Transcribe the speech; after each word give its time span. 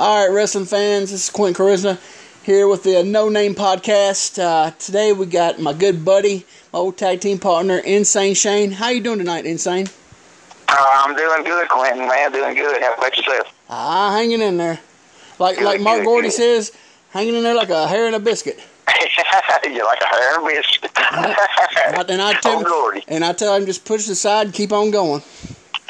All 0.00 0.26
right, 0.26 0.32
wrestling 0.34 0.64
fans, 0.64 1.10
this 1.10 1.24
is 1.24 1.28
Quentin 1.28 1.62
Charisma 1.62 1.98
here 2.42 2.66
with 2.66 2.84
the 2.84 3.04
No 3.04 3.28
Name 3.28 3.54
Podcast. 3.54 4.42
Uh, 4.42 4.70
today 4.78 5.12
we 5.12 5.26
got 5.26 5.60
my 5.60 5.74
good 5.74 6.06
buddy, 6.06 6.46
my 6.72 6.78
old 6.78 6.96
tag 6.96 7.20
team 7.20 7.38
partner, 7.38 7.76
Insane 7.76 8.32
Shane. 8.32 8.70
How 8.70 8.88
you 8.88 9.02
doing 9.02 9.18
tonight, 9.18 9.44
Insane? 9.44 9.88
Uh, 10.70 10.74
I'm 11.04 11.14
doing 11.14 11.44
good, 11.44 11.68
Quentin, 11.68 12.08
man. 12.08 12.32
Doing 12.32 12.54
good. 12.54 12.80
How 12.80 12.94
about 12.94 13.14
yourself? 13.14 13.52
Ah, 13.68 14.12
hanging 14.12 14.40
in 14.40 14.56
there. 14.56 14.80
Like 15.38 15.58
Good, 15.58 15.66
like 15.66 15.82
Mark 15.82 15.98
good, 15.98 16.06
Gordy 16.06 16.28
good. 16.28 16.34
says, 16.34 16.72
hanging 17.10 17.34
in 17.34 17.42
there 17.42 17.54
like 17.54 17.68
a 17.68 17.86
hair 17.86 18.08
in 18.08 18.14
a 18.14 18.18
biscuit. 18.18 18.58
You're 19.64 19.84
like 19.84 20.00
a 20.00 20.06
hair 20.06 20.38
and 20.38 20.48
a 20.48 20.62
biscuit. 20.62 20.90
And 22.08 22.22
I 22.22 22.32
tell 22.40 22.60
oh, 22.60 22.64
Gordy. 22.64 23.04
and 23.06 23.22
I 23.22 23.34
tell 23.34 23.54
him 23.54 23.66
just 23.66 23.84
push 23.84 24.08
it 24.08 24.12
aside 24.12 24.46
and 24.46 24.54
keep 24.54 24.72
on 24.72 24.90
going. 24.90 25.22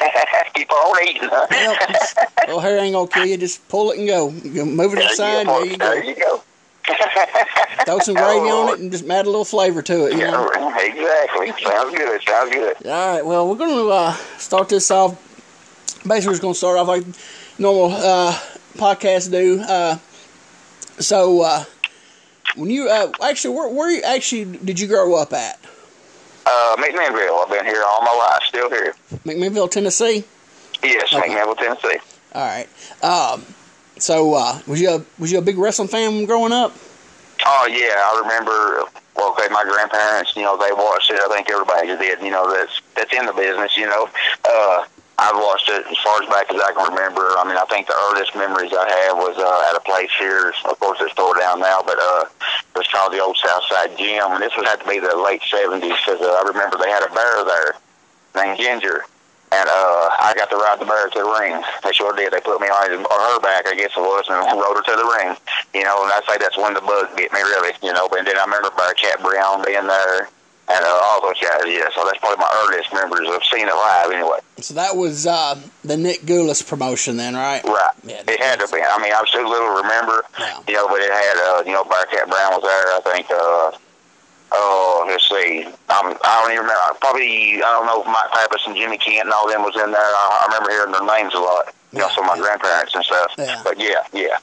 Keep 0.53 0.71
on 0.71 1.03
eating, 1.03 1.21
huh? 1.23 1.47
Yep. 1.51 2.29
Little 2.47 2.59
hair 2.59 2.77
ain't 2.77 2.93
gonna 2.93 3.07
kill 3.07 3.25
you. 3.25 3.37
Just 3.37 3.67
pull 3.69 3.91
it 3.91 3.99
and 3.99 4.07
go. 4.07 4.29
You 4.29 4.65
move 4.65 4.93
it 4.93 4.97
to 4.97 5.03
the 5.03 5.15
side. 5.15 5.47
there 5.47 5.65
There 5.65 5.65
you 5.65 5.77
go. 5.77 5.85
There 5.85 6.03
you 6.03 6.15
go. 6.15 6.43
Throw 7.85 7.99
some 7.99 8.15
gravy 8.15 8.49
on 8.49 8.73
it 8.73 8.79
and 8.79 8.91
just 8.91 9.07
add 9.07 9.25
a 9.25 9.29
little 9.29 9.45
flavor 9.45 9.81
to 9.81 10.07
it. 10.07 10.13
You 10.13 10.19
know? 10.19 10.49
Yeah, 10.55 10.79
exactly. 10.79 11.47
Sounds 11.63 11.95
good. 11.95 12.21
Sounds 12.23 12.51
good. 12.51 12.85
All 12.85 13.15
right. 13.15 13.25
Well, 13.25 13.47
we're 13.47 13.55
to 13.57 13.89
uh, 13.89 14.13
start 14.37 14.69
this 14.69 14.89
off. 14.89 15.13
Basically, 16.07 16.27
we're 16.27 16.33
just 16.33 16.41
to 16.53 16.57
start 16.57 16.77
off 16.79 16.87
like 16.87 17.03
normal 17.59 17.91
uh, 17.91 18.37
podcasts 18.75 19.29
do. 19.29 19.61
Uh, 19.61 19.97
so, 20.99 21.41
uh, 21.41 21.63
when 22.55 22.69
you 22.69 22.89
uh, 22.89 23.11
actually, 23.23 23.55
where, 23.55 23.69
where 23.69 23.91
you 23.91 24.01
actually 24.01 24.45
did 24.45 24.79
you 24.79 24.87
grow 24.87 25.15
up 25.15 25.33
at? 25.33 25.59
Uh, 26.45 26.75
McMinnville. 26.77 27.43
I've 27.43 27.49
been 27.49 27.65
here 27.65 27.83
all 27.85 28.01
my 28.01 28.13
life. 28.13 28.41
Still 28.47 28.69
here. 28.69 28.93
McMinnville, 29.25 29.69
Tennessee. 29.69 30.23
Yes, 30.83 31.13
Okay. 31.13 31.29
McMinnville, 31.29 31.57
Tennessee. 31.57 31.99
All 32.33 32.41
right. 32.47 32.67
Um, 33.03 33.45
so, 33.97 34.33
uh, 34.33 34.59
was 34.67 34.81
you 34.81 34.89
a, 34.89 35.05
was 35.19 35.31
you 35.31 35.37
a 35.37 35.41
big 35.41 35.57
wrestling 35.57 35.87
fan 35.87 36.25
growing 36.25 36.51
up? 36.53 36.73
Oh 37.45 37.67
yeah, 37.67 37.93
I 37.97 38.19
remember. 38.21 38.83
Well, 39.15 39.31
okay, 39.33 39.47
my 39.51 39.63
grandparents, 39.63 40.35
you 40.35 40.43
know, 40.43 40.57
they 40.57 40.71
watched 40.73 41.11
it. 41.11 41.19
I 41.19 41.27
think 41.35 41.49
everybody 41.51 41.87
did. 41.87 42.21
You 42.21 42.31
know, 42.31 42.51
that's 42.51 42.79
that's 42.95 43.13
in 43.13 43.25
the 43.25 43.33
business. 43.33 43.75
You 43.77 43.87
know, 43.87 44.07
uh, 44.49 44.85
I've 45.21 45.37
watched 45.37 45.69
it 45.69 45.85
as 45.85 45.97
far 46.01 46.17
as 46.17 46.27
back 46.33 46.49
as 46.49 46.57
I 46.57 46.73
can 46.73 46.89
remember. 46.89 47.21
I 47.37 47.45
mean, 47.45 47.53
I 47.53 47.65
think 47.69 47.85
the 47.85 47.93
earliest 48.09 48.33
memories 48.33 48.73
I 48.73 48.89
have 48.89 49.21
was 49.21 49.37
uh, 49.37 49.69
at 49.69 49.77
a 49.77 49.83
place 49.85 50.09
here. 50.17 50.49
Of 50.65 50.79
course, 50.81 50.97
it's 50.97 51.13
tore 51.13 51.37
down 51.37 51.61
now, 51.61 51.85
but 51.85 52.01
uh, 52.01 52.25
it 52.25 52.73
was 52.73 52.89
called 52.89 53.13
the 53.13 53.21
Old 53.21 53.37
Southside 53.37 53.93
Gym, 54.01 54.33
and 54.33 54.41
this 54.41 54.49
would 54.57 54.65
have 54.65 54.81
to 54.81 54.89
be 54.89 54.97
the 54.97 55.13
late 55.13 55.45
'70s 55.45 55.93
because 56.01 56.25
uh, 56.25 56.41
I 56.41 56.49
remember 56.49 56.81
they 56.81 56.89
had 56.89 57.05
a 57.05 57.13
bear 57.13 57.45
there 57.45 57.71
named 58.33 58.57
Ginger. 58.57 59.05
And 59.53 59.67
uh, 59.67 60.07
I 60.17 60.33
got 60.33 60.49
to 60.49 60.55
ride 60.55 60.79
the 60.79 60.87
bear 60.87 61.11
to 61.11 61.19
the 61.19 61.27
ring. 61.37 61.59
They 61.83 61.91
sure 61.91 62.15
did. 62.15 62.31
They 62.31 62.39
put 62.39 62.57
me 62.63 62.71
on 62.71 62.89
his, 62.89 63.03
or 63.03 63.19
her 63.19 63.39
back, 63.43 63.67
I 63.67 63.75
guess 63.75 63.91
it 63.93 63.99
was, 63.99 64.25
and 64.25 64.39
rode 64.57 64.79
her 64.79 64.85
to 64.89 64.95
the 64.95 65.09
ring. 65.19 65.35
You 65.75 65.83
know, 65.83 66.01
and 66.01 66.09
I 66.09 66.23
say 66.25 66.39
that's 66.39 66.57
when 66.57 66.73
the 66.73 66.81
bug 66.81 67.13
bit 67.13 67.29
me, 67.29 67.45
really. 67.45 67.75
You 67.83 67.93
know, 67.93 68.07
but 68.09 68.25
then 68.25 68.39
I 68.39 68.47
remember 68.47 68.71
Bearcat 68.73 69.21
Brown 69.21 69.61
being 69.67 69.85
there, 69.85 70.31
and 70.73 70.85
uh, 70.85 70.99
all 71.03 71.21
those 71.21 71.39
guys. 71.41 71.61
Yeah, 71.67 71.89
so 71.93 72.05
that's 72.05 72.17
probably 72.19 72.37
my 72.37 72.51
earliest 72.63 72.93
memories 72.93 73.29
of 73.29 73.43
seeing 73.51 73.67
it 73.67 73.73
live. 73.73 74.11
Anyway, 74.11 74.39
So 74.59 74.73
that 74.75 74.95
was 74.95 75.27
uh, 75.27 75.59
the 75.83 75.97
Nick 75.97 76.21
Gulas 76.21 76.65
promotion, 76.65 77.17
then, 77.17 77.35
right? 77.35 77.63
right? 77.63 77.91
Yeah, 78.03 78.23
it 78.27 78.39
had 78.39 78.59
to 78.59 78.67
be. 78.73 78.79
I 78.81 78.97
mean, 79.01 79.13
I'm 79.15 79.27
so 79.27 79.39
little 79.47 79.75
to 79.75 79.81
remember. 79.83 80.23
Yeah. 80.39 80.59
You 80.67 80.73
know, 80.75 80.87
but 80.87 80.99
it 81.01 81.11
had. 81.11 81.37
Uh, 81.37 81.63
you 81.65 81.73
know, 81.73 81.83
Bearcat 81.83 82.29
Brown 82.29 82.51
was 82.53 82.63
there. 82.63 82.87
I 82.97 83.01
think. 83.13 83.27
Uh, 83.31 83.77
Oh, 84.53 85.05
let's 85.07 85.29
see. 85.29 85.63
Um, 85.63 86.17
I 86.25 86.41
don't 86.43 86.51
even 86.51 86.63
remember. 86.65 86.99
Probably, 86.99 87.55
I 87.63 87.71
don't 87.71 87.85
know 87.85 88.01
if 88.01 88.07
Mike 88.07 88.31
Pappas 88.33 88.63
and 88.67 88.75
Jimmy 88.75 88.97
Kent 88.97 89.23
and 89.23 89.31
all 89.31 89.47
them 89.47 89.61
was 89.63 89.75
in 89.75 89.91
there. 89.91 90.01
I, 90.01 90.39
I 90.41 90.45
remember 90.47 90.71
hearing 90.71 90.91
their 90.91 91.05
names 91.05 91.33
a 91.33 91.39
lot. 91.39 91.73
You 91.93 91.99
know, 91.99 92.07
Yeah, 92.07 92.15
some 92.15 92.25
of 92.25 92.31
my 92.31 92.35
yeah. 92.35 92.41
grandparents 92.41 92.93
and 92.93 93.03
stuff. 93.05 93.31
Yeah. 93.37 93.61
But 93.63 93.79
yeah, 93.79 94.03
yeah. 94.11 94.39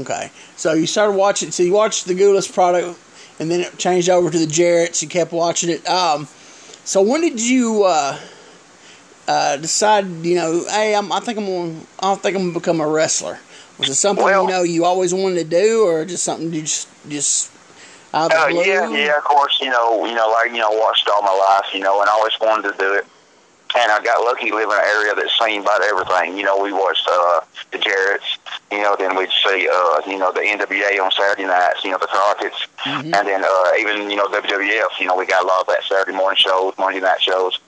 Okay. 0.00 0.30
So 0.56 0.72
you 0.72 0.86
started 0.86 1.12
watching. 1.18 1.50
So 1.50 1.62
you 1.62 1.74
watched 1.74 2.06
the 2.06 2.14
Gulas 2.14 2.50
product, 2.50 2.98
and 3.40 3.50
then 3.50 3.60
it 3.60 3.78
changed 3.78 4.08
over 4.08 4.30
to 4.30 4.38
the 4.38 4.46
Jarrett's. 4.46 5.02
You 5.02 5.08
kept 5.08 5.32
watching 5.32 5.70
it. 5.70 5.88
Um, 5.88 6.26
so 6.84 7.02
when 7.02 7.20
did 7.20 7.40
you 7.40 7.84
uh, 7.84 8.18
uh, 9.28 9.56
decide? 9.56 10.06
You 10.24 10.34
know, 10.36 10.64
hey, 10.68 10.94
I'm, 10.94 11.12
I 11.12 11.20
think 11.20 11.38
I'm 11.38 11.46
gonna. 11.46 11.80
I 12.00 12.14
think 12.16 12.36
I'm 12.36 12.42
gonna 12.42 12.54
become 12.54 12.80
a 12.80 12.88
wrestler. 12.88 13.38
Was 13.78 13.88
it 13.88 13.94
something 13.94 14.24
Well- 14.24 14.44
you 14.44 14.48
know 14.50 14.62
you 14.62 14.84
always 14.84 15.12
wanted 15.14 15.36
to 15.36 15.44
do, 15.44 15.84
or 15.86 16.04
just 16.04 16.24
something 16.24 16.52
you 16.52 16.62
just 16.62 16.88
just 17.08 17.50
out 18.14 18.30
of 18.32 18.38
Uh, 18.38 18.46
the 18.48 18.52
blue? 18.52 18.62
yeah, 18.64 18.88
yeah, 18.90 19.16
of 19.16 19.24
course, 19.24 19.58
you 19.60 19.70
know, 19.70 20.04
you 20.04 20.14
know, 20.14 20.28
like, 20.30 20.50
you 20.52 20.58
know, 20.58 20.70
watched 20.70 21.08
all 21.08 21.22
my 21.22 21.32
life, 21.32 21.72
you 21.72 21.80
know, 21.80 22.00
and 22.02 22.10
I 22.10 22.12
always 22.12 22.38
wanted 22.40 22.70
to 22.70 22.78
do 22.78 22.92
it. 22.92 23.06
And 23.74 23.90
I 23.90 24.00
got 24.02 24.22
lucky 24.22 24.50
live 24.52 24.68
in 24.68 24.76
an 24.76 24.84
area 24.94 25.14
that's 25.14 25.32
seen 25.40 25.62
about 25.62 25.80
everything. 25.82 26.36
You 26.36 26.44
know, 26.44 26.62
we 26.62 26.74
watched 26.74 27.08
uh, 27.10 27.40
the 27.70 27.78
Jarretts, 27.78 28.36
you 28.72 28.80
know, 28.82 28.96
then 28.98 29.14
we'd 29.14 29.30
see, 29.44 29.68
uh, 29.68 30.00
you 30.06 30.16
know, 30.18 30.32
the 30.32 30.40
NWA 30.40 30.98
on 31.04 31.10
Saturday 31.12 31.44
nights, 31.46 31.84
you 31.84 31.90
know, 31.90 31.98
the 31.98 32.06
Crockett's, 32.06 32.66
Mhm. 32.84 33.14
and 33.14 33.28
then 33.28 33.44
uh, 33.44 33.70
even, 33.78 34.10
you 34.10 34.16
know, 34.16 34.26
WWF, 34.28 34.98
you 34.98 35.06
know, 35.06 35.14
we 35.14 35.26
got 35.26 35.44
a 35.44 35.46
lot 35.46 35.60
of 35.60 35.66
that 35.68 35.84
Saturday 35.84 36.16
morning 36.16 36.38
shows, 36.38 36.72
Monday 36.78 37.00
night 37.00 37.20
shows. 37.22 37.58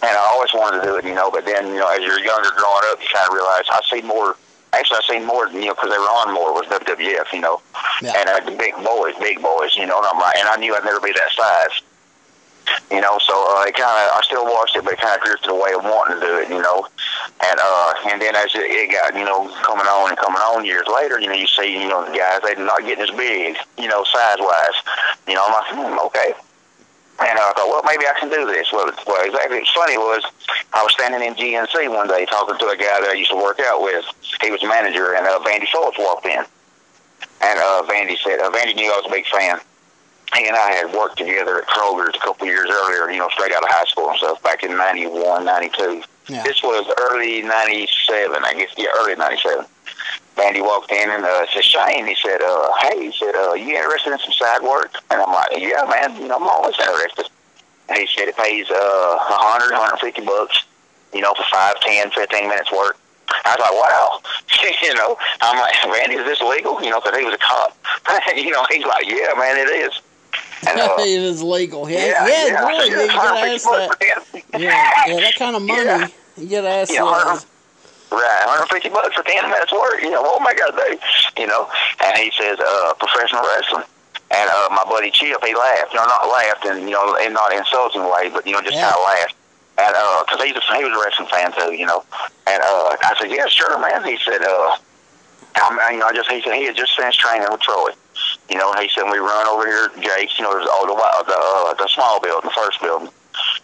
And 0.00 0.10
I 0.16 0.20
always 0.30 0.54
wanted 0.54 0.80
to 0.80 0.86
do 0.86 0.96
it, 0.96 1.04
you 1.04 1.14
know, 1.14 1.28
but 1.30 1.44
then, 1.44 1.66
you 1.68 1.74
know, 1.80 1.88
as 1.88 1.98
you're 2.00 2.20
younger 2.20 2.50
growing 2.56 2.82
up, 2.92 3.02
you 3.02 3.08
kind 3.12 3.28
of 3.28 3.34
realize 3.34 3.64
I 3.68 3.80
see 3.90 4.00
more, 4.02 4.36
actually 4.72 4.98
I 5.02 5.12
seen 5.12 5.24
more, 5.26 5.48
you 5.48 5.66
know, 5.66 5.74
because 5.74 5.90
they 5.90 5.98
were 5.98 6.04
on 6.22 6.32
more 6.32 6.52
was 6.54 6.66
WWF, 6.66 7.32
you 7.32 7.40
know 7.40 7.60
Yeah. 8.00 8.12
and 8.16 8.28
uh, 8.28 8.38
the 8.40 8.52
big 8.52 8.74
boys, 8.84 9.14
big 9.20 9.42
boys, 9.42 9.76
you 9.76 9.86
know. 9.86 9.98
And 9.98 10.06
I'm 10.06 10.20
like, 10.20 10.36
and 10.36 10.48
I 10.48 10.54
knew 10.56 10.74
I'd 10.76 10.84
never 10.84 11.00
be 11.00 11.10
that 11.12 11.32
size, 11.34 11.82
you 12.90 13.00
know. 13.00 13.18
So 13.18 13.34
uh, 13.34 13.64
it 13.64 13.74
kind 13.74 13.88
of, 13.88 14.16
I 14.16 14.20
still 14.24 14.44
watched 14.44 14.76
it, 14.76 14.84
but 14.84 14.94
it 14.94 15.00
kind 15.00 15.18
of 15.18 15.24
drifted 15.24 15.50
away 15.50 15.72
of 15.72 15.84
wanting 15.84 16.20
to 16.20 16.26
do 16.26 16.38
it, 16.38 16.48
you 16.48 16.60
know. 16.60 16.86
And 17.44 17.58
uh, 17.60 17.94
and 18.10 18.20
then 18.20 18.34
as 18.36 18.54
it, 18.54 18.66
it 18.66 18.92
got, 18.92 19.14
you 19.14 19.24
know, 19.24 19.48
coming 19.62 19.86
on 19.86 20.10
and 20.10 20.18
coming 20.18 20.42
on 20.42 20.64
years 20.64 20.86
later, 20.86 21.20
you 21.20 21.28
know, 21.28 21.38
you 21.38 21.46
see, 21.46 21.72
you 21.72 21.88
know, 21.88 22.04
the 22.04 22.16
guys 22.16 22.40
they're 22.42 22.58
not 22.58 22.82
getting 22.82 23.04
as 23.04 23.10
big, 23.10 23.56
you 23.76 23.88
know, 23.88 24.04
size 24.04 24.38
wise. 24.38 24.78
You 25.26 25.34
know, 25.34 25.44
I'm 25.46 25.52
like, 25.52 25.68
hmm, 25.72 26.06
okay. 26.06 26.34
And 27.20 27.34
uh, 27.36 27.50
I 27.50 27.52
thought, 27.58 27.68
well, 27.68 27.82
maybe 27.82 28.06
I 28.06 28.14
can 28.18 28.30
do 28.30 28.46
this. 28.46 28.70
Well, 28.72 28.90
well, 29.06 29.26
exactly. 29.26 29.58
What's 29.58 29.72
funny 29.74 29.98
was 29.98 30.22
I 30.72 30.84
was 30.84 30.92
standing 30.92 31.26
in 31.26 31.34
GNC 31.34 31.90
one 31.90 32.06
day 32.06 32.26
talking 32.26 32.56
to 32.58 32.66
a 32.68 32.76
guy 32.76 33.00
that 33.02 33.10
I 33.10 33.14
used 33.14 33.30
to 33.30 33.36
work 33.36 33.58
out 33.58 33.82
with. 33.82 34.04
He 34.40 34.50
was 34.50 34.62
a 34.62 34.68
manager, 34.68 35.14
and 35.14 35.26
uh, 35.26 35.40
Vandy 35.42 35.66
Schultz 35.66 35.98
walked 35.98 36.26
in. 36.26 36.44
And 37.40 37.58
uh, 37.58 37.82
Vandy 37.90 38.18
said, 38.18 38.38
uh, 38.38 38.50
Vandy 38.50 38.76
knew 38.76 38.90
I 38.92 38.96
was 39.02 39.06
a 39.06 39.10
big 39.10 39.26
fan. 39.26 39.58
He 40.34 40.46
and 40.46 40.56
I 40.56 40.72
had 40.72 40.92
worked 40.92 41.18
together 41.18 41.62
at 41.62 41.68
Kroger's 41.68 42.14
a 42.14 42.18
couple 42.18 42.46
of 42.46 42.52
years 42.52 42.68
earlier, 42.70 43.10
you 43.10 43.18
know, 43.18 43.28
straight 43.30 43.52
out 43.52 43.62
of 43.62 43.70
high 43.70 43.86
school 43.86 44.10
and 44.10 44.18
stuff, 44.18 44.42
back 44.42 44.62
in 44.62 44.76
91, 44.76 45.44
92. 45.44 46.02
Yeah. 46.28 46.42
This 46.42 46.62
was 46.62 46.84
early 47.00 47.42
97, 47.42 48.44
I 48.44 48.54
guess, 48.54 48.70
yeah, 48.76 48.88
early 48.98 49.14
97. 49.16 49.64
Vandy 50.36 50.62
walked 50.62 50.92
in 50.92 51.10
and 51.10 51.24
uh, 51.24 51.46
said, 51.52 51.64
Shane, 51.64 52.06
he 52.06 52.14
said, 52.22 52.42
uh, 52.42 52.70
hey, 52.80 53.10
he 53.10 53.12
said, 53.12 53.34
uh, 53.34 53.54
you 53.54 53.74
interested 53.74 54.12
in 54.12 54.18
some 54.18 54.32
side 54.32 54.62
work? 54.62 54.94
And 55.10 55.20
I'm 55.20 55.32
like, 55.32 55.50
yeah, 55.56 55.82
man, 55.88 56.20
you 56.20 56.28
know, 56.28 56.36
I'm 56.36 56.46
always 56.46 56.78
interested. 56.78 57.28
And 57.88 57.98
he 57.98 58.06
said 58.06 58.28
it 58.28 58.36
pays 58.36 58.70
uh, 58.70 59.16
100, 59.16 59.72
150 59.72 60.22
bucks, 60.22 60.64
you 61.12 61.22
know, 61.22 61.32
for 61.34 61.44
five, 61.50 61.80
ten, 61.80 62.10
fifteen 62.10 62.48
minutes 62.48 62.70
work. 62.70 62.98
I 63.44 63.56
was 63.56 63.64
like, 63.64 63.76
wow. 63.76 64.20
you 64.86 64.94
know, 64.94 65.16
I'm 65.40 65.58
like, 65.58 65.74
Randy, 65.84 66.16
is 66.16 66.24
this 66.24 66.40
legal? 66.40 66.82
You 66.82 66.90
know, 66.90 67.00
because 67.00 67.18
he 67.18 67.24
was 67.24 67.34
a 67.34 67.38
cop. 67.38 67.76
you 68.36 68.50
know, 68.50 68.64
he's 68.70 68.84
like, 68.84 69.06
yeah, 69.06 69.32
man, 69.36 69.56
it 69.56 69.68
is. 69.72 70.00
And, 70.66 70.80
uh, 70.80 70.96
it 70.98 71.22
is 71.22 71.42
legal. 71.42 71.88
Yeah, 71.90 72.06
yeah, 72.06 72.26
yeah, 72.26 72.46
yeah. 72.46 72.66
Really. 72.66 72.90
You 72.90 73.06
gotta 73.08 73.50
ask 73.50 73.64
that. 73.64 73.88
bucks 73.88 74.20
for 74.30 74.40
10." 74.52 74.60
Yeah, 74.62 74.90
yeah, 75.06 75.20
that 75.20 75.34
kind 75.36 75.56
of 75.56 75.62
money. 75.66 75.84
Yeah. 75.84 76.08
You 76.36 76.48
gotta 76.50 76.68
ask 76.68 76.92
Yeah, 76.92 77.04
that. 77.04 77.44
Right, 78.10 78.44
150 78.72 78.88
bucks 78.88 79.14
for 79.14 79.22
10 79.22 79.50
minutes 79.50 79.70
work. 79.72 80.00
You 80.00 80.10
know, 80.10 80.22
what 80.22 80.40
am 80.40 80.46
I 80.46 80.54
going 80.54 80.72
to 80.72 80.80
do? 80.80 81.42
You 81.42 81.46
know, 81.46 81.68
and 82.02 82.16
he 82.16 82.32
says, 82.32 82.56
uh, 82.58 82.94
professional 82.98 83.42
wrestling. 83.44 83.84
And 84.30 84.48
uh, 84.48 84.68
my 84.72 84.82
buddy 84.88 85.10
Chip, 85.10 85.44
he 85.44 85.54
laughed. 85.54 85.92
You 85.92 86.00
know, 86.00 86.06
not 86.06 86.24
laughed 86.26 86.64
and, 86.64 86.84
you 86.88 86.96
know, 86.96 87.16
in 87.16 87.34
not 87.34 87.52
insulting 87.52 88.00
way, 88.08 88.30
but, 88.32 88.46
you 88.46 88.52
know, 88.52 88.62
just 88.62 88.76
Yeah. 88.76 88.88
kind 88.88 88.96
of 88.96 89.04
laughed. 89.04 89.36
And, 89.76 89.94
uh, 89.94 90.24
cause 90.24 90.40
he's 90.42 90.56
a, 90.56 90.60
he 90.74 90.84
was 90.84 90.96
a 90.96 91.00
wrestling 91.04 91.28
fan 91.28 91.52
too, 91.52 91.74
you 91.76 91.84
know. 91.84 92.02
And, 92.46 92.62
uh, 92.62 92.96
I 92.96 93.14
said, 93.20 93.30
yeah, 93.30 93.46
sure, 93.46 93.78
man. 93.78 94.02
He 94.04 94.16
said, 94.24 94.40
uh, 94.42 94.76
I 95.56 95.68
mean, 95.90 95.94
you 95.94 96.00
know, 96.00 96.06
I 96.06 96.12
just, 96.14 96.30
he 96.30 96.40
said, 96.40 96.54
he 96.54 96.64
had 96.64 96.76
just 96.76 96.96
finished 96.96 97.20
training 97.20 97.46
with 97.50 97.60
Troy. 97.60 97.90
You 98.48 98.56
know, 98.56 98.72
he 98.74 98.88
said, 98.88 99.04
we 99.10 99.18
run 99.18 99.46
over 99.46 99.66
here 99.66 99.88
to 99.88 100.00
Jake's, 100.00 100.38
you 100.38 100.44
know, 100.44 100.56
there's 100.56 100.68
all 100.68 100.86
the, 100.86 100.94
the, 100.94 101.36
uh, 101.36 101.74
the 101.74 101.86
small 101.88 102.20
building, 102.20 102.48
the 102.48 102.54
first 102.54 102.80
building. 102.80 103.10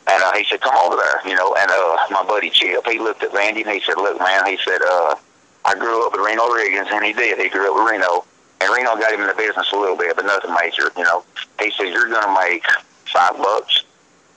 And 0.07 0.23
uh, 0.23 0.33
he 0.35 0.45
said, 0.45 0.61
come 0.61 0.77
over 0.77 0.97
there, 0.97 1.21
you 1.27 1.35
know. 1.35 1.55
And 1.59 1.71
uh, 1.71 1.97
my 2.11 2.25
buddy 2.27 2.51
Chip, 2.51 2.87
he 2.87 2.99
looked 2.99 3.23
at 3.23 3.31
Vandy 3.31 3.65
and 3.65 3.71
he 3.71 3.81
said, 3.81 3.97
look, 3.97 4.19
man, 4.21 4.47
he 4.47 4.59
said, 4.63 4.79
uh, 4.87 5.17
I 5.65 5.75
grew 5.75 6.07
up 6.07 6.13
with 6.13 6.21
Reno 6.21 6.45
Riggins, 6.49 6.93
and 6.93 7.05
he 7.05 7.15
did. 7.15 7.39
He 7.39 7.49
grew 7.49 7.73
up 7.73 7.81
with 7.81 7.91
Reno. 7.91 8.25
And 8.61 8.73
Reno 8.73 8.95
got 8.97 9.13
him 9.13 9.23
in 9.23 9.27
the 9.27 9.35
business 9.35 9.67
a 9.73 9.77
little 9.77 9.97
bit, 9.97 10.15
but 10.15 10.27
nothing 10.27 10.55
major, 10.61 10.93
you 10.97 11.05
know. 11.05 11.25
He 11.59 11.71
said, 11.73 11.89
you're 11.89 12.09
going 12.09 12.23
to 12.23 12.35
make 12.35 12.65
five 13.13 13.37
bucks 13.39 13.85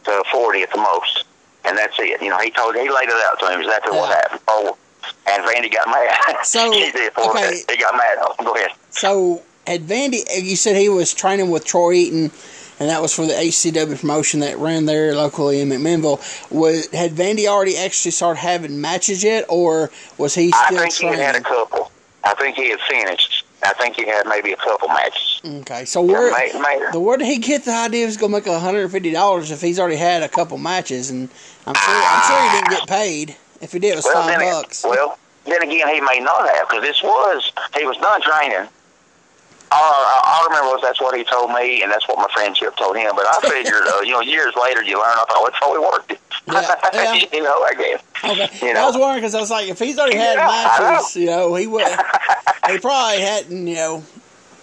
to 0.05 0.23
40 0.31 0.63
at 0.63 0.71
the 0.71 0.77
most. 0.77 1.25
And 1.65 1.77
that's 1.77 1.95
it. 1.99 2.21
You 2.21 2.29
know, 2.29 2.39
he 2.39 2.49
told, 2.49 2.75
he 2.75 2.89
laid 2.89 3.09
it 3.09 3.25
out 3.29 3.39
to 3.39 3.51
him 3.51 3.59
exactly 3.59 3.91
what 3.91 4.09
happened. 4.09 4.41
Oh, 4.47 4.77
and 5.27 5.43
Vandy 5.43 5.71
got 5.71 5.87
mad. 5.87 6.45
So, 6.45 6.71
he 6.71 6.91
did. 6.91 7.11
For 7.11 7.29
okay. 7.29 7.61
He 7.69 7.77
got 7.77 7.93
mad. 7.95 8.17
Oh, 8.21 8.35
go 8.43 8.55
ahead. 8.55 8.71
So 8.89 9.41
had 9.67 9.81
Vandy? 9.81 10.21
Uh, 10.29 10.39
you 10.41 10.55
said 10.55 10.77
he 10.77 10.87
was 10.89 11.13
training 11.13 11.49
with 11.49 11.65
Troy 11.65 11.91
Eaton, 11.93 12.31
and 12.79 12.89
that 12.89 13.01
was 13.01 13.13
for 13.13 13.25
the 13.25 13.33
HCW 13.33 13.99
promotion 13.99 14.39
that 14.39 14.57
ran 14.57 14.85
there 14.85 15.13
locally 15.13 15.59
in 15.59 15.67
McMinnville. 15.69 16.19
Was 16.49 16.89
had 16.91 17.11
Vandy 17.11 17.47
already 17.47 17.77
actually 17.77 18.11
started 18.11 18.39
having 18.39 18.79
matches 18.79 19.23
yet, 19.23 19.45
or 19.49 19.91
was 20.17 20.33
he 20.33 20.51
Still 20.51 20.61
I 20.61 20.69
think 20.69 20.93
he 20.93 20.99
training? 21.01 21.19
had 21.19 21.35
had 21.35 21.41
a 21.41 21.43
couple. 21.43 21.91
I 22.23 22.33
think 22.35 22.55
he 22.55 22.69
had 22.69 22.79
finished. 22.81 23.43
I 23.61 23.73
think 23.73 23.95
he 23.97 24.05
had 24.05 24.25
maybe 24.27 24.53
a 24.53 24.57
couple 24.57 24.87
matches. 24.87 25.41
Okay, 25.43 25.83
so 25.83 26.01
where 26.01 26.31
May- 26.31 26.51
may- 26.61 26.89
the 26.93 26.99
where 26.99 27.17
did 27.17 27.27
he 27.27 27.37
get 27.39 27.65
the 27.65 27.73
idea 27.73 28.01
he 28.01 28.05
was 28.05 28.15
gonna 28.15 28.31
make 28.33 28.45
hundred 28.47 28.83
and 28.83 28.91
fifty 28.91 29.11
dollars 29.11 29.51
if 29.51 29.59
he's 29.59 29.79
already 29.79 29.97
had 29.97 30.23
a 30.23 30.29
couple 30.29 30.57
matches 30.57 31.09
and 31.09 31.29
I'm 31.65 31.73
sure 31.73 31.93
I'm 31.93 32.03
ah. 32.03 32.25
sure 32.27 32.51
he 32.51 32.57
didn't 32.59 32.79
get 32.79 32.87
paid. 32.87 33.35
If 33.59 33.73
he 33.73 33.79
did, 33.79 33.93
it 33.93 33.95
was 33.97 34.05
well, 34.05 34.23
five 34.23 34.39
bucks. 34.39 34.83
well, 34.87 35.17
then 35.45 35.61
again, 35.63 35.87
he 35.89 35.99
may 35.99 36.19
not 36.19 36.47
have 36.47 36.69
because 36.69 36.83
this 36.83 37.01
was 37.03 37.51
he 37.75 37.85
was 37.85 37.97
done 37.97 38.21
training. 38.21 38.69
I, 39.71 40.21
I 40.23 40.47
remember 40.47 40.71
was 40.71 40.81
that's 40.81 41.01
what 41.01 41.15
he 41.17 41.23
told 41.23 41.51
me, 41.51 41.83
and 41.83 41.91
that's 41.91 42.07
what 42.07 42.17
my 42.17 42.27
friend 42.33 42.55
Chip 42.55 42.75
told 42.77 42.95
him. 42.95 43.11
But 43.15 43.25
I 43.27 43.39
figured, 43.49 43.83
uh, 43.87 44.01
you 44.01 44.11
know, 44.11 44.21
years 44.21 44.53
later, 44.61 44.81
you 44.83 44.97
learn. 44.97 45.07
I 45.11 45.25
thought, 45.27 45.47
it's 45.47 45.57
probably 45.57 45.79
worked. 45.79 46.13
Yeah, 46.47 46.75
yeah. 46.93 47.25
you 47.33 47.43
know, 47.43 47.63
I 47.63 47.73
guess. 47.73 48.03
Okay, 48.23 48.67
You 48.67 48.73
I 48.73 48.85
was 48.85 48.97
wondering 48.97 49.19
because 49.21 49.35
I 49.35 49.39
was 49.41 49.51
like, 49.51 49.67
if 49.67 49.79
he's 49.79 49.99
already 49.99 50.15
had 50.17 50.35
Yeah, 50.37 50.47
I 50.49 50.79
know. 50.79 50.91
matches, 50.93 51.15
you 51.15 51.25
know, 51.25 51.55
he 51.55 51.67
would. 51.67 51.85
he 52.67 52.77
probably 52.79 53.19
hadn't, 53.21 53.67
you 53.67 53.75
know. 53.75 54.03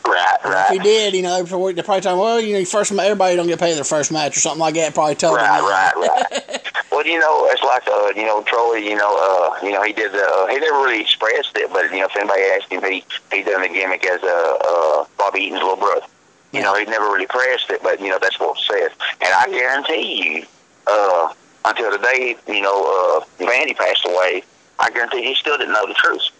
Right, 0.06 0.36
right. 0.44 0.66
If 0.70 0.72
he 0.72 0.78
did, 0.80 1.14
you 1.14 1.22
know, 1.22 1.42
they 1.42 1.48
probably 1.48 1.74
told 1.74 2.04
him, 2.04 2.18
well, 2.18 2.40
you 2.40 2.58
know, 2.58 2.64
first 2.64 2.92
everybody 2.92 3.36
don't 3.36 3.46
get 3.46 3.58
paid 3.58 3.74
their 3.74 3.84
first 3.84 4.12
match 4.12 4.36
or 4.36 4.40
something 4.40 4.60
like 4.60 4.74
that. 4.74 4.94
Probably 4.94 5.14
told 5.14 5.38
him. 5.38 5.44
right, 5.44 5.92
right, 5.96 6.20
right. 6.50 6.63
Well, 6.94 7.04
you 7.04 7.18
know, 7.18 7.48
it's 7.50 7.62
like, 7.62 7.86
uh, 7.88 8.12
you 8.14 8.24
know, 8.24 8.42
Troy. 8.44 8.76
You 8.76 8.94
know, 8.94 9.16
uh, 9.18 9.66
you 9.66 9.72
know, 9.72 9.82
he 9.82 9.92
did. 9.92 10.14
Uh, 10.14 10.46
he 10.46 10.58
never 10.58 10.78
really 10.78 11.00
expressed 11.00 11.56
it, 11.56 11.72
but 11.72 11.90
you 11.90 11.98
know, 11.98 12.06
if 12.06 12.16
anybody 12.16 12.42
asked 12.42 12.70
him, 12.70 12.84
he 12.84 13.02
he 13.32 13.42
done 13.42 13.62
the 13.62 13.68
gimmick 13.68 14.06
as 14.06 14.22
uh, 14.22 14.58
uh, 14.60 15.04
Bobby 15.18 15.40
Eaton's 15.40 15.62
little 15.62 15.76
brother. 15.76 16.06
You 16.52 16.62
know, 16.62 16.76
he 16.76 16.84
never 16.84 17.06
really 17.06 17.26
pressed 17.26 17.68
it, 17.70 17.82
but 17.82 18.00
you 18.00 18.10
know 18.10 18.18
that's 18.20 18.38
what 18.38 18.56
it 18.58 18.62
says. 18.62 18.90
And 19.20 19.34
I 19.34 19.46
guarantee 19.50 20.22
you, 20.22 20.46
uh, 20.86 21.34
until 21.64 21.90
the 21.90 21.98
day 21.98 22.36
you 22.46 22.62
know 22.62 22.84
uh, 22.84 23.44
Vandy 23.44 23.74
passed 23.74 24.06
away, 24.06 24.44
I 24.78 24.90
guarantee 24.90 25.24
he 25.24 25.34
still 25.34 25.58
didn't 25.58 25.72
know 25.72 25.88
the 25.88 25.94
truth. 25.94 26.30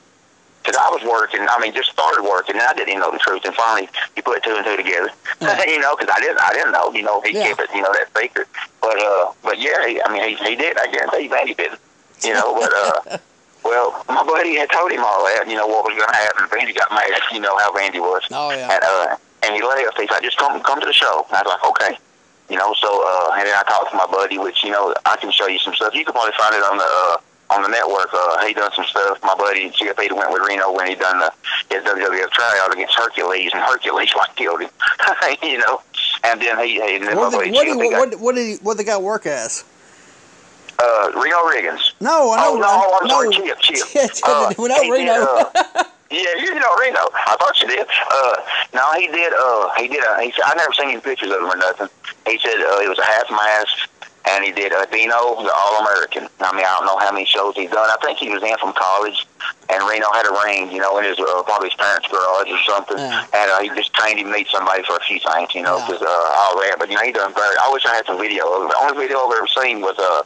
Because 0.64 0.80
I 0.80 0.88
was 0.88 1.04
working, 1.04 1.44
I 1.46 1.60
mean, 1.60 1.74
just 1.74 1.90
started 1.90 2.22
working, 2.24 2.54
and 2.56 2.64
I 2.64 2.72
didn't 2.72 2.88
even 2.88 3.00
know 3.00 3.12
the 3.12 3.18
truth. 3.18 3.44
And 3.44 3.54
finally, 3.54 3.86
you 4.16 4.22
put 4.22 4.42
two 4.42 4.56
and 4.56 4.64
two 4.64 4.76
together, 4.78 5.10
Yeah. 5.42 5.62
you 5.68 5.78
know, 5.78 5.94
because 5.94 6.08
I 6.16 6.20
didn't, 6.20 6.40
I 6.40 6.54
didn't 6.54 6.72
know. 6.72 6.90
You 6.92 7.02
know, 7.02 7.20
he 7.20 7.32
Yeah. 7.36 7.48
kept 7.52 7.60
it, 7.60 7.70
you 7.74 7.82
know, 7.82 7.92
that 7.92 8.08
secret. 8.16 8.48
But, 8.80 8.98
uh, 8.98 9.32
but 9.42 9.58
yeah, 9.58 9.86
he, 9.86 10.00
I 10.00 10.10
mean, 10.10 10.24
he, 10.26 10.34
he 10.42 10.56
did. 10.56 10.78
I 10.78 10.86
guarantee 10.88 11.28
Vandy 11.28 11.54
didn't. 11.54 11.80
You 12.22 12.32
know, 12.32 12.54
but 12.56 12.72
uh, 12.72 13.18
well, 13.64 14.04
my 14.08 14.24
buddy 14.24 14.56
had 14.56 14.70
told 14.70 14.90
him 14.90 15.04
all 15.04 15.22
that. 15.24 15.44
You 15.46 15.56
know 15.56 15.66
what 15.66 15.84
was 15.84 15.92
going 15.96 16.08
to 16.08 16.16
happen. 16.16 16.46
Vandy 16.48 16.74
got 16.74 16.88
mad. 16.90 17.12
You 17.32 17.40
know 17.40 17.58
how 17.58 17.70
Vandy 17.76 18.00
was. 18.00 18.22
Oh 18.32 18.50
yeah. 18.50 18.72
And 18.72 18.82
uh, 18.82 19.16
and 19.44 19.54
he 19.54 19.60
left. 19.62 20.00
He 20.00 20.06
said, 20.08 20.20
"Just 20.22 20.38
come 20.38 20.58
come 20.62 20.80
to 20.80 20.86
the 20.86 20.94
show." 20.94 21.26
And 21.28 21.36
I 21.36 21.42
was 21.42 21.52
like, 21.60 21.64
"Okay." 21.92 21.98
You 22.48 22.56
know, 22.56 22.72
so 22.80 22.88
uh, 23.04 23.34
and 23.36 23.46
then 23.46 23.52
I 23.54 23.62
talked 23.68 23.90
to 23.90 23.96
my 23.98 24.06
buddy, 24.06 24.38
which 24.38 24.64
you 24.64 24.70
know 24.70 24.94
I 25.04 25.16
can 25.16 25.30
show 25.30 25.46
you 25.46 25.58
some 25.58 25.74
stuff. 25.74 25.92
You 25.94 26.04
can 26.06 26.14
probably 26.14 26.32
find 26.38 26.54
it 26.54 26.62
on 26.64 26.78
the 26.78 26.88
uh, 26.88 27.16
on 27.50 27.62
the 27.62 27.68
network. 27.68 28.08
Uh, 28.12 28.46
he 28.46 28.54
done 28.54 28.70
some 28.74 28.84
stuff. 28.86 29.18
My 29.22 29.34
buddy 29.34 29.70
CFA 29.70 30.10
went 30.12 30.32
with 30.32 30.42
Reno 30.46 30.72
when 30.72 30.86
he 30.88 30.94
done 30.94 31.18
the 31.20 31.32
his 31.70 31.82
WWF 31.84 32.30
tryout 32.30 32.72
against 32.72 32.94
Hercules, 32.94 33.50
and 33.52 33.62
Hercules 33.62 34.10
like 34.16 34.34
killed 34.36 34.62
him. 34.62 34.70
you 35.42 35.58
know, 35.58 35.80
and 36.24 36.40
then 36.40 36.58
he, 36.66 36.74
he 36.80 36.96
and 36.96 37.06
then 37.06 37.16
What 37.16 37.32
my 37.32 37.44
did, 37.44 37.52
buddy 37.52 37.52
what, 37.52 37.64
did, 37.78 37.84
he 37.84 37.90
got, 37.90 37.98
what, 38.10 38.20
what 38.20 38.34
did 38.34 38.46
he, 38.46 38.54
what 38.64 38.76
the 38.76 38.84
guy 38.84 38.98
work 38.98 39.26
as? 39.26 39.64
uh, 40.78 41.10
Reno 41.14 41.36
Riggins. 41.46 41.92
No, 42.00 42.32
I 42.32 42.36
know. 42.36 42.54
Oh, 42.54 42.58
no, 42.58 42.98
I'm 43.00 43.08
sorry, 43.08 43.28
no. 43.28 43.54
Chip, 43.54 43.58
Chip. 43.60 43.78
Yeah, 43.94 44.06
Chip, 44.08 44.24
Uh, 44.24 44.52
we 44.58 44.68
know 44.68 44.90
Reno. 44.90 45.14
did, 45.14 45.22
uh, 45.22 45.84
yeah, 46.10 46.34
you 46.36 46.54
know 46.54 46.74
Reno. 46.80 47.00
I 47.14 47.36
thought 47.38 47.60
you 47.60 47.68
did. 47.68 47.86
Uh, 48.10 48.36
no, 48.74 48.92
he 48.98 49.06
did. 49.06 49.32
Uh, 49.32 49.68
he 49.76 49.88
did. 49.88 50.02
Uh, 50.04 50.18
he 50.18 50.32
said 50.32 50.42
I 50.44 50.54
never 50.56 50.72
seen 50.72 50.90
any 50.90 51.00
pictures 51.00 51.30
of 51.30 51.38
him 51.38 51.46
or 51.50 51.56
nothing. 51.56 51.88
He 52.26 52.38
said 52.38 52.54
uh, 52.58 52.80
it 52.82 52.88
was 52.88 52.98
a 52.98 53.04
half 53.04 53.30
mask, 53.30 53.88
and 54.26 54.44
he 54.44 54.52
did 54.52 54.72
uh, 54.72 54.86
Dino, 54.86 55.36
the 55.42 55.52
All 55.52 55.80
American. 55.84 56.28
I 56.40 56.52
mean, 56.56 56.64
I 56.64 56.76
don't 56.78 56.86
know 56.86 56.98
how 56.98 57.12
many 57.12 57.26
shows 57.26 57.54
he's 57.54 57.70
done. 57.70 57.88
I 57.88 57.96
think 58.04 58.18
he 58.18 58.30
was 58.30 58.42
in 58.42 58.56
from 58.58 58.72
college, 58.72 59.26
and 59.68 59.82
Reno 59.88 60.10
had 60.12 60.26
a 60.26 60.32
ring, 60.44 60.72
you 60.72 60.80
know, 60.80 60.96
in 60.98 61.04
his 61.04 61.18
uh, 61.18 61.42
probably 61.44 61.68
his 61.68 61.76
parents' 61.76 62.08
garage 62.08 62.48
or 62.50 62.58
something, 62.66 62.98
Yeah. 62.98 63.26
and 63.34 63.50
uh, 63.52 63.60
he 63.60 63.68
just 63.76 63.92
trained 63.92 64.18
him 64.18 64.26
to 64.28 64.32
meet 64.32 64.48
somebody 64.48 64.82
for 64.84 64.96
a 64.96 65.00
few 65.04 65.20
things, 65.20 65.54
you 65.54 65.62
know, 65.62 65.76
Yeah. 65.78 65.86
because 65.86 66.02
uh, 66.02 66.40
all 66.40 66.56
that. 66.60 66.76
But 66.78 66.88
you 66.90 66.96
know, 66.96 67.02
he 67.04 67.12
done 67.12 67.34
very. 67.34 67.56
I 67.60 67.70
wish 67.72 67.84
I 67.86 67.94
had 67.94 68.06
some 68.06 68.18
video. 68.18 68.48
of 68.48 68.64
it. 68.64 68.68
The 68.72 68.78
only 68.80 68.96
video 69.06 69.20
I've 69.26 69.36
ever 69.36 69.46
seen 69.48 69.80
was 69.80 69.98
uh 69.98 70.22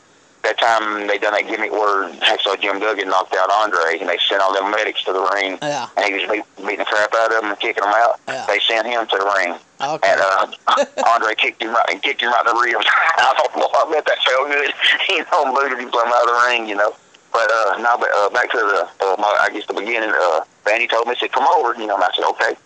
that 0.48 0.56
time 0.58 1.06
they 1.06 1.18
done 1.18 1.32
that 1.34 1.46
gimmick 1.46 1.70
where 1.72 2.08
Hacksaw 2.24 2.60
Jim 2.60 2.80
Duggan 2.80 3.08
knocked 3.08 3.34
out 3.36 3.50
Andre, 3.50 3.98
and 4.00 4.08
they 4.08 4.16
sent 4.28 4.40
all 4.40 4.54
them 4.54 4.70
medics 4.70 5.04
to 5.04 5.12
the 5.12 5.20
ring, 5.34 5.58
Yeah. 5.60 5.88
and 5.96 6.04
he 6.06 6.14
was 6.14 6.24
beat, 6.30 6.44
beating 6.64 6.78
the 6.78 6.84
crap 6.88 7.12
out 7.14 7.32
of 7.32 7.40
them 7.42 7.50
and 7.52 7.60
kicking 7.60 7.82
them 7.84 7.92
out. 7.92 8.20
Yeah. 8.26 8.46
They 8.48 8.58
sent 8.60 8.86
him 8.86 9.06
to 9.06 9.16
the 9.18 9.28
ring, 9.36 9.54
Okay. 9.80 10.08
and 10.08 10.20
uh, 10.20 10.84
Andre 11.12 11.34
kicked 11.34 11.60
him 11.62 11.74
right 11.74 11.86
and 11.90 12.02
kicked 12.02 12.22
him 12.22 12.32
right 12.32 12.46
in 12.48 12.54
the 12.56 12.60
ribs. 12.60 12.86
I 13.18 13.34
thought, 13.36 13.52
well, 13.54 13.70
I 13.76 13.92
bet 13.92 14.06
that 14.06 14.18
felt 14.24 14.48
good. 14.48 14.72
you 15.10 15.24
know, 15.30 15.52
booted 15.54 15.78
him 15.78 15.90
from 15.90 16.08
out 16.08 16.22
of 16.24 16.28
the 16.32 16.40
ring, 16.48 16.66
you 16.68 16.76
know. 16.76 16.94
But 17.32 17.50
uh, 17.52 17.76
no, 17.84 17.98
but 18.00 18.08
uh, 18.16 18.30
back 18.30 18.50
to 18.52 18.56
the, 18.56 18.88
uh, 19.04 19.16
my, 19.20 19.28
I 19.40 19.50
guess 19.52 19.66
the 19.66 19.74
beginning. 19.74 20.10
Uh, 20.16 20.40
Vandy 20.64 20.88
told 20.88 21.06
me, 21.06 21.14
said, 21.20 21.30
"Come 21.30 21.46
over," 21.46 21.78
you 21.78 21.86
know, 21.86 21.94
and 21.94 22.02
I 22.04 22.08
said, 22.16 22.24
"Okay." 22.24 22.56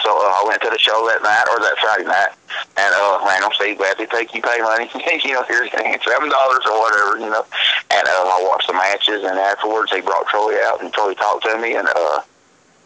So 0.00 0.08
uh, 0.08 0.40
I 0.40 0.44
went 0.48 0.62
to 0.62 0.70
the 0.70 0.78
show 0.78 1.04
that 1.12 1.20
night 1.20 1.44
or 1.52 1.60
that 1.60 1.76
Friday 1.76 2.08
night, 2.08 2.32
and 2.80 2.92
uh, 2.96 3.20
ran 3.28 3.44
on 3.44 3.52
stage. 3.52 3.76
Gladly 3.76 4.06
take 4.06 4.32
you 4.34 4.40
pay 4.40 4.58
money, 4.64 4.88
you 5.24 5.34
know, 5.36 5.44
here's 5.44 5.70
seven 5.70 6.30
dollars 6.32 6.64
or 6.64 6.80
whatever, 6.80 7.20
you 7.20 7.28
know. 7.28 7.44
And 7.92 8.08
uh, 8.08 8.32
I 8.32 8.40
watched 8.48 8.68
the 8.68 8.72
matches, 8.72 9.22
and 9.22 9.38
afterwards 9.38 9.92
they 9.92 10.00
brought 10.00 10.26
Troy 10.28 10.56
out, 10.64 10.80
and 10.80 10.92
Troy 10.92 11.12
talked 11.12 11.44
to 11.44 11.58
me, 11.58 11.76
and 11.76 11.88
uh, 11.88 12.22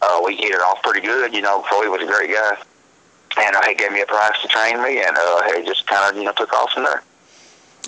uh, 0.01 0.21
we 0.25 0.35
hit 0.35 0.51
it 0.51 0.59
off 0.59 0.83
pretty 0.83 0.99
good. 0.99 1.33
You 1.33 1.41
know, 1.41 1.63
Troy 1.69 1.89
was 1.89 2.01
a 2.01 2.11
great 2.11 2.29
guy, 2.29 2.57
and 3.39 3.55
uh, 3.55 3.63
he 3.63 3.75
gave 3.75 3.91
me 3.93 4.01
a 4.01 4.05
price 4.05 4.35
to 4.41 4.47
train 4.49 4.83
me, 4.83 4.99
and 4.99 5.15
uh, 5.15 5.41
it 5.55 5.65
just 5.65 5.87
kind 5.87 6.11
of 6.11 6.17
you 6.17 6.25
know 6.25 6.33
took 6.33 6.51
off 6.53 6.71
from 6.73 6.83
there. 6.83 7.03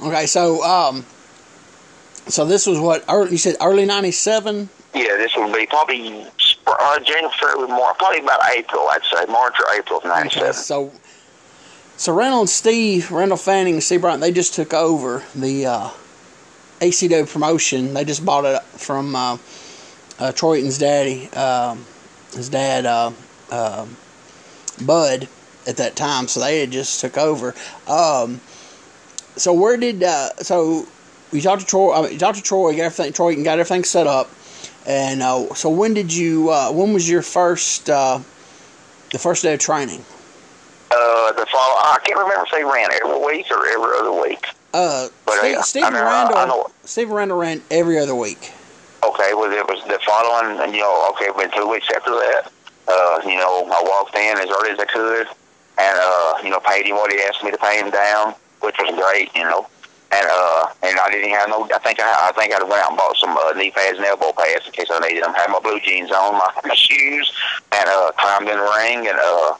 Okay, 0.01 0.25
so 0.27 0.63
um, 0.63 1.05
so 2.27 2.45
this 2.45 2.65
was 2.65 2.79
what 2.79 3.03
early, 3.09 3.31
you 3.31 3.37
said 3.37 3.57
early 3.59 3.85
'97. 3.85 4.69
Yeah, 4.95 5.17
this 5.17 5.35
would 5.35 5.53
be 5.53 5.65
probably 5.67 6.25
uh, 6.67 6.99
January, 6.99 7.33
February, 7.39 7.67
March, 7.67 7.97
probably 7.97 8.19
about 8.19 8.39
April, 8.55 8.87
I'd 8.89 9.01
say 9.13 9.25
March 9.31 9.55
or 9.59 9.73
April 9.73 9.99
of 9.99 10.05
'97. 10.05 10.49
Okay, 10.49 10.51
so 10.57 10.91
so 11.97 12.13
Randall 12.13 12.41
and 12.41 12.49
Steve, 12.49 13.11
Randall 13.11 13.37
Fanning 13.37 13.73
and 13.73 13.83
Steve 13.83 14.01
Bryant, 14.01 14.21
they 14.21 14.31
just 14.31 14.53
took 14.53 14.73
over 14.73 15.23
the 15.35 15.65
uh, 15.65 15.89
ACW 16.79 17.29
promotion. 17.29 17.93
They 17.93 18.05
just 18.05 18.25
bought 18.25 18.45
it 18.45 18.61
from 18.79 19.15
uh, 19.15 19.37
uh, 20.17 20.31
Troy 20.31 20.57
Eaton's 20.57 20.77
daddy, 20.77 21.29
um, 21.31 21.85
his 22.33 22.49
dad, 22.49 22.85
uh, 22.85 23.11
um 23.51 23.97
Bud, 24.85 25.27
at 25.67 25.77
that 25.77 25.95
time. 25.95 26.27
So 26.27 26.39
they 26.39 26.61
had 26.61 26.71
just 26.71 27.01
took 27.01 27.17
over. 27.17 27.53
Um, 27.87 28.39
so 29.35 29.53
where 29.53 29.75
did 29.77 30.03
uh, 30.03 30.29
so 30.37 30.87
you 31.31 31.41
talked 31.41 31.61
to 31.61 31.67
Troy? 31.67 31.93
I 31.93 32.01
mean, 32.03 32.13
you 32.13 32.19
talked 32.19 32.37
to 32.37 32.43
Troy, 32.43 32.71
got 32.71 32.83
everything. 32.83 33.13
Troy 33.13 33.43
got 33.43 33.59
everything 33.59 33.83
set 33.83 34.07
up. 34.07 34.29
And 34.89 35.21
uh, 35.21 35.53
so 35.53 35.69
when 35.69 35.93
did 35.93 36.11
you? 36.11 36.49
Uh, 36.49 36.71
when 36.71 36.93
was 36.93 37.07
your 37.07 37.21
first? 37.21 37.89
Uh, 37.91 38.19
the 39.11 39.19
first 39.19 39.43
day 39.43 39.53
of 39.53 39.59
training. 39.59 40.03
Uh, 40.91 41.31
the 41.33 41.45
fall, 41.45 41.77
I 41.77 41.99
can't 42.03 42.17
remember 42.17 42.43
if 42.45 42.51
they 42.51 42.63
ran 42.63 42.89
every 42.93 43.23
week 43.25 43.45
or 43.51 43.65
every 43.67 43.97
other 43.99 44.11
week. 44.21 44.43
Uh, 44.73 45.07
But 45.25 45.37
Steve, 45.39 45.57
I- 45.57 45.61
Stephen 45.61 45.95
I 45.95 46.01
Randall. 46.01 46.37
I 46.37 46.45
know- 46.45 46.71
Stephen 46.85 47.13
Randall 47.13 47.37
ran 47.37 47.61
every 47.69 47.99
other 47.99 48.15
week. 48.15 48.51
Okay, 49.03 49.33
well, 49.35 49.51
it 49.51 49.67
was 49.67 49.83
the 49.87 49.99
following, 50.05 50.59
and 50.59 50.73
you 50.73 50.81
know, 50.81 51.07
okay, 51.11 51.29
went 51.31 51.53
two 51.53 51.67
weeks 51.67 51.87
after 51.95 52.09
that. 52.11 52.51
Uh, 52.87 53.19
you 53.25 53.37
know, 53.37 53.69
I 53.71 53.81
walked 53.83 54.15
in 54.15 54.37
as 54.39 54.49
early 54.49 54.71
as 54.71 54.79
I 54.79 54.85
could, 54.85 55.27
and 55.77 55.99
uh, 55.99 56.33
you 56.43 56.49
know, 56.49 56.59
paid 56.59 56.85
him 56.87 56.95
what 56.95 57.11
he 57.11 57.21
asked 57.21 57.43
me 57.43 57.51
to 57.51 57.57
pay 57.57 57.79
him 57.79 57.91
down, 57.91 58.33
which 58.61 58.75
was 58.79 58.89
great, 58.95 59.35
you 59.35 59.43
know. 59.43 59.67
And 60.11 60.25
uh, 60.25 60.67
and 60.81 60.97
I 60.99 61.09
didn't 61.11 61.29
have 61.31 61.49
no. 61.49 61.69
I 61.73 61.77
think 61.79 61.99
I, 61.99 62.29
I 62.29 62.31
think 62.33 62.53
I 62.53 62.63
went 62.63 62.81
out 62.81 62.89
and 62.89 62.97
bought 62.97 63.15
some 63.17 63.37
uh, 63.37 63.53
knee 63.53 63.69
pads 63.69 63.97
and 63.97 64.05
elbow 64.05 64.33
pads 64.33 64.65
in 64.65 64.71
case 64.73 64.87
I 64.89 64.97
needed 65.07 65.23
them. 65.23 65.33
Had 65.33 65.51
my 65.51 65.59
blue 65.59 65.79
jeans 65.79 66.11
on, 66.11 66.33
my, 66.33 66.49
my 66.65 66.73
shoes, 66.73 67.31
and 67.71 67.87
uh, 67.87 68.11
climbed 68.17 68.49
in 68.49 68.57
the 68.57 68.69
ring, 68.77 69.07
and 69.07 69.19
uh, 69.21 69.53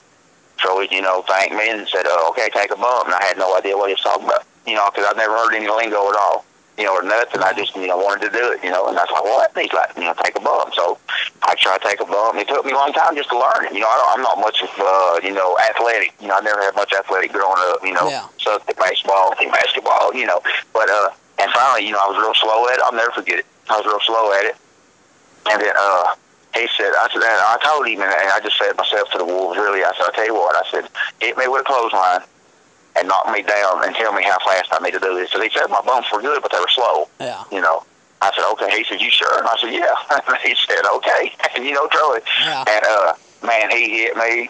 Troy, 0.57 0.87
you 0.89 1.03
know, 1.03 1.21
thanked 1.29 1.53
me 1.53 1.69
and 1.69 1.87
said, 1.87 2.07
uh, 2.07 2.29
"Okay, 2.29 2.49
take 2.49 2.71
a 2.71 2.75
bump." 2.75 3.05
And 3.05 3.13
I 3.13 3.23
had 3.23 3.37
no 3.37 3.55
idea 3.55 3.77
what 3.77 3.89
he 3.89 3.93
was 3.93 4.01
talking 4.01 4.25
about, 4.25 4.43
you 4.65 4.73
know, 4.73 4.89
because 4.89 5.05
I'd 5.05 5.17
never 5.17 5.37
heard 5.37 5.53
any 5.53 5.69
lingo 5.69 6.09
at 6.09 6.15
all 6.17 6.45
you 6.79 6.86
know, 6.86 6.95
or 6.95 7.03
nothing. 7.03 7.43
I 7.43 7.51
just, 7.51 7.75
you 7.75 7.88
know, 7.88 7.98
wanted 7.98 8.31
to 8.31 8.31
do 8.31 8.55
it, 8.55 8.63
you 8.63 8.71
know, 8.71 8.88
and 8.88 8.98
I 8.98 9.03
was 9.03 9.12
like, 9.12 9.24
what? 9.27 9.51
And 9.53 9.63
he's 9.67 9.74
like, 9.75 9.91
you 10.00 10.07
know, 10.07 10.15
take 10.24 10.38
a 10.38 10.39
bump. 10.39 10.74
So 10.74 10.98
I 11.43 11.53
tried 11.59 11.83
to 11.83 11.88
take 11.88 12.00
a 12.00 12.07
bump. 12.07 12.39
It 12.39 12.48
took 12.48 12.63
me 12.63 12.71
a 12.71 12.75
long 12.79 12.93
time 12.93 13.19
just 13.19 13.29
to 13.29 13.38
learn 13.38 13.67
it. 13.67 13.74
You 13.75 13.83
know, 13.83 13.91
I 13.91 14.00
don't, 14.00 14.09
I'm 14.15 14.24
not 14.24 14.39
much 14.39 14.63
of, 14.63 14.71
uh, 14.79 15.19
you 15.21 15.36
know, 15.36 15.59
athletic. 15.59 16.15
You 16.24 16.31
know, 16.31 16.39
I 16.39 16.41
never 16.41 16.63
had 16.63 16.74
much 16.79 16.93
athletic 16.95 17.36
growing 17.36 17.59
up, 17.75 17.83
you 17.83 17.91
know, 17.91 18.07
Yeah. 18.07 18.31
so 18.39 18.57
baseball, 18.79 19.36
basketball, 19.36 20.15
you 20.15 20.25
know. 20.25 20.39
But, 20.71 20.89
uh, 20.89 21.12
and 21.38 21.51
finally, 21.51 21.86
you 21.86 21.91
know, 21.91 22.00
I 22.00 22.07
was 22.07 22.17
real 22.17 22.33
slow 22.39 22.65
at 22.71 22.79
it. 22.79 22.81
I'll 22.88 22.95
never 22.95 23.12
forget 23.12 23.39
it. 23.39 23.45
I 23.67 23.75
was 23.75 23.86
real 23.86 24.00
slow 24.00 24.31
at 24.39 24.45
it. 24.48 24.55
And 25.51 25.62
then, 25.62 25.75
uh, 25.75 26.15
he 26.55 26.67
said, 26.79 26.95
I 26.95 27.07
said, 27.12 27.21
and 27.21 27.43
I 27.43 27.59
told 27.62 27.88
him, 27.88 28.01
and 28.01 28.09
I 28.09 28.39
just 28.39 28.57
said 28.57 28.75
myself 28.75 29.12
to 29.12 29.19
the 29.19 29.25
wolves, 29.25 29.57
really, 29.59 29.83
I 29.83 29.91
said, 29.93 30.07
I'll 30.07 30.12
tell 30.15 30.25
you 30.25 30.33
what, 30.33 30.55
I 30.55 30.63
said, 30.71 30.89
hit 31.19 31.38
me 31.38 31.48
with 31.48 31.62
a 31.62 31.63
clothesline 31.65 32.24
and 32.98 33.08
knock 33.08 33.31
me 33.31 33.41
down 33.43 33.84
and 33.86 33.96
tell 33.96 34.13
me 34.13 34.24
how 34.24 34.38
fast 34.39 34.69
I 34.72 34.79
need 34.84 34.93
to 34.93 35.00
do 35.00 35.15
this. 35.15 35.31
So 35.31 35.41
he 35.41 35.50
said 35.50 35.67
my 35.69 35.81
bumps 35.81 36.12
were 36.12 36.22
good, 36.22 36.41
but 36.41 36.51
they 36.51 36.60
were 36.60 36.67
slow 36.69 37.08
Yeah. 37.19 37.43
you 37.51 37.62
know. 37.62 37.84
I 38.22 38.31
said, 38.36 38.43
okay. 38.51 38.77
He 38.77 38.84
said, 38.84 39.00
you 39.00 39.10
sure? 39.10 39.38
And 39.39 39.48
I 39.48 39.55
said, 39.62 39.72
yeah. 39.72 39.96
He 40.43 40.53
said, 40.67 40.84
okay. 40.96 41.31
And, 41.55 41.63
you 41.67 41.72
know, 41.74 41.88
Troy. 41.88 42.19
Yeah. 42.41 42.65
And, 42.67 42.84
uh, 42.86 43.13
man, 43.46 43.72
he 43.72 44.03
hit 44.03 44.17
me. 44.17 44.50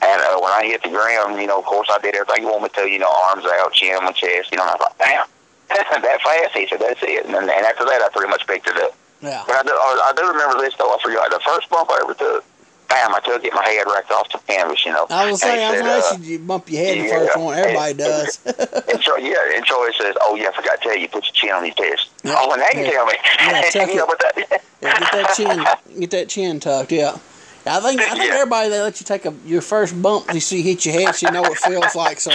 And 0.00 0.22
uh, 0.22 0.40
when 0.40 0.50
I 0.50 0.64
hit 0.64 0.82
the 0.82 0.88
ground, 0.88 1.38
you 1.40 1.46
know, 1.46 1.58
of 1.58 1.64
course, 1.66 1.88
I 1.92 1.98
did 1.98 2.16
everything 2.16 2.44
you 2.44 2.48
want 2.50 2.62
me 2.62 2.68
to, 2.70 2.88
you 2.88 2.98
know, 2.98 3.12
arms 3.28 3.44
out, 3.44 3.72
chin 3.74 3.94
on 3.96 4.04
my 4.04 4.12
chest, 4.12 4.50
you 4.50 4.56
know, 4.56 4.62
and 4.64 4.70
I 4.70 4.74
was 4.74 4.80
like, 4.88 4.98
damn, 4.98 5.26
that 6.02 6.20
fast? 6.22 6.56
He 6.56 6.66
said, 6.66 6.80
that's 6.80 7.00
it. 7.02 7.26
And 7.26 7.34
then 7.34 7.42
and 7.44 7.66
after 7.66 7.84
that, 7.84 8.00
I 8.02 8.08
pretty 8.08 8.30
much 8.30 8.46
picked 8.46 8.66
it 8.66 8.76
up. 8.78 8.96
Yeah. 9.20 9.44
But 9.46 9.56
I 9.56 9.62
do, 9.62 9.70
I 9.70 10.12
do 10.16 10.26
remember 10.32 10.58
this 10.62 10.74
though. 10.78 10.92
I 10.92 10.98
forgot 11.02 11.30
the 11.30 11.38
first 11.44 11.68
bump 11.70 11.90
I 11.90 12.00
ever 12.02 12.14
took. 12.14 12.44
Bam! 12.92 13.14
I 13.14 13.20
took 13.20 13.42
it. 13.42 13.54
My 13.54 13.66
head 13.66 13.86
racked 13.86 14.10
off 14.10 14.30
the 14.30 14.38
canvas. 14.52 14.84
You 14.84 14.92
know. 14.92 15.06
I 15.08 15.30
was 15.30 15.40
saying, 15.40 15.64
I 15.64 15.70
was 15.80 16.04
said, 16.04 16.16
uh, 16.16 16.22
you, 16.22 16.32
you 16.32 16.38
bump 16.40 16.70
your 16.70 16.84
head 16.84 16.98
the 16.98 17.08
yeah. 17.08 17.18
first 17.18 17.38
one. 17.38 17.58
Everybody 17.58 17.94
does. 17.94 18.38
And 18.92 19.00
Troy, 19.00 19.16
yeah, 19.18 19.56
and 19.56 19.64
Troy 19.64 19.90
says, 19.92 20.14
"Oh 20.20 20.34
yeah, 20.34 20.48
I 20.48 20.52
forgot 20.52 20.82
to 20.82 20.88
tell 20.88 20.98
you, 20.98 21.08
put 21.08 21.24
your 21.24 21.32
chin 21.32 21.50
on 21.52 21.64
your 21.64 21.74
chest." 21.74 22.10
Yeah. 22.22 22.34
Oh, 22.36 22.52
and 22.52 22.60
they 22.60 22.68
can 22.72 22.92
tell 22.92 23.06
me. 23.06 23.14
Yeah, 23.38 23.62
tuck 23.70 23.88
you 23.88 23.96
know, 23.96 24.06
that, 24.06 24.62
Yeah, 24.82 24.98
get 24.98 25.12
that 25.12 25.34
chin, 25.34 26.00
get 26.00 26.10
that 26.10 26.28
chin 26.28 26.60
tucked. 26.60 26.92
Yeah. 26.92 27.16
I 27.64 27.80
think 27.80 28.00
I 28.00 28.10
think 28.10 28.24
Yeah. 28.28 28.34
everybody 28.34 28.68
they 28.68 28.80
let 28.80 29.00
you 29.00 29.06
take 29.06 29.24
a 29.24 29.32
your 29.46 29.62
first 29.62 30.00
bump 30.02 30.26
you 30.34 30.40
see 30.40 30.62
hit 30.62 30.84
your 30.84 30.94
head, 30.94 31.14
so 31.14 31.28
you 31.28 31.32
know 31.32 31.42
what 31.42 31.52
it 31.52 31.58
feels 31.58 31.94
like. 31.94 32.20
So 32.20 32.32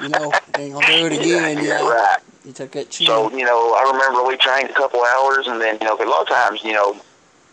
you 0.00 0.08
know 0.08 0.32
you 0.56 0.62
ain't 0.64 0.74
gonna 0.74 0.86
do 0.86 1.06
it 1.06 1.12
again. 1.12 1.58
You 1.58 1.64
yeah, 1.68 1.78
know, 1.78 1.90
right. 1.90 2.18
you 2.44 2.52
took 2.52 2.70
that 2.72 2.90
chin. 2.90 3.08
So 3.08 3.30
you 3.36 3.44
know, 3.44 3.74
I 3.74 3.90
remember 3.92 4.26
we 4.26 4.36
trained 4.36 4.70
a 4.70 4.74
couple 4.74 5.04
hours, 5.04 5.46
and 5.48 5.60
then 5.60 5.78
you 5.80 5.86
know, 5.86 5.96
a 5.96 6.08
lot 6.08 6.22
of 6.22 6.28
times, 6.28 6.62
you 6.64 6.72
know, 6.72 6.96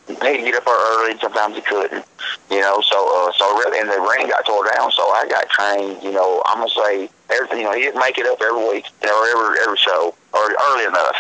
they'd 0.07 0.41
get 0.41 0.55
up 0.55 0.67
early, 0.67 1.11
and 1.11 1.19
sometimes 1.19 1.55
they 1.55 1.61
couldn't. 1.61 2.05
You 2.49 2.61
know, 2.61 2.81
so 2.81 2.97
uh, 2.97 3.31
so 3.37 3.45
really, 3.59 3.79
and 3.79 3.89
the 3.89 3.99
ring 3.99 4.27
got 4.29 4.45
tore 4.45 4.65
down, 4.75 4.91
so 4.91 5.03
I 5.11 5.27
got 5.29 5.49
trained. 5.49 6.01
You 6.03 6.11
know, 6.11 6.41
I'm 6.45 6.59
gonna 6.59 6.69
say 6.71 7.09
everything. 7.29 7.59
You 7.59 7.63
know, 7.65 7.73
he 7.73 7.81
didn't 7.81 7.99
make 7.99 8.17
it 8.17 8.25
up 8.25 8.41
every 8.41 8.67
week, 8.69 8.85
you 9.01 9.07
know, 9.09 9.19
every 9.35 9.59
every 9.63 9.77
show 9.77 10.13
or 10.33 10.39
early 10.69 10.85
enough. 10.85 11.15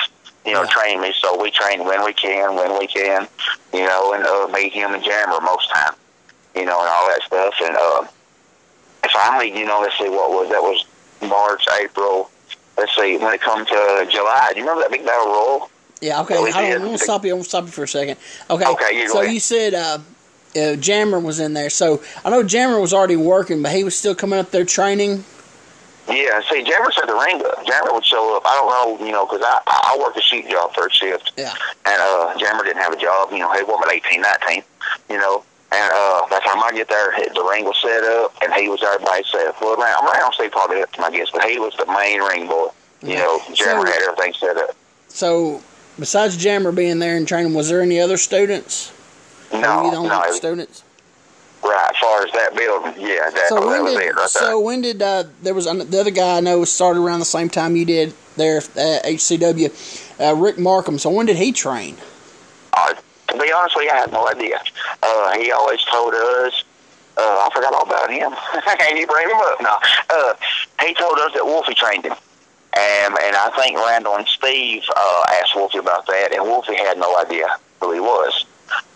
You 0.45 0.53
know, 0.53 0.63
Yeah. 0.63 0.69
train 0.69 1.01
me. 1.01 1.13
So 1.19 1.41
we 1.41 1.51
train 1.51 1.83
when 1.83 2.03
we 2.05 2.13
can, 2.13 2.55
when 2.55 2.77
we 2.79 2.87
can. 2.87 3.27
You 3.73 3.85
know, 3.85 4.13
and 4.13 4.25
uh, 4.25 4.47
me, 4.47 4.69
him, 4.69 4.93
and 4.93 5.03
Jammer 5.03 5.41
most 5.41 5.69
time. 5.69 5.93
You 6.55 6.65
know, 6.65 6.79
and 6.79 6.89
all 6.89 7.07
that 7.09 7.21
stuff, 7.23 7.53
and 7.61 7.75
uh, 7.77 8.05
finally, 9.11 9.57
you 9.57 9.65
know, 9.65 9.79
let's 9.81 9.97
see 9.97 10.09
what 10.09 10.31
was 10.31 10.49
that 10.49 10.61
was 10.61 10.85
March, 11.21 11.65
April. 11.81 12.29
Let's 12.77 12.95
see, 12.95 13.17
when 13.17 13.33
it 13.33 13.41
comes 13.41 13.67
to 13.67 14.07
July, 14.09 14.51
do 14.53 14.59
you 14.59 14.65
remember 14.65 14.83
that 14.83 14.91
big 14.91 15.05
battle 15.05 15.27
royal? 15.27 15.69
Yeah. 16.01 16.21
Okay. 16.21 16.35
Well, 16.35 16.55
I 16.55 16.69
don't, 16.71 16.81
gonna 16.83 16.97
stop 16.97 17.23
you. 17.25 17.31
I'm 17.31 17.37
gonna 17.39 17.43
stop 17.49 17.65
you 17.65 17.71
for 17.71 17.83
a 17.83 17.87
second. 17.87 18.17
Okay. 18.49 18.65
Okay, 18.65 19.01
you 19.01 19.09
so 19.09 19.21
ahead. 19.21 19.33
you 19.33 19.39
said 19.39 19.73
uh, 19.73 19.99
uh, 20.55 20.75
Jammer 20.75 21.19
was 21.19 21.39
in 21.39 21.53
there. 21.53 21.69
So 21.69 22.01
I 22.25 22.29
know 22.29 22.43
Jammer 22.43 22.79
was 22.79 22.93
already 22.93 23.15
working, 23.15 23.61
but 23.61 23.71
he 23.73 23.83
was 23.83 23.97
still 23.97 24.15
coming 24.15 24.39
up 24.39 24.51
there 24.51 24.65
training. 24.65 25.23
Yeah, 26.09 26.41
see, 26.49 26.63
Jammer 26.63 26.89
said 26.93 27.05
the 27.07 27.15
ring 27.15 27.41
up. 27.45 27.65
Jammer 27.65 27.91
would 27.93 28.05
show 28.05 28.37
up. 28.37 28.43
I 28.45 28.55
don't 28.55 28.99
know, 28.99 29.05
you 29.05 29.11
know, 29.11 29.25
because 29.25 29.41
I 29.43 29.59
I 29.67 29.97
work 29.99 30.15
a 30.15 30.21
sheet 30.21 30.49
job 30.49 30.73
third 30.73 30.93
shift, 30.93 31.33
Yeah. 31.35 31.53
and 31.85 32.01
uh, 32.01 32.37
Jammer 32.39 32.63
didn't 32.63 32.81
have 32.81 32.93
a 32.93 32.97
job. 32.97 33.31
You 33.33 33.39
know, 33.39 33.51
he 33.53 33.63
worked 33.63 33.85
at 33.85 33.91
eighteen, 33.91 34.21
nineteen. 34.21 34.63
You 35.09 35.17
know, 35.17 35.43
and 35.73 35.91
uh, 35.93 36.21
by 36.29 36.39
the 36.39 36.45
time 36.45 36.63
I 36.63 36.71
get 36.73 36.87
there, 36.87 37.11
the 37.33 37.45
ring 37.49 37.65
was 37.65 37.77
set 37.81 38.05
up, 38.05 38.33
and 38.41 38.53
he 38.53 38.69
was 38.69 38.79
there 38.79 38.97
by 38.99 39.17
himself. 39.17 39.59
Well, 39.59 39.75
I'm 39.81 40.07
around 40.07 40.31
Steve 40.33 40.51
probably 40.51 40.81
up 40.81 40.93
to 40.93 41.01
my 41.01 41.11
guess, 41.11 41.29
but 41.31 41.43
he 41.43 41.59
was 41.59 41.75
the 41.75 41.85
main 41.87 42.21
ring 42.21 42.47
boy. 42.47 42.67
You 43.01 43.09
Okay. 43.09 43.17
know, 43.17 43.41
Jammer 43.53 43.85
So- 43.85 43.91
had 43.91 44.01
everything 44.03 44.33
set 44.39 44.55
up. 44.57 44.75
So 45.09 45.61
besides 45.99 46.37
Jammer 46.37 46.71
being 46.71 46.99
there 46.99 47.15
and 47.17 47.27
training, 47.27 47.53
was 47.53 47.69
there 47.69 47.81
any 47.81 47.99
other 47.99 48.17
students? 48.17 48.91
No, 49.51 49.85
you 49.85 49.91
the 49.91 49.97
only 49.97 50.09
no, 50.09 50.31
students? 50.31 50.83
right. 51.63 51.89
As 51.91 51.97
far 51.97 52.23
as 52.25 52.31
that 52.33 52.55
building, 52.55 52.93
yeah, 52.97 53.29
that, 53.29 53.45
So 53.49 53.67
when 53.67 53.83
was 53.83 53.93
did 53.93 54.01
it 54.03 54.07
right 54.07 54.15
there. 54.15 54.27
so 54.27 54.59
when 54.59 54.81
did 54.81 55.01
uh, 55.01 55.23
there 55.41 55.53
was 55.53 55.65
an- 55.65 55.89
the 55.89 55.99
other 55.99 56.11
guy 56.11 56.37
I 56.37 56.39
know 56.39 56.63
started 56.65 56.99
around 57.01 57.19
the 57.19 57.25
same 57.25 57.49
time 57.49 57.75
you 57.75 57.85
did 57.85 58.13
there 58.35 58.57
at 58.57 59.03
HCW, 59.05 59.71
uh, 60.19 60.35
Rick 60.35 60.57
Markham. 60.59 60.99
So 60.99 61.09
when 61.09 61.25
did 61.25 61.37
he 61.37 61.51
train? 61.51 61.97
Uh, 62.73 62.93
to 63.29 63.37
be 63.39 63.51
honest 63.51 63.75
with 63.75 63.85
you, 63.85 63.91
I 63.91 63.95
have 63.95 64.11
no 64.11 64.27
idea. 64.27 64.61
Uh, 65.01 65.37
he 65.37 65.51
always 65.51 65.83
told 65.85 66.13
us. 66.13 66.63
Uh, 67.19 67.21
I 67.21 67.49
forgot 67.51 67.73
all 67.73 67.81
about 67.83 68.11
him. 68.11 68.31
Can 68.77 68.95
you 68.95 69.07
bring 69.07 69.27
him 69.27 69.37
up? 69.37 69.59
No. 69.59 69.79
Uh, 70.09 70.33
he 70.85 70.93
told 70.93 71.17
us 71.17 71.33
that 71.33 71.43
Wolfie 71.43 71.73
trained 71.73 72.05
him. 72.05 72.13
And, 72.75 73.13
and 73.23 73.35
I 73.35 73.49
think 73.59 73.77
Randall 73.77 74.15
and 74.17 74.27
Steve 74.27 74.83
uh, 74.95 75.23
asked 75.41 75.55
Wolfie 75.55 75.79
about 75.79 76.05
that, 76.07 76.31
and 76.33 76.43
Wolfie 76.43 76.75
had 76.75 76.97
no 76.97 77.17
idea 77.17 77.47
who 77.81 77.91
he 77.93 77.99
was. 77.99 78.45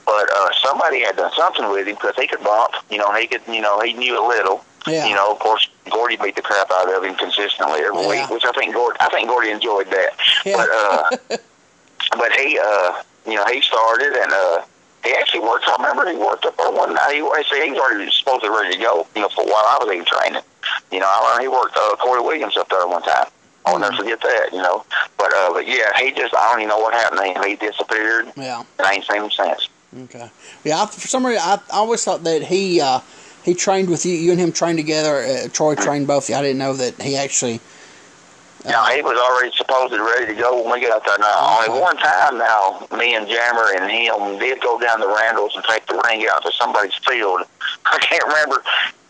But 0.06 0.30
uh, 0.36 0.50
somebody 0.64 1.02
had 1.02 1.16
done 1.16 1.32
something 1.36 1.70
with 1.72 1.88
him 1.88 1.96
because 1.96 2.16
he 2.18 2.28
could 2.28 2.44
bump. 2.44 2.74
You 2.90 2.98
know, 2.98 3.14
he 3.14 3.28
could. 3.28 3.42
You 3.48 3.62
know, 3.62 3.80
he 3.82 3.94
knew 3.94 4.20
a 4.20 4.26
little. 4.28 4.64
Yeah. 4.88 5.08
You 5.08 5.16
know, 5.16 5.32
of 5.32 5.40
course, 5.40 5.70
Gordy 5.90 6.18
beat 6.18 6.36
the 6.36 6.42
crap 6.42 6.70
out 6.72 6.92
of 6.94 7.04
him 7.04 7.16
consistently 7.16 7.80
every 7.82 8.02
Yeah. 8.02 8.10
week, 8.24 8.30
which 8.30 8.44
I 8.46 8.52
think 8.52 8.74
Gordy. 8.74 8.98
I 9.00 9.10
think 9.10 9.30
Gordy 9.30 9.50
enjoyed 9.52 9.88
that. 9.92 10.10
Yeah. 10.46 10.58
But 10.58 10.70
uh, 10.72 11.38
but 12.18 12.32
he, 12.34 12.60
uh, 12.60 13.02
you 13.26 13.36
know, 13.36 13.46
he 13.46 13.62
started 13.62 14.14
and 14.14 14.32
uh, 14.32 14.62
he 15.06 15.14
actually 15.16 15.42
worked. 15.42 15.66
I 15.68 15.76
remember 15.78 16.10
he 16.12 16.18
worked 16.18 16.46
up 16.46 16.58
there 16.58 16.72
one 16.72 16.94
night. 16.94 17.14
He, 17.14 17.22
I 17.22 17.44
say 17.50 17.66
he 17.66 17.72
was 17.72 17.80
already 17.80 18.12
supposed 18.12 18.44
to 18.44 18.50
be 18.52 18.56
ready 18.56 18.76
to 18.76 18.82
go. 18.82 19.08
You 19.16 19.22
know, 19.22 19.30
for 19.30 19.46
while 19.46 19.66
I 19.66 19.78
was 19.82 19.94
even 19.94 20.06
training. 20.06 20.42
You 20.92 21.00
know, 21.00 21.08
I 21.08 21.36
remember 21.38 21.42
he 21.42 21.48
worked 21.48 21.78
uh, 21.78 21.96
Corey 21.98 22.22
Williams 22.22 22.58
up 22.58 22.70
there 22.70 22.86
one 22.88 23.02
time. 23.04 23.28
I'll 23.66 23.80
never 23.80 23.96
forget 23.96 24.20
that. 24.22 24.50
You 24.52 24.62
know, 24.62 24.86
but 25.18 25.34
uh, 25.34 25.54
but 25.54 25.68
yeah, 25.68 25.96
he 25.98 26.12
just 26.12 26.34
I 26.36 26.52
don't 26.52 26.60
even 26.62 26.70
know 26.70 26.80
what 26.80 26.94
happened 26.94 27.22
to 27.22 27.26
him. 27.28 27.44
He 27.48 27.56
disappeared. 27.56 28.28
Yeah. 28.36 28.64
And 28.80 28.88
I 28.88 28.94
ain't 28.94 29.06
seen 29.06 29.24
him 29.24 29.32
since. 29.32 29.70
Okay. 30.04 30.30
Yeah. 30.64 30.82
I, 30.82 30.86
for 30.88 31.08
some 31.08 31.26
reason, 31.26 31.42
I, 31.44 31.56
I 31.72 31.78
always 31.78 32.04
thought 32.04 32.24
that 32.24 32.44
he 32.44 32.82
uh, 32.82 33.00
he 33.44 33.54
trained 33.54 33.90
with 33.90 34.06
you. 34.06 34.14
You 34.14 34.32
and 34.32 34.40
him 34.40 34.52
trained 34.52 34.78
together. 34.78 35.18
Uh, 35.18 35.48
Troy 35.50 35.76
trained 35.76 36.08
both. 36.08 36.26
of 36.26 36.30
you. 36.30 36.36
I 36.36 36.42
didn't 36.42 36.60
know 36.60 36.74
that 36.74 37.02
he 37.02 37.16
actually. 37.18 37.56
Uh, 38.66 38.70
No, 38.72 38.84
he 38.86 39.02
was 39.02 39.18
already 39.18 39.52
supposed 39.58 39.92
to 39.94 40.02
ready 40.04 40.28
to 40.28 40.40
go 40.40 40.62
when 40.64 40.74
we 40.80 40.82
got 40.88 40.96
out 40.98 41.06
there. 41.06 41.18
Now, 41.20 41.60
Okay. 41.62 41.72
only 41.72 41.82
one 41.82 41.98
time 41.98 42.38
now, 42.38 42.88
me 42.96 43.16
and 43.16 43.28
Jammer 43.28 43.74
and 43.76 43.90
him 43.92 44.38
did 44.40 44.62
go 44.62 44.80
down 44.80 45.00
to 45.02 45.08
Randall's 45.08 45.56
and 45.56 45.64
take 45.66 45.86
the 45.88 46.00
ring 46.06 46.28
out 46.32 46.44
to 46.46 46.52
somebody's 46.54 46.94
field. 47.08 47.42
I 47.86 47.98
can't 48.00 48.24
remember, 48.26 48.62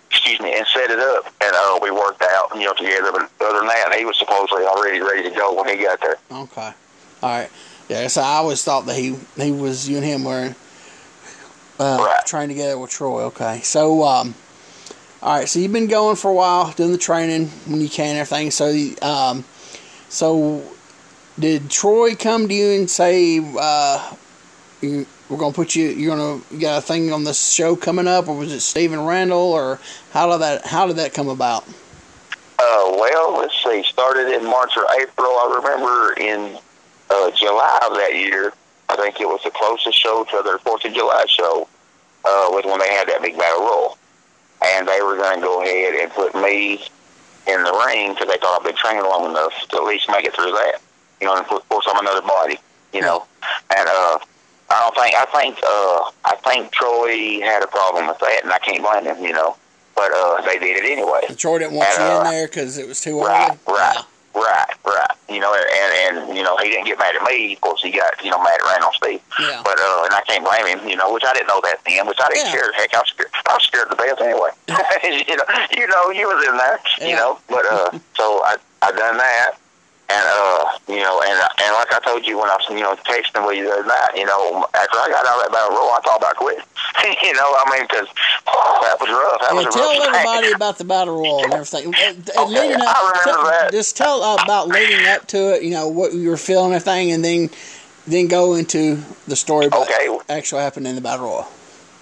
excuse 0.09 0.39
me, 0.39 0.55
and 0.57 0.65
set 0.73 0.89
it 0.89 0.99
up. 0.99 1.25
Uh, 1.75 1.79
we 1.81 1.91
worked 1.91 2.21
out, 2.21 2.49
you 2.55 2.65
know, 2.65 2.73
together. 2.73 3.11
But 3.11 3.29
other 3.41 3.59
than 3.59 3.67
that, 3.67 3.95
he 3.97 4.05
was 4.05 4.17
supposedly 4.17 4.63
already 4.65 4.99
ready 5.01 5.23
to 5.29 5.35
go 5.35 5.53
when 5.55 5.69
he 5.77 5.83
got 5.83 5.99
there. 6.01 6.17
Okay. 6.31 6.71
All 7.23 7.29
right. 7.29 7.49
Yeah. 7.89 8.07
So 8.07 8.21
I 8.21 8.35
always 8.35 8.63
thought 8.63 8.85
that 8.87 8.95
he 8.95 9.15
he 9.37 9.51
was 9.51 9.87
you 9.89 9.97
and 9.97 10.05
him 10.05 10.23
were 10.23 10.55
uh, 11.79 11.97
Right. 11.99 12.25
trained 12.25 12.49
together 12.51 12.77
with 12.77 12.91
Troy. 12.91 13.23
Okay. 13.25 13.61
So 13.61 14.03
um. 14.03 14.35
All 15.23 15.37
right, 15.37 15.47
so 15.47 15.59
you've 15.59 15.71
been 15.71 15.85
going 15.85 16.15
for 16.15 16.31
a 16.31 16.33
while, 16.33 16.71
doing 16.71 16.91
the 16.91 16.97
training 16.97 17.45
when 17.67 17.79
you 17.79 17.87
can, 17.87 18.15
and 18.15 18.17
everything. 18.17 18.49
So, 18.49 18.73
um, 19.07 19.45
so 20.09 20.63
did 21.37 21.69
Troy 21.69 22.15
come 22.15 22.47
to 22.47 22.53
you 22.55 22.71
and 22.71 22.89
say, 22.89 23.39
uh, 23.39 24.15
you, 24.81 25.05
"We're 25.31 25.37
gonna 25.37 25.53
put 25.53 25.75
you, 25.75 25.87
you're 25.87 26.15
gonna 26.15 26.41
you 26.51 26.59
got 26.59 26.79
a 26.79 26.81
thing 26.81 27.13
on 27.13 27.23
this 27.23 27.53
show 27.53 27.77
coming 27.77 28.05
up," 28.05 28.27
or 28.27 28.35
was 28.35 28.51
it 28.51 28.59
Stephen 28.59 29.05
Randall, 29.05 29.53
or 29.53 29.79
how 30.11 30.29
did 30.29 30.41
that 30.41 30.65
how 30.65 30.87
did 30.87 30.97
that 30.97 31.13
come 31.13 31.29
about? 31.29 31.65
Uh, 32.59 32.91
well, 32.99 33.37
let's 33.39 33.55
see. 33.63 33.81
Started 33.83 34.27
in 34.27 34.43
March 34.43 34.75
or 34.75 34.85
April. 34.99 35.29
I 35.29 35.61
remember 35.63 36.13
in 36.19 36.59
uh, 37.09 37.31
July 37.31 37.79
of 37.89 37.95
that 37.95 38.13
year. 38.13 38.51
I 38.89 38.97
think 38.97 39.21
it 39.21 39.25
was 39.25 39.41
the 39.43 39.51
closest 39.51 39.97
show 39.97 40.25
to 40.25 40.41
their 40.43 40.57
Fourth 40.59 40.83
of 40.83 40.93
July 40.93 41.25
show. 41.29 41.67
Uh, 42.25 42.51
was 42.51 42.65
when 42.65 42.79
they 42.79 42.93
had 42.93 43.07
that 43.07 43.21
big 43.21 43.37
battle 43.37 43.61
royal, 43.61 43.97
and 44.63 44.85
they 44.85 45.01
were 45.01 45.15
going 45.15 45.39
to 45.39 45.41
go 45.41 45.63
ahead 45.63 45.95
and 45.95 46.11
put 46.11 46.35
me 46.35 46.73
in 47.47 47.63
the 47.63 47.83
ring 47.87 48.13
because 48.13 48.27
they 48.27 48.37
thought 48.37 48.61
I'd 48.61 48.65
been 48.65 48.75
training 48.75 49.03
long 49.03 49.31
enough 49.31 49.53
to 49.69 49.77
at 49.77 49.83
least 49.85 50.09
make 50.09 50.25
it 50.25 50.35
through 50.35 50.51
that. 50.51 50.81
You 51.21 51.27
know, 51.27 51.37
and 51.37 51.47
put 51.47 51.63
force 51.65 51.87
on 51.87 51.97
another 51.99 52.21
body. 52.21 52.59
You 52.93 52.99
know, 53.01 53.25
and 53.75 53.87
uh, 53.87 54.19
I 54.71 54.79
don't 54.83 54.95
think 54.95 55.15
I 55.15 55.25
think 55.25 55.57
uh, 55.63 56.11
I 56.25 56.35
think 56.43 56.71
Troy 56.71 57.41
had 57.41 57.63
a 57.63 57.67
problem 57.67 58.07
with 58.07 58.19
that, 58.19 58.39
and 58.43 58.51
I 58.53 58.59
can't 58.59 58.81
blame 58.81 59.03
him. 59.05 59.23
You 59.23 59.33
know, 59.33 59.57
but 59.95 60.11
uh, 60.13 60.41
they 60.41 60.57
did 60.59 60.83
it 60.83 60.89
anyway. 60.89 61.21
And 61.27 61.37
Troy 61.37 61.59
didn't 61.59 61.73
want 61.75 61.89
And, 61.89 61.99
you 61.99 62.05
in 62.05 62.27
uh, 62.27 62.31
there 62.31 62.47
because 62.47 62.77
it 62.77 62.87
was 62.87 63.01
too 63.01 63.19
Right, 63.21 63.49
early. 63.67 63.77
right, 63.77 64.03
right, 64.35 64.65
right. 64.85 65.07
You 65.29 65.39
know, 65.39 65.53
and 65.53 66.17
and 66.27 66.37
you 66.37 66.43
know 66.43 66.55
he 66.57 66.69
didn't 66.69 66.85
get 66.85 66.97
mad 66.99 67.15
at 67.15 67.23
me. 67.23 67.53
Of 67.53 67.61
course, 67.61 67.81
he 67.83 67.91
got 67.91 68.23
you 68.23 68.31
know 68.31 68.41
mad 68.41 68.59
at 68.59 68.65
Randall 68.65 68.91
Steve. 68.93 69.21
Yeah. 69.39 69.61
But 69.63 69.77
uh, 69.79 70.03
and 70.05 70.13
I 70.13 70.21
can't 70.27 70.43
blame 70.45 70.65
him. 70.67 70.87
You 70.87 70.95
know, 70.95 71.11
which 71.13 71.23
I 71.25 71.33
didn't 71.33 71.47
know 71.47 71.59
that 71.63 71.79
then. 71.85 72.07
Which 72.07 72.19
I 72.23 72.29
didn't 72.29 72.45
Yeah. 72.47 72.51
care. 72.51 72.71
Heck, 72.73 72.93
I 72.95 72.99
was 72.99 73.09
scared. 73.09 73.29
I 73.47 73.53
was 73.53 73.63
scared 73.63 73.89
to 73.89 73.95
death 73.95 74.21
anyway. 74.21 74.49
you 75.27 75.35
know, 75.35 75.45
you 75.75 75.87
know, 75.87 76.09
you 76.11 76.27
was 76.27 76.47
in 76.47 76.57
there. 76.57 76.79
Yeah. 76.99 77.07
You 77.07 77.15
know, 77.15 77.39
but 77.49 77.65
uh, 77.65 77.91
so 78.17 78.41
I 78.43 78.57
I 78.81 78.91
done 78.91 79.17
that. 79.17 79.51
And 80.11 80.25
uh, 80.27 80.65
you 80.91 80.99
know, 80.99 81.21
and 81.23 81.39
and 81.39 81.71
like 81.79 81.93
I 81.93 81.99
told 82.03 82.25
you 82.27 82.37
when 82.37 82.49
I 82.49 82.55
was, 82.59 82.67
you 82.69 82.81
know, 82.83 82.95
texting 83.07 83.47
with 83.47 83.55
you 83.57 83.63
the 83.65 83.71
other 83.79 83.87
night, 83.87 84.11
you 84.15 84.25
know, 84.25 84.67
after 84.75 84.97
I 84.99 85.07
got 85.07 85.23
out 85.25 85.37
of 85.39 85.43
that 85.47 85.51
battle 85.53 85.71
royal, 85.77 85.95
I 85.95 85.99
thought 86.03 86.17
about 86.19 86.35
quitting. 86.35 86.63
you 87.23 87.33
know, 87.33 87.47
I 87.47 87.63
mean, 87.71 87.83
because 87.87 88.07
that 88.83 88.97
was 88.99 89.07
rough. 89.09 89.39
That 89.41 89.55
Yeah, 89.55 89.63
was 89.63 89.73
tell 89.73 89.87
rough 89.95 90.07
everybody 90.07 90.47
thing. 90.47 90.55
about 90.55 90.77
the 90.79 90.83
battle 90.83 91.15
royal 91.15 91.43
and 91.45 91.53
everything. 91.53 91.95
Uh, 91.95 92.13
Okay, 92.43 92.45
leading 92.45 92.81
up, 92.81 92.95
I 92.97 93.11
remember 93.23 93.31
tell- 93.31 93.51
that. 93.51 93.71
Just 93.71 93.95
tell 93.95 94.35
about 94.35 94.67
leading 94.67 95.07
up 95.07 95.27
to 95.27 95.55
it. 95.55 95.63
You 95.63 95.71
know 95.71 95.87
what 95.87 96.13
you 96.13 96.29
were 96.29 96.37
feeling, 96.37 96.73
and 96.73 96.75
everything, 96.75 97.11
and 97.11 97.23
then 97.23 97.49
then 98.07 98.27
go 98.27 98.55
into 98.55 98.97
the 99.27 99.35
story 99.37 99.67
about 99.67 99.87
Okay. 99.87 100.09
actually 100.27 100.61
happened 100.61 100.87
in 100.87 100.95
the 100.95 101.01
battle 101.01 101.25
royal. 101.25 101.47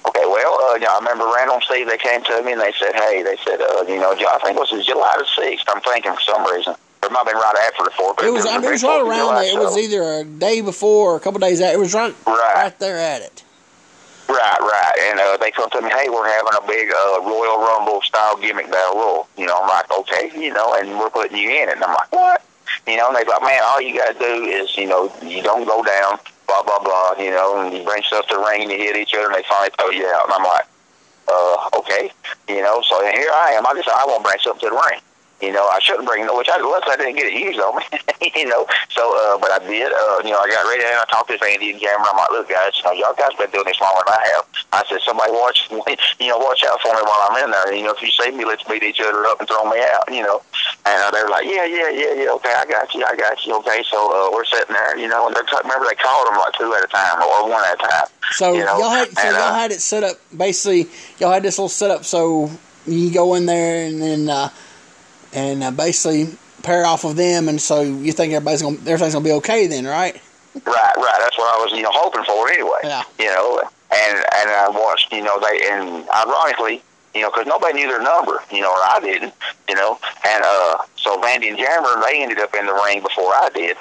Okay, 0.07 0.25
well, 0.25 0.71
uh, 0.71 0.77
yeah, 0.81 0.87
I 0.95 0.97
remember 0.99 1.25
Randall 1.35 1.55
and 1.55 1.63
Steve, 1.63 1.85
they 1.87 1.97
came 1.97 2.23
to 2.23 2.41
me 2.41 2.53
and 2.53 2.61
they 2.61 2.71
said, 2.79 2.95
hey, 2.95 3.21
they 3.21 3.35
said, 3.43 3.59
uh, 3.61 3.83
you 3.87 3.97
know, 3.99 4.13
I 4.13 4.39
think 4.41 4.55
it 4.57 4.59
was 4.71 4.85
July 4.85 5.13
the 5.19 5.25
6th, 5.41 5.63
I'm 5.67 5.81
thinking 5.81 6.13
for 6.13 6.21
some 6.21 6.45
reason. 6.51 6.73
It 7.01 7.11
might 7.11 7.19
have 7.19 7.27
been 7.27 7.35
right 7.37 7.55
after 7.67 7.83
the 7.85 7.89
4th. 7.91 8.17
But 8.17 8.25
It 8.25 8.31
was. 8.33 8.45
a 8.45 8.49
I 8.49 8.57
mean, 8.57 8.65
it 8.65 8.71
was 8.71 8.83
right 8.83 9.01
around 9.01 9.35
there. 9.35 9.53
It 9.53 9.57
was 9.57 9.77
either 9.77 10.03
a 10.03 10.23
day 10.23 10.61
before 10.61 11.13
or 11.13 11.15
a 11.15 11.19
couple 11.19 11.39
days 11.39 11.61
out. 11.61 11.73
It 11.73 11.79
was 11.79 11.93
right 11.93 12.13
Right. 12.27 12.53
right 12.55 12.79
there 12.79 12.97
at 12.97 13.21
it. 13.21 13.43
Right, 14.27 14.59
right. 14.59 14.91
And 15.09 15.19
uh, 15.19 15.37
they 15.37 15.49
come 15.49 15.69
to 15.71 15.81
me, 15.81 15.89
hey, 15.89 16.07
we're 16.09 16.27
having 16.29 16.53
a 16.61 16.67
big 16.67 16.91
uh, 16.91 17.21
Royal 17.23 17.57
Rumble 17.59 18.01
style 18.03 18.37
gimmick 18.37 18.69
battle 18.69 18.99
royal. 18.99 19.27
You 19.37 19.47
know, 19.47 19.59
I'm 19.59 19.67
like, 19.67 19.89
okay, 19.99 20.29
you 20.39 20.53
know, 20.53 20.75
and 20.75 20.99
we're 20.99 21.09
putting 21.09 21.35
you 21.37 21.49
in 21.49 21.69
it. 21.69 21.75
And 21.75 21.83
I'm 21.83 21.93
like, 21.95 22.11
what? 22.11 22.43
You 22.85 22.97
know, 22.97 23.07
and 23.07 23.15
they're 23.15 23.25
like, 23.25 23.41
man, 23.41 23.61
all 23.63 23.81
you 23.81 23.97
got 23.97 24.13
to 24.13 24.19
do 24.19 24.43
is, 24.45 24.77
you 24.77 24.85
know, 24.85 25.11
you 25.23 25.41
don't 25.41 25.65
go 25.65 25.83
down 25.83 26.19
blah 26.47 26.61
blah 26.63 26.79
blah, 26.79 27.13
you 27.17 27.29
know, 27.31 27.59
and 27.61 27.75
you 27.75 27.83
bring 27.83 28.01
stuff 28.03 28.27
to 28.27 28.35
the 28.35 28.41
ring 28.41 28.63
and 28.63 28.71
you 28.71 28.77
hit 28.77 28.95
each 28.95 29.13
other 29.15 29.27
and 29.27 29.35
they 29.35 29.43
finally 29.47 29.69
throw 29.79 29.89
you 29.89 30.05
out. 30.07 30.25
And 30.25 30.33
I'm 30.33 30.43
like, 30.43 30.65
uh, 31.27 31.69
okay, 31.79 32.11
you 32.47 32.61
know. 32.61 32.81
So 32.87 33.01
here 33.01 33.29
I 33.33 33.51
am. 33.57 33.65
I 33.65 33.73
just 33.73 33.87
I 33.89 34.03
won't 34.05 34.23
bring 34.23 34.37
something 34.43 34.69
to 34.69 34.75
the 34.75 34.81
ring. 34.89 34.99
You 35.41 35.51
know, 35.51 35.67
I 35.71 35.79
shouldn't 35.79 36.07
bring, 36.07 36.27
which 36.35 36.49
I, 36.51 36.59
luckily 36.59 36.93
I 36.93 36.97
didn't 36.97 37.15
get 37.15 37.31
it 37.31 37.37
used 37.39 37.59
on 37.59 37.79
me. 37.79 37.87
you 38.35 38.45
know, 38.45 38.67
so, 38.91 39.07
uh, 39.07 39.39
but 39.39 39.51
I 39.55 39.59
did. 39.63 39.87
Uh, 39.87 40.19
you 40.27 40.35
know, 40.35 40.39
I 40.43 40.51
got 40.51 40.67
ready 40.67 40.83
and 40.83 40.99
I 40.99 41.07
talked 41.07 41.31
to 41.31 41.39
Andy 41.39 41.71
and 41.71 41.79
Cameron. 41.79 42.11
I'm 42.11 42.19
like, 42.19 42.31
look, 42.31 42.49
guys, 42.51 42.75
you 42.75 42.83
know, 42.83 42.91
y'all 42.91 43.15
guys 43.15 43.31
been 43.39 43.47
doing 43.55 43.63
this 43.63 43.79
longer 43.79 44.03
than 44.03 44.19
I 44.19 44.23
have. 44.35 44.43
I 44.75 44.83
said, 44.91 44.99
somebody 45.07 45.31
watch, 45.31 45.71
you 46.19 46.27
know, 46.27 46.37
watch 46.43 46.63
out 46.67 46.83
for 46.83 46.91
me 46.91 46.99
while 47.07 47.23
I'm 47.31 47.39
in 47.39 47.51
there. 47.51 47.71
You 47.71 47.87
know, 47.87 47.95
if 47.95 48.03
you 48.03 48.11
see 48.11 48.35
me, 48.35 48.43
let's 48.43 48.63
beat 48.67 48.83
each 48.83 48.99
other 48.99 49.23
up 49.31 49.39
and 49.39 49.47
throw 49.47 49.63
me 49.63 49.79
out. 49.79 50.11
You 50.11 50.27
know, 50.27 50.43
and 50.83 50.99
uh, 51.07 51.11
they 51.11 51.23
were 51.23 51.31
like, 51.31 51.47
yeah, 51.47 51.63
yeah, 51.63 51.87
yeah, 51.87 52.13
yeah, 52.19 52.37
okay, 52.43 52.53
I 52.59 52.67
got 52.67 52.91
you, 52.91 53.07
I 53.07 53.15
got 53.15 53.39
you, 53.47 53.55
okay. 53.63 53.79
So 53.87 53.95
uh, 53.95 54.35
we're 54.35 54.43
sitting 54.43 54.75
there, 54.75 54.99
you 54.99 55.07
know, 55.07 55.27
and 55.27 55.35
they're 55.35 55.47
t- 55.47 55.63
remember 55.63 55.87
they 55.87 55.95
called 55.95 56.27
them 56.27 56.35
like 56.35 56.53
two 56.59 56.67
at 56.75 56.83
a 56.83 56.91
time 56.91 57.23
or 57.23 57.47
one 57.47 57.63
at 57.63 57.79
a 57.79 57.81
time. 57.87 58.11
So 58.35 58.53
you 58.53 58.65
know? 58.67 58.75
y'all 58.75 58.91
had 58.91 59.07
so 59.07 59.21
and, 59.23 59.35
y'all 59.39 59.55
uh, 59.55 59.55
had 59.55 59.71
it 59.71 59.81
set 59.81 60.03
up 60.03 60.19
basically. 60.35 60.91
Y'all 61.19 61.31
had 61.31 61.43
this 61.43 61.57
little 61.57 61.69
setup 61.69 62.03
so 62.03 62.51
you 62.85 63.11
go 63.11 63.35
in 63.35 63.45
there 63.45 63.87
and 63.87 64.01
then 64.01 64.29
uh, 64.29 64.49
and 65.33 65.63
uh, 65.63 65.71
basically 65.71 66.37
pair 66.63 66.85
off 66.85 67.05
of 67.05 67.15
them, 67.15 67.47
and 67.49 67.61
so 67.61 67.81
you 67.81 68.11
think 68.11 68.33
everybody's 68.33 68.61
gonna 68.61 68.77
everything's 68.79 69.13
gonna 69.13 69.25
be 69.25 69.31
okay 69.33 69.67
then, 69.67 69.85
right? 69.85 70.19
Right, 70.65 70.95
right. 70.97 71.19
That's 71.19 71.37
what 71.37 71.47
I 71.47 71.63
was, 71.63 71.71
you 71.73 71.83
know, 71.83 71.91
hoping 71.93 72.23
for 72.23 72.49
anyway. 72.49 72.79
Yeah. 72.83 73.03
You 73.19 73.27
know, 73.27 73.61
and 73.91 74.17
and 74.17 74.49
I 74.49 74.69
watched, 74.69 75.11
you 75.13 75.23
know, 75.23 75.39
they 75.39 75.61
and 75.69 76.09
ironically, 76.09 76.81
you 77.13 77.21
know, 77.21 77.29
because 77.29 77.47
nobody 77.47 77.73
knew 77.73 77.87
their 77.87 78.01
number, 78.01 78.39
you 78.51 78.61
know, 78.61 78.71
or 78.71 78.83
I 78.83 78.99
didn't, 79.01 79.33
you 79.67 79.75
know, 79.75 79.99
and 80.27 80.43
uh, 80.45 80.77
so 80.95 81.17
Vandy 81.21 81.49
and 81.49 81.57
Jammer, 81.57 82.01
they 82.01 82.21
ended 82.21 82.39
up 82.39 82.53
in 82.55 82.65
the 82.65 82.73
ring 82.73 83.01
before 83.01 83.31
I 83.33 83.49
did. 83.53 83.77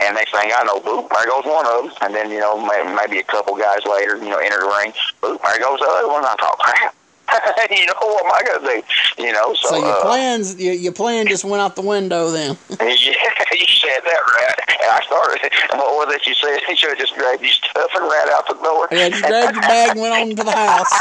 And 0.00 0.16
next 0.16 0.32
thing 0.32 0.50
I 0.52 0.64
know, 0.64 0.80
boop, 0.80 1.08
there 1.10 1.26
goes 1.26 1.44
one 1.44 1.64
of 1.66 1.84
them. 1.84 1.92
And 2.02 2.14
then, 2.14 2.30
you 2.30 2.40
know, 2.40 2.58
maybe, 2.58 2.94
maybe 2.94 3.18
a 3.20 3.22
couple 3.22 3.56
guys 3.56 3.80
later, 3.86 4.16
you 4.16 4.30
know, 4.30 4.38
enter 4.38 4.58
the 4.58 4.74
ring. 4.82 4.92
Boop, 5.22 5.40
there 5.42 5.60
goes 5.60 5.78
the 5.78 5.86
other 5.86 6.08
one. 6.08 6.24
I 6.24 6.34
thought, 6.40 6.58
crap. 6.58 6.94
you 7.70 7.86
know, 7.86 7.94
what 8.00 8.24
am 8.24 8.32
I 8.32 8.42
going 8.44 8.60
to 8.60 8.82
do? 9.16 9.22
You 9.22 9.32
know, 9.32 9.54
so. 9.54 9.68
So 9.68 9.76
your 9.76 9.96
uh, 9.96 10.02
plans 10.02 10.60
your, 10.60 10.74
your 10.74 10.92
plan 10.92 11.26
just 11.26 11.44
went 11.44 11.60
out 11.60 11.76
the 11.76 11.82
window 11.82 12.30
then. 12.30 12.56
yeah, 12.80 12.88
you 12.88 13.66
said 13.68 14.00
that 14.04 14.22
right. 14.36 14.58
And 14.68 14.90
I 14.90 15.00
started. 15.06 15.52
What 15.72 16.08
was 16.08 16.14
it 16.14 16.26
you 16.26 16.34
said? 16.34 16.60
You 16.68 16.76
should 16.76 16.90
have 16.90 16.98
just 16.98 17.14
grabbed 17.14 17.42
your 17.42 17.50
stuff 17.50 17.90
and 17.94 18.04
ran 18.04 18.28
out 18.30 18.48
the 18.48 18.54
door. 18.54 18.88
yeah, 18.90 19.06
you 19.06 19.20
grabbed 19.20 19.54
your 19.56 19.62
bag 19.62 19.90
and 19.92 20.00
went 20.00 20.14
on 20.14 20.36
to 20.36 20.44
the 20.44 20.50
house. 20.50 20.92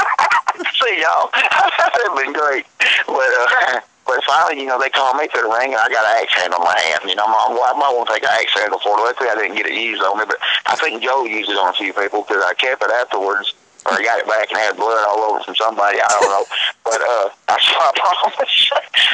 See 0.81 1.01
y'all. 1.01 1.29
It'd 1.33 2.17
been 2.17 2.33
great. 2.33 2.65
But 3.07 3.31
uh, 3.39 3.81
but 4.05 4.23
finally, 4.25 4.61
you 4.61 4.67
know, 4.67 4.79
they 4.79 4.89
called 4.89 5.17
me 5.17 5.27
to 5.27 5.37
the 5.41 5.47
ring, 5.47 5.73
and 5.73 5.81
I 5.81 5.87
got 5.89 6.03
an 6.03 6.23
axe 6.23 6.33
handle 6.35 6.59
in 6.59 6.65
my 6.65 6.79
hand. 6.79 7.07
You 7.07 7.15
know, 7.15 7.25
I'm, 7.25 7.55
I 7.55 7.73
might 7.79 7.93
want 7.95 8.09
to 8.09 8.13
take 8.13 8.23
an 8.23 8.29
axe 8.33 8.53
handle 8.53 8.79
for 8.79 8.97
it. 8.99 9.01
Luckily, 9.01 9.29
I 9.29 9.35
didn't 9.35 9.55
get 9.55 9.65
it 9.65 9.73
used 9.73 10.03
on 10.03 10.19
me, 10.19 10.25
but 10.27 10.37
I 10.67 10.75
think 10.75 11.01
Joe 11.01 11.23
used 11.25 11.49
it 11.49 11.57
on 11.57 11.69
a 11.69 11.77
few 11.77 11.93
people 11.93 12.23
because 12.27 12.43
I 12.43 12.53
kept 12.55 12.83
it 12.83 12.91
afterwards. 12.91 13.53
Or 13.85 13.97
got 13.97 14.19
it 14.19 14.27
back 14.27 14.49
and 14.51 14.59
had 14.59 14.77
blood 14.77 15.03
all 15.09 15.19
over 15.31 15.43
from 15.43 15.55
somebody. 15.55 15.97
I 16.01 16.07
don't 16.07 16.29
know. 16.29 16.45
But 16.85 17.01
uh, 17.01 17.29
I 17.49 17.57
saw 17.65 17.81
I 17.81 17.91
promise. 17.97 18.69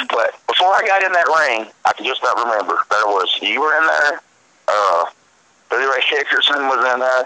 but 0.10 0.36
before 0.48 0.74
I 0.76 0.84
got 0.86 1.04
in 1.04 1.12
that 1.14 1.28
ring, 1.28 1.72
I 1.86 1.94
can 1.94 2.06
just 2.06 2.22
not 2.22 2.38
remember. 2.38 2.78
There 2.92 3.08
was 3.08 3.30
you 3.42 3.62
were 3.62 3.78
in 3.78 3.88
there. 3.88 4.22
Uh, 4.68 5.06
Billy 5.70 5.86
Ray 5.86 6.04
Dickerson 6.10 6.68
was 6.68 6.84
in 6.94 7.00
there. 7.00 7.26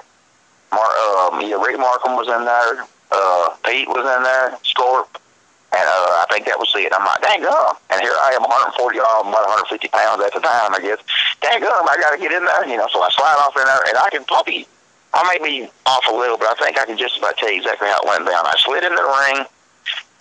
Mar- 0.71 0.97
um, 1.33 1.41
yeah, 1.41 1.57
Rick 1.61 1.79
Markham 1.79 2.15
was 2.15 2.27
in 2.27 2.45
there. 2.45 2.85
Uh, 3.11 3.49
Pete 3.65 3.87
was 3.89 4.05
in 4.05 4.23
there. 4.23 4.57
Scorp. 4.63 5.07
And 5.71 5.87
uh, 5.87 6.19
I 6.19 6.25
think 6.29 6.45
that 6.47 6.59
was 6.59 6.67
it. 6.75 6.91
I'm 6.91 7.05
like, 7.07 7.21
dang 7.23 7.41
gum. 7.47 7.79
And 7.89 8.01
here 8.03 8.11
I 8.11 8.35
am, 8.35 8.43
140, 8.43 8.75
uh, 8.99 9.23
about 9.23 9.71
150 9.71 9.87
pounds 9.87 10.19
at 10.19 10.35
the 10.35 10.43
time, 10.43 10.75
I 10.75 10.83
guess. 10.83 10.99
Dang 11.39 11.63
gum, 11.63 11.87
I 11.87 11.95
got 11.95 12.11
to 12.11 12.19
get 12.19 12.35
in 12.35 12.43
there. 12.43 12.67
You 12.67 12.75
know, 12.75 12.91
so 12.91 12.99
I 12.99 13.07
slide 13.15 13.39
off 13.39 13.55
in 13.55 13.63
there, 13.63 13.79
and 13.87 13.95
I 13.95 14.09
can 14.11 14.27
probably, 14.27 14.67
I 15.13 15.27
may 15.27 15.43
be 15.43 15.69
off 15.85 16.05
a 16.09 16.15
little, 16.15 16.37
but 16.37 16.47
I 16.47 16.55
think 16.63 16.79
I 16.79 16.85
can 16.85 16.97
just 16.97 17.17
about 17.17 17.37
tell 17.37 17.51
you 17.51 17.59
exactly 17.59 17.87
how 17.87 17.99
it 17.99 18.07
went 18.07 18.25
down. 18.25 18.45
I 18.45 18.55
slid 18.57 18.83
in 18.83 18.95
the 18.95 19.03
ring, 19.03 19.45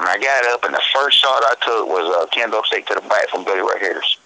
and 0.01 0.09
I 0.09 0.19
got 0.19 0.47
up, 0.51 0.65
and 0.65 0.75
the 0.75 0.83
first 0.93 1.19
shot 1.19 1.43
I 1.47 1.55
took 1.63 1.87
was 1.87 2.11
a 2.11 2.27
kendo 2.35 2.65
stick 2.65 2.87
to 2.87 2.95
the 2.95 3.07
back 3.07 3.29
from 3.31 3.45
Billy 3.45 3.61
Ray 3.61 3.79
Hitters. 3.79 4.19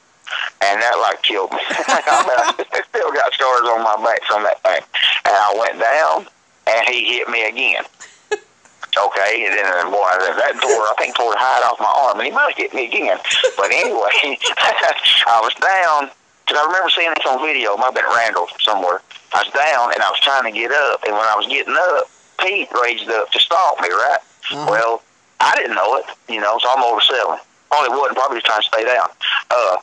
And 0.62 0.80
that, 0.80 0.96
like, 1.04 1.22
killed 1.22 1.52
me. 1.52 1.60
I 1.68 2.54
still 2.88 3.12
got 3.12 3.32
scars 3.34 3.68
on 3.68 3.84
my 3.84 3.96
back 4.00 4.24
from 4.24 4.42
that 4.44 4.62
thing. 4.62 4.80
And 5.26 5.34
I 5.36 5.52
went 5.58 5.78
down, 5.78 6.26
and 6.66 6.88
he 6.88 7.18
hit 7.18 7.28
me 7.28 7.46
again. 7.46 7.84
Okay, 8.94 9.44
and 9.44 9.58
then 9.58 9.66
uh, 9.66 9.90
boy, 9.90 10.06
that 10.38 10.54
tore, 10.62 10.86
I 10.86 10.94
think 10.96 11.16
tore 11.16 11.34
hide 11.34 11.66
off 11.66 11.80
my 11.80 11.90
arm, 11.90 12.20
and 12.20 12.26
he 12.26 12.30
might 12.30 12.54
hit 12.54 12.72
me 12.72 12.86
again. 12.86 13.18
But 13.56 13.66
anyway, 13.72 14.38
I 15.26 15.40
was 15.42 15.52
down, 15.58 16.14
because 16.44 16.60
I 16.60 16.66
remember 16.66 16.90
seeing 16.90 17.12
this 17.16 17.24
on 17.24 17.40
video, 17.40 17.72
it 17.74 17.78
might 17.78 17.92
have 17.92 17.94
been 17.94 18.04
Randall 18.04 18.48
somewhere. 18.60 19.00
I 19.32 19.42
was 19.42 19.52
down, 19.52 19.92
and 19.96 20.02
I 20.02 20.10
was 20.12 20.20
trying 20.20 20.44
to 20.44 20.52
get 20.52 20.70
up, 20.70 21.02
and 21.04 21.12
when 21.12 21.24
I 21.24 21.34
was 21.36 21.46
getting 21.48 21.74
up, 21.74 22.10
Pete 22.38 22.68
raised 22.82 23.08
up 23.08 23.30
to 23.32 23.40
stop 23.40 23.80
me, 23.80 23.88
right? 23.88 24.20
Uh-huh. 24.52 24.66
Well, 24.70 25.02
I 25.40 25.56
didn't 25.56 25.74
know 25.74 25.96
it, 25.96 26.04
you 26.28 26.40
know, 26.40 26.58
so 26.60 26.68
I'm 26.68 26.84
over 26.84 27.00
seven. 27.00 27.40
Probably 27.72 27.96
wasn't, 27.96 28.16
probably 28.16 28.36
just 28.38 28.46
trying 28.46 28.60
to 28.60 28.68
stay 28.68 28.84
down. 28.84 29.08
Uh, 29.50 29.76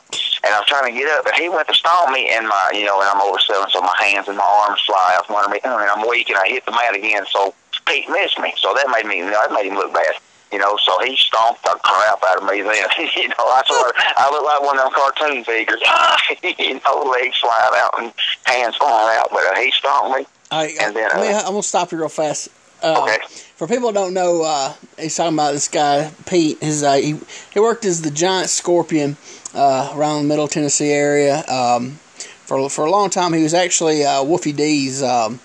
and 0.46 0.54
I 0.54 0.58
was 0.62 0.68
trying 0.70 0.86
to 0.86 0.96
get 0.96 1.10
up, 1.18 1.26
and 1.26 1.34
he 1.34 1.48
went 1.50 1.68
to 1.68 1.74
stomp 1.74 2.14
me, 2.14 2.30
and 2.30 2.46
my, 2.46 2.72
you 2.72 2.86
know, 2.86 3.00
and 3.02 3.10
I'm 3.10 3.20
over 3.20 3.38
seven, 3.42 3.68
so 3.68 3.82
my 3.82 3.96
hands 3.98 4.28
and 4.28 4.38
my 4.38 4.46
arms 4.64 4.80
fly 4.86 5.18
out 5.18 5.26
from 5.26 5.36
under 5.36 5.50
me, 5.50 5.60
and 5.64 5.72
I'm 5.74 6.08
weak, 6.08 6.30
and 6.30 6.38
I 6.38 6.48
hit 6.48 6.64
the 6.64 6.72
mat 6.72 6.94
again, 6.94 7.26
so 7.28 7.54
Pete 7.86 8.08
missed 8.08 8.38
me, 8.38 8.54
so 8.56 8.72
that 8.72 8.86
made 8.88 9.04
me, 9.04 9.18
you 9.18 9.26
know, 9.26 9.42
that 9.42 9.52
made 9.52 9.66
him 9.66 9.74
look 9.74 9.92
bad. 9.92 10.14
You 10.52 10.58
know, 10.58 10.76
so 10.76 10.98
he 11.04 11.16
stomped 11.16 11.62
the 11.64 11.78
crap 11.82 12.22
out 12.24 12.42
of 12.42 12.44
me 12.44 12.60
then. 12.62 12.84
you 13.16 13.28
know, 13.28 13.34
I 13.38 13.62
sort 13.66 13.88
of, 13.88 13.94
I 14.16 14.30
look 14.30 14.44
like 14.44 14.62
one 14.62 14.78
of 14.78 14.84
them 14.84 14.92
cartoon 14.94 15.44
figures. 15.44 15.80
you 16.58 16.74
know, 16.84 17.02
legs 17.10 17.38
flying 17.38 17.72
out 17.76 17.94
and 18.02 18.12
hands 18.44 18.76
flying 18.76 19.18
out, 19.18 19.28
but 19.30 19.40
uh, 19.44 19.60
he 19.60 19.70
stomped 19.70 20.18
me. 20.18 20.26
Right, 20.52 20.74
And 20.80 20.94
then, 20.94 21.08
let 21.14 21.20
me, 21.20 21.32
uh, 21.32 21.38
I'm 21.40 21.46
gonna 21.52 21.62
stop 21.62 21.90
you 21.92 21.98
real 21.98 22.08
fast. 22.10 22.48
Uh, 22.82 23.02
Okay. 23.02 23.18
For 23.56 23.66
people 23.68 23.88
who 23.88 23.94
don't 23.94 24.12
know, 24.12 24.42
uh, 24.42 24.74
he's 24.98 25.16
talking 25.16 25.34
about 25.34 25.52
this 25.52 25.68
guy 25.68 26.10
Pete. 26.26 26.58
His 26.60 26.82
uh, 26.82 26.94
he 26.94 27.16
he 27.54 27.60
worked 27.60 27.84
as 27.84 28.02
the 28.02 28.10
giant 28.10 28.50
scorpion 28.50 29.16
uh, 29.54 29.92
around 29.94 30.22
the 30.22 30.28
Middle 30.28 30.48
Tennessee 30.48 30.90
area 30.90 31.44
um, 31.46 31.92
for 32.44 32.68
for 32.68 32.84
a 32.84 32.90
long 32.90 33.08
time. 33.08 33.32
He 33.34 33.42
was 33.44 33.54
actually 33.54 34.04
uh, 34.04 34.24
Wolfie 34.24 34.52
D's 34.52 35.00
um, 35.02 35.38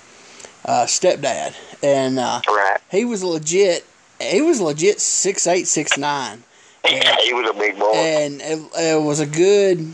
uh, 0.65 0.85
stepdad, 0.85 1.53
and 1.83 2.17
uh, 2.17 2.41
Right. 2.47 2.79
he 2.89 3.05
was 3.05 3.23
legit. 3.23 3.85
He 4.21 4.41
was 4.41 4.59
legit 4.61 4.99
six 4.99 5.45
eight 5.47 5.67
six 5.67 5.97
nine, 5.97 6.43
Yeah, 6.85 7.15
he 7.23 7.33
was 7.33 7.49
a 7.49 7.53
big 7.53 7.77
boy. 7.77 7.91
and 7.93 8.41
it, 8.41 8.59
it 8.77 9.01
was 9.01 9.19
a 9.19 9.25
good. 9.27 9.93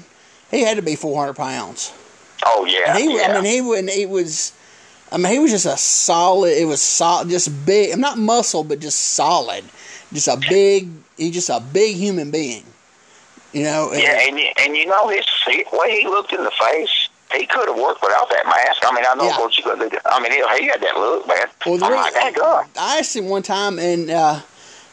He 0.52 0.62
had 0.62 0.78
to 0.78 0.82
be 0.84 0.96
four 0.96 1.20
hundred 1.20 1.36
pounds. 1.36 1.92
oh 2.46 2.66
yeah. 2.66 2.96
And 2.96 2.98
he, 3.04 3.18
yeah. 3.18 3.38
I 3.38 3.42
mean, 3.42 3.52
he 3.52 3.62
wouldn't. 3.62 3.90
He 3.90 4.06
was. 4.06 4.54
I 5.12 5.18
mean, 5.18 5.32
he 5.32 5.40
was 5.40 5.52
just 5.52 5.66
a 5.66 5.78
solid. 5.78 6.54
It 6.58 6.66
was 6.66 6.82
solid, 6.82 7.30
just 7.30 7.66
big. 7.66 7.92
I'm 7.92 8.00
not 8.02 8.18
muscle, 8.18 8.64
but 8.64 8.80
just 8.80 9.00
solid. 9.00 9.64
Just 10.12 10.28
a 10.28 10.38
big. 10.50 10.90
He's 11.18 11.34
just 11.34 11.50
a 11.50 11.60
big 11.60 11.96
human 11.96 12.32
being. 12.32 12.64
You 13.52 13.64
know. 13.64 13.92
and- 13.92 14.02
Yeah, 14.02 14.20
and 14.28 14.40
you- 14.40 14.52
and 14.58 14.76
you 14.76 14.86
know 14.88 15.08
his 15.10 15.26
the 15.46 15.64
way 15.74 16.00
he 16.02 16.08
looked 16.08 16.34
in 16.34 16.44
the 16.44 16.52
face, 16.52 17.03
he 17.34 17.46
could 17.46 17.68
have 17.68 17.78
worked 17.78 18.02
without 18.02 18.30
that 18.30 18.46
mask. 18.46 18.82
I 18.86 18.94
mean, 18.96 19.06
I 19.08 19.14
know 19.16 19.26
Yeah. 19.26 19.40
what 19.40 19.58
you 19.58 19.64
could 19.64 19.80
do. 19.92 19.98
I 20.06 20.20
mean, 20.22 20.32
he, 20.32 20.38
he 20.60 20.68
had 20.68 20.82
that 20.82 20.96
look, 20.96 21.28
man. 21.28 21.48
Well, 21.66 21.78
the 21.78 21.86
I'm 21.86 21.92
reason, 21.94 22.22
like, 22.22 22.36
God. 22.36 22.66
I 22.80 23.00
asked 23.00 23.16
him 23.16 23.28
one 23.30 23.42
time, 23.44 23.80
and 23.80 24.10
uh, 24.10 24.40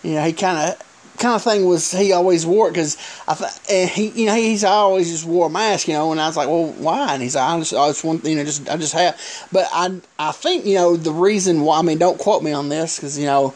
you 0.03 0.15
know, 0.15 0.23
he 0.25 0.33
kind 0.33 0.71
of 0.71 0.87
kind 1.19 1.35
of 1.35 1.43
thing 1.43 1.67
was 1.67 1.91
he 1.93 2.13
always 2.13 2.47
wore 2.47 2.69
it 2.69 2.71
because 2.73 2.97
I 3.29 3.35
th- 3.35 3.51
and 3.71 3.91
he 3.91 4.09
you 4.09 4.27
know 4.27 4.35
he's 4.35 4.65
always 4.65 5.11
just 5.11 5.27
wore 5.27 5.49
a 5.49 5.51
mask, 5.51 5.87
you 5.89 5.95
know, 5.95 6.13
and 6.13 6.21
I 6.21 6.27
was 6.27 6.37
like, 6.37 6.49
well, 6.49 6.73
why? 6.79 7.13
And 7.13 7.23
he's 7.23 7.37
like, 7.37 7.45
I 7.45 7.59
just, 7.59 7.75
I 7.75 7.89
just 7.89 8.05
want 8.05 8.25
you 8.25 8.37
know, 8.37 8.45
just 8.45 8.69
I 8.71 8.77
just 8.79 8.95
have, 8.95 9.21
but 9.53 9.69
I 9.73 10.01
I 10.19 10.33
think 10.33 10.65
you 10.65 10.77
know 10.77 10.97
the 10.97 11.13
reason 11.13 11.61
why. 11.63 11.79
I 11.79 11.83
mean, 11.83 11.99
don't 11.99 12.19
quote 12.19 12.43
me 12.43 12.53
on 12.53 12.69
this 12.69 12.97
because 12.97 13.19
you 13.19 13.27
know. 13.27 13.55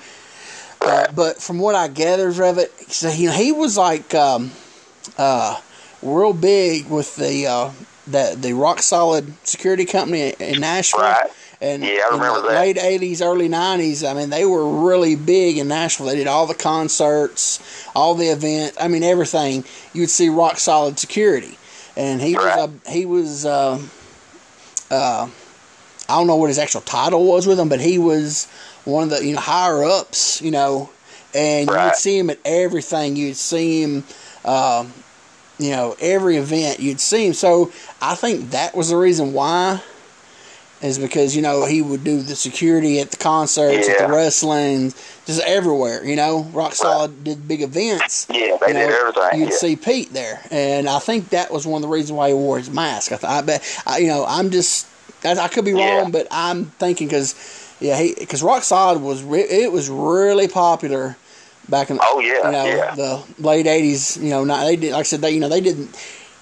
Uh, 0.80 1.10
but 1.12 1.40
from 1.40 1.58
what 1.58 1.74
I 1.74 1.88
gathered 1.88 2.38
of 2.40 2.58
it, 2.58 2.70
so, 2.92 3.08
you 3.08 3.28
know, 3.28 3.34
he 3.34 3.52
was 3.52 3.78
like 3.78 4.12
um, 4.14 4.50
uh, 5.16 5.58
real 6.02 6.34
big 6.34 6.90
with 6.90 7.16
the 7.16 7.46
uh, 7.46 7.70
the 8.06 8.36
the 8.38 8.52
Rock 8.52 8.80
Solid 8.82 9.32
Security 9.46 9.84
Company 9.84 10.34
in 10.38 10.60
Nashville. 10.60 11.00
Right. 11.00 11.30
And 11.60 11.82
Yeah, 11.82 12.02
I 12.10 12.14
remember 12.14 12.38
in 12.38 12.42
the 12.42 12.48
that. 12.50 12.60
late 12.60 12.76
'80s, 12.76 13.22
early 13.22 13.48
'90s, 13.48 14.08
I 14.08 14.12
mean, 14.14 14.30
they 14.30 14.44
were 14.44 14.68
really 14.68 15.14
big 15.16 15.56
in 15.56 15.68
Nashville. 15.68 16.06
They 16.06 16.16
did 16.16 16.26
all 16.26 16.46
the 16.46 16.54
concerts, 16.54 17.60
all 17.94 18.14
the 18.14 18.26
events. 18.28 18.76
I 18.80 18.88
mean, 18.88 19.02
everything. 19.02 19.64
You 19.92 20.02
would 20.02 20.10
see 20.10 20.28
Rock 20.28 20.58
Solid 20.58 20.98
Security, 20.98 21.56
and 21.96 22.20
he 22.20 22.36
Right. 22.36 22.56
was 22.58 22.70
a 22.86 22.90
he 22.90 23.06
was. 23.06 23.46
Uh, 23.46 23.80
uh, 24.90 25.28
I 26.08 26.18
don't 26.18 26.26
know 26.26 26.36
what 26.36 26.48
his 26.48 26.58
actual 26.58 26.82
title 26.82 27.24
was 27.24 27.46
with 27.46 27.56
them, 27.56 27.68
but 27.70 27.80
he 27.80 27.98
was 27.98 28.46
one 28.84 29.04
of 29.04 29.10
the 29.10 29.24
you 29.24 29.34
know 29.34 29.40
higher 29.40 29.82
ups, 29.84 30.42
you 30.42 30.50
know, 30.50 30.90
and 31.34 31.68
you'd 31.70 31.96
see 31.96 32.18
him 32.18 32.28
at 32.28 32.38
everything. 32.44 33.16
You'd 33.16 33.36
see 33.38 33.82
him, 33.82 34.04
um, 34.44 34.92
you 35.58 35.70
know, 35.70 35.96
every 36.00 36.36
event. 36.36 36.80
You'd 36.80 37.00
see 37.00 37.26
him. 37.26 37.32
So 37.32 37.72
I 38.00 38.14
think 38.14 38.50
that 38.50 38.74
was 38.74 38.88
the 38.90 38.96
reason 38.96 39.32
why, 39.32 39.82
is 40.82 40.98
because 40.98 41.34
you 41.34 41.42
know 41.42 41.64
he 41.64 41.80
would 41.80 42.04
do 42.04 42.20
the 42.20 42.36
security 42.36 43.00
at 43.00 43.10
the 43.10 43.16
concerts, 43.16 43.88
at 43.88 44.06
the 44.06 44.12
wrestling, 44.12 44.92
just 45.26 45.40
everywhere. 45.46 46.04
You 46.04 46.16
know, 46.16 46.42
Rock 46.52 46.74
Solid 46.74 47.24
did 47.24 47.46
big 47.48 47.62
events. 47.62 48.26
Yeah, 48.28 48.56
they 48.60 48.68
you 48.68 48.72
did 48.74 48.88
know, 48.88 49.08
everything. 49.08 49.40
You'd 49.40 49.50
yeah. 49.50 49.56
see 49.56 49.76
Pete 49.76 50.12
there, 50.12 50.40
and 50.50 50.88
I 50.88 50.98
think 50.98 51.30
that 51.30 51.50
was 51.50 51.66
one 51.66 51.82
of 51.82 51.88
the 51.88 51.92
reasons 51.94 52.12
why 52.12 52.28
he 52.28 52.34
wore 52.34 52.58
his 52.58 52.70
mask. 52.70 53.12
I, 53.12 53.16
th- 53.16 53.30
I 53.32 53.40
bet, 53.42 53.82
I, 53.86 53.98
you 53.98 54.08
know, 54.08 54.24
I'm 54.26 54.50
just, 54.50 54.88
I 55.24 55.48
could 55.48 55.64
be 55.64 55.72
wrong, 55.72 55.80
Yeah. 55.80 56.10
but 56.10 56.26
I'm 56.30 56.66
thinking 56.66 57.06
because 57.06 57.34
yeah, 57.80 57.98
he 57.98 58.14
because 58.18 58.42
Rock 58.42 58.62
Solid 58.62 59.00
was 59.00 59.22
re- 59.22 59.40
it 59.40 59.72
was 59.72 59.88
really 59.88 60.48
popular 60.48 61.16
back 61.68 61.90
in 61.90 61.98
Oh, 62.02 62.20
yeah, 62.20 62.46
you 62.46 62.52
know 62.52 62.64
yeah. 62.66 62.94
the 62.94 63.24
late 63.38 63.66
'80s. 63.66 64.22
You 64.22 64.30
know, 64.30 64.44
not 64.44 64.64
they 64.64 64.76
did 64.76 64.92
like 64.92 65.00
I 65.00 65.02
said 65.04 65.20
they 65.20 65.30
you 65.30 65.40
know 65.40 65.48
they 65.48 65.60
didn't 65.60 65.96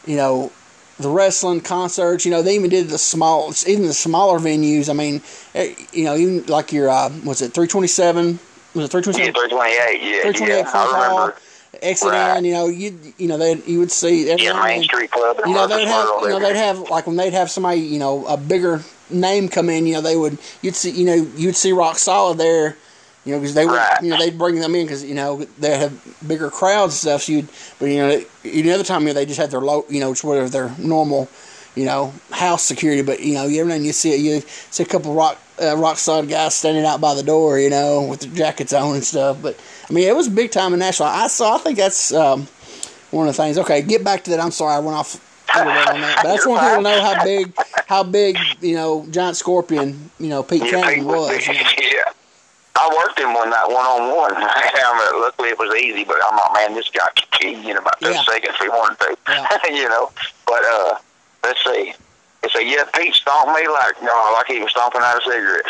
you 0.07 0.17
know 0.17 0.53
the 0.99 1.09
wrestling 1.09 1.61
concerts. 1.61 2.25
You 2.25 2.31
know, 2.31 2.43
they 2.43 2.55
even 2.55 2.71
did 2.71 2.89
the 2.89 2.99
small 2.99 3.53
even 3.67 3.87
the 3.87 3.95
smaller 3.95 4.39
venues. 4.39 4.89
I 4.89 4.93
mean, 4.93 5.23
eh, 5.55 5.75
you 5.93 6.05
know, 6.05 6.17
even 6.17 6.47
like 6.47 6.73
your 6.73 6.89
uh, 6.91 7.09
was 7.25 7.43
it 7.43 7.53
327? 7.55 8.39
Was 8.75 8.85
it 8.85 8.89
three 8.91 9.03
twenty 9.03 9.19
seven? 9.19 9.35
Three 9.35 9.49
twenty 9.49 9.73
eight. 9.73 10.01
Yeah, 10.03 10.23
328 10.31 10.49
yeah. 10.59 10.71
I 10.73 11.05
remember. 11.09 11.37
Exit 11.81 12.11
Right. 12.11 12.37
in, 12.39 12.45
you 12.45 12.53
know, 12.53 12.67
you 12.69 12.97
you 13.17 13.27
know 13.29 13.39
they 13.39 13.55
you 13.67 13.79
would 13.79 13.91
see 13.91 14.31
every 14.31 14.45
Yeah, 14.45 14.63
Main 14.63 14.83
Street 14.85 15.11
Club. 15.11 15.41
you 15.47 15.55
know 15.55 15.67
they'd 15.67 15.89
have 15.89 16.07
you 16.21 16.29
know 16.29 16.39
they'd 16.39 16.55
have 16.55 16.79
like 16.91 17.07
when 17.07 17.17
they'd 17.17 17.33
have 17.33 17.51
somebody 17.51 17.81
you 17.81 17.99
know 17.99 18.27
a 18.27 18.37
bigger 18.37 18.83
name 19.09 19.49
come 19.49 19.71
in 19.71 19.87
you 19.87 19.95
know 19.95 20.01
they 20.03 20.15
would 20.15 20.37
you'd 20.61 20.75
see 20.77 20.91
you 20.91 21.05
know 21.07 21.15
you'd 21.37 21.57
see 21.57 21.73
Rock 21.73 21.97
Solid 21.97 22.37
there 22.39 22.77
you 23.25 23.33
know 23.33 23.39
because 23.41 23.55
they 23.55 23.65
would 23.67 23.75
Right. 23.75 24.03
you 24.03 24.11
know 24.11 24.19
they'd 24.19 24.39
bring 24.39 24.57
them 24.57 24.75
in 24.75 24.87
because 24.87 25.05
you 25.05 25.15
know 25.15 25.45
they 25.59 25.79
have 25.79 25.93
bigger 26.27 26.51
crowds 26.51 26.95
and 26.95 26.99
stuff 26.99 27.23
so 27.23 27.33
you'd 27.33 27.49
but 27.79 27.87
you 27.87 27.97
know 27.99 28.23
any 28.45 28.71
other 28.71 28.85
time 28.85 29.03
you 29.03 29.09
know 29.09 29.15
they 29.15 29.27
just 29.27 29.39
had 29.41 29.51
their 29.51 29.61
low 29.61 29.85
you 29.89 30.01
know 30.01 30.11
just 30.13 30.25
whatever 30.25 30.49
their 30.49 30.75
normal 30.79 31.29
you 31.75 31.85
know 31.85 32.13
house 32.31 32.63
security 32.65 33.03
but 33.03 33.21
you 33.21 33.35
know 33.35 33.45
every 33.45 33.65
now 33.65 33.75
and 33.75 33.85
you 33.87 33.93
see 33.93 34.15
you 34.17 34.41
see 34.71 34.83
a 34.83 34.87
couple 34.87 35.15
rock 35.15 35.39
uh, 35.63 35.77
rock 35.77 35.97
solid 35.99 36.29
guys 36.29 36.55
standing 36.55 36.85
out 36.85 37.01
by 37.01 37.15
the 37.15 37.23
door 37.23 37.59
you 37.59 37.71
know 37.71 38.03
with 38.03 38.21
their 38.21 38.33
jackets 38.35 38.73
on 38.73 38.95
and 38.95 39.05
stuff 39.05 39.41
but 39.41 39.59
I 39.89 39.93
mean 39.93 40.09
it 40.09 40.17
was 40.17 40.29
big 40.29 40.51
time 40.51 40.73
in 40.73 40.81
Nashville 40.81 41.07
I 41.07 41.29
saw 41.29 41.55
I 41.55 41.59
think 41.59 41.79
that's 41.79 42.13
um, 42.13 42.49
one 43.11 43.29
of 43.29 43.37
the 43.37 43.43
things 43.43 43.57
okay 43.59 43.83
get 43.83 44.03
back 44.05 44.25
to 44.25 44.31
that 44.31 44.41
I'm 44.41 44.51
sorry 44.51 44.75
I 44.75 44.79
went 44.81 44.97
off 44.97 45.15
a 45.55 45.59
little 45.59 45.73
bit 45.73 45.89
on 45.89 46.01
that 46.01 46.17
but 46.23 46.31
I 46.31 46.35
just 46.35 46.47
want 46.49 46.61
people 46.63 46.77
to 46.77 46.83
know 46.83 47.01
how 47.01 47.25
big 47.25 47.55
how 47.87 48.03
big 48.03 48.39
you 48.61 48.75
know 48.75 49.07
Giant 49.11 49.37
Scorpion 49.37 50.11
you 50.19 50.29
know 50.29 50.43
Pete 50.43 50.63
Cannon 50.63 51.05
was 51.05 51.29
was 51.37 51.47
you 51.47 51.55
know. 51.55 51.61
yeah. 51.79 52.12
I 52.75 52.89
worked 53.05 53.19
him 53.19 53.35
one 53.35 53.51
night 53.51 53.67
one 53.69 53.85
on 53.85 54.17
one. 54.17 54.35
Luckily 55.21 55.51
it 55.51 55.59
was 55.59 55.75
easy, 55.77 56.05
but 56.05 56.17
I'm 56.29 56.37
like, 56.37 56.53
man, 56.55 56.75
this 56.75 56.89
guy 56.91 57.07
could 57.15 57.31
kill 57.33 57.53
you 57.53 57.71
in 57.71 57.77
about 57.77 58.01
two 58.01 58.11
Yeah. 58.11 58.23
seconds 58.25 58.55
if 58.57 58.63
he 58.63 58.69
wanted 58.69 58.99
to. 59.01 59.17
Yeah. 59.29 59.59
you 59.75 59.89
know. 59.89 60.11
But 60.47 60.65
uh 60.65 60.97
let's 61.45 61.63
see. 61.65 61.95
They 62.43 62.49
say, 62.49 62.67
yeah, 62.69 62.83
Pete 62.93 63.15
stomped 63.15 63.55
me 63.55 63.69
like 63.69 64.03
no, 64.03 64.11
like 64.35 64.47
he 64.49 64.59
was 64.59 64.71
stomping 64.73 65.01
out 65.03 65.21
a 65.21 65.23
cigarette. 65.23 65.69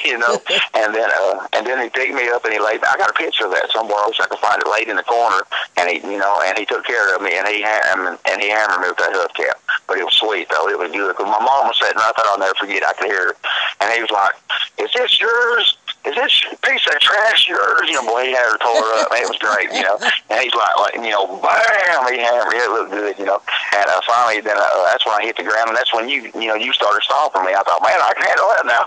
you 0.06 0.16
know. 0.16 0.40
and 0.74 0.94
then 0.94 1.10
uh 1.20 1.46
and 1.52 1.66
then 1.66 1.82
he 1.82 1.90
picked 1.90 2.14
me 2.14 2.28
up 2.30 2.44
and 2.44 2.54
he 2.54 2.60
laid 2.60 2.82
I 2.84 2.96
got 2.96 3.10
a 3.10 3.14
picture 3.14 3.44
of 3.46 3.50
that 3.52 3.70
somewhere. 3.72 3.98
I 3.98 4.06
wish 4.08 4.20
I 4.20 4.26
could 4.26 4.38
find 4.38 4.62
it 4.62 4.68
laid 4.70 4.88
in 4.88 4.96
the 4.96 5.02
corner 5.02 5.42
and 5.76 5.90
he 5.90 5.98
you 6.00 6.18
know, 6.18 6.40
and 6.46 6.56
he 6.56 6.64
took 6.64 6.84
care 6.86 7.14
of 7.14 7.20
me 7.20 7.36
and 7.36 7.46
he 7.48 7.62
ha- 7.62 8.16
and 8.24 8.40
he 8.40 8.48
hammered 8.48 8.80
me 8.80 8.88
with 8.88 8.98
that 8.98 9.12
hubcap. 9.12 9.58
But 9.86 9.98
it 9.98 10.04
was 10.04 10.14
sweet 10.16 10.48
though. 10.48 10.68
It 10.68 10.78
was 10.78 10.90
good. 10.92 11.14
'Cause 11.16 11.26
my 11.26 11.42
mom 11.44 11.66
was 11.68 11.76
sitting 11.78 11.98
there, 11.98 12.06
I 12.08 12.12
thought 12.12 12.26
I'll 12.26 12.38
never 12.38 12.54
forget. 12.54 12.86
I 12.86 12.92
could 12.94 13.10
hear 13.10 13.34
her. 13.34 13.36
And 13.80 13.92
he 13.92 14.00
was 14.00 14.10
like, 14.10 14.34
Is 14.78 14.90
this 14.94 15.20
yours? 15.20 15.76
Is 16.02 16.16
this 16.18 16.34
piece 16.66 16.86
of 16.90 16.98
trash 16.98 17.46
yours? 17.46 17.86
You 17.86 17.94
know, 17.94 18.06
boy, 18.06 18.26
he 18.26 18.34
had 18.34 18.42
her 18.42 18.58
tore 18.58 18.90
up. 18.98 19.06
It 19.14 19.28
was 19.30 19.38
great, 19.38 19.70
you 19.70 19.86
know. 19.86 19.94
And 20.30 20.42
he's 20.42 20.54
like, 20.54 20.74
like 20.78 20.94
you 20.98 21.14
know, 21.14 21.38
bam, 21.38 22.10
he 22.10 22.18
hammered 22.18 22.50
me. 22.50 22.58
It 22.58 22.70
looked 22.74 22.90
good, 22.90 23.18
you 23.18 23.26
know. 23.26 23.38
And 23.76 23.86
uh, 23.86 24.00
finally, 24.02 24.40
then 24.42 24.58
uh, 24.58 24.66
that's 24.90 25.06
when 25.06 25.14
I 25.14 25.22
hit 25.22 25.36
the 25.36 25.46
ground, 25.46 25.70
and 25.70 25.76
that's 25.76 25.94
when 25.94 26.08
you, 26.08 26.26
you 26.34 26.50
know, 26.50 26.58
you 26.58 26.72
started 26.72 27.06
stomping 27.06 27.46
me. 27.46 27.54
I 27.54 27.62
thought, 27.62 27.78
man, 27.86 28.02
I 28.02 28.12
can 28.18 28.26
handle 28.26 28.50
that 28.50 28.66
now. 28.66 28.82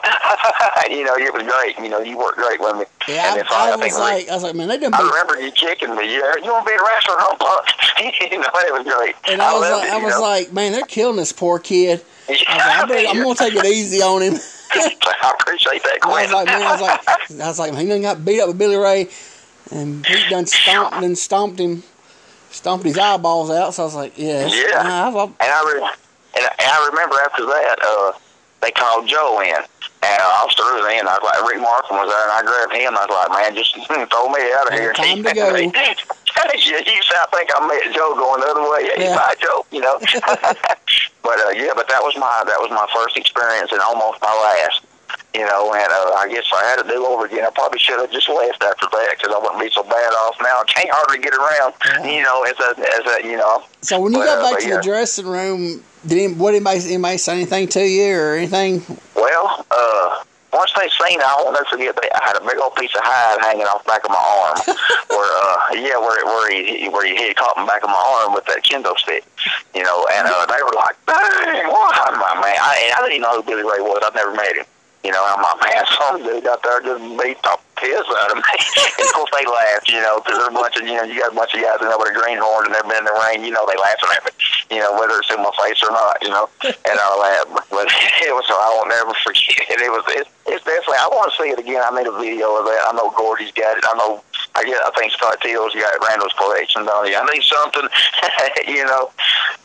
you 0.95 1.08
know, 1.08 1.15
it 1.15 1.32
was 1.32 1.43
great. 1.47 1.80
You 1.80 1.88
know, 1.88 2.04
you 2.04 2.17
worked 2.17 2.38
great 2.38 2.60
with 2.60 2.84
me. 2.84 2.86
Yeah, 3.08 3.32
and 3.32 3.39
then 3.39 3.45
I, 3.47 3.49
finally, 3.49 3.71
I 3.71 3.75
I 3.75 3.80
think 3.80 3.93
was 3.95 4.04
like, 4.04 4.30
I 4.30 4.34
was 4.36 4.43
like, 4.43 4.56
man, 4.56 4.67
they 4.67 4.78
done 4.78 4.93
I 4.93 4.99
remember 4.99 5.39
you 5.39 5.51
kicking 5.56 5.95
me. 5.95 6.12
Yeah, 6.12 6.36
you 6.43 6.51
want 6.51 6.67
to 6.67 6.71
be 6.71 6.75
a 6.75 6.84
wrestler, 6.84 7.15
huh, 7.15 7.39
punk? 7.39 7.65
you 8.32 8.39
know, 8.43 8.51
it 8.60 8.73
was 8.75 8.84
great. 8.84 9.15
And 9.32 9.41
I 9.41 9.54
was 9.56 9.62
loved 9.63 9.88
like, 9.88 9.88
it, 9.88 9.93
I 9.95 10.04
was 10.04 10.13
know? 10.15 10.21
like, 10.21 10.51
man, 10.51 10.71
they're 10.73 10.84
killing 10.84 11.15
this 11.15 11.32
poor 11.32 11.60
kid. 11.60 12.04
I 12.28 12.32
was 12.32 12.89
like, 12.91 13.08
I'm, 13.08 13.08
I'm 13.17 13.23
gonna 13.23 13.36
take 13.36 13.56
it 13.56 13.65
easy 13.65 14.01
on 14.01 14.21
him. 14.21 14.36
I 15.23 15.33
appreciate 15.39 15.83
that, 15.83 15.99
I 16.03 16.23
was 16.23 16.31
like, 16.31 16.45
man, 16.47 16.61
I 16.61 16.71
was 16.71 16.81
like, 16.81 17.41
I 17.41 17.47
was 17.47 17.59
like, 17.59 17.73
man, 17.73 17.81
he 17.81 17.88
done 17.88 18.01
got 18.01 18.25
beat 18.25 18.41
up 18.41 18.47
with 18.49 18.57
Billy 18.57 18.75
Ray, 18.77 19.09
and 19.71 20.03
Pete 20.03 20.29
done 20.29 20.45
stomped 20.45 20.95
and 20.97 21.17
stomped 21.17 21.59
him, 21.59 21.83
stomped 22.51 22.85
his 22.85 22.97
eyeballs 22.97 23.49
out. 23.49 23.73
So 23.73 23.83
I 23.83 23.85
was 23.85 23.95
like, 23.95 24.17
yeah, 24.17 24.47
Yeah. 24.47 24.81
I, 24.81 25.09
I, 25.09 25.23
And 25.23 25.33
I 25.41 25.73
re- 25.73 25.89
and, 26.38 26.45
I- 26.45 26.55
and 26.59 26.71
I 26.71 26.89
remember 26.91 27.15
after 27.25 27.45
that, 27.45 27.75
uh, 27.81 28.11
they 28.61 28.71
called 28.71 29.07
Joe 29.07 29.41
in. 29.41 29.55
And 30.05 30.21
uh, 30.21 30.37
I 30.37 30.45
was 30.45 30.53
through 30.53 30.85
then. 30.85 31.07
I 31.09 31.17
was 31.17 31.25
like, 31.25 31.41
Rick 31.49 31.61
Markham 31.65 31.97
was 31.97 32.09
there, 32.13 32.23
and 32.29 32.33
I 32.37 32.41
grabbed 32.45 32.77
him. 32.77 32.93
I 32.93 33.01
was 33.09 33.13
like, 33.13 33.31
man, 33.33 33.51
just 33.57 33.73
throw 34.13 34.29
me 34.29 34.41
out 34.53 34.69
of 34.69 34.73
here. 34.77 34.93
Time 34.93 35.23
to 35.25 35.33
go. 35.33 35.49
you, 35.57 36.77
you 36.77 37.01
sound 37.09 37.29
think 37.33 37.49
I 37.49 37.59
met 37.65 37.89
Joe 37.95 38.13
going 38.13 38.41
the 38.41 38.49
other 38.53 38.65
way. 38.69 38.85
Hey, 38.93 39.09
Yeah. 39.09 39.17
bye, 39.17 39.33
Joe. 39.41 39.65
You 39.73 39.81
know. 39.81 39.97
but 41.25 41.37
uh, 41.41 41.53
yeah, 41.57 41.73
but 41.73 41.89
that 41.89 42.05
was 42.05 42.13
my 42.17 42.43
that 42.45 42.59
was 42.61 42.69
my 42.69 42.85
first 42.93 43.17
experience 43.17 43.71
and 43.71 43.81
almost 43.81 44.21
my 44.21 44.29
last. 44.31 44.85
You 45.35 45.43
know, 45.43 45.73
and 45.73 45.91
uh, 45.91 46.15
I 46.15 46.29
guess 46.31 46.45
if 46.47 46.53
I 46.53 46.63
had 46.63 46.81
to 46.81 46.87
do 46.87 47.05
over 47.05 47.25
again. 47.25 47.43
I 47.43 47.49
probably 47.49 47.79
should 47.79 47.99
have 47.99 48.09
just 48.09 48.29
left 48.29 48.63
after 48.63 48.87
that 48.87 49.15
because 49.19 49.35
I 49.35 49.39
wouldn't 49.39 49.59
be 49.59 49.69
so 49.69 49.83
bad 49.83 50.13
off 50.23 50.37
now. 50.39 50.61
I 50.61 50.63
can't 50.63 50.87
hardly 50.89 51.19
get 51.19 51.33
around. 51.35 51.73
Yeah. 51.83 52.15
You 52.17 52.23
know, 52.23 52.43
as 52.47 52.55
a 52.55 52.69
as 52.79 53.03
a 53.19 53.27
you 53.27 53.35
know. 53.35 53.61
so 53.81 53.99
when 53.99 54.13
you 54.13 54.19
But, 54.19 54.25
got 54.31 54.37
uh, 54.39 54.43
back 54.43 54.53
but 54.53 54.61
to 54.61 54.67
yeah. 54.69 54.77
the 54.77 54.81
dressing 54.83 55.27
room, 55.27 55.83
did 56.07 56.17
any, 56.23 56.33
what 56.35 56.55
anybody 56.55 56.79
anybody 56.87 57.17
say 57.17 57.33
anything 57.33 57.67
to 57.67 57.83
you 57.83 58.15
or 58.15 58.35
anything? 58.35 58.79
Well, 59.13 59.65
uh, 59.71 60.23
once 60.53 60.71
they 60.79 60.87
seen 61.03 61.19
it, 61.19 61.25
I 61.27 61.35
won't 61.43 61.51
never 61.51 61.65
forget. 61.67 61.99
They, 62.01 62.07
I 62.15 62.23
had 62.31 62.37
a 62.39 62.45
big 62.47 62.55
old 62.55 62.75
piece 62.75 62.95
of 62.95 63.03
hide 63.03 63.43
hanging 63.43 63.67
off 63.67 63.83
the 63.83 63.91
back 63.91 64.05
of 64.07 64.11
my 64.15 64.23
arm, 64.39 64.55
where 65.11 65.35
uh, 65.43 65.83
yeah, 65.83 65.99
where 65.99 66.23
where 66.23 66.47
he 66.47 66.87
where 66.87 67.03
he 67.03 67.11
hit 67.19 67.35
caught 67.35 67.57
in 67.59 67.65
the 67.65 67.67
back 67.67 67.83
of 67.83 67.89
my 67.91 67.99
arm 68.23 68.31
with 68.33 68.45
that 68.45 68.63
kendo 68.63 68.95
stick, 68.95 69.27
you 69.75 69.83
know. 69.83 70.07
And 70.15 70.31
uh, 70.31 70.45
they 70.47 70.63
were 70.63 70.71
like, 70.79 70.95
"Dang, 71.03 71.67
why, 71.67 71.91
my 72.15 72.39
man?" 72.39 72.55
I, 72.55 72.93
I 72.95 73.01
didn't 73.03 73.19
even 73.19 73.27
know 73.27 73.35
who 73.35 73.43
Billy 73.43 73.67
Ray 73.67 73.83
was. 73.83 73.99
I'd 73.99 74.15
never 74.15 74.31
met 74.31 74.55
him. 74.55 74.65
You 75.05 75.11
know, 75.13 75.21
I'm 75.21 75.37
like, 75.37 75.61
man, 75.69 75.85
some 76.01 76.17
dude 76.25 76.47
out 76.49 76.63
there 76.65 76.81
just 76.81 76.97
beat 77.21 77.37
the 77.45 77.53
piss 77.77 78.01
out 78.09 78.31
of 78.33 78.37
me. 78.41 78.43
and 78.49 79.05
of 79.05 79.13
course, 79.13 79.29
they 79.37 79.45
laughed, 79.45 79.85
you 79.85 80.01
know, 80.01 80.17
because 80.17 80.41
they're 80.41 80.49
a 80.49 80.57
bunch 80.57 80.81
of, 80.81 80.87
you 80.89 80.97
know, 80.97 81.05
you 81.05 81.21
got 81.21 81.29
a 81.31 81.35
bunch 81.37 81.53
of 81.53 81.61
guys 81.61 81.77
that 81.77 81.85
know 81.85 81.97
what 82.01 82.09
a 82.09 82.15
greenhorn 82.17 82.65
and 82.65 82.73
they've 82.73 82.89
been 82.89 83.05
in 83.05 83.07
the 83.07 83.13
rain, 83.29 83.45
you 83.45 83.53
know, 83.53 83.69
they 83.69 83.77
laughing 83.77 84.09
at 84.17 84.25
me, 84.25 84.33
you 84.73 84.81
know, 84.81 84.97
whether 84.97 85.21
it's 85.21 85.29
in 85.29 85.37
my 85.45 85.53
face 85.61 85.77
or 85.85 85.93
not, 85.93 86.17
you 86.25 86.33
know, 86.33 86.49
and 86.65 86.97
I 86.97 87.07
laugh. 87.21 87.69
But 87.69 87.85
it 88.25 88.33
was, 88.33 88.49
I 88.49 88.69
won't 88.81 88.89
never 88.89 89.13
forget. 89.27 89.61
It 89.69 89.77
It 89.85 89.93
was, 89.93 90.01
it, 90.09 90.25
it's 90.49 90.65
definitely, 90.65 90.97
I 90.97 91.09
want 91.13 91.29
to 91.29 91.37
see 91.37 91.49
it 91.53 91.59
again. 91.61 91.85
I 91.85 91.93
made 91.93 92.09
a 92.09 92.15
video 92.17 92.57
of 92.57 92.65
that. 92.65 92.81
I 92.89 92.91
know 92.97 93.13
Gordy's 93.13 93.53
got 93.53 93.77
it. 93.77 93.85
I 93.85 93.93
know, 94.01 94.25
I 94.57 94.65
get, 94.65 94.81
I 94.81 94.89
think 94.97 95.13
Scott 95.13 95.37
Teal's 95.45 95.77
got 95.77 95.93
Randall's 96.01 96.33
collection, 96.33 96.81
don't 96.89 97.05
he? 97.05 97.13
I 97.13 97.21
need 97.29 97.45
something, 97.45 97.85
you 98.73 98.85
know, 98.89 99.13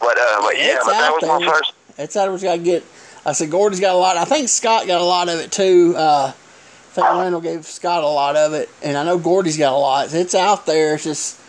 but, 0.05 0.21
uh, 0.21 0.45
but 0.45 0.53
yeah, 0.61 0.77
It's 0.77 0.85
but 0.85 1.01
that 1.01 1.13
was 1.17 1.25
my 1.25 1.39
there. 1.41 1.49
first. 1.49 1.73
It's 1.97 2.17
out 2.17 2.29
we 2.33 2.39
got 2.45 2.57
to 2.57 2.63
get. 2.63 2.85
I 3.25 3.33
said 3.33 3.51
Gordon's 3.51 3.81
got 3.81 3.95
a 3.95 3.99
lot. 3.99 4.17
I 4.17 4.25
think 4.25 4.49
Scott 4.49 4.87
got 4.87 5.01
a 5.01 5.05
lot 5.05 5.29
of 5.29 5.39
it 5.41 5.53
too. 5.53 5.95
Uh, 5.97 6.33
I 6.33 6.93
think 6.93 7.07
Randall 7.07 7.41
gave 7.41 7.67
Scott 7.67 8.03
a 8.03 8.07
lot 8.09 8.35
of 8.37 8.53
it, 8.55 8.69
and 8.83 8.97
I 8.97 9.05
know 9.05 9.19
Gordy's 9.19 9.57
got 9.57 9.73
a 9.73 9.77
lot. 9.77 10.13
It's 10.13 10.35
out 10.35 10.67
there. 10.67 10.95
It's 10.95 11.05
just 11.05 11.41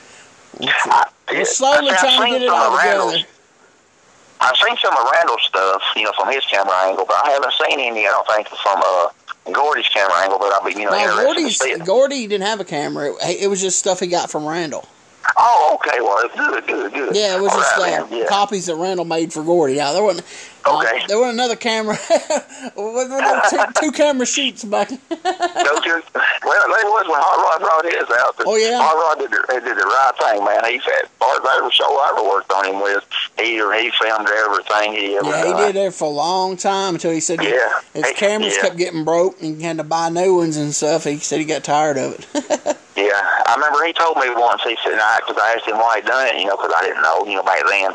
I- 0.62 1.08
we're 1.32 1.46
slowly 1.46 1.92
trying 1.98 2.34
to 2.34 2.40
get 2.40 2.42
it 2.44 2.50
all 2.50 2.78
together. 2.78 3.26
I've 4.42 4.56
seen 4.58 4.76
some 4.78 4.98
of 4.98 5.08
Randall's 5.12 5.44
stuff, 5.44 5.82
you 5.96 6.04
know, 6.04 6.12
from 6.18 6.32
his 6.34 6.44
camera 6.46 6.76
angle, 6.88 7.06
but 7.06 7.16
I 7.26 7.30
haven't 7.30 7.54
seen 7.54 7.80
any. 7.80 8.08
I 8.08 8.10
don't 8.10 8.28
think 8.28 8.48
from 8.50 8.82
uh, 8.84 9.08
Gordy's 9.52 9.88
camera 9.88 10.18
angle. 10.18 10.40
But 10.40 10.52
I'll 10.54 10.66
be, 10.66 10.74
you 10.74 10.86
know, 10.86 10.92
Now, 10.92 10.98
interested 10.98 11.26
Gordy's, 11.26 11.58
to 11.60 11.64
see 11.64 11.72
it. 11.72 11.86
Gordy 11.86 12.28
didn't 12.28 12.48
have 12.48 12.60
a 12.60 12.66
camera. 12.66 13.14
It, 13.24 13.44
it 13.44 13.48
was 13.48 13.62
just 13.62 13.78
stuff 13.80 14.00
he 14.00 14.08
got 14.08 14.32
from 14.32 14.46
Randall. 14.46 14.88
Oh, 15.38 15.78
okay. 15.80 16.00
Well, 16.02 16.18
it's 16.26 16.36
good, 16.36 16.68
good, 16.68 16.94
good. 16.94 17.16
Yeah, 17.16 17.38
it 17.38 17.42
was 17.42 17.52
All 17.52 17.60
just 17.60 17.78
right, 17.78 18.00
uh, 18.00 18.08
yeah. 18.12 18.26
copies 18.28 18.66
that 18.68 18.76
Randall 18.76 19.06
made 19.06 19.32
for 19.34 19.44
Gordy. 19.44 19.76
Now 19.78 19.94
there 19.94 20.04
wasn't. 20.04 20.26
uh, 20.66 20.78
Okay. 20.80 21.04
there 21.08 21.18
wasn't 21.20 21.36
another 21.36 21.56
camera. 21.56 21.98
Two, 22.76 23.58
two 23.82 23.92
camera 23.92 24.26
sheets 24.26 24.64
back. 24.64 24.90
Don't 24.90 25.00
you? 25.00 26.02
Well, 26.14 26.64
there 26.70 26.86
was 26.86 27.06
when 27.08 27.20
Hot 27.20 27.38
Rod 27.42 27.62
brought 27.62 27.86
his 27.86 28.10
out. 28.18 28.36
Oh, 28.46 28.56
yeah? 28.58 28.78
Hot 28.82 28.94
Rod 28.96 29.20
did 29.20 29.32
the, 29.32 29.60
did 29.66 29.78
the 29.78 29.84
right 29.84 30.12
thing, 30.20 30.44
man. 30.46 30.66
He 30.72 30.80
said, 30.80 31.10
far 31.20 31.34
as 31.36 31.58
every 31.58 31.72
show 31.72 31.86
I 31.86 32.14
ever 32.18 32.28
worked 32.30 32.52
on 32.52 32.66
him 32.66 32.82
with, 32.82 33.04
he 33.38 33.56
he 33.58 33.92
filmed 34.00 34.28
everything 34.30 34.94
he 34.94 35.16
ever 35.18 35.28
Yeah, 35.30 35.46
he 35.66 35.72
did 35.74 35.76
that 35.86 35.94
for 35.94 36.06
a 36.06 36.10
long 36.14 36.58
time 36.58 36.96
until 36.96 37.12
he 37.12 37.20
said 37.20 37.42
Yeah. 37.44 37.80
his 37.94 38.12
cameras 38.16 38.56
yeah. 38.56 38.62
kept 38.62 38.78
getting 38.78 39.04
broke 39.04 39.42
and 39.42 39.58
he 39.58 39.64
had 39.64 39.78
to 39.78 39.84
buy 39.84 40.10
new 40.10 40.36
ones 40.36 40.58
and 40.58 40.74
stuff. 40.76 41.04
He 41.06 41.18
said 41.18 41.40
he 41.40 41.46
got 41.46 41.64
tired 41.64 41.98
of 41.98 42.14
it. 42.36 42.78
Yeah, 42.96 43.22
I 43.48 43.56
remember 43.56 43.86
he 43.86 43.94
told 43.94 44.18
me 44.18 44.30
once. 44.36 44.62
He 44.64 44.78
said, 44.84 45.00
because 45.24 45.38
I 45.40 45.56
asked 45.56 45.68
him 45.68 45.78
why 45.78 46.02
he 46.02 46.08
done 46.08 46.28
it, 46.28 46.40
you 46.40 46.46
know, 46.46 46.58
because 46.58 46.74
I 46.76 46.84
didn't 46.86 47.02
know, 47.02 47.26
you 47.26 47.36
know, 47.36 47.44
back 47.44 47.64
then. 47.68 47.92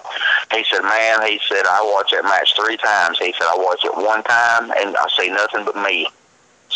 He 0.53 0.65
said, 0.71 0.83
"Man," 0.83 1.23
he 1.29 1.41
said, 1.49 1.67
"I 1.67 1.83
watched 1.83 2.13
that 2.13 2.25
match 2.25 2.55
three 2.57 2.79
times." 2.79 3.19
He 3.19 3.33
said, 3.33 3.45
"I 3.47 3.57
watched 3.57 3.85
it 3.85 3.97
one 3.97 4.23
time 4.25 4.73
and 4.73 4.97
I 4.97 5.07
see 5.19 5.29
nothing 5.29 5.65
but 5.65 5.77
me. 5.77 6.09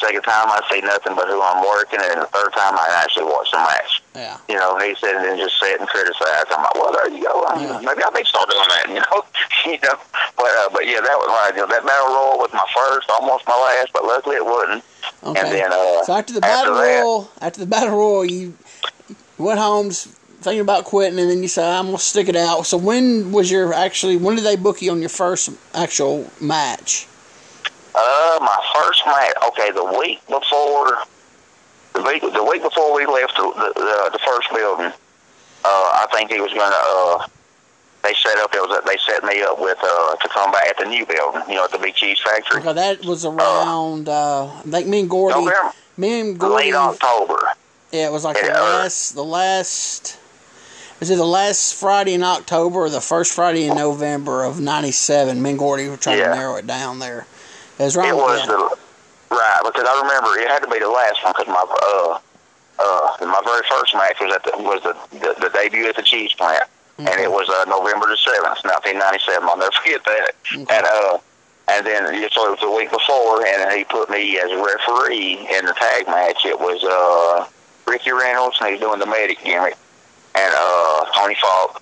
Second 0.01 0.23
time, 0.23 0.49
I 0.49 0.65
see 0.73 0.81
nothing 0.81 1.15
but 1.15 1.29
who 1.29 1.41
I'm 1.43 1.61
working, 1.63 2.01
and 2.03 2.23
the 2.23 2.27
third 2.33 2.53
time, 2.57 2.73
I 2.75 2.89
actually 3.05 3.25
watch 3.27 3.51
the 3.53 3.59
match." 3.59 4.03
yeah. 4.17 4.39
You 4.49 4.57
know, 4.57 4.79
he 4.79 4.95
said, 4.97 5.15
and 5.17 5.25
then 5.25 5.37
just 5.39 5.61
sit 5.61 5.79
and 5.79 5.87
criticize. 5.89 6.47
I'm 6.51 6.63
like, 6.63 6.75
well, 6.75 6.91
there 6.93 7.09
you 7.11 7.23
go. 7.23 7.45
I 7.45 7.63
Yeah. 7.63 7.81
Maybe 7.85 8.03
I 8.03 8.11
may 8.11 8.25
start 8.25 8.49
doing 8.49 8.65
that. 8.69 8.87
You 8.91 9.01
know, 9.05 9.25
you 9.67 9.79
know. 9.85 9.97
But 10.37 10.51
uh, 10.57 10.69
but 10.73 10.87
yeah, 10.87 11.01
that 11.01 11.17
was 11.21 11.29
my 11.29 11.51
you 11.55 11.61
know, 11.63 11.69
that 11.69 11.85
battle 11.85 12.09
royal 12.17 12.39
was 12.39 12.51
my 12.53 12.65
first, 12.75 13.11
almost 13.11 13.47
my 13.47 13.55
last, 13.55 13.93
but 13.93 14.05
luckily 14.05 14.37
it 14.37 14.45
wasn't. 14.45 14.83
Okay. 15.23 15.41
And 15.41 15.49
then 15.53 15.73
uh, 15.73 16.03
so 16.05 16.15
after 16.15 16.33
the 16.33 16.45
after 16.45 16.73
battle 16.73 17.21
that- 17.37 17.43
after 17.45 17.61
the 17.61 17.67
battle 17.67 17.97
royal, 17.97 18.25
you 18.25 18.55
went 19.39 19.59
home 19.61 19.91
thinking 19.91 20.61
about 20.61 20.85
quitting, 20.85 21.19
and 21.19 21.29
then 21.31 21.43
you 21.43 21.49
said, 21.49 21.67
"I'm 21.71 21.87
gonna 21.87 21.99
stick 21.99 22.29
it 22.29 22.37
out." 22.37 22.65
So 22.67 22.79
when 22.79 23.33
was 23.33 23.51
your 23.51 23.75
actually? 23.75 24.17
When 24.17 24.35
did 24.37 24.45
they 24.45 24.57
book 24.57 24.81
you 24.83 24.91
on 24.93 25.01
your 25.01 25.11
first 25.11 25.51
actual 25.75 26.31
match? 26.41 27.07
Uh, 27.95 28.39
my 28.41 28.59
first 28.75 29.05
match. 29.07 29.33
Okay, 29.49 29.71
the 29.73 29.85
week 29.99 30.21
before, 30.29 30.99
the 31.95 32.03
week 32.03 32.23
the 32.23 32.45
week 32.49 32.63
before 32.63 32.95
we 32.95 33.07
left 33.07 33.37
the 33.37 33.43
the, 33.75 34.11
the 34.13 34.19
first 34.25 34.49
building, 34.55 34.87
uh, 34.87 34.95
I 35.65 36.07
think 36.13 36.31
he 36.31 36.41
was 36.41 36.53
gonna. 36.53 36.77
Uh, 36.77 37.27
they 38.03 38.15
set 38.15 38.39
up. 38.39 38.55
It 38.55 38.61
was. 38.61 38.81
They 38.87 38.97
set 39.13 39.25
me 39.25 39.43
up 39.43 39.61
with 39.61 39.79
uh, 39.83 40.17
to 40.17 40.29
come 40.29 40.53
back 40.53 40.67
at 40.69 40.79
the 40.79 40.85
new 40.87 41.05
building. 41.05 41.43
You 41.49 41.57
know, 41.57 41.65
at 41.65 41.73
the 41.73 41.79
Big 41.79 41.95
Cheese 41.95 42.19
Factory. 42.25 42.61
Okay, 42.61 42.73
that 42.73 43.05
was 43.05 43.25
around. 43.25 44.09
Uh, 44.09 44.47
I 44.47 44.63
think 44.63 44.87
me 44.87 45.01
and 45.01 45.11
Gordy. 45.11 45.35
November, 45.45 45.73
me 45.97 46.21
and 46.21 46.39
Gordy. 46.39 46.55
late 46.67 46.75
October. 46.75 47.41
Yeah, 47.93 48.07
it 48.07 48.13
was 48.13 48.25
like 48.25 48.41
the 48.41 48.51
uh, 48.57 48.63
last. 48.63 49.15
The 49.15 49.25
last. 49.25 50.17
Was 51.01 51.09
it 51.11 51.17
the 51.17 51.25
last 51.25 51.75
Friday 51.75 52.13
in 52.15 52.23
October 52.23 52.81
or 52.81 52.91
the 52.91 53.01
first 53.01 53.33
Friday 53.35 53.65
in 53.67 53.75
November 53.77 54.45
of 54.45 54.61
'97? 54.61 55.43
Me 55.43 55.51
and 55.51 55.59
Gordy 55.59 55.89
were 55.89 55.97
trying 55.97 56.19
Yeah. 56.19 56.29
to 56.29 56.35
narrow 56.37 56.57
it 56.57 56.67
down 56.67 56.99
there. 57.01 57.27
It 57.81 57.85
was 57.85 57.97
right. 57.97 58.09
It 58.09 58.15
was 58.15 58.47
the 58.47 58.77
right 59.35 59.61
because 59.65 59.85
I 59.89 60.03
remember 60.03 60.39
it 60.39 60.49
had 60.49 60.61
to 60.61 60.69
be 60.69 60.79
the 60.79 60.91
last 60.91 61.25
one 61.25 61.33
because 61.33 61.49
my 61.49 61.65
uh 61.65 62.19
uh 62.79 63.25
my 63.25 63.41
very 63.45 63.65
first 63.71 63.95
match 63.95 64.21
was 64.21 64.35
at 64.35 64.45
the 64.45 64.53
was 64.63 64.83
the 64.83 64.93
the, 65.17 65.35
the 65.41 65.51
debut 65.55 65.89
at 65.89 65.97
the 65.97 66.03
cheese 66.03 66.33
plant 66.35 66.65
and 66.99 67.09
it 67.21 67.31
was 67.31 67.49
uh, 67.49 67.65
November 67.65 68.07
the 68.09 68.19
seventh, 68.19 68.61
nineteen 68.65 68.99
ninety 68.99 69.19
seven. 69.25 69.49
I'll 69.49 69.57
never 69.57 69.73
forget 69.83 70.05
that. 70.05 70.33
Okay. 70.53 70.77
And 70.77 70.85
uh 70.85 71.19
and 71.69 71.87
then 71.87 72.05
so 72.31 72.53
it 72.53 72.61
was 72.61 72.61
the 72.61 72.71
week 72.71 72.91
before 72.91 73.47
and 73.47 73.73
he 73.73 73.85
put 73.85 74.11
me 74.11 74.39
as 74.39 74.51
a 74.51 74.61
referee 74.61 75.49
in 75.57 75.65
the 75.65 75.73
tag 75.73 76.07
match. 76.07 76.45
It 76.45 76.59
was 76.61 76.85
uh 76.85 77.49
Ricky 77.91 78.13
Reynolds 78.13 78.59
and 78.61 78.67
he 78.69 78.73
was 78.75 78.81
doing 78.83 78.99
the 79.01 79.07
medic 79.07 79.43
gimmick 79.43 79.77
and 80.35 80.53
uh 80.55 81.05
Tony 81.17 81.37
Falk, 81.41 81.81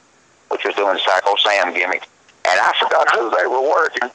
which 0.50 0.62
was 0.64 0.76
doing 0.76 0.94
the 0.94 1.00
Psycho 1.00 1.34
Sam 1.42 1.74
gimmick. 1.74 2.06
And 2.46 2.60
I 2.60 2.72
forgot 2.78 3.10
who 3.18 3.30
they 3.34 3.46
were 3.48 3.68
working. 3.68 4.10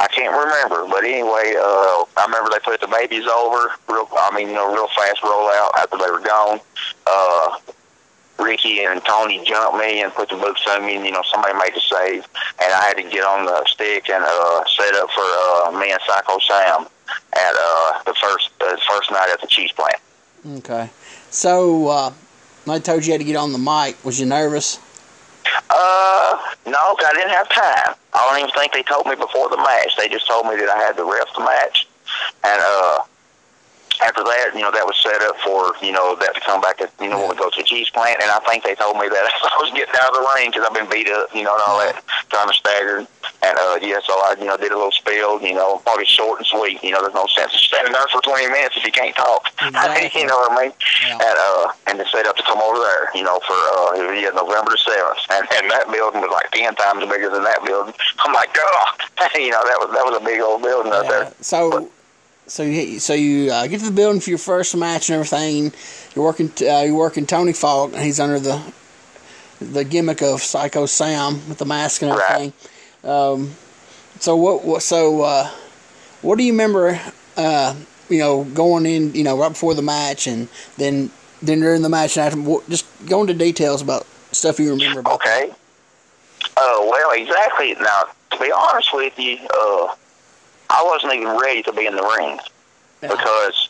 I 0.00 0.08
can't 0.08 0.32
remember, 0.32 0.88
but 0.88 1.04
anyway, 1.04 1.52
uh, 1.60 2.04
I 2.16 2.24
remember 2.24 2.48
they 2.48 2.58
put 2.64 2.80
the 2.80 2.88
babies 2.88 3.26
over. 3.26 3.70
Real, 3.86 4.08
I 4.16 4.34
mean, 4.34 4.48
you 4.48 4.54
know, 4.54 4.72
real 4.72 4.88
fast 4.88 5.20
rollout 5.20 5.76
after 5.76 5.98
they 5.98 6.10
were 6.10 6.24
gone. 6.24 6.58
Uh, 7.06 7.58
Ricky 8.38 8.82
and 8.82 9.04
Tony 9.04 9.44
jumped 9.44 9.76
me 9.76 10.02
and 10.02 10.10
put 10.14 10.30
the 10.30 10.36
boots 10.36 10.62
on 10.70 10.86
me, 10.86 10.96
and 10.96 11.04
you 11.04 11.12
know, 11.12 11.22
somebody 11.30 11.52
made 11.52 11.74
the 11.74 11.80
save, 11.80 12.26
and 12.62 12.72
I 12.72 12.84
had 12.88 12.96
to 12.96 13.02
get 13.02 13.24
on 13.24 13.44
the 13.44 13.62
stick 13.66 14.08
and 14.08 14.24
uh, 14.24 14.64
set 14.74 14.94
up 14.94 15.10
for 15.10 15.20
uh, 15.20 15.78
me 15.78 15.92
and 15.92 16.00
Psycho 16.06 16.38
Sam 16.38 16.86
at 17.34 17.52
uh, 17.54 18.02
the 18.06 18.14
first 18.14 18.50
uh, 18.62 18.76
first 18.88 19.10
night 19.10 19.28
at 19.30 19.42
the 19.42 19.48
cheese 19.48 19.72
plant. 19.72 20.00
Okay. 20.64 20.88
So, 21.28 21.88
uh, 21.88 22.12
I 22.66 22.78
told 22.78 23.04
you 23.04 23.08
you 23.08 23.12
had 23.12 23.20
to 23.20 23.24
get 23.24 23.36
on 23.36 23.52
the 23.52 23.58
mic. 23.58 24.02
Was 24.02 24.18
you 24.18 24.24
nervous? 24.24 24.78
Uh, 25.68 26.38
no, 26.66 26.96
I 26.98 27.12
didn't 27.14 27.30
have 27.30 27.48
time. 27.48 27.94
I 28.12 28.28
don't 28.28 28.38
even 28.38 28.50
think 28.50 28.72
they 28.72 28.82
told 28.82 29.06
me 29.06 29.14
before 29.14 29.48
the 29.48 29.56
match. 29.56 29.96
They 29.96 30.08
just 30.08 30.26
told 30.26 30.46
me 30.46 30.56
that 30.56 30.68
I 30.68 30.78
had 30.78 30.96
to 30.96 31.04
ref 31.04 31.32
the 31.34 31.40
match, 31.40 31.86
and 32.44 32.60
uh, 32.62 32.98
after 34.02 34.24
that, 34.24 34.50
you 34.54 34.60
know, 34.62 34.70
that 34.70 34.86
was 34.86 34.96
set 35.00 35.20
up 35.22 35.36
for 35.44 35.72
you 35.84 35.92
know 35.92 36.16
that 36.16 36.34
to 36.34 36.40
come 36.40 36.60
back. 36.60 36.80
At, 36.80 36.90
you 37.00 37.08
know, 37.08 37.18
when 37.20 37.30
we 37.30 37.36
go 37.36 37.50
to 37.50 37.56
the 37.60 37.64
cheese 37.64 37.90
plant, 37.90 38.20
and 38.22 38.30
I 38.30 38.38
think 38.48 38.64
they 38.64 38.74
told 38.74 38.96
me 38.96 39.08
that 39.08 39.24
as 39.24 39.32
I 39.52 39.56
was 39.60 39.70
getting 39.72 39.94
out 39.96 40.10
of 40.12 40.20
the 40.20 40.26
ring 40.34 40.50
because 40.50 40.64
I've 40.66 40.74
been 40.74 40.88
beat 40.88 41.08
up, 41.10 41.28
you 41.34 41.42
know, 41.44 41.54
and 41.54 41.62
all 41.66 41.78
that, 41.80 42.02
trying 42.30 42.48
to 42.48 42.54
stagger. 42.56 43.06
And 43.42 43.56
uh, 43.56 43.78
yeah, 43.80 44.00
so 44.04 44.12
I, 44.24 44.36
you 44.38 44.44
know, 44.46 44.56
did 44.56 44.72
a 44.72 44.76
little 44.76 44.92
spiel, 44.92 45.40
you 45.40 45.54
know, 45.54 45.78
probably 45.84 46.04
short 46.04 46.40
and 46.40 46.46
sweet. 46.46 46.82
You 46.84 46.92
know, 46.92 47.00
there's 47.00 47.14
no 47.16 47.26
sense 47.28 47.52
in 47.52 47.60
standing 47.60 47.92
there 47.92 48.04
for 48.12 48.20
20 48.20 48.48
minutes 48.48 48.76
if 48.76 48.84
you 48.84 48.92
can't 48.92 49.16
talk. 49.16 49.48
Exactly. 49.62 50.12
you 50.20 50.26
know 50.26 50.36
what 50.36 50.52
I 50.52 50.68
mean? 50.68 50.72
Yeah. 51.04 51.20
And 51.20 51.36
uh, 51.38 51.64
and 51.88 51.94
they 52.00 52.04
set 52.12 52.26
up 52.26 52.36
to 52.36 52.42
come 52.44 52.60
over 52.60 52.78
there, 52.80 53.08
you 53.14 53.22
know, 53.24 53.40
for 53.44 53.56
uh, 53.56 54.12
yeah, 54.16 54.30
November 54.36 54.72
the 54.72 54.80
seventh, 54.80 55.20
and 55.30 55.44
and 55.56 55.70
that 55.70 55.88
building 55.92 56.20
was 56.20 56.30
like 56.32 56.50
10 56.52 56.74
times 56.76 57.04
bigger 57.08 57.28
than 57.30 57.44
that 57.44 57.64
building. 57.64 57.94
I'm 58.24 58.32
like, 58.32 58.52
God, 58.52 59.32
you 59.36 59.50
know, 59.50 59.62
that 59.64 59.78
was 59.80 59.88
that 59.92 60.04
was 60.04 60.16
a 60.20 60.24
big 60.24 60.40
old 60.40 60.62
building 60.62 60.92
out 60.92 61.04
Yeah. 61.04 61.10
there. 61.10 61.32
So, 61.40 61.88
so 62.50 62.64
you 62.64 62.98
so 62.98 63.14
you 63.14 63.50
uh, 63.52 63.66
get 63.68 63.78
to 63.78 63.86
the 63.86 63.92
building 63.92 64.20
for 64.20 64.30
your 64.30 64.38
first 64.38 64.76
match 64.76 65.08
and 65.08 65.14
everything. 65.14 65.72
You're 66.14 66.24
working. 66.24 66.50
Uh, 66.60 66.80
you're 66.80 66.94
working 66.96 67.24
Tony 67.26 67.52
Falk, 67.52 67.92
and 67.92 68.02
he's 68.02 68.18
under 68.18 68.40
the 68.40 68.60
the 69.60 69.84
gimmick 69.84 70.20
of 70.20 70.42
Psycho 70.42 70.86
Sam 70.86 71.34
with 71.48 71.58
the 71.58 71.64
mask 71.64 72.02
and 72.02 72.10
everything. 72.10 72.52
Um, 73.04 73.52
so 74.18 74.34
what? 74.36 74.64
what 74.64 74.82
so 74.82 75.22
uh, 75.22 75.48
what 76.22 76.38
do 76.38 76.44
you 76.44 76.52
remember? 76.52 77.00
Uh, 77.36 77.74
you 78.08 78.18
know, 78.18 78.42
going 78.44 78.84
in. 78.84 79.14
You 79.14 79.22
know, 79.24 79.38
right 79.38 79.50
before 79.50 79.74
the 79.74 79.82
match, 79.82 80.26
and 80.26 80.48
then 80.76 81.10
then 81.40 81.60
during 81.60 81.82
the 81.82 81.88
match 81.88 82.16
and 82.16 82.26
after. 82.26 82.40
what- 82.40 82.68
Just 82.68 82.84
go 83.06 83.20
into 83.20 83.32
details 83.34 83.80
about 83.80 84.06
stuff 84.32 84.58
you 84.58 84.70
remember 84.70 85.00
about. 85.00 85.22
that. 85.24 85.44
Okay. 85.44 85.54
Uh, 86.56 86.78
well, 86.90 87.12
exactly. 87.12 87.74
Now, 87.80 88.02
to 88.32 88.38
be 88.40 88.50
honest 88.52 88.92
with 88.92 89.16
you, 89.18 89.38
uh, 89.54 89.94
I 90.70 90.82
wasn't 90.84 91.14
even 91.14 91.36
ready 91.36 91.62
to 91.64 91.72
be 91.72 91.86
in 91.86 91.96
the 91.96 92.02
ring 92.02 92.38
because 93.00 93.68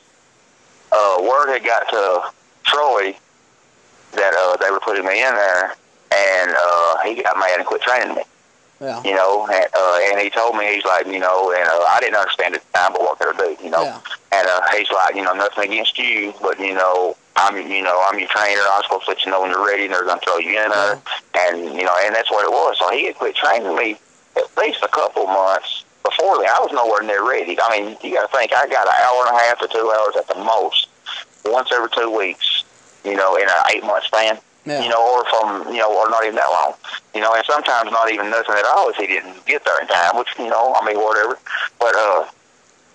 uh, 0.93 1.17
word 1.23 1.51
had 1.53 1.65
got 1.65 1.89
to 1.89 2.31
Troy 2.65 3.17
that 4.13 4.35
uh, 4.35 4.57
they 4.63 4.71
were 4.71 4.81
putting 4.81 5.05
me 5.07 5.23
in 5.23 5.35
there, 5.35 5.75
and 6.15 6.51
uh, 6.59 6.99
he 7.05 7.23
got 7.23 7.39
mad 7.39 7.57
and 7.59 7.67
quit 7.67 7.81
training 7.83 8.15
me. 8.17 8.23
Yeah. 8.81 9.03
You 9.05 9.15
know, 9.15 9.47
and, 9.47 9.67
uh, 9.75 10.01
and 10.11 10.21
he 10.21 10.31
told 10.31 10.57
me 10.57 10.75
he's 10.75 10.85
like, 10.85 11.07
you 11.07 11.19
know, 11.19 11.53
and 11.53 11.69
uh, 11.69 11.85
I 11.89 11.99
didn't 12.01 12.17
understand 12.17 12.55
at 12.55 12.63
the 12.65 12.79
time, 12.79 12.93
but 12.93 13.03
what 13.03 13.19
could 13.19 13.35
I 13.35 13.55
do? 13.55 13.65
You 13.65 13.71
know, 13.71 13.83
Yeah. 13.83 14.01
and 14.33 14.49
uh, 14.49 14.61
he's 14.77 14.91
like, 14.91 15.15
you 15.15 15.23
know, 15.23 15.33
nothing 15.35 15.71
against 15.71 15.99
you, 15.99 16.33
but 16.43 16.59
you 16.59 16.75
know, 16.75 17.17
I'm, 17.37 17.57
you 17.71 17.83
know, 17.83 18.03
I'm 18.09 18.19
your 18.19 18.29
trainer. 18.29 18.61
I'm 18.73 18.83
supposed 18.83 19.05
to 19.05 19.11
let 19.11 19.25
you 19.25 19.31
know 19.31 19.43
when 19.43 19.51
you're 19.51 19.65
ready, 19.67 19.85
and 19.85 19.93
they're 19.95 20.05
going 20.05 20.19
to 20.19 20.25
throw 20.25 20.39
you 20.39 20.59
in 20.63 20.71
there, 20.71 20.99
and 21.37 21.65
you 21.77 21.85
know, 21.85 21.95
and 22.05 22.15
that's 22.15 22.31
what 22.31 22.45
it 22.45 22.51
was. 22.51 22.79
So 22.79 22.91
he 22.91 23.07
had 23.07 23.17
quit 23.17 23.37
training 23.37 23.75
me 23.77 23.97
at 24.37 24.45
least 24.59 24.83
a 24.83 24.89
couple 24.89 25.27
months 25.27 25.85
before 26.03 26.39
that. 26.43 26.51
I 26.51 26.61
was 26.61 26.73
nowhere 26.73 27.03
near 27.03 27.27
ready. 27.27 27.59
I 27.61 27.69
mean, 27.71 27.97
you 28.03 28.15
got 28.15 28.31
to 28.31 28.37
think, 28.37 28.53
I 28.53 28.67
got 28.69 28.87
an 28.87 28.95
hour 29.01 29.27
and 29.27 29.37
a 29.37 29.41
half 29.41 29.59
to 29.61 29.69
two 29.69 29.91
hours 29.91 30.17
at 30.17 30.29
the 30.29 30.43
most, 30.43 30.89
once 31.45 31.71
every 31.73 31.91
two 31.91 32.11
weeks. 32.11 32.65
You 33.05 33.17
know, 33.17 33.37
in 33.37 33.49
an 33.49 33.65
eight 33.73 33.83
month 33.83 34.05
span. 34.05 34.39
Yeah. 34.67 34.83
You 34.83 34.91
know, 34.91 35.01
or 35.01 35.25
from 35.25 35.73
you 35.73 35.81
know, 35.81 35.89
or 35.89 36.11
not 36.11 36.23
even 36.23 36.37
that 36.37 36.51
long. 36.53 36.75
You 37.15 37.23
know, 37.23 37.33
and 37.33 37.43
sometimes 37.47 37.91
not 37.91 38.13
even 38.13 38.29
nothing 38.29 38.57
at 38.57 38.67
all 38.67 38.91
if 38.91 38.97
he 38.97 39.07
didn't 39.07 39.47
get 39.47 39.65
there 39.65 39.81
in 39.81 39.89
time. 39.89 40.19
Which 40.19 40.29
you 40.39 40.49
know, 40.49 40.77
I 40.79 40.85
mean, 40.85 40.99
whatever. 41.01 41.39
But 41.79 41.97
uh, 41.97 42.29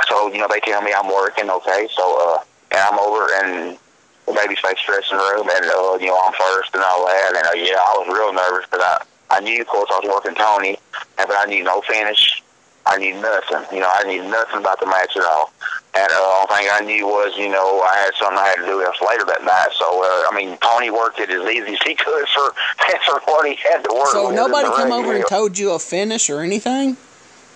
so 0.08 0.32
you 0.32 0.38
know, 0.38 0.48
they 0.48 0.60
tell 0.60 0.84
me 0.84 0.94
I'm 0.94 1.08
working, 1.08 1.50
okay. 1.50 1.88
So 1.96 2.06
uh, 2.22 2.44
and 2.70 2.82
I'm 2.82 3.00
over 3.00 3.26
and 3.42 3.80
the 4.28 4.34
baby's 4.34 4.60
face 4.60 4.78
dressing 4.86 5.18
room, 5.18 5.50
and 5.50 5.66
uh, 5.66 5.98
you 6.00 6.08
know, 6.08 6.22
I'm 6.22 6.34
first 6.34 6.76
and 6.76 6.84
all 6.84 7.06
that. 7.08 7.34
And 7.36 7.46
uh, 7.48 7.58
yeah, 7.58 7.82
I 7.82 7.98
was 7.98 8.14
real 8.14 8.34
nervous 8.34 8.70
because 8.70 8.86
I 8.86 9.06
I 9.32 9.40
knew, 9.40 9.62
of 9.62 9.68
course, 9.68 9.90
I 9.92 10.00
was 10.00 10.10
working 10.10 10.36
Tony, 10.36 10.78
and 11.18 11.28
but 11.28 11.36
I 11.36 11.46
knew 11.46 11.64
no 11.64 11.82
finish. 11.82 12.44
I 12.88 12.98
knew 12.98 13.14
nothing. 13.20 13.66
You 13.76 13.82
know, 13.82 13.90
I 13.92 14.04
knew 14.04 14.24
nothing 14.24 14.60
about 14.60 14.80
the 14.80 14.86
match 14.86 15.16
at 15.18 15.24
all. 15.24 15.52
And 15.96 16.12
uh, 16.12 16.16
the 16.16 16.54
only 16.54 16.56
thing 16.64 16.70
I 16.72 16.82
knew 16.82 17.08
was, 17.08 17.36
you 17.38 17.50
know, 17.50 17.82
I 17.82 17.96
had 17.96 18.14
something 18.20 18.38
I 18.38 18.48
had 18.48 18.56
to 18.58 18.66
do 18.66 18.84
else 18.84 18.98
later 19.02 19.26
that 19.26 19.44
night. 19.44 19.70
So, 19.78 19.86
uh, 20.04 20.30
I 20.30 20.32
mean, 20.36 20.58
Tony 20.58 20.92
worked 20.92 21.20
it 21.20 21.30
as 21.30 21.42
easy 21.50 21.74
as 21.74 21.82
he 21.86 21.96
could 21.96 22.28
for 22.30 22.52
for 23.06 23.20
what 23.26 23.48
he 23.48 23.56
had 23.56 23.84
to 23.86 23.94
work. 23.94 24.10
So 24.10 24.30
nobody 24.30 24.66
in 24.66 24.72
the 24.72 24.78
come 24.78 24.84
ring, 24.86 24.94
over 24.94 25.16
and 25.16 25.26
told 25.28 25.58
you 25.58 25.72
a 25.72 25.80
finish 25.80 26.30
or 26.30 26.42
anything. 26.42 26.98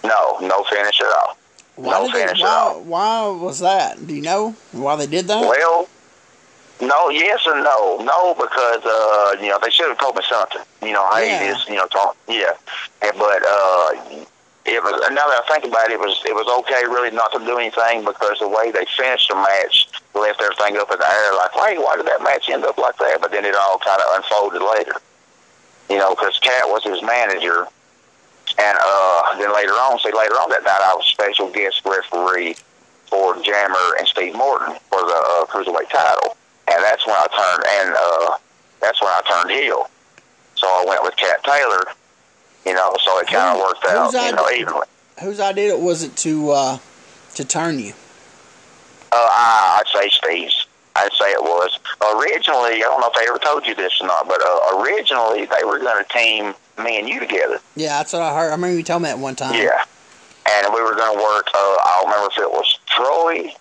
No, 0.04 0.39
no 0.42 0.63
finish 0.63 1.02
at 1.02 1.08
all. 1.08 1.38
Why 1.76 1.94
No 2.00 2.06
did 2.06 2.15
they, 2.15 2.26
finish 2.28 2.42
at 2.42 2.48
all. 2.48 2.82
why 2.82 3.28
was 3.28 3.60
that? 3.60 4.06
Do 4.08 4.15
you 4.15 4.22
know 4.22 4.56
why 4.72 4.96
they 4.96 5.08
did 5.08 5.28
that? 5.28 5.42
Well, 5.42 5.88
no, 6.82 7.10
yes 7.10 7.42
and 7.46 7.63
no. 7.63 7.98
No, 8.02 8.34
because 8.36 8.82
uh, 8.86 9.36
you 9.42 9.50
know 9.50 9.60
they 9.62 9.70
should 9.70 9.89
have 9.89 10.00
told 10.00 10.15
me 10.15 10.24
something. 10.30 10.62
You 10.82 10.94
know, 10.94 11.08
hey, 11.13 11.28
Yeah. 11.28 11.54
this, 11.54 11.68
you 11.68 11.76
know, 11.76 11.88
talk, 11.88 12.15
yeah. 12.30 12.54
And, 13.02 13.12
but 13.20 13.44
uh, 13.46 13.92
it 14.69 14.84
was. 14.84 14.93
Now 15.10 15.25
that 15.29 15.43
I 15.43 15.45
think 15.49 15.65
about 15.65 15.89
it, 15.89 15.97
it 15.97 15.99
was 15.99 16.21
it 16.25 16.36
was 16.36 16.47
okay 16.63 16.86
really 16.86 17.12
not 17.12 17.32
to 17.34 17.39
do 17.39 17.58
anything 17.58 18.05
because 18.05 18.39
the 18.39 18.47
way 18.47 18.71
they 18.71 18.86
finished 18.97 19.29
the 19.29 19.36
match 19.36 19.89
left 20.13 20.41
everything 20.41 20.77
up 20.77 20.91
in 20.91 20.99
the 20.99 21.10
air. 21.10 21.34
Like, 21.36 21.53
hey, 21.53 21.77
why 21.77 21.97
did 21.97 22.08
that 22.08 22.21
match 22.23 22.49
end 22.49 22.65
up 22.65 22.77
like 22.77 22.97
that? 22.97 23.19
But 23.21 23.32
then 23.32 23.45
it 23.45 23.55
all 23.55 23.79
kind 23.79 24.01
of 24.01 24.08
unfolded 24.17 24.62
later. 24.62 24.95
You 25.89 25.97
know, 25.97 26.13
because 26.13 26.38
Cat 26.39 26.69
was 26.69 26.84
his 26.84 27.01
manager. 27.01 27.65
And 28.58 28.77
uh, 28.82 29.38
then 29.38 29.53
later 29.53 29.73
on, 29.73 29.99
see, 29.99 30.12
later 30.12 30.34
on 30.41 30.49
that 30.49 30.63
night, 30.63 30.82
I 30.82 30.93
was 30.95 31.05
special 31.05 31.49
guest 31.51 31.82
referee 31.86 32.55
for 33.10 33.38
Jammer 33.41 33.97
and 33.97 34.08
Steve 34.08 34.36
Morton 34.36 34.75
for 34.89 35.01
the 35.01 35.17
uh, 35.17 35.45
cruiserweight 35.45 35.89
title, 35.89 36.38
and 36.71 36.84
that's 36.84 37.05
when 37.05 37.15
I 37.15 37.27
turned 37.34 37.63
and 37.67 37.95
uh, 37.97 38.38
that's 38.82 39.01
when 39.01 39.10
I 39.10 39.21
turned 39.29 39.51
heel. 39.51 39.89
So 40.55 40.67
I 40.67 40.86
went 40.88 41.03
with 41.03 41.15
Cat 41.15 41.43
Taylor, 41.43 41.84
you 42.65 42.74
know. 42.74 42.95
So 43.04 43.19
it 43.19 43.28
kind 43.28 43.58
of 43.58 43.62
worked 43.62 43.86
out, 43.86 44.13
you 44.13 44.36
know, 44.36 44.50
evenly. 44.50 44.88
Whose 45.22 45.39
idea 45.39 45.78
was 45.78 46.04
it 46.04 46.15
to 46.17 46.52
uh, 46.52 46.78
to 47.36 47.45
turn 47.45 47.80
you? 47.80 47.93
Uh, 49.12 49.15
I, 49.15 49.82
I'd 49.82 50.02
say 50.02 50.10
Steve's. 50.10 50.67
I'd 50.95 51.13
say 51.13 51.32
it 51.32 51.41
was 51.41 51.80
originally. 52.15 52.76
I 52.76 52.80
don't 52.80 53.02
know 53.02 53.08
if 53.08 53.15
they 53.19 53.28
ever 53.28 53.39
told 53.39 53.65
you 53.65 53.76
this 53.76 54.02
or 54.02 54.08
not, 54.08 54.28
but 54.28 54.41
uh, 54.41 54.80
originally 54.80 55.45
they 55.45 55.63
were 55.65 55.80
going 55.80 56.04
to 56.04 56.10
team 56.10 56.54
me 56.84 57.00
and 57.00 57.08
you 57.08 57.19
together. 57.19 57.60
Yeah, 57.76 57.98
that's 57.98 58.13
what 58.13 58.22
I 58.22 58.34
heard. 58.34 58.50
I 58.50 58.52
remember 58.52 58.76
you 58.78 58.84
told 58.84 59.04
me 59.04 59.10
that 59.10 59.19
one 59.19 59.36
time. 59.36 59.54
Yeah. 59.54 59.84
And 60.50 60.74
we 60.74 60.82
were 60.82 60.95
going 60.95 61.15
to 61.15 61.24
work, 61.24 61.48
uh, 61.54 61.58
I 61.58 62.02
don't 62.02 62.12
remember 62.12 62.32
if 62.32 62.38
it 62.39 62.52
was 62.52 62.80
Troy. 62.88 63.54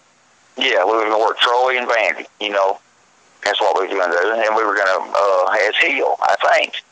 Yeah, 0.56 0.84
we 0.84 0.92
were 0.92 1.04
going 1.04 1.12
to 1.12 1.18
work 1.18 1.38
Troy 1.38 1.78
and 1.78 1.88
Vandy, 1.88 2.26
you 2.40 2.50
know. 2.50 2.80
That's 3.44 3.60
what 3.60 3.78
we 3.78 3.86
were 3.86 3.94
going 3.94 4.10
to 4.10 4.16
do. 4.16 4.32
And 4.32 4.56
we 4.56 4.64
were 4.64 4.74
going 4.74 4.86
to, 4.86 5.12
uh, 5.14 5.56
as 5.68 5.76
heel, 5.76 6.16
I 6.20 6.34
think. 6.54 6.82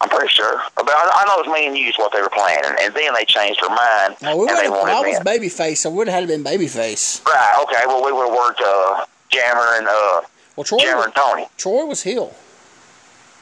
I'm 0.00 0.08
pretty 0.08 0.28
sure. 0.28 0.60
But 0.76 0.88
I, 0.88 1.10
I 1.12 1.24
know 1.26 1.40
it 1.42 1.48
was 1.48 1.54
me 1.54 1.66
and 1.66 1.76
you 1.76 1.90
what 1.96 2.12
they 2.12 2.20
were 2.20 2.28
planning, 2.28 2.70
and 2.80 2.94
then 2.94 3.14
they 3.14 3.24
changed 3.24 3.60
their 3.60 3.70
mind. 3.70 4.16
Well, 4.22 4.38
we 4.38 4.48
and 4.48 4.56
they 4.58 4.68
wanted 4.68 4.92
I 4.92 5.00
was 5.00 5.16
in. 5.18 5.24
babyface, 5.24 5.78
so 5.78 5.90
it 5.90 5.94
would 5.94 6.08
have 6.08 6.20
had 6.20 6.28
to 6.28 6.38
been 6.38 6.44
babyface. 6.44 7.24
Right. 7.26 7.56
Okay. 7.64 7.82
Well, 7.86 8.04
we 8.04 8.12
would 8.12 8.28
have 8.28 8.36
worked 8.36 8.60
uh, 8.64 9.06
Jammer 9.30 9.74
and 9.76 9.88
uh, 9.88 10.20
Well, 10.56 10.64
Troy, 10.64 10.78
Jammer 10.78 11.04
and 11.04 11.14
Tony. 11.14 11.46
Troy 11.56 11.84
was 11.84 12.02
heel. 12.02 12.34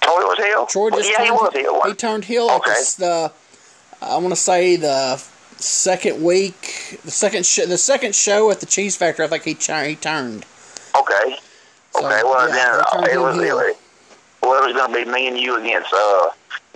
Troy 0.00 0.22
was 0.22 0.38
heel. 0.38 0.66
Troy 0.66 0.88
Well, 0.90 1.04
yeah, 1.04 1.16
turned, 1.16 1.26
he 1.26 1.30
was 1.32 1.52
heel. 1.52 1.82
he 1.84 1.94
turned 1.94 2.24
heel 2.24 2.50
Okay. 2.50 2.74
the 2.98 3.32
I 4.02 4.16
want 4.18 4.30
to 4.30 4.36
say 4.36 4.76
the 4.76 5.16
second 5.58 6.22
week, 6.22 7.00
the 7.04 7.10
second 7.10 7.44
sh- 7.46 7.66
the 7.66 7.78
second 7.78 8.14
show 8.14 8.50
at 8.50 8.60
the 8.60 8.66
Cheese 8.66 8.96
Factory. 8.96 9.24
I 9.24 9.28
think 9.28 9.42
he 9.44 9.54
tur- 9.54 9.84
he 9.84 9.96
turned. 9.96 10.44
Okay. 10.98 11.36
So, 11.94 12.04
Okay. 12.06 12.22
Well, 12.24 12.48
yeah, 12.48 12.54
then 12.54 13.02
uh, 13.04 13.06
it 13.10 13.18
was. 13.20 13.36
heel. 13.36 13.58
It, 13.60 13.76
well, 14.46 14.62
it 14.62 14.66
was 14.70 14.76
going 14.76 14.94
to 14.94 15.04
be 15.04 15.10
me 15.10 15.26
and 15.26 15.36
you 15.36 15.58
against 15.58 15.92
uh, 15.92 16.30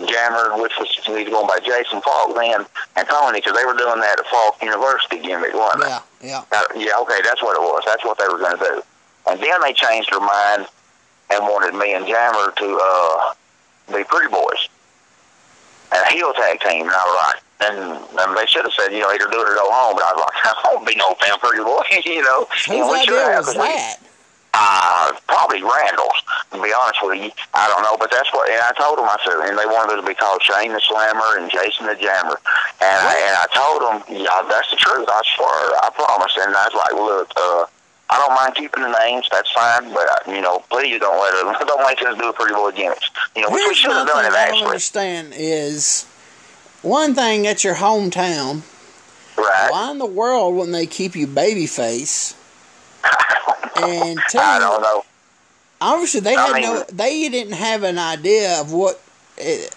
Jammer, 0.05 0.59
which 0.61 0.73
was 0.77 0.91
going 1.07 1.47
by 1.47 1.59
Jason 1.63 2.01
Falk 2.01 2.35
then, 2.35 2.65
and 2.97 3.07
Tony, 3.07 3.39
because 3.39 3.55
they 3.55 3.65
were 3.65 3.77
doing 3.77 4.01
that 4.01 4.19
at 4.19 4.27
Falk 4.27 4.61
University 4.61 5.19
gimmick, 5.19 5.53
wasn't 5.53 5.87
Yeah, 5.87 6.01
yeah. 6.21 6.43
Uh, 6.51 6.61
yeah, 6.75 6.99
okay, 6.99 7.23
that's 7.23 7.41
what 7.41 7.55
it 7.55 7.63
was. 7.63 7.83
That's 7.85 8.03
what 8.03 8.17
they 8.19 8.27
were 8.27 8.37
going 8.37 8.57
to 8.57 8.63
do. 8.63 8.75
And 9.27 9.39
then 9.39 9.61
they 9.61 9.73
changed 9.73 10.11
their 10.11 10.19
mind 10.19 10.67
and 11.31 11.39
wanted 11.47 11.77
me 11.77 11.93
and 11.93 12.05
Jammer 12.05 12.51
to 12.51 12.67
uh, 12.75 13.33
be 13.95 14.03
pretty 14.03 14.27
boys. 14.27 14.67
And 15.93 16.03
a 16.03 16.11
heel 16.11 16.33
tag 16.33 16.59
team, 16.59 16.87
and 16.87 16.95
I 16.95 17.03
was 17.07 17.17
like, 17.23 17.39
and, 17.61 17.77
and 18.19 18.37
they 18.37 18.45
should 18.47 18.63
have 18.63 18.73
said, 18.73 18.91
you 18.91 18.99
know, 18.99 19.11
either 19.11 19.29
do 19.29 19.39
it 19.39 19.47
or 19.47 19.55
go 19.55 19.69
home. 19.71 19.95
But 19.95 20.03
I 20.03 20.13
was 20.13 20.27
like, 20.27 20.37
I 20.43 20.71
don't 20.71 20.87
be 20.87 20.95
no 20.95 21.15
damn 21.23 21.39
pretty 21.39 21.63
boy, 21.63 21.83
you 22.05 22.21
know. 22.23 22.47
Whose 22.51 22.67
you 22.67 22.79
know, 22.79 22.91
we 22.91 23.03
should 23.03 23.13
idea 23.15 23.37
was 23.37 23.53
that? 23.55 23.97
Uh, 24.53 25.13
probably 25.27 25.63
Randall's, 25.63 26.19
to 26.51 26.61
be 26.61 26.73
honest 26.75 26.99
with 27.03 27.23
you. 27.23 27.31
I 27.53 27.67
don't 27.71 27.83
know, 27.83 27.95
but 27.97 28.11
that's 28.11 28.31
what, 28.33 28.51
and 28.51 28.59
I 28.59 28.71
told 28.75 28.99
them, 28.99 29.07
I 29.07 29.17
said, 29.23 29.39
and 29.47 29.57
they 29.57 29.65
wanted 29.65 29.95
it 29.97 30.01
to 30.01 30.07
be 30.07 30.15
called 30.15 30.43
Shane 30.43 30.73
the 30.73 30.81
Slammer 30.81 31.39
and 31.39 31.49
Jason 31.49 31.87
the 31.87 31.95
Jammer. 31.95 32.35
And 32.83 32.99
I, 32.99 33.15
and 33.15 33.35
I 33.39 33.47
told 33.55 33.79
them, 33.79 33.95
yeah, 34.11 34.43
that's 34.49 34.69
the 34.71 34.77
truth, 34.77 35.07
I 35.07 35.21
swear, 35.35 35.79
I 35.79 35.89
promise. 35.95 36.35
And 36.35 36.55
I 36.55 36.67
was 36.67 36.75
like, 36.75 36.93
look, 36.99 37.31
uh, 37.37 37.65
I 38.11 38.19
don't 38.19 38.35
mind 38.35 38.55
keeping 38.55 38.83
the 38.83 38.91
names, 38.99 39.27
that's 39.31 39.51
fine, 39.51 39.93
but, 39.93 40.03
uh, 40.03 40.31
you 40.31 40.41
know, 40.41 40.59
please 40.69 40.99
don't 40.99 41.15
let 41.15 41.31
it, 41.31 41.67
don't 41.67 41.87
make 41.87 42.01
us 42.03 42.17
do 42.19 42.27
a 42.29 42.33
pretty 42.33 42.53
boy 42.53 42.71
gimmicks. 42.71 43.09
You 43.35 43.43
know, 43.43 43.49
which 43.49 43.63
we 43.67 43.73
should 43.73 43.91
have 43.91 44.07
done 44.07 44.25
it 44.25 44.35
I 44.35 44.47
don't 44.47 44.55
actually. 44.55 44.65
understand 44.67 45.33
is 45.35 46.03
one 46.81 47.15
thing 47.15 47.47
at 47.47 47.63
your 47.63 47.75
hometown. 47.75 48.63
Right. 49.37 49.69
Why 49.71 49.91
in 49.91 49.97
the 49.97 50.05
world 50.05 50.55
wouldn't 50.55 50.73
they 50.73 50.85
keep 50.87 51.15
you 51.15 51.25
babyface? 51.25 52.35
And 53.83 54.19
two, 54.29 54.37
I 54.39 54.59
don't 54.59 54.81
know. 54.81 55.03
obviously 55.81 56.19
they 56.21 56.35
I 56.35 56.45
had 56.47 56.53
mean- 56.53 56.63
no, 56.63 56.83
they 56.91 57.29
didn't 57.29 57.53
have 57.53 57.83
an 57.83 57.97
idea 57.97 58.59
of 58.61 58.71
what. 58.73 59.01
It, 59.37 59.73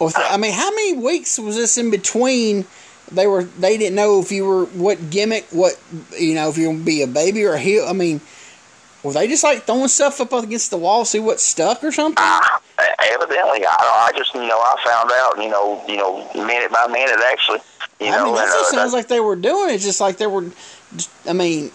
well, 0.00 0.12
I 0.16 0.36
mean, 0.36 0.52
how 0.52 0.70
many 0.70 0.96
weeks 0.96 1.38
was 1.38 1.56
this 1.56 1.76
in 1.78 1.90
between? 1.90 2.64
They 3.10 3.26
were 3.26 3.44
they 3.44 3.76
didn't 3.78 3.96
know 3.96 4.20
if 4.20 4.30
you 4.30 4.44
were 4.44 4.66
what 4.66 5.10
gimmick, 5.10 5.46
what 5.50 5.80
you 6.16 6.34
know, 6.34 6.48
if 6.50 6.58
you're 6.58 6.72
gonna 6.72 6.84
be 6.84 7.02
a 7.02 7.06
baby 7.06 7.44
or 7.44 7.54
a 7.54 7.58
heel. 7.58 7.86
I 7.88 7.92
mean, 7.94 8.20
were 9.02 9.12
they 9.12 9.26
just 9.26 9.42
like 9.42 9.62
throwing 9.64 9.88
stuff 9.88 10.20
up 10.20 10.32
against 10.32 10.70
the 10.70 10.76
wall, 10.76 11.04
see 11.04 11.18
what 11.20 11.40
stuck 11.40 11.82
or 11.82 11.90
something? 11.90 12.22
Uh, 12.22 12.40
evidently, 13.14 13.64
I, 13.66 14.10
I 14.12 14.16
just, 14.16 14.34
you 14.34 14.46
know, 14.46 14.58
I 14.58 14.74
found 14.88 15.10
out, 15.14 15.42
you 15.42 15.48
know, 15.50 15.82
you 15.88 15.96
know, 15.96 16.46
minute 16.46 16.70
by 16.70 16.86
minute, 16.86 17.18
actually. 17.32 17.60
You 17.98 18.08
I 18.08 18.10
know, 18.10 18.26
mean, 18.26 18.34
that's 18.36 18.52
and, 18.52 18.60
what 18.60 18.74
uh, 18.74 18.76
sounds 18.78 18.92
like 18.92 19.08
they 19.08 19.20
were 19.20 19.36
doing. 19.36 19.74
It's 19.74 19.84
just 19.84 20.00
like 20.00 20.18
they 20.18 20.26
were. 20.28 20.44
I 21.26 21.32
mean, 21.32 21.70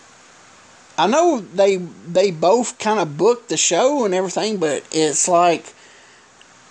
I 0.98 1.08
know 1.08 1.40
they 1.40 1.78
they 1.78 2.32
both 2.32 2.78
kind 2.80 3.00
of 3.00 3.18
booked 3.18 3.50
the 3.50 3.58
show 3.58 4.06
and 4.06 4.14
everything, 4.14 4.58
but 4.58 4.84
it's 4.92 5.28
like 5.28 5.74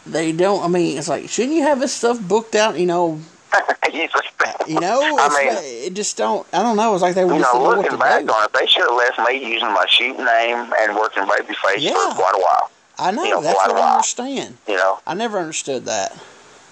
they 0.07 0.33
don't. 0.33 0.63
I 0.65 0.69
mean, 0.69 0.97
it's 0.99 1.09
like 1.09 1.29
shouldn't 1.29 1.55
you 1.57 1.63
have 1.63 1.81
this 1.81 1.93
stuff 1.93 2.21
booked 2.21 2.55
out? 2.55 2.79
You 2.79 2.87
know, 2.87 3.21
you 3.93 4.81
know. 4.81 5.01
I 5.19 5.29
mean- 5.45 5.59
it 5.87 5.95
just 5.95 6.17
don't. 6.17 6.47
I 6.53 6.63
don't 6.63 6.77
know. 6.77 6.95
It's 6.95 7.03
like 7.03 7.15
they 7.15 7.25
were 7.25 7.35
You 7.35 7.41
just 7.41 7.53
know, 7.55 7.63
looking 7.71 7.99
back 7.99 8.25
do. 8.25 8.33
on 8.33 8.45
it, 8.45 8.53
they 8.53 8.67
should 8.67 8.83
have 8.89 8.97
left 8.97 9.19
me 9.29 9.45
using 9.53 9.69
my 9.69 9.85
shoot 9.89 10.17
name 10.17 10.73
and 10.79 10.97
working 10.97 11.25
babyface 11.25 11.79
Yeah. 11.79 11.93
for 12.11 12.15
quite 12.15 12.35
a 12.35 12.39
while. 12.41 12.71
I 12.99 13.11
know. 13.11 13.25
you 13.25 13.31
know, 13.31 13.43
that's 13.43 13.55
quite 13.59 13.69
what 13.71 13.79
a 13.79 13.83
I 13.83 13.93
understand. 13.95 14.57
You 14.69 14.77
know, 14.77 15.01
I 15.07 15.15
never 15.15 15.39
understood 15.39 15.87
that. 15.87 16.13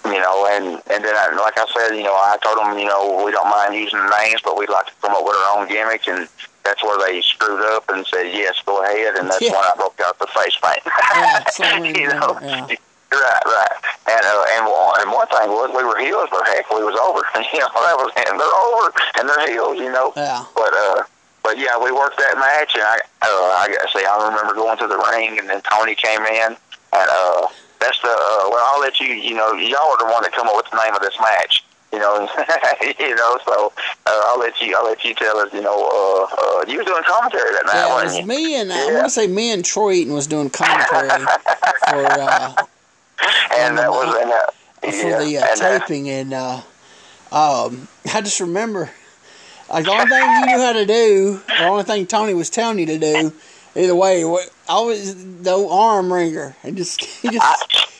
you 0.05 0.13
know, 0.21 0.47
and 0.53 0.65
and 0.91 1.05
then 1.05 1.15
I, 1.17 1.35
like 1.37 1.59
I 1.59 1.67
said, 1.75 1.97
you 1.97 2.05
know, 2.05 2.13
I 2.15 2.37
told 2.43 2.59
them, 2.59 2.79
you 2.79 2.87
know, 2.87 3.23
we 3.25 3.33
don't 3.33 3.51
mind 3.51 3.75
using 3.75 3.99
the 3.99 4.17
names, 4.23 4.41
but 4.45 4.57
we'd 4.57 4.71
like 4.71 4.87
to 4.87 4.93
come 5.03 5.13
up 5.13 5.25
with 5.25 5.35
our 5.35 5.59
own 5.59 5.69
gimmick, 5.69 6.07
and 6.09 6.29
that's 6.65 6.83
where 6.83 6.99
they 7.07 7.21
screwed 7.23 7.61
up 7.73 7.89
and 7.89 8.07
said, 8.07 8.25
yes, 8.33 8.61
go 8.67 8.83
ahead, 8.83 9.15
and 9.17 9.31
that's 9.31 9.41
Yeah. 9.43 9.53
when 9.53 9.61
I 9.65 9.73
broke 9.77 10.01
out 10.05 10.19
the 10.19 10.27
face 10.29 10.57
paint. 10.63 10.83
Yeah, 10.85 11.45
you 11.85 12.09
know, 12.09 12.39
yeah. 12.43 12.67
right, 13.13 13.43
right, 13.47 13.73
and 14.07 14.23
uh, 14.25 14.45
and 14.55 14.67
one- 14.67 15.01
and 15.03 15.11
one 15.11 15.27
thing 15.29 15.51
was 15.51 15.71
we 15.77 15.83
were 15.85 15.99
heels, 15.99 16.29
but 16.31 16.47
heck, 16.47 16.71
we 16.71 16.85
was 16.85 16.95
over. 17.01 17.21
you 17.53 17.59
know, 17.61 17.69
that 17.75 17.97
was 17.99 18.13
and 18.17 18.39
they're 18.39 18.57
over 18.71 18.93
and 19.19 19.29
they're 19.29 19.51
heels. 19.53 19.79
You 19.79 19.91
know, 19.91 20.13
Yeah. 20.17 20.45
but 20.55 20.73
uh, 20.73 21.03
but 21.43 21.59
yeah, 21.59 21.77
we 21.79 21.91
worked 21.91 22.19
that 22.19 22.37
match, 22.39 22.75
and 22.75 22.85
I 22.85 22.97
uh, 23.23 23.51
I 23.59 23.69
gotta 23.69 23.89
say 23.93 24.05
I 24.07 24.29
remember 24.31 24.55
going 24.55 24.79
to 24.79 24.87
the 24.87 24.99
ring, 25.11 25.39
and 25.39 25.49
then 25.49 25.61
Tony 25.63 25.95
came 25.97 26.21
in, 26.23 26.55
and 26.55 27.09
uh, 27.11 27.47
that's 27.81 28.01
the 28.03 28.09
uh, 28.15 28.47
well, 28.53 28.63
I'll 28.75 28.81
let 28.81 29.01
you, 29.01 29.09
you 29.09 29.35
know, 29.35 29.53
y'all 29.55 29.91
are 29.91 29.99
the 29.99 30.13
one 30.13 30.23
that 30.23 30.33
come 30.33 30.47
up 30.49 30.55
with 30.57 30.71
the 30.71 30.77
name 30.79 30.95
of 30.95 31.01
this 31.03 31.19
match. 31.21 31.65
You 31.93 31.99
know, 31.99 32.29
you 33.01 33.15
know. 33.17 33.39
So 33.45 33.73
uh, 34.07 34.23
I'll 34.27 34.39
let 34.39 34.61
you. 34.61 34.75
I'll 34.77 34.85
let 34.85 35.05
you 35.05 35.15
tell 35.15 35.39
us. 35.39 35.53
You 35.53 35.63
know, 35.63 35.77
uh, 35.77 36.35
uh, 36.35 36.65
you 36.69 36.79
was 36.79 36.87
doing 36.87 37.03
commentary 37.05 37.53
that 37.53 37.67
night, 37.67 37.75
Yeah, 37.77 37.93
wasn't 37.95 38.13
was 38.13 38.21
you? 38.21 38.27
me 38.27 38.61
and 38.61 38.73
I 38.73 38.87
Yeah. 38.87 38.95
want 38.95 39.05
to 39.07 39.11
say 39.11 39.27
me 39.27 39.53
and 39.53 39.65
Troy 39.65 39.93
Eaton 39.93 40.15
was 40.15 40.27
doing 40.27 40.51
commentary 40.51 41.11
for 41.89 41.97
uh, 41.97 42.55
and 43.57 43.77
that 43.79 43.91
was 43.91 44.17
and, 44.21 44.31
uh, 44.31 44.93
for 44.93 45.23
the 45.23 45.39
uh, 45.39 45.47
and, 45.47 45.63
uh, 45.63 45.79
taping, 45.81 46.09
and 46.09 46.33
uh, 46.33 46.63
um, 47.33 47.89
I 48.15 48.21
just 48.21 48.41
remember 48.41 48.91
like 49.69 49.85
the 49.85 49.91
only 49.93 50.07
thing 50.07 50.35
you 50.35 50.47
knew 50.47 50.59
how 50.59 50.73
to 50.73 50.87
do, 50.87 51.41
the 51.47 51.63
only 51.63 51.85
thing 51.85 52.07
Tony 52.07 52.35
was 52.35 52.51
telling 52.51 52.79
you 52.79 52.87
to 52.87 52.99
do, 52.99 53.33
either 53.77 53.95
way, 53.95 54.23
I 54.69 54.81
was 54.81 55.43
the 55.43 55.67
arm 55.71 56.13
wringer, 56.13 56.57
and 56.65 56.77
just 56.77 57.05
he 57.05 57.31
just 57.31 57.47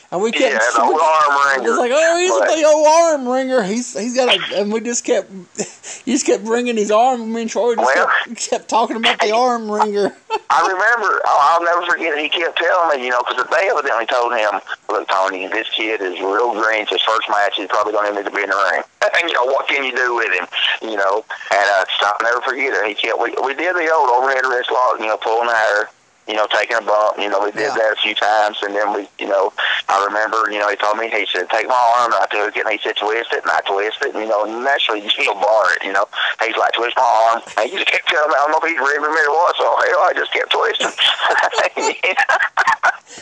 and 0.11 0.21
we 0.21 0.31
kept 0.31 0.53
yeah, 0.53 0.59
the 0.75 0.81
old 0.83 0.99
arm 0.99 1.47
wringer. 1.47 1.69
It's 1.69 1.77
like, 1.79 1.91
oh, 1.93 2.17
he's 2.17 2.31
But- 2.31 2.51
a 2.51 2.55
big 2.55 2.65
old 2.65 2.87
arm 2.87 3.27
wringer. 3.27 3.63
He's 3.63 3.97
he's 3.97 4.15
got 4.15 4.27
a, 4.35 4.59
and 4.61 4.71
we 4.71 4.81
just 4.81 5.05
kept, 5.05 5.31
he 6.05 6.11
just 6.11 6.25
kept 6.25 6.43
bringing 6.43 6.75
his 6.77 6.91
arm. 6.91 7.31
Me 7.33 7.41
and 7.43 7.49
Troy 7.49 7.75
just 7.75 7.95
Well- 7.95 8.11
kept, 8.25 8.49
kept 8.49 8.67
talking 8.69 8.97
about 8.97 9.19
the 9.19 9.31
arm 9.33 9.71
wringer. 9.71 10.15
I 10.49 10.61
remember, 10.67 11.21
I'll, 11.25 11.39
I'll 11.59 11.63
never 11.63 11.85
forget, 11.89 12.17
he 12.17 12.27
kept 12.27 12.57
telling 12.57 12.99
me, 12.99 13.05
you 13.05 13.11
know, 13.11 13.23
because 13.25 13.45
they 13.49 13.69
evidently 13.69 14.05
told 14.05 14.33
him, 14.35 14.59
look, 14.89 15.07
Tony, 15.07 15.47
this 15.47 15.67
kid 15.69 16.01
is 16.01 16.19
real 16.19 16.51
green. 16.53 16.81
It's 16.83 16.91
his 16.91 17.01
first 17.03 17.29
match. 17.29 17.55
He's 17.55 17.67
probably 17.67 17.93
going 17.93 18.11
to 18.11 18.19
need 18.19 18.25
to 18.27 18.35
be 18.35 18.43
in 18.43 18.49
the 18.49 18.59
ring. 18.71 18.83
and, 19.01 19.29
you 19.29 19.33
know, 19.33 19.45
what 19.45 19.67
can 19.69 19.83
you 19.85 19.95
do 19.95 20.15
with 20.15 20.27
him? 20.33 20.45
You 20.81 20.97
know, 20.97 21.23
and 21.51 21.67
uh, 21.79 21.85
so 21.99 22.07
I'll 22.11 22.23
never 22.23 22.41
forget 22.41 22.73
it. 22.73 22.83
He 22.87 22.95
kept, 22.95 23.15
we, 23.19 23.31
we 23.45 23.53
did 23.55 23.75
the 23.75 23.87
old 23.95 24.09
overhead 24.11 24.43
wrist 24.43 24.71
lock, 24.71 24.99
you 24.99 25.07
know, 25.07 25.15
pulling 25.17 25.47
the 25.47 25.55
hair, 25.55 25.89
you 26.27 26.35
know, 26.35 26.47
taking 26.51 26.77
a 26.77 26.81
bump. 26.81 27.17
You 27.17 27.29
know, 27.29 27.41
we 27.43 27.51
did 27.51 27.61
Yeah. 27.71 27.75
that 27.75 27.93
a 27.93 28.01
few 28.01 28.15
times. 28.15 28.61
And 28.61 28.75
then 28.75 28.93
we, 28.93 29.07
you 29.19 29.27
know, 29.27 29.53
I 29.89 30.03
remember, 30.05 30.49
you 30.51 30.59
know, 30.59 30.69
he 30.69 30.75
told 30.75 30.97
me, 30.97 31.09
he 31.09 31.25
said, 31.31 31.49
take 31.49 31.67
my 31.67 31.93
arm. 31.97 32.13
And 32.13 32.21
I 32.21 32.27
took 32.29 32.55
it, 32.55 32.65
and 32.65 32.71
he 32.71 32.79
said, 32.81 32.95
twist 32.97 33.33
it. 33.33 33.41
And 33.43 33.51
I 33.51 33.61
twist 33.61 33.97
it. 34.01 34.13
And, 34.15 34.23
you 34.23 34.29
know, 34.29 34.45
naturally, 34.45 35.01
you 35.01 35.09
still 35.09 35.33
bar 35.35 35.73
it, 35.75 35.83
you 35.83 35.91
know. 35.91 36.07
He's 36.43 36.55
like, 36.57 36.73
twist 36.73 36.95
my 36.97 37.03
arm. 37.03 37.41
And 37.57 37.69
he 37.69 37.75
just 37.77 37.87
kept 37.89 38.07
telling 38.07 38.29
me, 38.29 38.35
I 38.37 38.47
don't 38.47 38.51
know 38.51 38.61
if 38.61 38.69
he 38.69 38.77
really 38.77 38.99
remember 38.99 39.31
what, 39.31 39.55
so 39.57 39.65
hell, 39.65 40.01
I 40.07 40.13
just 40.15 40.31
kept 40.33 40.51
twisting. 40.51 40.87
It's 41.41 41.57
like 41.57 41.77
me 41.77 41.97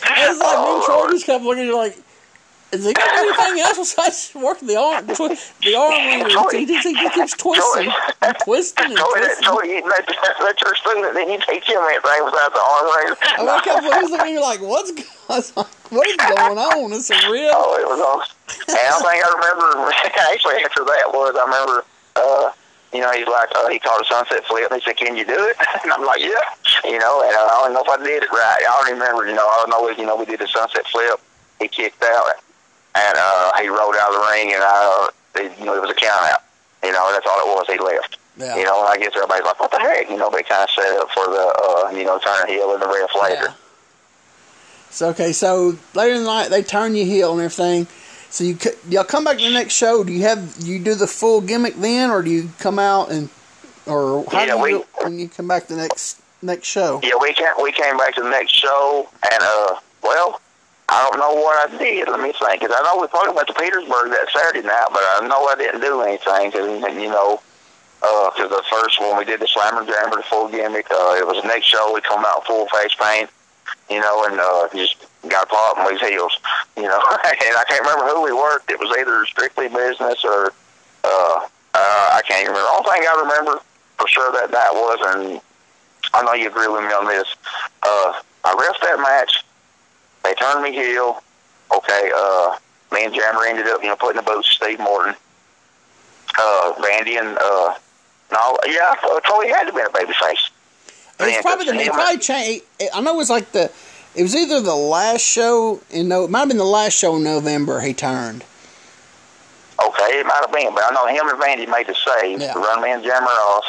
and 0.06 0.38
oh, 0.42 0.82
Troy 0.86 1.18
kept 1.20 1.44
looking 1.44 1.64
at 1.64 1.66
you 1.66 1.76
like, 1.76 1.96
is 2.72 2.86
he 2.86 2.92
got 2.92 3.18
anything 3.18 3.60
else 3.62 3.78
besides 3.78 4.32
working 4.34 4.68
the 4.68 4.76
arm, 4.76 5.06
twi- 5.08 5.38
the 5.62 5.74
arm 5.74 5.92
wringer? 6.06 6.28
He, 6.52 6.66
he, 6.66 6.78
he, 6.78 6.94
he 6.94 7.10
keeps 7.10 7.36
twisting 7.36 7.90
and 8.22 8.36
twisting 8.44 8.86
and 8.86 8.96
twisting. 8.96 9.44
told 9.44 9.64
you 9.66 9.82
let, 9.82 10.06
let 10.40 10.60
your 10.60 10.74
student, 10.76 11.14
then 11.14 11.30
you 11.30 11.38
teach 11.38 11.66
him 11.66 11.82
anything 11.82 12.20
besides 12.24 12.54
the 12.54 12.62
arm 12.62 12.86
ring. 12.94 13.16
I 13.38 13.42
wake 13.42 13.66
up 13.66 13.82
and 13.82 13.94
he's 14.02 14.10
looking 14.10 14.26
at 14.26 14.32
you 14.32 14.40
like, 14.40 14.60
what's 14.60 14.92
I 15.58 15.66
what 15.90 16.06
is 16.06 16.16
going 16.16 16.58
on? 16.58 16.92
Is 16.92 17.10
it 17.10 17.18
real? 17.26 17.50
Oh, 17.54 17.74
it 17.74 17.86
was 17.90 17.98
awesome. 17.98 18.36
And 18.70 18.78
I 18.78 18.98
think 19.02 19.18
I 19.18 19.30
remember, 19.34 19.90
actually 20.30 20.62
after 20.62 20.84
that 20.84 21.10
was, 21.10 21.34
I 21.34 21.44
remember, 21.50 21.84
uh, 22.14 22.52
you 22.94 23.00
know, 23.00 23.10
he's 23.10 23.26
like, 23.26 23.50
uh, 23.54 23.68
he 23.68 23.78
called 23.78 24.02
a 24.02 24.04
sunset 24.06 24.46
flip, 24.46 24.70
and 24.70 24.80
he 24.80 24.86
said, 24.86 24.96
can 24.96 25.16
you 25.16 25.24
do 25.24 25.34
it? 25.34 25.56
And 25.82 25.92
I'm 25.92 26.04
like, 26.04 26.20
yeah. 26.20 26.42
You 26.84 26.98
know, 26.98 27.22
and 27.22 27.34
uh, 27.34 27.50
I 27.50 27.66
don't 27.66 27.74
know 27.74 27.82
if 27.82 27.88
I 27.88 27.98
did 28.02 28.22
it 28.22 28.30
right. 28.30 28.62
I 28.62 28.82
don't 28.82 28.98
remember, 28.98 29.26
you 29.26 29.34
know, 29.34 29.46
I 29.46 29.66
know 29.68 29.88
is, 29.88 29.98
you 29.98 30.06
know, 30.06 30.16
we 30.16 30.24
did 30.26 30.38
the 30.38 30.48
sunset 30.48 30.86
flip. 30.86 31.18
He 31.58 31.68
kicked 31.68 32.02
out, 32.02 32.38
and 32.94 33.14
uh, 33.16 33.52
he 33.60 33.68
rolled 33.68 33.94
out 33.96 34.14
of 34.14 34.20
the 34.20 34.26
ring, 34.32 34.52
and 34.54 34.62
I, 34.62 35.08
uh, 35.36 35.40
it, 35.42 35.58
you 35.58 35.64
know, 35.66 35.74
it 35.74 35.80
was 35.82 35.90
a 35.90 35.94
count 35.94 36.22
out. 36.32 36.42
You 36.82 36.92
know, 36.92 37.12
that's 37.12 37.26
all 37.26 37.38
it 37.40 37.46
was. 37.56 37.66
He 37.68 37.78
left. 37.78 38.18
Yeah. 38.36 38.56
You 38.56 38.64
know, 38.64 38.80
and 38.80 38.88
I 38.88 38.96
guess 38.96 39.12
everybody's 39.14 39.44
like, 39.44 39.60
what 39.60 39.70
the 39.70 39.78
heck? 39.78 40.08
You 40.08 40.16
know, 40.16 40.30
they 40.30 40.42
kind 40.42 40.62
of 40.64 40.70
set 40.70 40.98
up 40.98 41.10
for 41.10 41.26
the, 41.26 41.54
uh, 41.86 41.90
you 41.90 42.04
know, 42.04 42.18
turn 42.18 42.48
heel 42.48 42.72
and 42.72 42.80
the 42.82 42.86
ref 42.86 43.10
later. 43.22 43.42
Yeah. 43.48 43.54
So 44.90 45.08
okay, 45.10 45.32
so 45.32 45.76
later 45.94 46.14
in 46.14 46.22
the 46.22 46.26
night 46.26 46.48
they 46.48 46.62
turn 46.62 46.96
you 46.96 47.04
heel 47.04 47.32
and 47.32 47.40
everything. 47.40 47.86
So 48.30 48.44
you 48.44 48.56
y'all 48.88 49.04
come 49.04 49.24
back 49.24 49.38
to 49.38 49.44
the 49.44 49.50
next 49.50 49.74
show. 49.74 50.02
Do 50.04 50.12
you 50.12 50.22
have 50.22 50.56
you 50.60 50.78
do 50.78 50.94
the 50.94 51.06
full 51.06 51.40
gimmick 51.40 51.74
then, 51.76 52.10
or 52.10 52.22
do 52.22 52.30
you 52.30 52.50
come 52.58 52.78
out 52.78 53.10
and, 53.10 53.28
or 53.86 54.24
how 54.30 54.40
Yeah, 54.40 54.46
do 54.46 54.52
you 54.56 54.62
we- 54.62 54.70
do 54.70 54.84
when 55.02 55.18
you 55.18 55.28
come 55.28 55.46
back 55.48 55.66
the 55.66 55.76
next 55.76 56.20
next 56.42 56.66
show? 56.66 57.00
Yeah, 57.04 57.12
we 57.20 57.32
came 57.34 57.46
we 57.62 57.70
came 57.72 57.96
back 57.98 58.14
to 58.16 58.22
the 58.22 58.30
next 58.30 58.52
show, 58.54 59.08
and 59.30 59.42
uh, 59.42 59.76
well, 60.02 60.40
I 60.90 61.06
don't 61.06 61.20
know 61.22 61.34
what 61.38 61.70
I 61.70 61.78
did. 61.78 62.08
Let 62.08 62.18
me 62.18 62.34
think. 62.34 62.62
Cause 62.62 62.74
I 62.74 62.82
know 62.82 63.00
we 63.00 63.06
probably 63.06 63.32
went 63.32 63.46
to 63.46 63.54
Petersburg 63.54 64.10
that 64.10 64.26
Saturday 64.34 64.66
night, 64.66 64.90
but 64.90 64.98
I 64.98 65.26
know 65.26 65.46
I 65.46 65.54
didn't 65.54 65.80
do 65.80 66.02
anything. 66.02 66.50
Cause 66.50 66.66
you 66.98 67.08
know, 67.08 67.38
uh, 68.02 68.30
cause 68.34 68.50
the 68.50 68.64
first 68.66 69.00
one 69.00 69.16
we 69.16 69.24
did 69.24 69.38
the 69.38 69.46
Slammer 69.46 69.86
Jammer, 69.86 70.16
the 70.16 70.26
full 70.26 70.48
gimmick. 70.50 70.90
Uh, 70.90 71.14
it 71.14 71.26
was 71.26 71.40
the 71.42 71.46
next 71.46 71.66
show. 71.66 71.94
We 71.94 72.00
come 72.00 72.26
out 72.26 72.44
full 72.44 72.66
face 72.74 72.90
paint, 72.98 73.30
you 73.88 74.00
know, 74.00 74.26
and 74.26 74.40
uh, 74.40 74.66
just 74.74 75.06
got 75.30 75.46
a 75.46 75.50
pop 75.50 75.78
in 75.78 75.94
these 75.94 76.02
heels, 76.02 76.34
you 76.76 76.90
know. 76.90 76.98
and 77.22 77.54
I 77.54 77.64
can't 77.70 77.86
remember 77.86 78.10
who 78.10 78.26
we 78.26 78.34
worked. 78.34 78.68
It 78.68 78.80
was 78.80 78.90
either 78.98 79.24
strictly 79.26 79.68
business 79.68 80.24
or 80.26 80.50
uh, 81.06 81.46
uh, 81.74 82.18
I 82.18 82.22
can't 82.26 82.50
remember. 82.50 82.66
The 82.66 82.74
only 82.74 82.90
thing 82.90 83.06
I 83.06 83.14
remember 83.30 83.62
for 83.94 84.08
sure 84.08 84.32
that 84.32 84.50
night 84.50 84.74
was, 84.74 84.98
and 85.14 85.40
I 86.14 86.24
know 86.26 86.34
you 86.34 86.48
agree 86.50 86.66
with 86.66 86.82
me 86.82 86.90
on 86.90 87.06
this. 87.06 87.30
Uh, 87.78 88.18
I 88.42 88.58
ref 88.58 88.74
that 88.82 88.98
match. 88.98 89.44
They 90.30 90.34
turned 90.34 90.62
me 90.62 90.72
heel. 90.72 91.20
Okay, 91.76 92.12
uh, 92.14 92.56
me 92.92 93.04
and 93.04 93.12
Jammer 93.14 93.44
ended 93.46 93.66
up, 93.66 93.82
you 93.82 93.88
know, 93.88 93.96
putting 93.96 94.16
the 94.16 94.22
boat 94.22 94.44
to 94.44 94.50
Steve 94.50 94.78
Morton. 94.78 95.14
Uh, 96.38 96.72
Vandy 96.78 97.18
and 97.18 97.36
uh, 97.36 97.74
no, 98.30 98.56
yeah, 98.64 98.94
I 98.94 99.20
thought 99.26 99.44
he 99.44 99.50
had 99.50 99.64
to 99.64 99.72
be 99.72 99.80
a 99.80 99.86
babyface. 99.86 100.50
It's 101.18 101.42
probably 101.42 101.66
the 101.66 101.74
it 101.80 101.92
probably 101.92 102.18
changed. 102.18 102.64
I 102.94 103.00
know 103.00 103.14
it 103.14 103.16
was 103.16 103.28
like 103.30 103.50
the. 103.50 103.72
It 104.14 104.22
was 104.22 104.34
either 104.36 104.60
the 104.60 104.74
last 104.74 105.22
show 105.22 105.80
in 105.90 106.08
no, 106.08 106.24
it 106.24 106.30
might 106.30 106.40
have 106.40 106.48
been 106.48 106.58
the 106.58 106.64
last 106.64 106.96
show 106.96 107.16
in 107.16 107.24
November 107.24 107.80
he 107.80 107.92
turned. 107.92 108.44
Okay, 109.84 110.20
it 110.20 110.26
might 110.26 110.40
have 110.46 110.52
been, 110.52 110.72
but 110.74 110.84
I 110.84 110.94
know 110.94 111.06
him 111.08 111.28
and 111.28 111.40
Vandy 111.42 111.68
made 111.70 111.88
the 111.88 111.94
save 111.94 112.40
Yeah. 112.40 112.52
to 112.52 112.58
run 112.60 112.82
me 112.82 112.92
and 112.92 113.02
Jammer 113.02 113.26
off, 113.26 113.64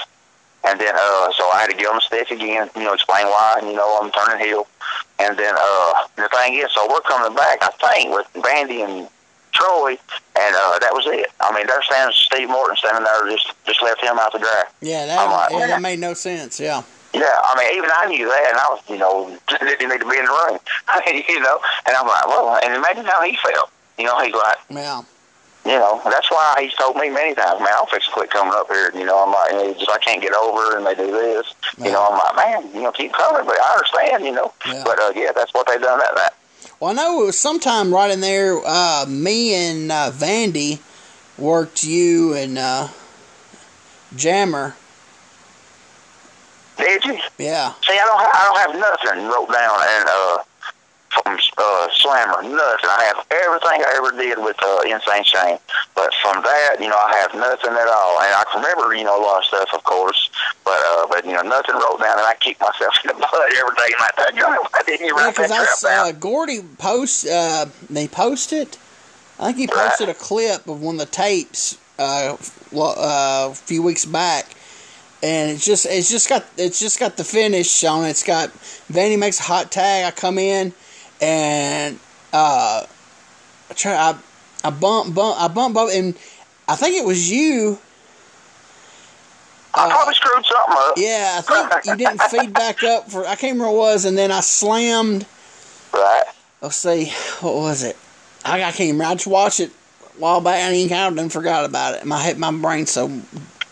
and 0.63 0.79
then 0.79 0.93
uh, 0.95 1.31
so 1.33 1.49
I 1.49 1.61
had 1.61 1.71
to 1.71 1.75
give 1.75 1.89
him 1.89 1.97
a 1.97 2.01
stick 2.01 2.29
again, 2.29 2.69
you 2.75 2.83
know, 2.83 2.93
explain 2.93 3.25
why, 3.25 3.55
and 3.59 3.67
you 3.67 3.75
know, 3.75 3.99
I'm 4.01 4.11
turning 4.11 4.45
heel, 4.45 4.67
and 5.21 5.37
then 5.37 5.53
uh, 5.57 5.93
the 6.15 6.29
thing 6.29 6.55
is, 6.55 6.71
so 6.73 6.87
we're 6.89 7.01
coming 7.01 7.35
back, 7.35 7.59
I 7.61 7.69
think, 7.93 8.13
with 8.15 8.27
Vandy 8.43 8.83
and 8.83 9.07
Troy, 9.53 9.91
and 9.91 10.55
uh, 10.55 10.79
that 10.79 10.91
was 10.93 11.05
it. 11.07 11.27
I 11.39 11.53
mean, 11.53 11.67
there 11.67 11.81
stands 11.83 12.15
Steve 12.15 12.49
Morton 12.49 12.75
standing 12.77 13.03
there, 13.03 13.29
just 13.29 13.53
just 13.65 13.81
left 13.83 14.01
him 14.01 14.17
out 14.17 14.31
to 14.33 14.39
dry. 14.39 14.63
Yeah, 14.81 15.05
that, 15.05 15.25
like, 15.25 15.51
yeah, 15.51 15.67
that 15.67 15.81
made 15.81 15.99
no 15.99 16.13
sense. 16.13 16.59
Yeah. 16.59 16.83
Yeah, 17.13 17.23
I 17.27 17.57
mean, 17.57 17.77
even 17.77 17.89
I 17.93 18.05
knew 18.07 18.25
that, 18.27 18.47
and 18.51 18.57
I 18.57 18.67
was, 18.69 18.81
you 18.87 18.97
know, 18.97 19.37
didn't 19.47 19.89
need 19.89 19.99
to 19.99 20.09
be 20.09 20.17
in 20.17 20.25
the 20.25 20.31
ring, 20.47 20.59
you 21.27 21.39
know, 21.41 21.59
and 21.85 21.95
I'm 21.95 22.07
like, 22.07 22.25
well, 22.27 22.57
and 22.63 22.73
imagine 22.73 23.03
how 23.05 23.21
he 23.21 23.37
felt. 23.43 23.69
You 23.97 24.05
know, 24.05 24.19
he's 24.21 24.33
like, 24.33 24.57
Yeah. 24.69 25.01
You 25.65 25.71
know, 25.73 26.01
that's 26.05 26.29
why 26.31 26.57
he's 26.59 26.73
told 26.73 26.95
me 26.95 27.09
many 27.09 27.35
times, 27.35 27.59
man, 27.59 27.69
I'll 27.73 27.85
fix 27.85 28.07
quit 28.07 28.31
coming 28.31 28.53
up 28.55 28.67
here. 28.67 28.91
You 28.95 29.05
know, 29.05 29.23
I'm 29.23 29.31
like, 29.31 29.67
you 29.67 29.73
just 29.75 29.91
I 29.91 29.99
can't 29.99 30.21
get 30.21 30.33
over, 30.33 30.75
and 30.77 30.85
they 30.85 30.95
do 30.95 31.11
this. 31.11 31.53
You 31.77 31.91
know, 31.91 32.07
I'm 32.09 32.17
like, 32.17 32.35
man, 32.35 32.75
you 32.75 32.81
know, 32.81 32.91
keep 32.91 33.13
coming, 33.13 33.45
but 33.45 33.55
I 33.61 33.73
understand, 33.73 34.25
you 34.25 34.31
know. 34.31 34.53
Yeah. 34.67 34.83
But 34.83 34.99
uh, 34.99 35.11
yeah, 35.15 35.31
that's 35.33 35.53
what 35.53 35.67
they 35.67 35.77
done 35.77 35.99
that 35.99 36.15
night. 36.15 36.31
Well, 36.79 36.91
I 36.91 36.93
know 36.93 37.21
it 37.21 37.25
was 37.27 37.37
sometime 37.37 37.93
right 37.93 38.09
in 38.09 38.21
there. 38.21 38.59
Uh, 38.65 39.05
me 39.07 39.53
and 39.53 39.91
uh, 39.91 40.11
Vandy 40.11 40.79
worked 41.37 41.83
you 41.83 42.33
and 42.33 42.57
uh, 42.57 42.87
Jammer. 44.15 44.75
Did 46.77 47.05
you? 47.05 47.19
Yeah. 47.37 47.73
See, 47.85 47.93
I 47.93 47.97
don't, 47.97 48.19
ha- 48.19 48.33
I 48.33 48.43
don't 48.45 48.73
have 48.73 49.05
nothing 49.05 49.27
wrote 49.27 49.51
down 49.51 49.79
and 49.79 50.09
uh 50.09 50.43
from 51.11 51.37
uh 51.57 51.87
Slammer, 51.93 52.41
nothing. 52.43 52.89
I 52.89 53.11
have 53.11 53.25
everything 53.31 53.83
I 53.83 53.93
ever 53.97 54.11
did 54.17 54.37
with 54.39 54.55
uh, 54.63 54.81
Insane 54.87 55.23
Shane, 55.23 55.59
but 55.95 56.13
from 56.21 56.41
that, 56.43 56.77
you 56.79 56.87
know, 56.87 56.97
I 56.97 57.15
have 57.21 57.33
nothing 57.35 57.71
at 57.71 57.87
all. 57.87 58.19
And 58.21 58.33
I 58.33 58.43
can 58.51 58.61
remember, 58.63 58.95
you 58.95 59.03
know, 59.03 59.19
a 59.19 59.23
lot 59.23 59.39
of 59.39 59.45
stuff, 59.45 59.69
of 59.73 59.83
course, 59.83 60.29
but 60.63 60.79
uh, 60.79 61.07
but 61.09 61.25
you 61.25 61.33
know, 61.33 61.41
nothing 61.41 61.75
wrote 61.75 61.99
down, 61.99 62.17
and 62.17 62.27
I 62.27 62.35
kick 62.39 62.59
myself 62.59 62.95
in 63.03 63.07
the 63.09 63.13
butt 63.13 63.53
every 63.57 63.75
day. 63.75 63.93
Like 63.99 64.15
that, 64.15 64.33
why 64.71 64.81
didn't 64.85 65.05
you 65.05 65.15
Yeah, 65.17 65.23
that 65.25 65.35
because 65.35 65.51
I 65.51 65.65
saw 65.65 66.11
down? 66.11 66.19
Gordy 66.19 66.61
post. 66.77 67.27
Uh, 67.27 67.65
they 67.89 68.07
posted. 68.07 68.77
I 69.39 69.45
think 69.45 69.57
he 69.57 69.67
posted 69.67 70.07
a 70.09 70.13
clip 70.13 70.67
of 70.67 70.81
one 70.81 70.95
of 70.95 70.99
the 70.99 71.07
tapes 71.07 71.77
uh, 71.97 72.37
uh, 72.75 73.49
a 73.51 73.55
few 73.55 73.81
weeks 73.81 74.05
back, 74.05 74.45
and 75.23 75.51
it's 75.51 75.65
just 75.65 75.85
it's 75.87 76.09
just 76.09 76.29
got 76.29 76.45
it's 76.57 76.79
just 76.79 76.99
got 76.99 77.17
the 77.17 77.23
finish 77.23 77.83
on 77.83 78.05
it. 78.05 78.11
It's 78.11 78.23
got 78.23 78.49
Vandy 78.91 79.17
makes 79.17 79.39
a 79.39 79.43
hot 79.43 79.71
tag. 79.71 80.05
I 80.05 80.11
come 80.15 80.37
in 80.37 80.73
and 81.21 81.99
uh, 82.33 82.85
I 83.69 83.73
try 83.73 83.93
I 83.93 84.17
I 84.63 84.69
bump 84.69 85.13
bump 85.15 85.39
I 85.39 85.47
bump 85.47 85.75
bump 85.75 85.91
and 85.93 86.15
I 86.67 86.75
think 86.75 86.95
it 86.95 87.05
was 87.05 87.29
you. 87.29 87.77
I 89.73 89.89
probably 89.89 90.13
screwed 90.15 90.45
something 90.45 90.75
up. 90.75 90.93
Yeah, 90.97 91.39
I 91.39 91.41
think 91.41 91.85
you 91.85 91.95
didn't 91.95 92.21
feed 92.29 92.53
back 92.53 92.83
up 92.83 93.09
for 93.09 93.25
I 93.25 93.35
can't 93.35 93.53
remember 93.53 93.71
what 93.71 93.89
it 93.89 93.93
was, 93.93 94.05
and 94.05 94.17
then 94.17 94.31
I 94.31 94.41
slammed. 94.41 95.25
Right. 95.93 96.23
Let's 96.61 96.75
see, 96.75 97.11
what 97.39 97.55
was 97.55 97.83
it? 97.83 97.97
I, 98.43 98.63
I 98.63 98.71
can't 98.71 98.91
remember. 98.91 99.05
I 99.05 99.13
just 99.15 99.27
watched 99.27 99.59
it 99.59 99.71
a 99.71 100.19
while 100.19 100.41
back 100.41 100.59
and 100.59 100.89
kind 100.89 101.17
of 101.19 101.31
forgot 101.31 101.65
about 101.65 101.95
it. 101.95 102.05
My 102.05 102.19
head, 102.19 102.37
my 102.37 102.51
brain's 102.51 102.91
so 102.91 103.21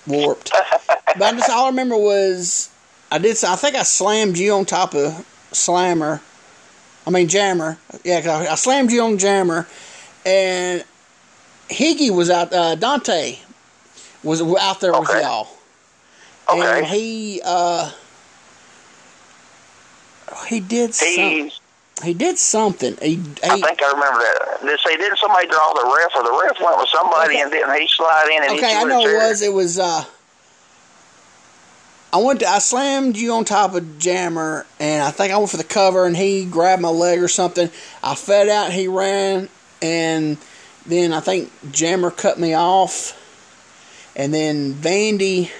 warped. 0.07 0.51
but 0.51 1.21
I 1.21 1.31
just 1.31 1.49
all 1.49 1.65
I 1.65 1.69
remember 1.69 1.97
was 1.97 2.69
I 3.11 3.17
did. 3.17 3.43
I 3.43 3.55
think 3.55 3.75
I 3.75 3.83
slammed 3.83 4.37
you 4.37 4.53
on 4.53 4.65
top 4.65 4.93
of 4.93 5.25
Slammer. 5.51 6.21
I 7.07 7.09
mean 7.11 7.27
Jammer. 7.27 7.77
Yeah, 8.03 8.21
'cause 8.21 8.47
I, 8.47 8.51
I 8.51 8.55
slammed 8.55 8.91
you 8.91 9.01
on 9.03 9.17
Jammer, 9.17 9.67
and 10.25 10.83
Higgy 11.69 12.09
was 12.15 12.29
out. 12.29 12.53
Uh, 12.53 12.75
Dante 12.75 13.37
was 14.23 14.41
out 14.41 14.79
there 14.81 14.91
with 14.99 15.09
y'all, 15.09 15.47
and 16.49 16.85
he 16.87 17.41
uh, 17.43 17.91
he 20.47 20.59
did 20.59 20.93
something. 20.93 21.47
He, 21.49 21.53
He 22.03 22.13
did 22.13 22.37
something. 22.37 22.95
He, 23.01 23.19
I 23.43 23.59
think 23.61 23.81
I 23.81 23.91
remember 23.91 24.19
that. 24.19 24.59
Did 24.61 24.79
say 24.79 24.95
didn't 24.97 25.17
somebody 25.19 25.47
draw 25.47 25.73
the 25.73 25.85
ref, 25.95 26.15
or 26.15 26.23
the 26.23 26.39
ref 26.47 26.61
went 26.63 26.77
with 26.77 26.89
somebody, 26.89 27.33
Okay. 27.35 27.41
and 27.41 27.51
didn't 27.51 27.73
he 27.81 27.87
slide 27.87 28.29
in 28.35 28.43
and 28.43 28.57
okay, 28.57 28.75
I 28.75 28.83
know 28.83 29.01
it 29.05 29.15
was. 29.15 29.41
It 29.41 29.53
was. 29.53 29.79
uh 29.79 30.05
I 32.11 32.17
went. 32.17 32.39
To, 32.39 32.47
I 32.47 32.59
slammed 32.59 33.17
you 33.17 33.33
on 33.33 33.45
top 33.45 33.75
of 33.75 33.99
Jammer, 33.99 34.65
and 34.79 35.03
I 35.03 35.11
think 35.11 35.31
I 35.31 35.37
went 35.37 35.51
for 35.51 35.57
the 35.57 35.63
cover, 35.63 36.05
and 36.05 36.17
he 36.17 36.45
grabbed 36.45 36.81
my 36.81 36.89
leg 36.89 37.21
or 37.21 37.27
something. 37.27 37.69
I 38.03 38.15
fed 38.15 38.49
out. 38.49 38.71
He 38.71 38.87
ran, 38.87 39.47
and 39.81 40.37
then 40.85 41.13
I 41.13 41.19
think 41.19 41.51
Jammer 41.71 42.09
cut 42.09 42.39
me 42.39 42.53
off, 42.55 43.13
and 44.15 44.33
then 44.33 44.73
Vandy 44.73 45.51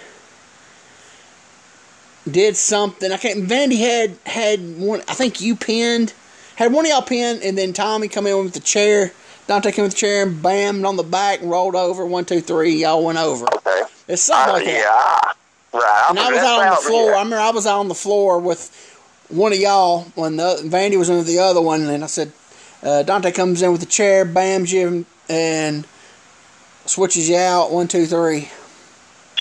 did 2.29 2.55
something. 2.57 3.11
I 3.11 3.17
can't. 3.17 3.47
Vandy 3.47 3.77
had 3.79 4.17
had 4.25 4.77
one. 4.79 5.01
I 5.07 5.13
think 5.13 5.41
you 5.41 5.55
pinned. 5.55 6.13
Had 6.55 6.73
one 6.73 6.85
of 6.85 6.89
y'all 6.89 7.01
pinned, 7.01 7.41
and 7.43 7.57
then 7.57 7.73
Tommy 7.73 8.07
come 8.07 8.27
in 8.27 8.43
with 8.43 8.53
the 8.53 8.59
chair. 8.59 9.11
Dante 9.47 9.71
came 9.71 9.83
with 9.83 9.93
the 9.93 9.97
chair 9.97 10.23
and 10.23 10.43
bammed 10.43 10.87
on 10.87 10.95
the 10.95 11.03
back 11.03 11.41
and 11.41 11.49
rolled 11.49 11.75
over. 11.75 12.05
One, 12.05 12.25
two, 12.25 12.41
three. 12.41 12.75
Y'all 12.81 13.03
went 13.03 13.17
over. 13.17 13.45
Okay. 13.55 13.81
It's 14.07 14.21
something 14.23 14.49
Uh, 14.49 14.53
like 14.57 14.65
that. 14.65 15.21
yeah. 15.25 15.31
Right. 15.73 16.07
And 16.09 16.19
I 16.19 16.31
was 16.31 16.39
out 16.39 16.59
on 16.61 16.69
the 16.71 16.81
floor. 16.89 17.15
I 17.15 17.19
remember 17.19 17.37
I 17.39 17.51
was 17.51 17.67
out 17.67 17.79
on 17.79 17.87
the 17.87 17.95
floor 17.95 18.39
with 18.39 18.71
one 19.29 19.53
of 19.53 19.59
y'all 19.59 20.03
when 20.15 20.37
the 20.37 20.61
Vandy 20.63 20.97
was 20.97 21.09
under 21.09 21.23
the 21.23 21.39
other 21.39 21.61
one, 21.61 21.81
and 21.81 22.03
I 22.03 22.07
said, 22.07 22.31
uh, 22.81 23.03
Dante 23.03 23.31
comes 23.31 23.61
in 23.61 23.71
with 23.71 23.81
the 23.81 23.87
chair, 23.87 24.25
bams 24.25 24.71
you, 24.71 25.05
and 25.29 25.85
switches 26.85 27.29
you 27.29 27.37
out. 27.37 27.71
One, 27.71 27.87
two, 27.87 28.05
three, 28.05 28.49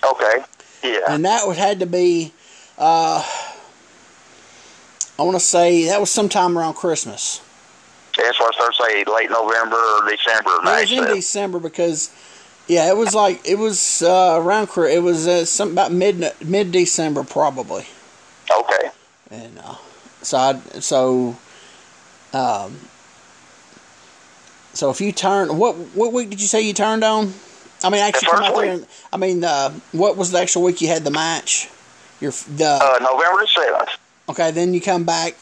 Okay. 0.05 0.45
Yeah. 0.85 1.01
and 1.09 1.25
that 1.25 1.47
would 1.47 1.57
had 1.57 1.81
to 1.81 1.87
be. 1.87 2.33
Uh, 2.77 3.25
I 5.19 5.23
want 5.23 5.35
to 5.35 5.41
say 5.41 5.87
that 5.87 5.99
was 6.01 6.11
sometime 6.11 6.57
around 6.57 6.75
Christmas. 6.75 7.41
That's 8.17 8.39
what 8.39 8.55
I 8.55 8.71
started 8.71 8.77
saying, 8.85 9.05
late 9.13 9.31
November 9.31 9.77
or 9.77 10.09
December 10.09 10.51
of 10.59 10.65
It 10.65 10.81
was 10.81 10.93
in 10.93 11.05
December 11.15 11.59
because, 11.59 12.11
yeah, 12.69 12.89
it 12.89 12.97
was 12.97 13.15
like 13.15 13.41
it 13.47 13.57
was 13.59 14.03
uh, 14.03 14.37
around. 14.41 14.69
It 14.77 15.03
was 15.03 15.27
uh, 15.27 15.45
some 15.45 15.73
about 15.73 15.91
mid 15.93 16.33
mid 16.45 16.71
December 16.73 17.25
probably. 17.25 17.87
Okay. 18.51 18.91
and 19.31 19.59
uh, 19.59 19.75
so 20.23 20.39
I, 20.39 20.55
so 20.81 21.37
um 22.33 22.79
so 24.75 24.91
if 24.91 25.01
you 25.01 25.13
turn 25.13 25.57
what 25.59 25.75
what 25.95 26.13
week 26.13 26.31
did 26.31 26.41
you 26.41 26.47
say 26.47 26.61
you 26.63 26.73
turned 26.75 27.05
on? 27.05 27.33
I 27.85 27.91
mean, 27.91 28.01
actually, 28.03 28.27
The 28.27 28.31
come 28.33 28.39
first 28.41 28.51
out 28.51 28.61
there. 28.61 28.73
And, 28.75 28.87
I 29.13 29.17
mean, 29.19 29.45
uh, 29.45 29.71
what 29.93 30.17
was 30.17 30.33
the 30.33 30.41
actual 30.41 30.63
week 30.63 30.81
you 30.81 30.89
had 30.89 31.05
the 31.05 31.13
match? 31.13 31.69
Your 32.21 32.33
the 32.33 32.67
Uh, 32.83 32.99
November 33.01 33.41
the 33.43 33.49
7th. 33.57 33.97
okay, 34.31 34.51
then 34.51 34.75
you 34.75 34.81
come 34.81 35.05
back 35.05 35.35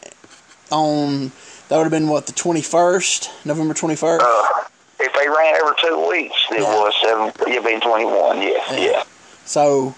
on 0.71 1.31
that 1.67 1.77
would 1.77 1.83
have 1.83 1.91
been 1.91 2.07
what 2.07 2.27
the 2.27 2.31
twenty 2.33 2.61
first, 2.61 3.31
November 3.43 3.73
twenty 3.73 3.95
first. 3.95 4.23
Uh, 4.25 4.63
if 4.99 5.13
they 5.13 5.27
ran 5.29 5.55
every 5.55 5.75
two 5.81 6.07
weeks, 6.09 6.35
it 6.51 6.61
Yeah. 6.61 6.75
was 6.75 6.93
seven. 7.01 7.31
It'd 7.51 7.63
been 7.63 7.81
21. 7.81 8.41
Yeah. 8.41 8.49
Yeah. 8.71 8.77
Yeah. 8.77 9.03
so 9.45 9.93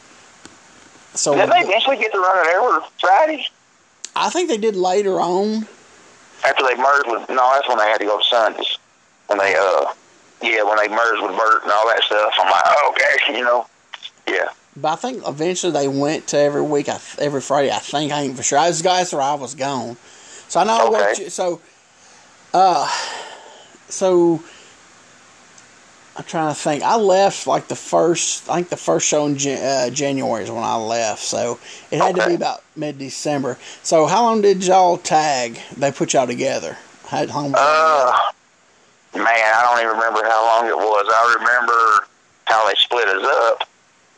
so 1.16 1.36
Did 1.36 1.50
they 1.50 1.60
eventually 1.62 1.98
get 1.98 2.12
to 2.12 2.20
running 2.20 2.52
every 2.54 2.80
Friday? 3.00 3.48
I 4.16 4.30
think 4.30 4.48
they 4.50 4.58
did 4.58 4.76
later 4.76 5.20
on. 5.20 5.68
After 6.46 6.64
they 6.64 6.76
merged 6.76 7.08
with, 7.08 7.30
no, 7.30 7.52
that's 7.54 7.68
when 7.68 7.78
they 7.78 7.86
had 7.86 8.00
to 8.00 8.06
go 8.06 8.18
to 8.20 8.24
Sundays. 8.24 8.78
When 9.28 9.40
they, 9.40 9.56
uh, 9.56 9.86
yeah, 10.42 10.64
when 10.64 10.78
they 10.78 10.88
merged 10.88 11.22
with 11.24 11.36
Bert 11.38 11.64
and 11.64 11.72
all 11.72 11.88
that 11.90 12.02
stuff. 12.04 12.34
I'm 12.40 12.50
like, 12.50 12.64
oh, 12.66 12.94
okay, 12.96 13.34
you 13.38 13.44
know. 13.44 13.66
Yeah. 14.28 14.50
But 14.78 14.94
I 14.94 14.96
think 14.98 15.24
eventually 15.28 15.74
they 15.74 15.88
went 15.88 16.28
to 16.28 16.38
every 16.38 16.62
week, 16.62 16.88
every 17.18 17.42
Friday. 17.42 17.72
I 17.72 17.80
think 17.80 18.12
I 18.14 18.22
ain't 18.22 18.38
for 18.38 18.44
sure. 18.44 18.58
I 18.60 18.68
was 18.68 18.82
guys 18.82 19.12
where 19.12 19.22
I 19.22 19.34
was 19.34 19.56
gone, 19.56 19.98
so 20.48 20.60
I 20.60 20.64
know 20.64 20.88
Okay. 20.88 20.92
worked. 20.98 21.20
you- 21.20 21.30
So 21.30 21.60
Uh, 22.54 22.90
so 23.90 24.42
I'm 26.20 26.26
trying 26.26 26.54
to 26.54 26.60
think. 26.60 26.84
I 26.84 26.98
left 26.98 27.48
like 27.48 27.70
the 27.70 27.78
first. 27.78 28.50
I 28.50 28.56
think 28.56 28.68
the 28.68 28.76
first 28.76 29.08
show 29.08 29.26
in 29.26 29.38
uh, 29.38 29.90
January 29.90 30.44
is 30.44 30.52
when 30.52 30.66
I 30.66 30.76
left. 30.76 31.24
So 31.24 31.60
it 31.92 32.02
had 32.02 32.12
okay. 32.12 32.24
to 32.24 32.28
be 32.28 32.36
about 32.36 32.62
mid 32.76 32.98
December. 32.98 33.58
So 33.84 34.06
how 34.06 34.24
long 34.24 34.42
did 34.42 34.66
y'all 34.66 34.98
tag? 34.98 35.58
They 35.78 35.94
put 35.94 36.12
y'all 36.12 36.28
together. 36.28 36.78
How 37.06 37.24
long? 37.24 37.54
Uh, 37.56 38.18
man, 39.16 39.28
I 39.28 39.62
don't 39.64 39.80
even 39.80 39.96
remember 39.96 40.22
how 40.26 40.46
long 40.46 40.68
it 40.68 40.76
was. 40.76 41.06
I 41.10 41.36
remember 41.40 42.08
how 42.48 42.68
they 42.68 42.76
split 42.76 43.08
us 43.08 43.24
up. 43.24 43.70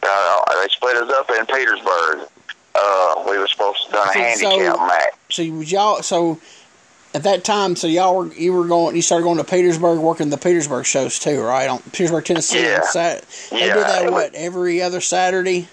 Uh, 0.01 0.63
they 0.63 0.69
split 0.69 0.95
us 0.97 1.11
up 1.11 1.29
in 1.29 1.45
Petersburg. 1.45 2.27
Uh, 2.73 3.25
we 3.29 3.37
were 3.37 3.47
supposed 3.47 3.85
to 3.85 3.91
done 3.91 4.07
a 4.07 4.13
handicap 4.13 4.75
so, 4.75 4.87
match. 4.87 5.13
So 5.29 5.41
y'all, 5.43 6.01
so 6.01 6.39
at 7.13 7.23
that 7.23 7.43
time, 7.43 7.75
so 7.75 7.87
y'all 7.87 8.15
were 8.15 8.33
you 8.33 8.53
were 8.53 8.65
going, 8.65 8.95
you 8.95 9.01
started 9.01 9.23
going 9.23 9.37
to 9.37 9.43
Petersburg, 9.43 9.99
working 9.99 10.29
the 10.29 10.37
Petersburg 10.37 10.85
shows 10.85 11.19
too, 11.19 11.41
right? 11.41 11.69
On 11.69 11.79
Petersburg, 11.91 12.25
Tennessee. 12.25 12.63
Yeah. 12.63 12.81
Sat- 12.81 13.25
they 13.49 13.67
yeah. 13.67 13.73
did 13.73 13.83
that 13.83 14.11
what 14.11 14.33
every 14.33 14.81
other 14.81 15.01
Saturday. 15.01 15.67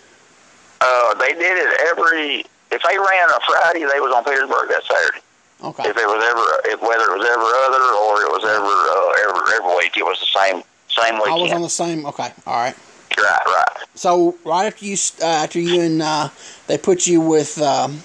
Uh, 0.80 1.14
they 1.14 1.32
did 1.32 1.40
it 1.42 1.80
every. 1.90 2.44
If 2.70 2.82
they 2.82 2.98
ran 2.98 3.30
a 3.30 3.40
Friday, 3.46 3.80
they 3.80 4.00
was 4.00 4.12
on 4.14 4.24
Petersburg 4.24 4.68
that 4.68 4.82
Saturday. 4.84 5.20
Okay. 5.64 5.88
If 5.88 5.96
it 5.96 6.06
was 6.06 6.24
ever, 6.24 6.72
if 6.72 6.82
whether 6.82 7.12
it 7.12 7.18
was 7.18 7.26
ever 7.26 7.48
other 7.66 7.84
or 7.98 8.22
it 8.22 8.30
was 8.30 8.44
ever 8.44 8.64
uh, 8.64 9.28
every 9.28 9.56
every 9.56 9.76
week, 9.76 9.96
it 9.96 10.04
was 10.04 10.20
the 10.20 10.38
same 10.40 10.62
same 10.88 11.16
weekend. 11.16 11.34
I 11.34 11.42
was 11.42 11.52
on 11.52 11.62
the 11.62 11.68
same. 11.68 12.06
Okay, 12.06 12.30
all 12.46 12.56
right. 12.56 12.74
Right, 13.16 13.46
right. 13.46 13.86
So 13.94 14.36
right 14.44 14.66
after 14.66 14.84
you 14.84 14.96
uh, 15.20 15.26
after 15.26 15.58
you 15.58 15.80
and 15.80 16.02
uh, 16.02 16.28
they 16.68 16.78
put 16.78 17.06
you 17.08 17.20
with 17.20 17.60
um, 17.60 18.02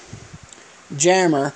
Jammer, 0.97 1.53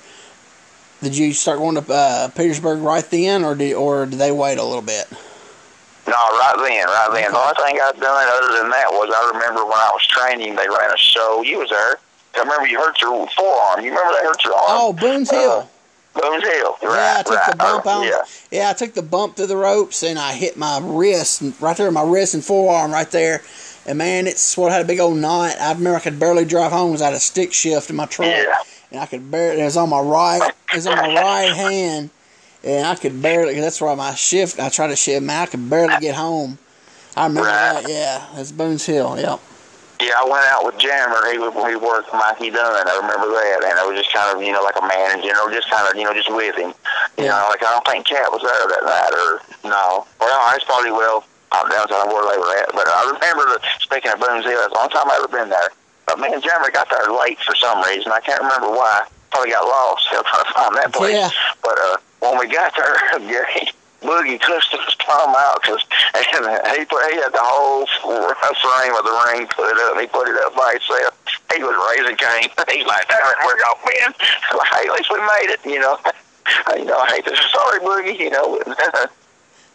did 1.02 1.16
you 1.16 1.32
start 1.32 1.58
going 1.58 1.82
to 1.82 1.92
uh, 1.92 2.28
Petersburg 2.28 2.80
right 2.80 3.08
then, 3.10 3.44
or 3.44 3.54
did 3.54 3.74
or 3.74 4.06
did 4.06 4.18
they 4.18 4.32
wait 4.32 4.58
a 4.58 4.64
little 4.64 4.82
bit? 4.82 5.06
No, 6.08 6.14
right 6.14 6.54
then, 6.56 6.86
right 6.86 7.08
then. 7.12 7.24
Okay. 7.24 7.32
The 7.32 7.38
only 7.38 7.54
thing 7.54 7.80
I've 7.82 8.00
done 8.00 8.28
other 8.28 8.62
than 8.62 8.70
that 8.70 8.88
was 8.90 9.12
I 9.14 9.30
remember 9.34 9.64
when 9.64 9.74
I 9.74 9.90
was 9.92 10.06
training, 10.06 10.56
they 10.56 10.68
ran 10.68 10.90
a 10.90 10.96
show. 10.96 11.42
You 11.42 11.58
was 11.58 11.70
there. 11.70 11.98
I 12.36 12.40
remember 12.40 12.66
you 12.66 12.80
hurt 12.80 13.00
your 13.00 13.28
forearm. 13.36 13.84
You 13.84 13.90
remember 13.90 14.14
they 14.14 14.26
hurt 14.26 14.42
your 14.44 14.54
arm? 14.54 14.64
Oh, 14.68 14.92
Boone's 14.92 15.30
Hill. 15.30 15.68
Uh, 16.14 16.20
Boone's 16.20 16.44
Hill. 16.44 16.76
Right, 16.82 16.96
yeah, 16.96 17.16
I 17.18 17.22
took 17.22 17.36
right. 17.36 17.50
the 17.50 17.56
bump 17.56 17.86
uh, 17.86 17.90
on. 17.90 18.06
Yeah. 18.06 18.22
yeah, 18.50 18.70
I 18.70 18.72
took 18.72 18.94
the 18.94 19.02
bump 19.02 19.36
through 19.36 19.46
the 19.46 19.56
ropes 19.56 20.02
and 20.02 20.18
I 20.18 20.32
hit 20.32 20.56
my 20.56 20.80
wrist 20.82 21.42
right 21.60 21.76
there, 21.76 21.90
my 21.90 22.02
wrist 22.02 22.34
and 22.34 22.44
forearm 22.44 22.90
right 22.90 23.10
there. 23.10 23.42
And 23.86 23.98
man, 23.98 24.26
it's 24.26 24.56
what 24.56 24.72
had 24.72 24.82
a 24.82 24.84
big 24.86 25.00
old 25.00 25.18
knot. 25.18 25.56
I 25.60 25.72
remember 25.72 25.96
I 25.96 26.00
could 26.00 26.18
barely 26.18 26.44
drive 26.44 26.72
home 26.72 26.90
because 26.92 27.02
I 27.02 27.06
had 27.06 27.14
a 27.14 27.20
stick 27.20 27.52
shift 27.52 27.90
in 27.90 27.96
my 27.96 28.06
truck, 28.06 28.28
Yeah. 28.28 28.54
And 28.90 29.00
I 29.00 29.06
could 29.06 29.30
barely. 29.30 29.60
It 29.60 29.64
was 29.64 29.76
on 29.76 29.88
my 29.90 30.00
right. 30.00 30.52
It 30.72 30.76
was 30.76 30.86
on 30.86 30.96
my 30.96 31.08
right 31.08 31.52
hand, 31.54 32.10
and 32.64 32.86
I 32.86 32.94
could 32.94 33.20
barely. 33.22 33.54
Cause 33.54 33.62
that's 33.62 33.80
where 33.80 33.94
my 33.96 34.14
shift. 34.14 34.58
I 34.60 34.68
tried 34.68 34.88
to 34.88 34.96
shift. 34.96 35.24
Man, 35.24 35.42
I 35.42 35.46
could 35.46 35.68
barely 35.68 35.96
get 35.96 36.14
home. 36.14 36.58
I 37.16 37.24
remember 37.26 37.48
Right. 37.48 37.82
that. 37.82 37.88
Yeah, 37.88 38.26
that's 38.34 38.52
Boone's 38.52 38.86
Hill. 38.86 39.18
Yep. 39.18 39.40
Yeah, 40.00 40.14
I 40.14 40.24
went 40.30 40.46
out 40.46 40.64
with 40.64 40.78
Jammer. 40.78 41.18
He 41.32 41.38
was 41.38 41.50
he 41.66 41.74
worked 41.74 42.12
Mikey 42.14 42.50
Dunn. 42.50 42.86
I 42.86 42.94
remember 43.02 43.26
that, 43.34 43.66
and 43.66 43.74
I 43.78 43.84
was 43.84 43.98
just 43.98 44.12
kind 44.14 44.30
of 44.30 44.38
you 44.42 44.52
know 44.52 44.62
like 44.62 44.76
a 44.78 44.86
manager, 44.86 45.34
or 45.42 45.50
just 45.50 45.68
kind 45.70 45.90
of 45.90 45.96
you 45.98 46.04
know 46.04 46.14
just 46.14 46.30
with 46.30 46.54
him. 46.54 46.70
You 47.18 47.24
Yeah. 47.26 47.34
know, 47.34 47.46
like 47.50 47.62
I 47.66 47.72
don't 47.74 47.84
think 47.86 48.06
Cat 48.06 48.30
was 48.30 48.38
there 48.46 48.66
that 48.78 48.84
night, 48.86 49.10
or 49.10 49.42
no. 49.68 50.06
Well, 50.22 50.38
I 50.38 50.54
was 50.54 50.62
probably 50.62 50.92
well 50.92 51.24
out 51.50 51.66
downtown 51.72 52.08
where 52.14 52.22
they 52.30 52.38
were 52.38 52.54
at. 52.62 52.70
But 52.78 52.86
I 52.86 53.10
remember 53.10 53.58
the 53.58 53.60
speaking 53.80 54.12
of 54.12 54.20
Boone's 54.20 54.44
Hill, 54.46 54.54
that's 54.60 54.70
the 54.72 54.78
only 54.78 54.92
time 54.94 55.10
I 55.10 55.16
ever 55.18 55.26
been 55.26 55.48
there. 55.50 55.70
But 56.08 56.18
me 56.18 56.32
and 56.32 56.42
Jammer 56.42 56.70
got 56.70 56.88
there 56.88 57.12
late 57.12 57.38
for 57.40 57.54
some 57.54 57.84
reason. 57.84 58.10
I 58.10 58.20
can't 58.20 58.40
remember 58.40 58.70
why. 58.70 59.06
Probably 59.30 59.50
got 59.50 59.62
lost. 59.62 60.06
Still 60.08 60.24
trying 60.24 60.44
to 60.44 60.52
find 60.52 60.74
that 60.76 60.92
place. 60.92 61.14
Yeah. 61.14 61.30
But 61.62 61.78
uh, 61.78 61.96
when 62.20 62.38
we 62.38 62.48
got 62.48 62.74
there, 62.74 62.96
Gary. 63.28 63.68
Boogie 63.98 64.38
his 64.38 64.94
palm 65.02 65.34
out 65.34 65.58
because 65.60 65.82
and 66.14 66.22
he 66.78 66.84
put 66.84 67.02
he 67.10 67.18
had 67.18 67.32
the 67.32 67.42
whole 67.42 67.84
frame 67.98 68.94
of 68.94 69.02
the 69.02 69.14
ring 69.26 69.46
put 69.48 69.74
up. 69.74 69.98
He 69.98 70.06
put 70.06 70.28
it 70.28 70.38
up 70.46 70.54
by 70.54 70.78
himself. 70.78 71.18
He 71.54 71.62
was 71.62 71.74
raising 71.90 72.16
Cain. 72.16 72.48
He's 72.70 72.86
like, 72.86 73.08
"Damn 73.08 73.26
it, 73.26 73.38
we're 73.44 73.58
gonna 73.58 73.82
win." 73.84 74.14
Like, 74.56 74.70
hey, 74.70 74.86
at 74.86 74.94
least 74.94 75.10
we 75.10 75.18
made 75.18 75.50
it, 75.50 75.60
you 75.66 75.80
know. 75.80 75.98
you 76.76 76.84
know, 76.84 76.96
I 76.96 77.10
hate 77.10 77.24
to 77.26 77.34
sorry, 77.50 77.80
Boogie. 77.80 78.20
You 78.20 78.30
know, 78.30 78.62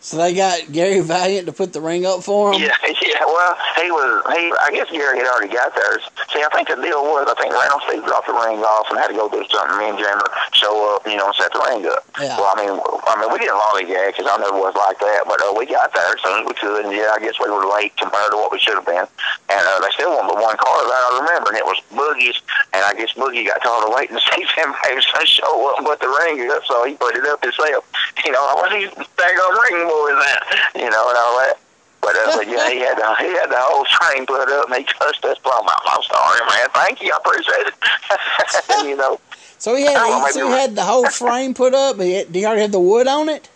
So 0.04 0.20
they 0.20 0.36
got 0.36 0.68
Gary 0.68 1.00
Valiant 1.00 1.48
to 1.48 1.56
put 1.56 1.72
the 1.72 1.80
ring 1.80 2.06
up 2.06 2.28
for 2.28 2.52
him. 2.52 2.60
yeah, 2.60 2.76
yeah. 2.84 3.24
Well, 3.24 3.56
he 3.80 3.88
was. 3.88 4.20
He, 4.36 4.52
I 4.60 4.76
guess 4.76 4.92
Gary 4.92 5.24
had 5.24 5.32
already 5.32 5.48
got 5.48 5.72
there. 5.80 5.96
See, 6.28 6.44
I 6.44 6.52
think 6.52 6.68
the 6.68 6.76
deal 6.76 7.08
was, 7.08 7.24
I 7.32 7.40
think 7.40 7.56
Randall 7.56 7.80
Steve 7.88 8.04
dropped 8.04 8.28
the 8.28 8.36
ring 8.36 8.60
off 8.60 8.92
and 8.92 9.00
had 9.00 9.16
to 9.16 9.18
go 9.18 9.32
do 9.32 9.48
something. 9.48 9.80
Me 9.80 9.96
and 9.96 9.98
Jammer 9.98 10.28
show 10.60 10.76
up, 10.92 11.08
you 11.08 11.16
know, 11.16 11.32
and 11.32 11.38
set 11.40 11.56
the 11.56 11.64
ring 11.72 11.88
up. 11.88 12.04
Yeah. 12.20 12.36
Well, 12.36 12.52
I 12.52 12.56
mean, 12.60 12.76
I 12.76 13.16
mean, 13.16 13.32
we 13.32 13.40
didn't 13.40 13.56
lollygag 13.56 14.12
because 14.12 14.28
I 14.28 14.36
never 14.44 14.60
was 14.60 14.76
like 14.76 15.00
that, 15.00 15.24
but 15.24 15.40
uh, 15.40 15.56
we 15.56 15.72
got 15.72 15.96
there 15.96 16.12
as 16.12 16.20
soon 16.20 16.44
as 16.44 16.46
we 16.52 16.56
could. 16.60 16.84
And 16.84 16.92
yeah, 16.92 17.16
I 17.16 17.24
guess 17.24 17.40
we 17.40 17.48
were 17.48 17.64
late 17.64 17.96
compared 17.96 18.36
to 18.36 18.38
what 18.44 18.52
we 18.52 18.60
should 18.60 18.76
have 18.76 18.84
been. 18.84 19.08
And 19.08 19.64
uh, 19.64 19.80
they 19.80 19.92
still 19.96 20.12
won 20.20 20.28
but 20.28 20.36
one 20.36 20.60
car 20.60 20.80
that 20.84 21.00
I 21.00 21.24
remember, 21.24 21.56
and 21.56 21.60
it 21.64 21.64
was 21.64 21.80
Boogie's. 21.96 22.44
And 22.76 22.84
I 22.84 22.92
guess 22.92 23.16
Boogie 23.16 23.48
got 23.48 23.64
tired 23.64 23.88
of 23.88 23.96
waiting 23.96 24.20
to 24.20 24.24
see 24.36 24.44
if 24.44 24.52
was 24.52 25.08
going 25.16 25.24
to 25.24 25.32
show 25.32 25.54
up 25.72 25.80
and 25.80 25.88
put 25.88 26.04
the 26.04 26.12
ring 26.12 26.44
up, 26.52 26.68
so 26.68 26.84
he 26.84 27.00
put 27.00 27.16
it 27.16 27.24
up 27.24 27.40
himself. 27.40 27.88
You 28.28 28.36
know, 28.36 28.44
I 28.44 28.54
was 28.60 28.70
these 28.76 28.92
daggone 29.16 29.56
ring 29.64 29.93
boys 29.94 30.18
at? 30.26 30.82
You 30.82 30.90
know, 30.90 31.10
and 31.10 31.18
all 31.18 31.38
that. 31.46 31.56
But, 32.02 32.16
uh, 32.18 32.36
but 32.38 32.48
yeah, 32.50 32.70
he 32.70 32.80
had 32.82 32.98
the 32.98 33.16
he 33.20 33.32
had 33.38 33.50
the 33.50 33.58
whole 33.58 33.86
train 33.86 34.26
put 34.26 34.50
up, 34.50 34.68
and 34.70 34.76
he 34.76 34.84
cussed 34.84 35.24
us 35.24 35.38
plumb 35.40 35.66
out. 35.68 35.82
I'm 35.86 36.04
sorry, 36.04 36.40
man. 36.50 36.68
Thank 36.74 37.02
you, 37.02 37.14
I 37.14 37.18
appreciate 37.18 37.68
it. 37.72 38.86
you 38.90 38.98
know. 38.98 39.20
So 39.58 39.76
he 39.76 39.84
had 39.86 39.96
Oh, 39.96 40.26
he, 40.26 40.32
so 40.34 40.50
had 40.50 40.76
the 40.76 40.84
whole 40.84 41.08
frame 41.08 41.54
put 41.54 41.74
up. 41.74 42.00
He 42.02 42.12
had, 42.14 42.28
did 42.28 42.40
he 42.40 42.46
already 42.46 42.64
have 42.64 42.74
the 42.74 42.80
wood 42.82 43.08
on 43.08 43.30
it? 43.30 43.48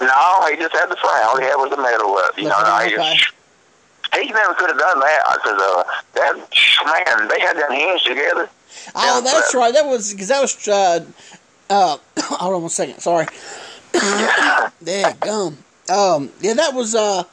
No, 0.00 0.46
he 0.50 0.56
just 0.56 0.72
had 0.74 0.86
the 0.88 0.96
frame. 0.96 1.22
All 1.28 1.38
he 1.38 1.44
had 1.44 1.56
was 1.56 1.70
the 1.70 1.76
metal 1.76 2.16
up. 2.16 2.38
You 2.38 2.44
know, 2.44 2.58
no, 2.62 2.78
he, 2.78 2.94
Okay. 2.94 4.24
he 4.26 4.32
never 4.32 4.54
could 4.54 4.70
have 4.70 4.78
done 4.78 5.00
that 5.00 5.22
because 5.34 5.60
uh, 5.60 5.84
that 6.14 6.36
man, 6.86 7.28
they 7.28 7.40
had 7.40 7.56
their 7.58 7.70
hands 7.70 8.02
together. 8.02 8.48
Oh, 8.94 9.16
Yeah, 9.16 9.20
that's 9.20 9.52
but- 9.52 9.58
right. 9.58 9.74
That 9.74 9.84
was 9.86 10.12
because 10.12 10.28
that 10.28 10.40
was. 10.40 10.66
Uh, 10.66 11.04
uh, 11.68 11.98
hold 12.18 12.54
on 12.54 12.62
one 12.62 12.70
second. 12.70 13.00
Sorry. 13.00 13.26
there, 14.80 15.12
gum. 15.20 15.56
Um, 15.88 16.30
yeah, 16.40 16.54
that 16.54 16.72
was 16.74 16.94
uh, 16.94 17.24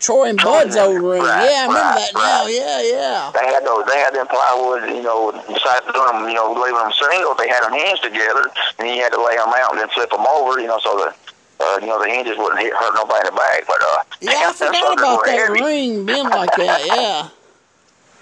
Troy 0.00 0.28
and 0.30 0.38
Bud's 0.38 0.76
old 0.76 1.00
ring. 1.02 1.22
Right, 1.22 1.48
yeah, 1.50 1.62
I 1.62 1.66
remember 1.66 1.80
right, 1.80 2.10
that 2.10 2.14
now. 2.14 2.44
right. 2.44 2.52
Yeah, 2.52 2.82
yeah. 2.82 3.32
They 3.34 3.46
had 3.52 3.64
those. 3.64 3.86
They 3.86 3.98
had 3.98 4.14
them 4.14 4.26
plywood. 4.26 4.90
You 4.90 5.02
know, 5.02 5.32
besides 5.46 5.86
doing 5.94 6.12
them, 6.12 6.28
you 6.28 6.34
know, 6.34 6.52
leaving 6.52 6.78
them 6.78 6.92
single, 6.98 7.34
they 7.34 7.48
had 7.48 7.62
them 7.62 7.72
hands 7.72 8.00
together, 8.00 8.50
and 8.78 8.88
you 8.88 9.02
had 9.02 9.12
to 9.12 9.22
lay 9.22 9.36
them 9.36 9.54
out 9.54 9.72
and 9.72 9.80
then 9.80 9.88
flip 9.94 10.10
them 10.10 10.26
over. 10.26 10.60
You 10.60 10.66
know, 10.66 10.78
so 10.82 10.96
that. 10.98 11.16
Uh, 11.62 11.78
you 11.80 11.86
know 11.86 12.02
the 12.02 12.10
hinges 12.10 12.34
wouldn't 12.38 12.58
hit, 12.58 12.72
hurt 12.74 12.90
nobody 12.96 13.22
in 13.22 13.30
the 13.32 13.38
back, 13.38 13.62
but 13.68 13.78
uh, 13.78 14.02
Yeah, 14.18 14.50
I 14.50 14.52
forgot 14.52 14.98
about 14.98 15.22
that 15.26 15.46
heavy. 15.46 15.62
ring 15.62 16.04
being 16.04 16.26
like 16.26 16.50
that. 16.58 16.82
Yeah. 16.90 17.28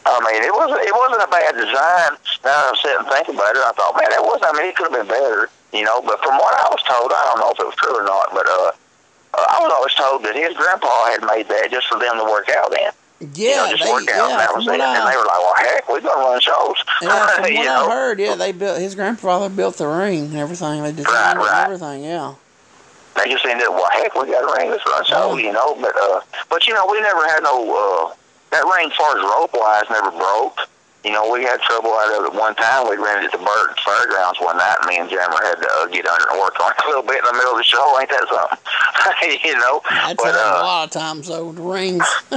I 0.04 0.20
mean, 0.28 0.42
it 0.44 0.52
wasn't 0.52 0.80
it 0.84 0.92
wasn't 0.92 1.22
a 1.24 1.30
bad 1.32 1.56
design. 1.56 2.20
Now 2.44 2.68
I'm 2.68 2.76
sitting 2.76 3.06
thinking 3.08 3.36
about 3.36 3.56
it. 3.56 3.62
I 3.64 3.72
thought, 3.72 3.96
man, 3.96 4.10
that 4.12 4.20
wasn't. 4.20 4.44
I 4.44 4.52
mean, 4.60 4.68
it 4.68 4.76
could 4.76 4.92
have 4.92 4.96
been 5.00 5.08
better, 5.08 5.48
you 5.72 5.82
know. 5.84 6.00
But 6.02 6.18
from 6.22 6.36
what 6.38 6.54
I 6.54 6.68
was 6.70 6.82
told, 6.82 7.12
I 7.12 7.22
don't 7.30 7.40
know 7.40 7.50
if 7.52 7.58
it 7.60 7.66
was 7.66 7.76
true 7.76 7.96
or 7.96 8.04
not. 8.04 8.28
But 8.32 8.46
uh, 8.48 8.72
uh, 9.34 9.46
I 9.48 9.58
was 9.62 9.72
always 9.72 9.94
told 9.94 10.24
that 10.24 10.34
his 10.36 10.56
grandpa 10.56 10.88
had 11.10 11.22
made 11.26 11.48
that 11.48 11.70
just 11.70 11.86
for 11.88 11.98
them 11.98 12.16
to 12.18 12.24
work 12.24 12.48
out 12.50 12.72
in. 12.72 12.90
you 13.36 13.50
Yeah, 13.50 13.56
know, 13.66 13.70
just 13.70 13.84
they, 13.84 13.92
work 13.92 14.08
out. 14.10 14.30
and 14.30 14.30
yeah, 14.30 14.36
that 14.38 14.54
was 14.54 14.66
it. 14.66 14.80
And 14.80 14.80
they 14.80 15.16
were 15.16 15.28
like, 15.28 15.42
well, 15.44 15.54
heck, 15.56 15.88
we're 15.88 16.00
gonna 16.00 16.20
run 16.26 16.40
shows. 16.40 16.76
yeah, 17.02 17.26
from 17.34 17.42
what 17.42 17.52
you 17.52 17.60
I 17.60 17.64
know? 17.64 17.90
heard, 17.90 18.18
yeah, 18.20 18.34
they 18.34 18.52
built 18.52 18.78
his 18.80 18.94
grandfather 18.94 19.48
built 19.48 19.76
the 19.76 19.86
ring 19.86 20.26
and 20.32 20.36
everything. 20.36 20.82
They 20.82 20.92
designed 20.92 21.38
Right, 21.38 21.48
right. 21.50 21.64
everything. 21.64 22.04
Yeah. 22.04 22.34
They 23.16 23.28
just 23.28 23.44
ended 23.44 23.66
up, 23.66 23.74
well, 23.74 23.90
heck, 23.90 24.14
we 24.14 24.30
got 24.30 24.46
a 24.48 24.52
ring. 24.58 24.70
Let's 24.70 24.86
run 24.86 25.04
shows, 25.04 25.38
Yeah. 25.40 25.46
you 25.48 25.52
know. 25.52 25.74
But 25.80 25.94
uh, 25.98 26.20
but 26.48 26.66
you 26.66 26.74
know, 26.74 26.86
we 26.90 27.00
never 27.00 27.26
had 27.26 27.42
no 27.42 27.54
uh, 28.10 28.14
that 28.52 28.64
ring, 28.64 28.90
as 28.90 28.96
far 28.96 29.18
as 29.18 29.22
rope 29.22 29.50
wise, 29.52 29.84
never 29.90 30.10
broke. 30.10 30.58
You 31.04 31.12
know, 31.12 31.32
we 31.32 31.42
had 31.44 31.60
trouble 31.62 31.92
out 31.96 32.12
of 32.20 32.28
it 32.28 32.38
one 32.38 32.54
time. 32.56 32.84
We 32.84 33.00
at 33.00 33.32
the 33.32 33.40
Bird 33.40 33.72
Fairgrounds 33.80 34.36
one 34.38 34.58
night. 34.58 34.76
and 34.84 34.88
Me 34.88 34.98
and 35.00 35.08
Jammer 35.08 35.40
had 35.40 35.56
to 35.56 35.68
uh, 35.80 35.86
get 35.88 36.04
under 36.04 36.28
and 36.28 36.38
work 36.38 36.60
on 36.60 36.72
it 36.72 36.84
a 36.84 36.88
little 36.88 37.02
bit 37.02 37.24
in 37.24 37.24
the 37.24 37.32
middle 37.32 37.52
of 37.52 37.56
the 37.56 37.64
show. 37.64 37.80
Ain't 37.96 38.10
that 38.12 38.28
something? 38.28 38.60
you 39.48 39.56
know. 39.56 39.80
That's 39.88 40.20
but 40.20 40.34
a 40.34 40.60
uh, 40.60 40.60
lot 40.60 40.84
of 40.84 40.90
times 40.92 41.28
though. 41.28 41.52
The 41.52 41.62
rings. 41.62 42.04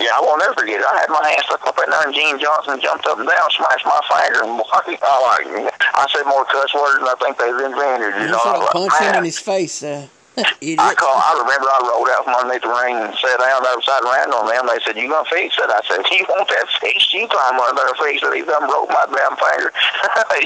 yeah, 0.00 0.16
I 0.16 0.20
won't 0.24 0.40
never 0.40 0.56
forget 0.56 0.80
it. 0.80 0.88
I 0.88 1.04
had 1.04 1.12
my 1.12 1.20
hand 1.28 1.44
stuck 1.44 1.68
up 1.68 1.76
in 1.76 1.90
there, 1.92 2.00
and 2.00 2.16
Gene 2.16 2.40
Johnson 2.40 2.80
jumped 2.80 3.04
up 3.04 3.20
and 3.20 3.28
down, 3.28 3.48
smashed 3.52 3.84
my 3.84 4.00
finger, 4.08 4.40
and 4.48 4.56
I 4.72 5.16
like 5.36 5.68
I 5.92 6.08
said 6.08 6.24
more 6.24 6.48
cuss 6.48 6.72
words 6.72 6.96
than 6.96 7.12
I 7.12 7.16
think 7.20 7.36
they've 7.36 7.60
invented. 7.60 8.16
You 8.24 8.32
know, 8.32 8.40
I 8.40 8.56
have 8.56 8.64
was 8.64 8.72
punched 8.72 9.00
like, 9.04 9.12
him 9.12 9.20
in 9.20 9.24
his 9.28 9.38
face. 9.38 9.82
Uh, 9.84 10.08
I 10.36 10.52
idiot. 10.60 10.96
call. 11.00 11.16
I 11.16 11.32
remember 11.40 11.64
I 11.64 11.80
rolled 11.88 12.08
out 12.12 12.24
from 12.28 12.34
underneath 12.36 12.60
the 12.62 12.68
ring 12.68 12.96
and 13.00 13.16
sat 13.16 13.40
down 13.40 13.64
beside 13.64 14.04
Randall 14.04 14.44
and 14.44 14.52
them. 14.52 14.66
They 14.68 14.80
said, 14.84 14.96
"You 15.00 15.08
gonna 15.08 15.24
fix 15.32 15.56
it?" 15.56 15.70
I 15.72 15.80
said, 15.88 16.04
"You 16.12 16.26
want 16.28 16.48
that 16.52 16.68
fixed? 16.80 17.14
You 17.16 17.24
climb 17.28 17.56
under 17.56 17.72
there 17.80 17.88
and 17.88 17.96
fix 17.96 18.20
it." 18.20 18.34
He 18.36 18.42
done 18.44 18.68
broke 18.68 18.92
my 18.92 19.04
damn 19.08 19.32
finger. 19.40 19.72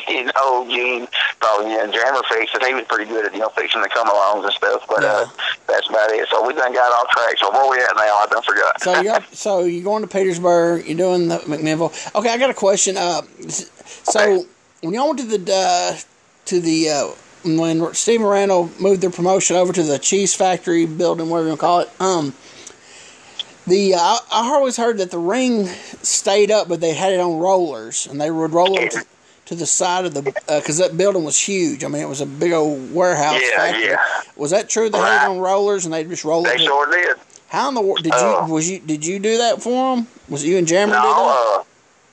you 0.06 0.30
know, 0.30 0.62
Gene. 0.70 1.08
Oh 1.42 1.66
yeah, 1.66 1.90
Jammer 1.90 2.22
fixed 2.30 2.54
it. 2.54 2.62
He 2.62 2.74
was 2.74 2.84
pretty 2.86 3.06
good 3.10 3.26
at 3.26 3.34
you 3.34 3.40
know 3.42 3.50
fixing 3.58 3.82
the 3.82 3.88
come 3.90 4.06
alongs 4.06 4.44
and 4.46 4.54
stuff. 4.54 4.86
But 4.86 5.02
uh, 5.02 5.26
that's 5.66 5.88
about 5.90 6.10
it. 6.14 6.28
So 6.30 6.46
we 6.46 6.54
done 6.54 6.72
got 6.72 6.92
off 6.94 7.10
track. 7.10 7.34
So 7.38 7.50
where 7.50 7.66
we 7.70 7.82
at 7.82 7.96
now? 7.96 8.22
I 8.22 8.26
done 8.30 8.42
forgot. 8.46 8.78
So 8.82 9.00
you're 9.00 9.18
so 9.32 9.64
you're 9.64 9.82
going 9.84 10.02
to 10.02 10.08
Petersburg. 10.08 10.86
You're 10.86 10.96
doing 10.98 11.28
the 11.28 11.38
McMinnville. 11.50 11.90
Okay, 12.14 12.30
I 12.30 12.38
got 12.38 12.50
a 12.50 12.54
question. 12.54 12.96
Uh, 12.96 13.22
so 13.48 14.20
Okay. 14.20 14.46
when 14.82 14.94
y'all 14.94 15.08
went 15.08 15.18
to 15.20 15.26
the 15.26 15.52
uh, 15.52 15.96
to 16.46 16.60
the 16.60 16.88
uh, 16.90 17.08
when 17.44 17.92
Steve 17.94 18.20
Randall 18.22 18.70
moved 18.80 19.00
their 19.00 19.10
promotion 19.10 19.56
over 19.56 19.72
to 19.72 19.82
the 19.82 19.98
Cheese 19.98 20.34
Factory 20.34 20.86
building, 20.86 21.28
whatever 21.28 21.46
you 21.48 21.50
want 21.50 21.60
to 21.60 21.66
call 21.66 21.80
it. 21.80 21.90
Um, 22.00 22.34
the 23.66 23.94
uh, 23.94 23.98
I, 23.98 24.50
always 24.54 24.76
heard 24.76 24.98
that 24.98 25.10
the 25.10 25.18
ring 25.18 25.66
stayed 26.02 26.50
up, 26.50 26.68
but 26.68 26.80
they 26.80 26.94
had 26.94 27.12
it 27.12 27.20
on 27.20 27.38
rollers, 27.38 28.06
and 28.06 28.20
they 28.20 28.30
would 28.30 28.52
roll 28.52 28.76
it 28.78 28.90
to, 28.92 29.04
to 29.46 29.54
the 29.54 29.66
side 29.66 30.06
of 30.06 30.14
the 30.14 30.22
because 30.22 30.80
uh, 30.80 30.88
that 30.88 30.96
building 30.96 31.24
was 31.24 31.38
huge. 31.38 31.84
I 31.84 31.88
mean, 31.88 32.02
it 32.02 32.08
was 32.08 32.20
a 32.20 32.26
big 32.26 32.52
old 32.52 32.92
warehouse. 32.92 33.40
Yeah, 33.42 33.56
factory. 33.56 33.84
yeah. 33.90 34.04
Was 34.36 34.50
that 34.50 34.68
true? 34.68 34.88
They 34.90 34.98
had 34.98 35.26
it 35.26 35.30
on 35.30 35.38
rollers, 35.38 35.84
and 35.84 35.94
they 35.94 36.04
just 36.04 36.24
roll 36.24 36.42
They 36.42 36.54
it. 36.54 36.58
to- 36.58 36.64
sure 36.64 36.90
did. 36.90 37.16
How 37.48 37.68
in 37.68 37.74
the 37.74 37.80
world 37.80 38.02
did 38.02 38.12
Uh, 38.14 38.44
you 38.46 38.52
was 38.54 38.70
you 38.70 38.78
did 38.78 39.04
you 39.04 39.18
do 39.18 39.38
that 39.38 39.62
for 39.62 39.96
them? 39.96 40.06
Was 40.28 40.44
it 40.44 40.48
you 40.48 40.56
and 40.58 40.66
Jammer 40.68 40.94
did 40.94 41.02
that? 41.02 41.04
No, 41.04 41.28
uh, 41.28 41.62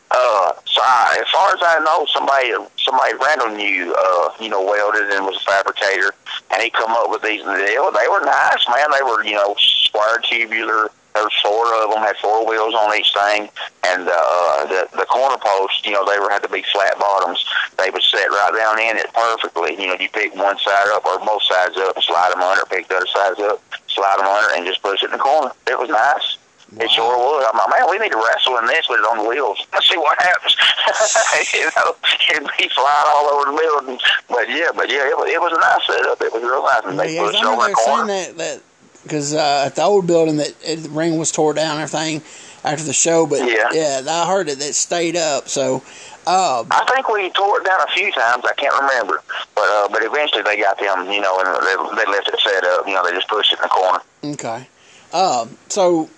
uh, 0.10 0.54
so 0.66 0.82
I, 0.82 1.20
as 1.22 1.30
far 1.32 1.54
as 1.54 1.60
I 1.62 1.80
know, 1.84 2.06
somebody, 2.12 2.54
somebody 2.88 3.14
Randall 3.20 3.50
knew, 3.52 3.94
uh, 3.94 4.30
you 4.40 4.48
know, 4.50 4.64
welded 4.64 5.12
and 5.12 5.26
was 5.26 5.36
a 5.36 5.46
fabricator, 5.46 6.12
and 6.52 6.64
he 6.64 6.70
come 6.70 6.92
up 6.92 7.10
with 7.12 7.22
these. 7.22 7.42
And 7.44 7.52
they, 7.60 7.78
were- 7.78 7.92
they 7.92 8.08
were 8.08 8.24
nice, 8.24 8.64
man. 8.72 8.88
They 8.96 9.04
were, 9.04 9.24
you 9.24 9.36
know, 9.36 9.56
square 9.60 10.20
tubular. 10.24 10.90
There 11.14 11.24
was 11.26 11.34
four 11.42 11.66
of 11.82 11.90
them, 11.90 12.04
had 12.06 12.16
four 12.18 12.46
wheels 12.46 12.76
on 12.76 12.94
each 12.96 13.12
thing, 13.12 13.50
and 13.90 14.06
uh, 14.08 14.66
the 14.70 14.88
the 15.02 15.06
corner 15.10 15.38
posts, 15.42 15.82
you 15.84 15.92
know, 15.92 16.06
they 16.06 16.20
were 16.20 16.30
had 16.30 16.44
to 16.44 16.50
be 16.50 16.62
flat 16.72 16.94
bottoms. 17.00 17.44
They 17.78 17.90
would 17.90 18.04
set 18.04 18.30
right 18.30 18.54
down 18.56 18.78
in 18.80 18.98
it 18.98 19.12
perfectly. 19.14 19.74
You 19.82 19.88
know, 19.90 19.98
you 20.00 20.10
pick 20.10 20.36
one 20.36 20.60
side 20.60 20.88
up 20.94 21.04
or 21.06 21.18
both 21.26 21.42
sides 21.42 21.76
up, 21.78 21.96
and 21.96 22.06
slide 22.06 22.32
them 22.32 22.42
under. 22.42 22.64
Pick 22.66 22.88
the 22.88 22.98
other 22.98 23.08
sides 23.08 23.40
up, 23.40 23.64
slide 23.88 24.20
them 24.20 24.28
under, 24.28 24.56
and 24.56 24.66
just 24.68 24.84
push 24.84 25.02
it 25.02 25.08
in 25.08 25.12
the 25.14 25.18
corner. 25.18 25.52
It 25.66 25.80
was 25.80 25.90
nice. 25.90 26.38
It 26.76 26.92
sure 26.92 27.16
was. 27.16 27.48
I'm 27.48 27.58
like, 27.58 27.80
man, 27.80 27.90
we 27.90 27.98
need 27.98 28.12
to 28.12 28.18
wrestle 28.18 28.58
in 28.58 28.66
this 28.68 28.90
with 28.90 29.00
it 29.00 29.06
on 29.08 29.24
the 29.24 29.30
wheels. 29.30 29.66
Let's 29.74 29.88
see 29.90 29.98
what 29.98 30.20
happens. 30.22 30.56
you 31.54 31.64
know, 31.76 31.96
it'd 32.32 32.52
be 32.58 32.68
flying 32.70 33.08
all 33.08 33.26
over 33.32 33.52
the 33.52 33.58
building. 33.58 34.00
But 34.28 34.50
yeah, 34.50 34.70
but 34.76 34.90
yeah, 34.92 35.08
it 35.08 35.18
was, 35.18 35.30
it 35.32 35.40
was 35.40 35.54
a 35.56 35.60
nice 35.60 35.88
setup. 35.88 36.22
It 36.22 36.34
was 36.34 36.44
real 36.44 36.64
nice. 36.64 36.84
And 36.86 37.00
they 37.00 37.16
Yeah, 37.16 37.24
I 37.24 37.30
it 37.30 37.46
over 37.46 37.70
the 37.70 37.74
corner. 37.74 38.08
that 38.08 38.38
that 38.38 38.62
because 39.04 39.34
uh, 39.34 39.64
at 39.66 39.76
the 39.76 39.84
old 39.84 40.06
building 40.08 40.38
that 40.38 40.54
it, 40.66 40.78
the 40.84 40.90
ring 40.90 41.18
was 41.18 41.32
tore 41.32 41.54
down 41.54 41.80
and 41.80 41.84
everything 41.84 42.22
after 42.66 42.84
the 42.84 42.94
show, 42.94 43.26
but 43.26 43.48
Yeah. 43.48 43.70
yeah 43.72 44.02
I 44.06 44.28
heard 44.28 44.50
it 44.50 44.60
that 44.60 44.76
stayed 44.76 45.16
up. 45.16 45.48
So, 45.48 45.82
uh, 46.26 46.66
I 46.70 46.86
think 46.94 47.08
we 47.08 47.30
tore 47.30 47.62
it 47.62 47.66
down 47.66 47.80
a 47.80 47.92
few 47.92 48.12
times. 48.12 48.44
I 48.44 48.54
can't 48.58 48.76
remember, 48.82 49.24
but 49.56 49.62
uh, 49.62 49.88
but 49.90 50.04
eventually 50.04 50.42
they 50.44 50.58
got 50.58 50.78
them, 50.78 51.10
you 51.10 51.22
know, 51.22 51.40
and 51.40 51.48
they, 51.66 52.04
they 52.04 52.12
left 52.12 52.28
it 52.28 52.40
set 52.42 52.66
up. 52.66 52.86
You 52.86 52.94
know, 52.96 53.06
they 53.06 53.12
just 53.12 53.30
pushed 53.30 53.54
it 53.54 53.60
in 53.60 53.64
the 53.64 53.70
corner. 53.70 54.00
okay, 54.26 54.68
uh, 55.14 55.46
so 55.70 56.10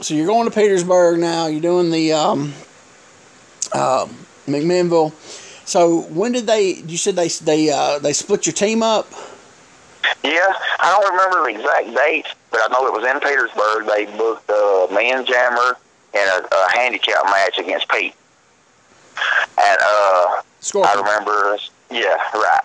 so 0.00 0.14
you're 0.14 0.26
going 0.26 0.48
to 0.48 0.54
Petersburg 0.54 1.18
now. 1.18 1.46
You're 1.46 1.60
doing 1.60 1.90
the 1.90 2.12
um, 2.12 2.54
uh, 3.72 4.06
McMinnville. 4.46 5.12
So 5.66 6.02
when 6.02 6.32
did 6.32 6.46
they? 6.46 6.74
You 6.74 6.96
said 6.96 7.16
they 7.16 7.28
they 7.28 7.70
uh, 7.70 7.98
they 7.98 8.12
split 8.12 8.46
your 8.46 8.52
team 8.52 8.82
up. 8.82 9.06
Yeah, 10.24 10.52
I 10.80 10.98
don't 10.98 11.12
remember 11.12 11.52
the 11.52 11.58
exact 11.58 11.94
date, 11.96 12.26
but 12.50 12.60
I 12.60 12.68
know 12.72 12.86
it 12.86 12.92
was 12.92 13.04
in 13.06 13.20
Petersburg. 13.20 13.86
They 13.86 14.06
booked 14.16 14.50
uh, 14.50 14.88
me 14.94 15.12
and 15.12 15.26
Jammer 15.26 15.76
in 16.12 16.20
a, 16.20 16.48
a 16.50 16.76
handicap 16.76 17.24
match 17.26 17.58
against 17.58 17.88
Pete, 17.88 18.14
and 19.16 19.78
uh, 19.80 20.42
I 20.84 20.94
remember, 20.96 21.58
yeah, 21.90 22.16
right. 22.34 22.60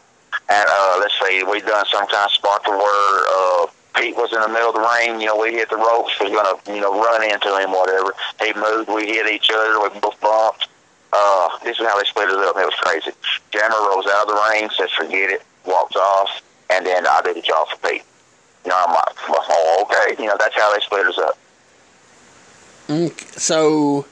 And 0.50 0.66
uh, 0.70 0.98
let's 1.00 1.14
see, 1.24 1.44
we've 1.44 1.66
done 1.66 1.86
some 1.92 2.08
kind 2.08 2.26
of 2.26 2.32
spot 2.32 2.64
to 2.66 2.72
where 2.72 3.28
uh, 3.30 3.68
Pete 3.96 4.16
was 4.16 4.32
in 4.34 4.42
the 4.42 4.48
middle 4.48 4.70
of 4.70 4.76
the 4.76 4.82
ring. 4.82 5.20
You 5.22 5.28
know, 5.28 5.38
we 5.38 5.54
hit 5.54 5.70
the 5.70 5.78
ropes. 5.78 6.20
Was 6.20 6.32
gonna, 6.32 6.60
you 6.76 6.82
know, 6.82 7.00
run 7.00 7.24
into 7.24 7.50
him, 7.58 7.72
whatever. 7.72 8.14
He 8.42 8.54
moved. 8.54 8.90
We 8.90 9.08
hit 9.08 9.28
each 9.32 9.50
other. 9.54 9.80
We 9.82 10.00
both 10.00 10.20
bumped. 10.22 10.68
Uh, 11.14 11.50
this 11.64 11.80
is 11.80 11.86
how 11.86 11.98
they 11.98 12.06
split 12.06 12.30
it 12.30 12.36
up. 12.36 12.58
It 12.58 12.66
was 12.66 12.76
crazy. 12.82 13.12
Jammer 13.52 13.76
rolls 13.90 14.06
out 14.08 14.28
of 14.28 14.36
the 14.36 14.42
ring, 14.50 14.70
says, 14.78 14.92
"Forget 14.92 15.30
it," 15.30 15.44
walks 15.66 15.96
off, 15.96 16.42
and 16.70 16.86
then 16.86 17.08
I 17.08 17.22
did 17.24 17.38
the 17.38 17.42
job 17.42 17.68
for 17.70 17.78
Pete. 17.88 18.04
You 18.66 18.72
know, 18.72 18.84
I'm 18.86 18.94
like, 18.94 19.16
oh, 19.30 19.86
okay. 19.86 20.22
You 20.22 20.28
know, 20.28 20.36
that's 20.40 20.56
how 20.56 20.74
they 20.74 20.82
split 20.82 21.06
us 21.06 21.18
up. 21.20 21.38
So 23.38 24.06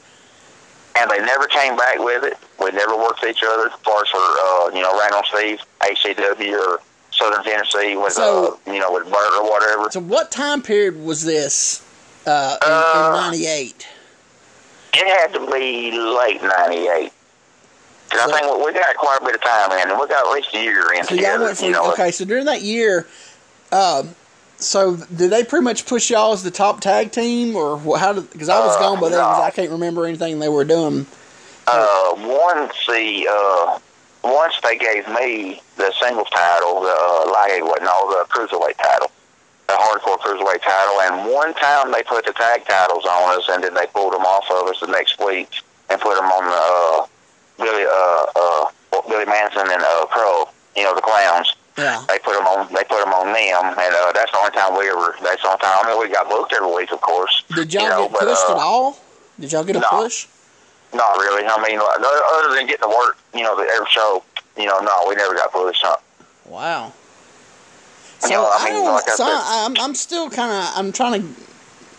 and 0.95 1.09
they 1.09 1.19
never 1.19 1.47
came 1.47 1.75
back 1.75 1.99
with 1.99 2.23
it. 2.23 2.37
We 2.59 2.71
never 2.71 2.95
worked 2.95 3.21
with 3.21 3.31
each 3.31 3.43
other. 3.43 3.67
As 3.67 3.79
far 3.79 4.01
as 4.01 4.09
for 4.09 4.17
uh, 4.17 4.69
you 4.73 4.81
know, 4.81 4.97
Randall 4.99 5.23
Steve, 5.25 5.59
HCW 5.81 6.59
or 6.59 6.79
Southern 7.23 7.43
Tennessee 7.43 7.95
with 7.95 8.13
So- 8.13 8.59
uh, 8.67 8.71
you 8.71 8.79
know 8.79 8.91
with 8.91 9.03
Bert 9.05 9.33
or 9.39 9.49
whatever. 9.49 9.89
so 9.91 9.99
what 9.99 10.31
time 10.31 10.61
period 10.61 11.03
was 11.03 11.23
this 11.23 11.81
uh, 12.25 12.57
in, 12.65 12.71
Uh, 12.71 13.03
in 13.07 13.21
'98? 13.31 13.87
It 14.95 15.07
had 15.07 15.33
to 15.33 15.39
be 15.51 15.91
late 15.91 16.41
'98. 16.43 17.11
So- 18.11 18.19
I 18.19 18.39
think 18.41 18.65
we 18.65 18.73
got 18.73 18.95
quite 18.97 19.19
a 19.21 19.25
bit 19.25 19.35
of 19.35 19.41
time 19.41 19.71
in, 19.79 19.89
and 19.89 19.99
we 19.99 20.07
got 20.07 20.27
at 20.27 20.31
least 20.33 20.53
a 20.53 20.57
year 20.59 20.93
in 20.93 21.03
So 21.03 21.15
together. 21.15 21.45
went 21.45 21.57
from 21.57 21.65
you 21.67 21.71
know, 21.73 21.91
okay. 21.93 22.11
So 22.11 22.25
during 22.25 22.45
that 22.45 22.61
year, 22.61 23.07
um, 23.71 24.15
so 24.57 24.95
did 24.95 25.31
they 25.31 25.43
pretty 25.43 25.63
much 25.63 25.85
push 25.85 26.09
y'all 26.11 26.33
as 26.33 26.43
the 26.43 26.51
top 26.51 26.79
tag 26.81 27.11
team, 27.11 27.55
or 27.55 27.79
how 27.97 28.13
did? 28.13 28.29
Because 28.31 28.49
I 28.49 28.59
was 28.59 28.75
Uh, 28.75 28.79
gone 28.79 28.99
by 28.99 29.09
then, 29.09 29.19
'cause 29.19 29.37
no. 29.39 29.43
I 29.43 29.51
can't 29.51 29.71
remember 29.71 30.05
anything 30.05 30.39
they 30.39 30.49
were 30.49 30.63
doing. 30.65 31.07
uh, 31.65 32.11
once 32.17 32.73
the 32.87 33.27
uh, 33.31 33.79
once 34.23 34.55
they 34.63 34.77
gave 34.77 35.07
me 35.09 35.61
the 35.77 35.91
singles 36.01 36.29
title, 36.31 36.81
the 36.81 36.89
uh, 36.89 37.65
what 37.67 37.83
no 37.83 38.09
the 38.09 38.25
cruiserweight 38.29 38.77
title, 38.77 39.11
the 39.67 39.73
hardcore 39.73 40.17
cruiserweight 40.19 40.61
title, 40.61 41.01
and 41.01 41.31
one 41.31 41.53
time 41.55 41.91
they 41.91 42.03
put 42.03 42.25
the 42.25 42.33
tag 42.33 42.65
titles 42.65 43.05
on 43.05 43.37
us, 43.37 43.47
and 43.49 43.63
then 43.63 43.73
they 43.73 43.85
pulled 43.87 44.13
them 44.13 44.21
off 44.21 44.45
of 44.49 44.67
us 44.67 44.79
the 44.79 44.87
next 44.87 45.19
week 45.19 45.49
and 45.89 45.99
put 45.99 46.15
them 46.15 46.25
on 46.25 46.43
the 46.45 46.55
uh, 46.55 47.05
Billy 47.57 47.85
uh, 47.85 48.25
uh, 48.35 49.01
Billy 49.09 49.25
Manson 49.25 49.67
and 49.69 49.83
uh, 49.83 50.05
Crow, 50.07 50.49
you 50.75 50.83
know 50.83 50.95
the 50.95 51.01
clowns. 51.01 51.55
Yeah. 51.77 52.05
They 52.07 52.19
put 52.19 52.37
them 52.37 52.45
on. 52.45 52.67
They 52.67 52.83
put 52.83 53.03
them 53.03 53.13
on 53.13 53.33
them, 53.33 53.65
and 53.77 53.95
uh, 53.95 54.11
that's 54.13 54.31
the 54.31 54.37
only 54.37 54.51
time 54.51 54.77
we 54.77 54.89
ever. 54.89 55.15
That's 55.23 55.41
the 55.41 55.49
only 55.49 55.59
time. 55.59 55.85
I 55.85 55.89
mean, 55.89 55.99
we 55.99 56.13
got 56.13 56.29
booked 56.29 56.53
every 56.53 56.73
week, 56.73 56.91
of 56.91 57.01
course. 57.01 57.43
Did 57.55 57.73
y'all 57.73 57.83
you 57.83 57.89
know, 57.89 58.01
get 58.03 58.11
but, 58.11 58.19
pushed 58.21 58.49
uh, 58.49 58.53
at 58.53 58.57
all? 58.59 58.99
Did 59.39 59.51
y'all 59.51 59.63
get 59.63 59.75
a 59.77 59.79
no. 59.79 59.89
push? 59.89 60.27
Not 60.93 61.17
really. 61.17 61.43
I 61.45 61.61
mean, 61.67 61.79
other 61.79 62.55
than 62.55 62.67
getting 62.67 62.83
to 62.83 62.95
work, 62.95 63.17
you 63.33 63.41
know, 63.43 63.55
the 63.55 63.63
every 63.63 63.87
show, 63.89 64.23
you 64.57 64.65
know, 64.65 64.79
no, 64.79 65.05
we 65.09 65.15
never 65.15 65.33
got 65.33 65.51
pushed. 65.51 65.81
Huh? 65.83 65.97
Wow. 66.45 66.93
You 68.23 68.29
So 68.29 68.33
know, 68.35 68.43
I 68.45 68.67
I, 68.69 68.71
mean, 68.73 68.85
like 68.85 69.09
so 69.09 69.23
I, 69.25 69.65
I'm 69.65 69.75
I'm 69.79 69.95
still 69.95 70.29
kind 70.29 70.51
of 70.51 70.71
I'm 70.77 70.91
trying 70.91 71.21
to, 71.21 71.27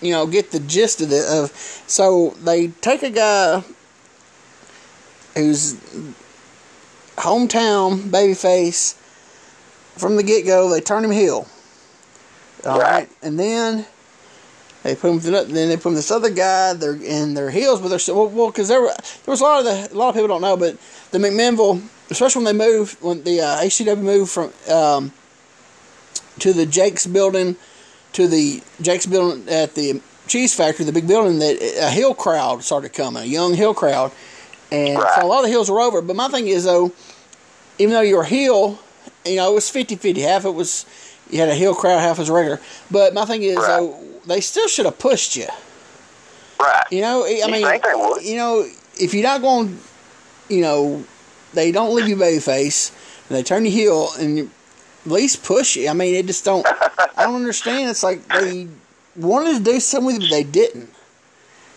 you 0.07 0.13
know, 0.13 0.27
get 0.27 0.53
the 0.53 0.61
gist 0.61 1.01
of 1.01 1.11
it. 1.13 1.25
Of 1.29 1.51
so 1.87 2.31
they 2.43 2.69
take 2.69 3.03
a 3.03 3.11
guy 3.11 3.63
who's 5.35 5.75
hometown 7.17 7.99
babyface 8.11 8.95
from 9.99 10.17
the 10.17 10.23
get 10.23 10.47
go. 10.47 10.71
They 10.71 10.81
turn 10.81 11.05
him 11.05 11.11
heel. 11.11 11.47
All 12.65 12.79
right. 12.79 12.93
Right. 13.01 13.09
and 13.23 13.39
then 13.39 13.87
they 14.85 14.95
put 14.95 15.11
him. 15.11 15.19
Then 15.19 15.69
they 15.69 15.77
put 15.77 15.89
him 15.89 15.95
this 15.95 16.11
other 16.13 16.31
guy. 16.31 16.75
They're 16.75 16.95
in 16.95 17.35
their 17.35 17.51
heels, 17.51 17.81
but 17.81 17.89
they're 17.89 17.99
still 17.99 18.29
well 18.29 18.49
because 18.51 18.69
there 18.69 18.81
were 18.81 18.89
there 19.25 19.33
was 19.33 19.41
a 19.41 19.45
lot 19.45 19.59
of 19.61 19.65
the 19.65 19.95
a 19.95 19.97
lot 19.97 20.11
of 20.11 20.15
people 20.15 20.29
don't 20.29 20.43
know, 20.43 20.57
but 20.57 20.77
the 21.11 21.19
McMinnville, 21.19 21.83
especially 22.11 22.45
when 22.45 22.57
they 22.57 22.65
moved 22.67 23.03
when 23.03 23.25
the 23.25 23.41
uh, 23.41 23.61
HCW 23.63 23.99
moved 23.99 24.31
from 24.31 24.53
um, 24.73 25.13
to 26.39 26.53
the 26.53 26.67
Jake's 26.67 27.07
building 27.07 27.57
to 28.13 28.29
the 28.29 28.63
Jake's 28.81 29.07
building 29.07 29.49
at 29.49 29.75
the 29.75 30.01
cheese 30.29 30.55
factory, 30.55 30.85
the 30.85 30.93
big 30.93 31.09
building 31.09 31.39
that 31.41 31.57
a 31.81 31.91
hill 31.91 32.15
crowd 32.15 32.63
started 32.63 32.93
coming, 32.93 33.23
a 33.25 33.27
young 33.27 33.55
hill 33.55 33.75
crowd, 33.75 34.13
and 34.71 34.99
Right. 34.99 35.13
so 35.17 35.25
a 35.25 35.27
lot 35.27 35.39
of 35.39 35.45
the 35.45 35.51
hills 35.51 35.71
were 35.71 35.81
over. 35.81 36.01
But 36.03 36.15
my 36.17 36.29
thing 36.29 36.47
is 36.47 36.65
though, 36.65 36.93
even 37.79 37.95
though 37.95 38.01
you 38.03 38.17
were 38.17 38.25
hill, 38.25 38.79
you 39.25 39.37
know 39.37 39.51
it 39.51 39.55
was 39.55 39.65
50-50. 39.71 40.19
Half 40.23 40.45
it 40.45 40.51
was 40.51 40.85
you 41.31 41.39
had 41.41 41.49
a 41.49 41.55
hill 41.55 41.75
crowd, 41.75 42.01
half 42.01 42.19
was 42.19 42.29
regular. 42.31 42.61
But 42.91 43.15
my 43.15 43.25
thing 43.25 43.43
is 43.43 43.57
Right. 43.57 43.67
though, 43.67 43.99
they 44.27 44.41
still 44.41 44.69
should 44.69 44.85
have 44.87 44.99
pushed 44.99 45.37
you. 45.37 45.47
Right. 46.61 46.85
You 46.91 47.03
know, 47.03 47.25
I 47.25 47.29
You 47.29 47.49
mean, 47.51 47.63
would? 47.65 48.23
you 48.23 48.37
know, 48.37 48.67
if 49.01 49.13
you're 49.15 49.23
not 49.23 49.41
going, 49.43 49.79
you 50.49 50.61
know, 50.63 51.05
they 51.53 51.73
don't 51.73 51.95
leave 51.95 52.09
you 52.09 52.17
babyface, 52.17 52.91
and 53.29 53.37
they 53.37 53.43
turn 53.43 53.65
you 53.65 53.71
heel, 53.71 54.09
and 54.19 54.37
you 54.39 54.51
at 55.07 55.13
least 55.13 55.43
push 55.45 55.77
you. 55.77 55.89
I 55.89 55.93
mean, 55.93 56.15
it 56.15 56.27
just 56.27 56.45
don't. 56.45 56.67
I 57.17 57.25
don't 57.25 57.35
understand. 57.37 57.91
It's 57.91 58.03
like 58.03 58.27
they 58.29 58.69
wanted 59.17 59.59
to 59.59 59.63
do 59.65 59.81
something 59.81 60.07
with 60.07 60.17
it, 60.17 60.21
but 60.23 60.31
they 60.31 60.45
didn't. 60.45 60.91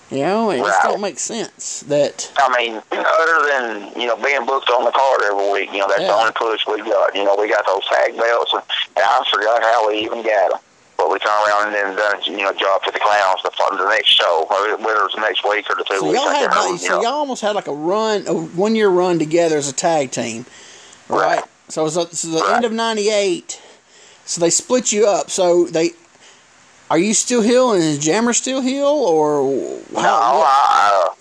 You 0.09 0.19
know, 0.19 0.51
it 0.51 0.59
just 0.59 0.81
don't 0.83 1.01
make 1.01 1.19
sense. 1.19 1.81
That 1.81 2.31
I 2.37 2.47
mean, 2.57 2.75
other 2.91 3.49
than 3.49 3.99
you 4.01 4.07
know 4.07 4.15
being 4.15 4.45
booked 4.45 4.69
on 4.69 4.85
the 4.85 4.91
card 4.91 5.21
every 5.25 5.51
week, 5.51 5.71
you 5.73 5.79
know 5.79 5.87
that's 5.89 5.99
Yeah. 6.01 6.07
the 6.07 6.13
only 6.13 6.31
push 6.31 6.65
we 6.65 6.77
got. 6.77 7.13
You 7.13 7.25
know, 7.25 7.35
we 7.35 7.49
got 7.49 7.65
those 7.65 7.85
tag 7.87 8.15
belts, 8.15 8.53
and, 8.53 8.63
and 8.95 9.03
I 9.05 9.23
forgot 9.29 9.61
how 9.61 9.89
we 9.89 9.97
even 9.99 10.23
got 10.23 10.51
them. 10.51 10.59
But 10.97 11.11
we 11.11 11.19
turned 11.19 11.47
around 11.47 11.67
and 11.67 11.75
then 11.75 11.95
done 11.95 12.23
you 12.25 12.37
know 12.43 12.51
job 12.53 12.83
to 12.83 12.91
the 12.91 12.99
clowns 12.99 13.41
the, 13.43 13.51
the 13.77 13.89
next 13.89 14.09
show, 14.09 14.45
whether 14.49 14.75
whether 14.77 14.99
it 15.01 15.03
was 15.03 15.13
the 15.15 15.21
next 15.21 15.43
week 15.47 15.69
or 15.69 15.75
the 15.75 15.83
two 15.83 15.99
so 15.99 16.05
weeks. 16.07 16.15
y'all 16.19 16.29
had 16.33 16.47
like, 16.55 16.79
so 16.79 17.01
y'all 17.01 17.13
almost 17.13 17.41
had 17.41 17.55
like 17.55 17.67
a 17.67 17.73
run, 17.73 18.25
a 18.27 18.33
one 18.33 18.75
year 18.75 18.89
run 18.89 19.19
together 19.19 19.57
as 19.57 19.69
a 19.69 19.73
tag 19.73 20.11
team, 20.11 20.45
right? 21.07 21.37
Right. 21.37 21.43
So 21.69 21.81
it 21.81 21.85
was, 21.85 21.97
uh, 21.97 22.07
so 22.09 22.29
the 22.29 22.39
Right. 22.39 22.55
end 22.55 22.65
of 22.65 22.71
'98. 22.71 23.61
So 24.25 24.41
they 24.41 24.49
split 24.49 24.91
you 24.91 25.07
up. 25.07 25.29
So 25.29 25.65
they. 25.65 25.91
Are 26.89 26.97
you 26.97 27.13
still 27.13 27.41
heel 27.41 27.73
and 27.73 27.83
is 27.83 27.99
Jammer 27.99 28.31
still 28.31 28.61
heel 28.61 28.87
or 28.87 29.43
No, 29.91 29.99
how? 29.99 30.37
what- 30.37 30.47
I, 30.47 31.03
uh, 31.09 31.13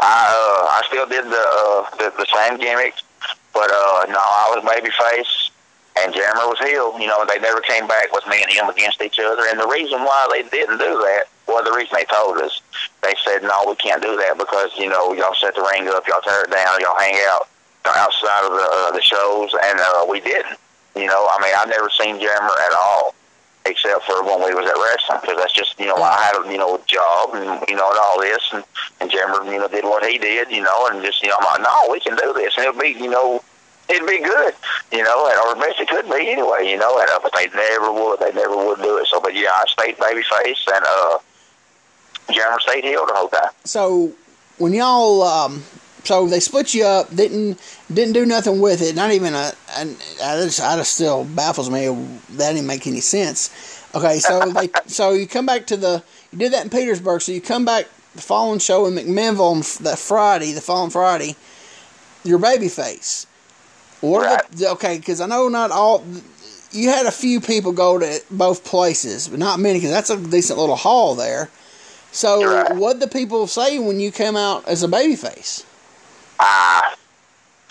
I, 0.00 0.26
uh, 0.34 0.66
I 0.80 0.82
still 0.88 1.06
did 1.06 1.26
the, 1.26 1.30
uh, 1.36 1.96
the 1.98 2.12
the 2.16 2.26
same 2.34 2.56
gimmick, 2.58 2.94
but 3.52 3.70
uh, 3.70 4.06
no, 4.08 4.16
I 4.18 4.50
was 4.56 4.64
babyface, 4.64 5.49
and 5.98 6.14
Jammer 6.14 6.46
was 6.46 6.58
heel. 6.58 6.98
You 6.98 7.06
know, 7.06 7.24
they 7.26 7.38
never 7.38 7.60
came 7.60 7.86
back 7.86 8.12
with 8.12 8.26
me 8.28 8.42
and 8.42 8.50
him 8.50 8.68
against 8.68 9.02
each 9.02 9.18
other. 9.18 9.42
And 9.50 9.58
the 9.58 9.66
reason 9.66 10.00
why 10.00 10.28
they 10.32 10.48
didn't 10.48 10.78
do 10.78 10.94
that, 10.94 11.24
well, 11.46 11.64
the 11.64 11.72
reason 11.72 11.94
they 11.94 12.04
told 12.04 12.38
us, 12.38 12.62
they 13.02 13.14
said, 13.24 13.42
no, 13.42 13.64
we 13.66 13.74
can't 13.76 14.02
do 14.02 14.16
that 14.16 14.38
because, 14.38 14.70
you 14.78 14.88
know, 14.88 15.12
y'all 15.12 15.34
set 15.34 15.54
the 15.54 15.62
ring 15.72 15.88
up, 15.88 16.06
y'all 16.06 16.22
tear 16.22 16.44
it 16.44 16.50
down, 16.50 16.80
y'all 16.80 16.98
hang 16.98 17.18
out 17.30 17.48
outside 17.86 18.44
of 18.44 18.52
the, 18.52 18.68
uh, 18.70 18.92
the 18.92 19.02
shows, 19.02 19.50
and 19.64 19.80
uh, 19.80 20.06
we 20.08 20.20
didn't. 20.20 20.58
You 20.94 21.06
know, 21.06 21.28
I 21.30 21.42
mean, 21.42 21.54
I've 21.56 21.68
never 21.68 21.88
seen 21.90 22.20
Jammer 22.20 22.54
at 22.66 22.74
all 22.74 23.14
except 23.66 24.04
for 24.04 24.22
when 24.24 24.42
we 24.42 24.54
was 24.54 24.66
at 24.66 24.74
wrestling, 24.74 25.20
because 25.20 25.36
that's 25.36 25.52
just 25.52 25.78
you 25.78 25.86
know 25.86 25.96
I 25.96 26.16
had 26.22 26.44
a 26.44 26.50
you 26.50 26.58
know 26.58 26.76
a 26.76 26.80
job 26.86 27.34
and 27.34 27.44
you 27.68 27.76
know 27.76 27.90
and 27.90 27.98
all 28.00 28.20
this, 28.20 28.42
and 28.52 28.64
and 29.00 29.10
Jammer 29.10 29.44
you 29.44 29.58
know 29.58 29.68
did 29.68 29.84
what 29.84 30.04
he 30.04 30.18
did, 30.18 30.50
you 30.50 30.62
know, 30.62 30.88
and 30.88 31.02
just 31.04 31.22
you 31.22 31.28
know 31.28 31.36
I'm 31.38 31.44
like, 31.44 31.62
no, 31.62 31.92
we 31.92 32.00
can 32.00 32.16
do 32.16 32.32
this, 32.32 32.56
and 32.56 32.66
it'll 32.66 32.80
be 32.80 32.88
you 32.88 33.10
know 33.10 33.42
it'd 33.90 34.08
be 34.08 34.20
good, 34.20 34.54
you 34.92 35.02
know, 35.02 35.28
and 35.28 35.58
or 35.58 35.62
best 35.62 35.80
it 35.80 35.88
could 35.88 36.06
be 36.06 36.30
anyway, 36.30 36.70
you 36.70 36.78
know, 36.78 36.98
and 37.00 37.10
uh, 37.10 37.20
but 37.22 37.32
they 37.34 37.48
never 37.48 37.92
would, 37.92 38.20
they 38.20 38.32
never 38.32 38.56
would 38.56 38.78
do 38.82 38.96
it. 38.98 39.06
So, 39.06 39.20
but 39.20 39.34
yeah, 39.34 39.50
I 39.52 39.64
stayed 39.68 39.96
babyface, 39.98 40.74
and 40.74 40.84
uh, 40.86 41.18
Jammer 42.32 42.60
stayed 42.60 42.84
heel 42.84 43.06
the 43.06 43.14
whole 43.14 43.28
time. 43.28 43.50
So 43.64 44.12
when 44.58 44.72
y'all 44.72 45.22
um, 45.22 45.62
so 46.04 46.26
they 46.26 46.40
split 46.40 46.74
you 46.74 46.84
up. 46.84 47.14
Didn't 47.14 47.60
didn't 47.92 48.14
do 48.14 48.26
nothing 48.26 48.60
with 48.60 48.82
it. 48.82 48.94
Not 48.94 49.12
even 49.12 49.34
a. 49.34 49.52
And 49.76 49.96
I 50.22 50.36
just, 50.42 50.60
I 50.60 50.76
just 50.76 50.94
still 50.94 51.24
baffles 51.24 51.70
me. 51.70 51.86
That 52.30 52.52
didn't 52.52 52.66
make 52.66 52.86
any 52.86 53.00
sense. 53.00 53.50
Okay, 53.94 54.18
so 54.18 54.50
they 54.52 54.70
so 54.86 55.12
you 55.12 55.26
come 55.26 55.46
back 55.46 55.66
to 55.66 55.76
the 55.76 56.02
you 56.32 56.38
did 56.38 56.52
that 56.52 56.64
in 56.64 56.70
Petersburg. 56.70 57.22
So 57.22 57.32
you 57.32 57.40
come 57.40 57.64
back 57.64 57.86
the 58.14 58.22
following 58.22 58.58
show 58.58 58.86
in 58.86 58.94
McMinnville 58.94 59.40
on 59.40 59.84
that 59.84 59.98
Friday, 59.98 60.52
the 60.52 60.60
following 60.60 60.90
Friday. 60.90 61.36
Your 62.24 62.38
baby 62.38 62.68
face. 62.68 63.26
What 64.00 64.26
right. 64.26 64.52
the, 64.52 64.70
okay? 64.70 64.98
Because 64.98 65.20
I 65.20 65.26
know 65.26 65.48
not 65.48 65.70
all. 65.70 66.04
You 66.72 66.88
had 66.88 67.06
a 67.06 67.10
few 67.10 67.40
people 67.40 67.72
go 67.72 67.98
to 67.98 68.22
both 68.30 68.64
places, 68.64 69.28
but 69.28 69.38
not 69.38 69.58
many. 69.58 69.78
Because 69.78 69.90
that's 69.90 70.10
a 70.10 70.16
decent 70.16 70.58
little 70.58 70.76
hall 70.76 71.14
there. 71.14 71.50
So, 72.12 72.44
right. 72.44 72.74
what 72.76 73.00
the 73.00 73.06
people 73.06 73.46
say 73.46 73.78
when 73.78 74.00
you 74.00 74.10
come 74.10 74.36
out 74.36 74.66
as 74.66 74.82
a 74.82 74.88
baby 74.88 75.16
face? 75.16 75.64
Uh, 76.38 76.82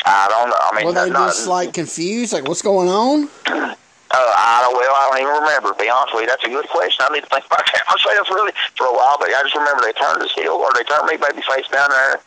I 0.05 0.27
don't 0.29 0.49
know. 0.49 0.55
I 0.59 0.75
mean, 0.75 0.85
were 0.85 0.93
they 0.93 1.09
not, 1.09 1.29
just 1.29 1.47
like 1.47 1.73
confused? 1.73 2.31
Like, 2.31 2.47
what's 2.47 2.61
going 2.61 2.87
on? 2.87 3.29
Uh, 3.45 3.75
I 4.11 4.63
don't. 4.63 4.73
Well, 4.73 4.93
I 4.95 5.09
don't 5.11 5.21
even 5.21 5.35
remember. 5.43 5.73
To 5.73 5.79
be 5.79 5.89
honest 5.89 6.13
with 6.13 6.23
you, 6.23 6.27
that's 6.27 6.43
a 6.45 6.49
good 6.49 6.67
question. 6.69 7.05
I 7.09 7.13
need 7.13 7.23
to 7.23 7.29
think 7.29 7.45
about 7.45 7.65
that 7.65 7.83
myself 7.89 8.29
really 8.29 8.53
for 8.77 8.87
a 8.87 8.93
while. 8.93 9.17
But 9.19 9.29
I 9.29 9.41
just 9.43 9.55
remember 9.55 9.83
they 9.83 9.93
turned 9.93 10.21
us 10.21 10.31
heel, 10.33 10.53
or 10.53 10.71
they 10.73 10.83
turned 10.83 11.07
me 11.07 11.17
baby 11.17 11.43
face 11.43 11.67
down 11.67 11.89
there, 11.89 12.21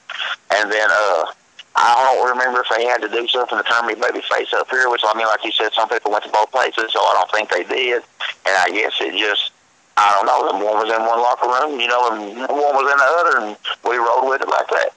and 0.59 0.71
then 0.71 0.89
uh, 0.91 1.33
I 1.75 2.15
don't 2.15 2.29
remember 2.29 2.61
if 2.61 2.69
they 2.77 2.85
had 2.85 3.01
to 3.01 3.09
do 3.09 3.27
something 3.29 3.57
to 3.57 3.65
turn 3.65 3.87
me 3.87 3.95
baby 3.95 4.21
face 4.31 4.53
up 4.53 4.69
here. 4.71 4.91
Which 4.91 5.03
I 5.05 5.17
mean, 5.17 5.27
like 5.27 5.45
you 5.45 5.53
said, 5.53 5.73
some 5.73 5.89
people 5.89 6.13
went 6.13 6.25
to 6.25 6.31
both 6.31 6.51
places, 6.51 6.93
so 6.93 7.01
I 7.01 7.15
don't 7.15 7.31
think 7.31 7.51
they 7.51 7.65
did. 7.65 8.03
And 8.47 8.57
I 8.57 8.71
guess 8.71 8.93
it 9.01 9.17
just. 9.19 9.53
I 9.95 10.11
don't 10.17 10.27
know. 10.27 10.65
One 10.65 10.87
was 10.87 10.91
in 10.91 11.01
one 11.05 11.21
locker 11.21 11.47
room, 11.47 11.79
you 11.79 11.87
know, 11.87 12.11
and 12.13 12.39
one 12.41 12.49
was 12.49 12.91
in 12.91 12.97
the 12.97 13.05
other, 13.05 13.47
and 13.47 13.57
we 13.85 13.99
rolled 13.99 14.27
with 14.27 14.41
it 14.41 14.49
like 14.49 14.67
that. 14.69 14.95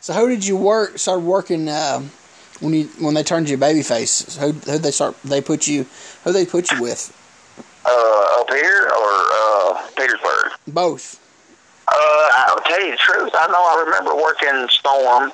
So 0.00 0.14
who 0.14 0.28
did 0.28 0.46
you 0.46 0.56
work? 0.56 0.98
Start 0.98 1.20
working 1.20 1.68
uh, 1.68 2.00
when 2.60 2.72
you 2.72 2.84
when 3.00 3.14
they 3.14 3.22
turned 3.22 3.50
you 3.50 3.58
babyface? 3.58 4.38
Who 4.38 4.52
who 4.52 4.78
they 4.78 4.92
start? 4.92 5.20
They 5.22 5.42
put 5.42 5.66
you? 5.66 5.84
Who 6.24 6.32
they 6.32 6.46
put 6.46 6.70
you 6.70 6.80
with? 6.80 7.14
Uh, 7.84 8.40
up 8.40 8.48
here 8.48 8.84
or 8.84 9.10
uh, 9.12 9.88
Petersburg? 9.96 10.52
Both. 10.68 11.20
Uh, 11.86 11.92
I'll 11.92 12.60
tell 12.60 12.82
you 12.82 12.92
the 12.92 12.96
truth. 12.96 13.30
I 13.34 13.46
know 13.48 13.60
I 13.60 13.84
remember 13.84 14.14
working 14.14 14.68
Storm 14.70 15.32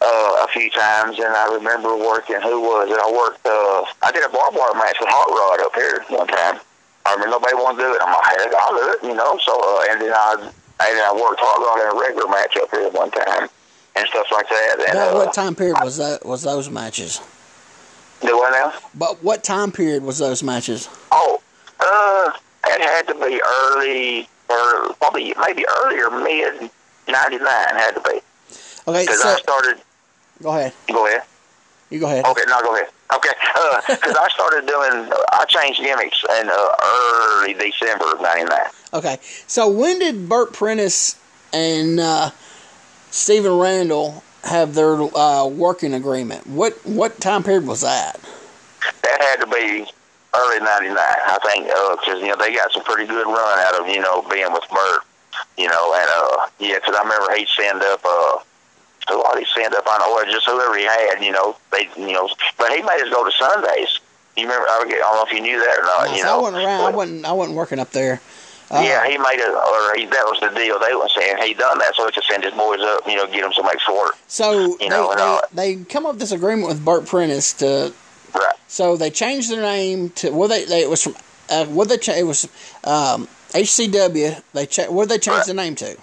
uh, 0.00 0.44
a 0.44 0.48
few 0.52 0.70
times, 0.70 1.18
and 1.18 1.34
I 1.34 1.54
remember 1.54 1.96
working. 1.96 2.40
Who 2.40 2.60
was 2.60 2.90
it? 2.90 2.98
I 2.98 3.10
worked. 3.10 3.44
Uh, 3.44 3.84
I 4.06 4.12
did 4.12 4.24
a 4.24 4.28
barbed 4.28 4.56
wire 4.56 4.74
match 4.74 4.96
with 5.00 5.10
Hot 5.10 5.28
Rod 5.30 5.64
up 5.66 5.74
here 5.74 6.04
one 6.08 6.26
time. 6.26 6.60
I 7.06 7.16
mean, 7.16 7.30
nobody 7.30 7.54
wanted 7.54 7.82
to 7.82 7.88
do 7.88 7.94
it. 7.94 8.00
I'm 8.02 8.12
like, 8.12 8.24
heck, 8.36 8.54
I'll 8.54 8.76
do 8.76 8.84
it, 8.92 9.00
you 9.02 9.14
know. 9.14 9.38
So, 9.42 9.56
uh, 9.56 9.90
and 9.90 10.00
then 10.00 10.12
I, 10.12 10.34
and 10.38 10.92
then 10.92 11.04
I 11.04 11.12
worked 11.12 11.40
Hot 11.40 11.58
Rod 11.58 11.80
in 11.80 11.96
a 11.96 12.00
regular 12.00 12.28
match 12.28 12.56
up 12.56 12.70
here 12.70 12.90
one 12.90 13.10
time 13.10 13.48
and 13.96 14.08
stuff 14.08 14.26
like 14.30 14.48
that. 14.48 14.76
And, 14.88 14.92
but 14.92 15.14
what 15.14 15.28
uh, 15.28 15.32
time 15.32 15.54
period 15.54 15.76
was 15.82 15.96
that? 15.96 16.24
Was 16.24 16.42
those 16.42 16.70
matches? 16.70 17.20
Do 18.20 18.36
what 18.36 18.52
now? 18.52 18.72
But 18.94 19.22
what 19.22 19.44
time 19.44 19.72
period 19.72 20.02
was 20.02 20.18
those 20.18 20.42
matches? 20.42 20.88
Oh, 21.12 21.40
uh, 21.80 22.32
it 22.66 22.80
had 22.80 23.06
to 23.08 23.14
be 23.14 23.40
early, 23.40 24.28
or 24.48 24.94
probably 24.94 25.34
maybe 25.40 25.64
earlier, 25.82 26.10
mid 26.10 26.70
'99 27.08 27.40
had 27.48 27.92
to 27.92 28.00
be. 28.00 28.20
Okay, 28.86 29.02
because 29.02 29.22
so 29.22 29.28
I 29.28 29.36
started. 29.36 29.82
Go 30.42 30.50
ahead. 30.50 30.72
Go 30.86 31.06
ahead. 31.06 31.22
You 31.90 32.00
go 32.00 32.06
ahead. 32.06 32.24
Okay, 32.24 32.42
no, 32.48 32.60
go 32.62 32.74
ahead. 32.74 32.88
Okay, 33.14 33.30
because 33.88 34.14
uh, 34.14 34.20
I 34.20 34.28
started 34.28 34.66
doing, 34.66 35.10
I 35.32 35.44
changed 35.48 35.80
gimmicks 35.80 36.22
in 36.38 36.50
uh, 36.50 36.68
early 36.84 37.54
December 37.54 38.12
of 38.12 38.20
'99. 38.20 38.58
Okay, 38.92 39.18
so 39.46 39.68
when 39.68 39.98
did 39.98 40.28
Bert 40.28 40.52
Prentice 40.52 41.18
and 41.52 41.98
uh, 41.98 42.30
Stephen 43.10 43.58
Randall 43.58 44.22
have 44.44 44.74
their 44.74 44.94
uh, 45.16 45.46
working 45.46 45.94
agreement. 45.94 46.46
What 46.46 46.74
what 46.86 47.20
time 47.20 47.42
period 47.42 47.66
was 47.66 47.80
that? 47.82 48.20
That 49.02 49.20
had 49.20 49.40
to 49.40 49.46
be 49.46 49.86
early 50.34 50.60
'99, 50.60 50.96
I 50.98 51.38
think, 51.44 51.64
because 51.66 52.22
uh, 52.22 52.24
you 52.24 52.28
know 52.28 52.36
they 52.36 52.54
got 52.54 52.72
some 52.72 52.84
pretty 52.84 53.06
good 53.06 53.26
run 53.26 53.58
out 53.60 53.80
of 53.80 53.88
you 53.88 54.00
know 54.00 54.22
being 54.30 54.52
with 54.52 54.64
Bert, 54.70 55.02
you 55.56 55.68
know, 55.68 55.94
and 55.94 56.10
uh, 56.16 56.46
yeah, 56.58 56.76
because 56.76 56.94
I 56.94 57.02
remember 57.02 57.34
he'd 57.36 57.48
send 57.48 57.82
up. 57.82 58.00
Uh, 58.04 58.38
he 59.38 59.46
send 59.54 59.74
up 59.74 59.86
on 59.86 60.02
or 60.02 60.24
just 60.30 60.46
whoever 60.46 60.76
he 60.76 60.84
had, 60.84 61.22
you 61.22 61.32
know, 61.32 61.56
they 61.72 61.88
you 61.96 62.12
know 62.12 62.28
but 62.56 62.70
he 62.70 62.82
made 62.82 63.00
us 63.02 63.10
go 63.10 63.24
to 63.24 63.32
Sundays. 63.32 64.00
You 64.36 64.44
remember 64.44 64.66
I 64.68 64.84
don't 64.84 64.90
know 64.90 65.24
if 65.26 65.32
you 65.32 65.40
knew 65.40 65.58
that 65.58 65.78
or 65.78 65.82
not, 65.82 66.16
you 66.16 66.22
know. 66.22 66.38
I 66.38 66.40
wasn't 66.40 66.64
around 66.64 66.80
I 66.80 66.96
wasn't 66.96 67.24
I 67.26 67.32
wasn't 67.32 67.56
working 67.56 67.78
up 67.78 67.90
there. 67.90 68.20
Uh, 68.70 68.82
yeah, 68.84 69.08
he 69.08 69.16
made 69.16 69.38
it, 69.38 69.48
or 69.48 69.96
he, 69.96 70.04
that 70.04 70.26
was 70.26 70.38
the 70.40 70.50
deal. 70.50 70.78
They 70.78 70.94
were 70.94 71.08
saying 71.08 71.38
he 71.42 71.54
done 71.54 71.78
that 71.78 71.94
so 71.94 72.04
he 72.04 72.12
could 72.12 72.24
send 72.24 72.44
his 72.44 72.52
boys 72.52 72.80
up, 72.82 73.00
you 73.06 73.16
know, 73.16 73.26
get 73.26 73.40
them 73.40 73.52
some 73.54 73.64
extra 73.64 73.94
work. 73.94 74.14
So 74.26 74.76
you 74.78 74.90
know, 74.90 75.14
they, 75.16 75.40
they, 75.54 75.74
they 75.74 75.84
come 75.84 76.04
up 76.04 76.12
with 76.12 76.20
this 76.20 76.32
agreement 76.32 76.68
with 76.68 76.84
Bert 76.84 77.06
Prentice 77.06 77.54
to. 77.54 77.94
Right. 78.34 78.54
So 78.68 78.98
they 78.98 79.08
changed 79.08 79.50
their 79.50 79.62
name 79.62 80.10
to 80.10 80.30
well, 80.30 80.48
they, 80.48 80.66
they 80.66 80.82
it 80.82 80.90
was 80.90 81.02
from 81.02 81.14
uh, 81.48 81.64
what 81.66 81.88
they 81.88 81.96
cha- 81.96 82.12
it 82.12 82.26
was 82.26 82.44
um, 82.84 83.26
HCW. 83.52 84.42
They 84.52 84.66
cha- 84.66 84.90
what 84.90 85.08
did 85.08 85.14
they 85.14 85.22
change 85.22 85.38
right. 85.38 85.46
the 85.46 85.54
name 85.54 85.74
to? 85.76 85.96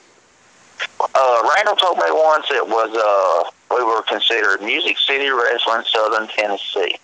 Randall 1.47 1.75
told 1.75 1.97
me 1.97 2.03
once 2.09 2.47
it 2.49 2.67
was 2.67 2.89
uh, 2.95 3.75
we 3.75 3.83
were 3.83 4.01
considered 4.03 4.61
Music 4.61 4.97
City 4.97 5.29
Wrestling, 5.29 5.83
Southern 5.85 6.27
Tennessee, 6.27 6.97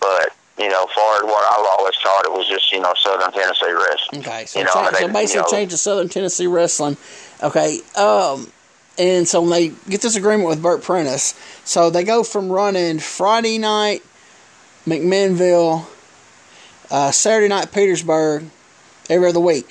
but 0.00 0.30
you 0.58 0.68
know, 0.68 0.86
far 0.94 1.16
as 1.16 1.22
what 1.22 1.42
I've 1.42 1.66
always 1.78 1.94
thought, 1.96 2.24
it 2.26 2.32
was 2.32 2.46
just, 2.46 2.70
you 2.70 2.80
know, 2.80 2.92
Southern 2.98 3.32
Tennessee 3.32 3.72
wrestling. 3.72 4.20
Okay, 4.20 4.44
so, 4.44 4.58
you 4.58 4.64
know, 4.66 4.72
cha- 4.72 4.92
so 4.92 5.08
basically 5.08 5.32
you 5.32 5.40
know, 5.40 5.46
change 5.50 5.70
to 5.70 5.78
Southern 5.78 6.08
Tennessee 6.10 6.46
wrestling. 6.46 6.98
Okay, 7.42 7.80
um, 7.96 8.52
and 8.98 9.26
so 9.26 9.40
when 9.40 9.50
they 9.50 9.68
get 9.88 10.02
this 10.02 10.16
agreement 10.16 10.48
with 10.48 10.62
Bert 10.62 10.82
Prentice, 10.82 11.34
so 11.64 11.88
they 11.88 12.04
go 12.04 12.22
from 12.22 12.50
running 12.50 12.98
Friday 12.98 13.56
night 13.56 14.02
McMinnville, 14.86 15.86
uh, 16.90 17.10
Saturday 17.10 17.48
night 17.48 17.72
Petersburg, 17.72 18.44
every 19.08 19.28
other 19.28 19.40
week. 19.40 19.70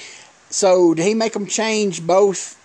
So 0.49 0.95
did 0.95 1.05
he 1.05 1.13
make 1.13 1.33
them 1.33 1.45
change 1.45 2.05
both? 2.05 2.58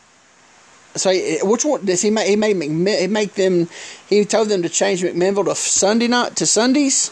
So 0.96 1.12
which 1.42 1.64
one 1.64 1.84
does 1.84 2.02
he 2.02 2.10
make? 2.10 2.28
He 2.28 2.36
made 2.36 2.56
he 2.62 3.06
make 3.06 3.34
them. 3.34 3.68
He 4.08 4.24
told 4.24 4.48
them 4.48 4.62
to 4.62 4.68
change 4.68 5.02
McMinnville 5.02 5.46
to 5.46 5.54
Sunday 5.54 6.08
night 6.08 6.36
to 6.36 6.46
Sundays. 6.46 7.10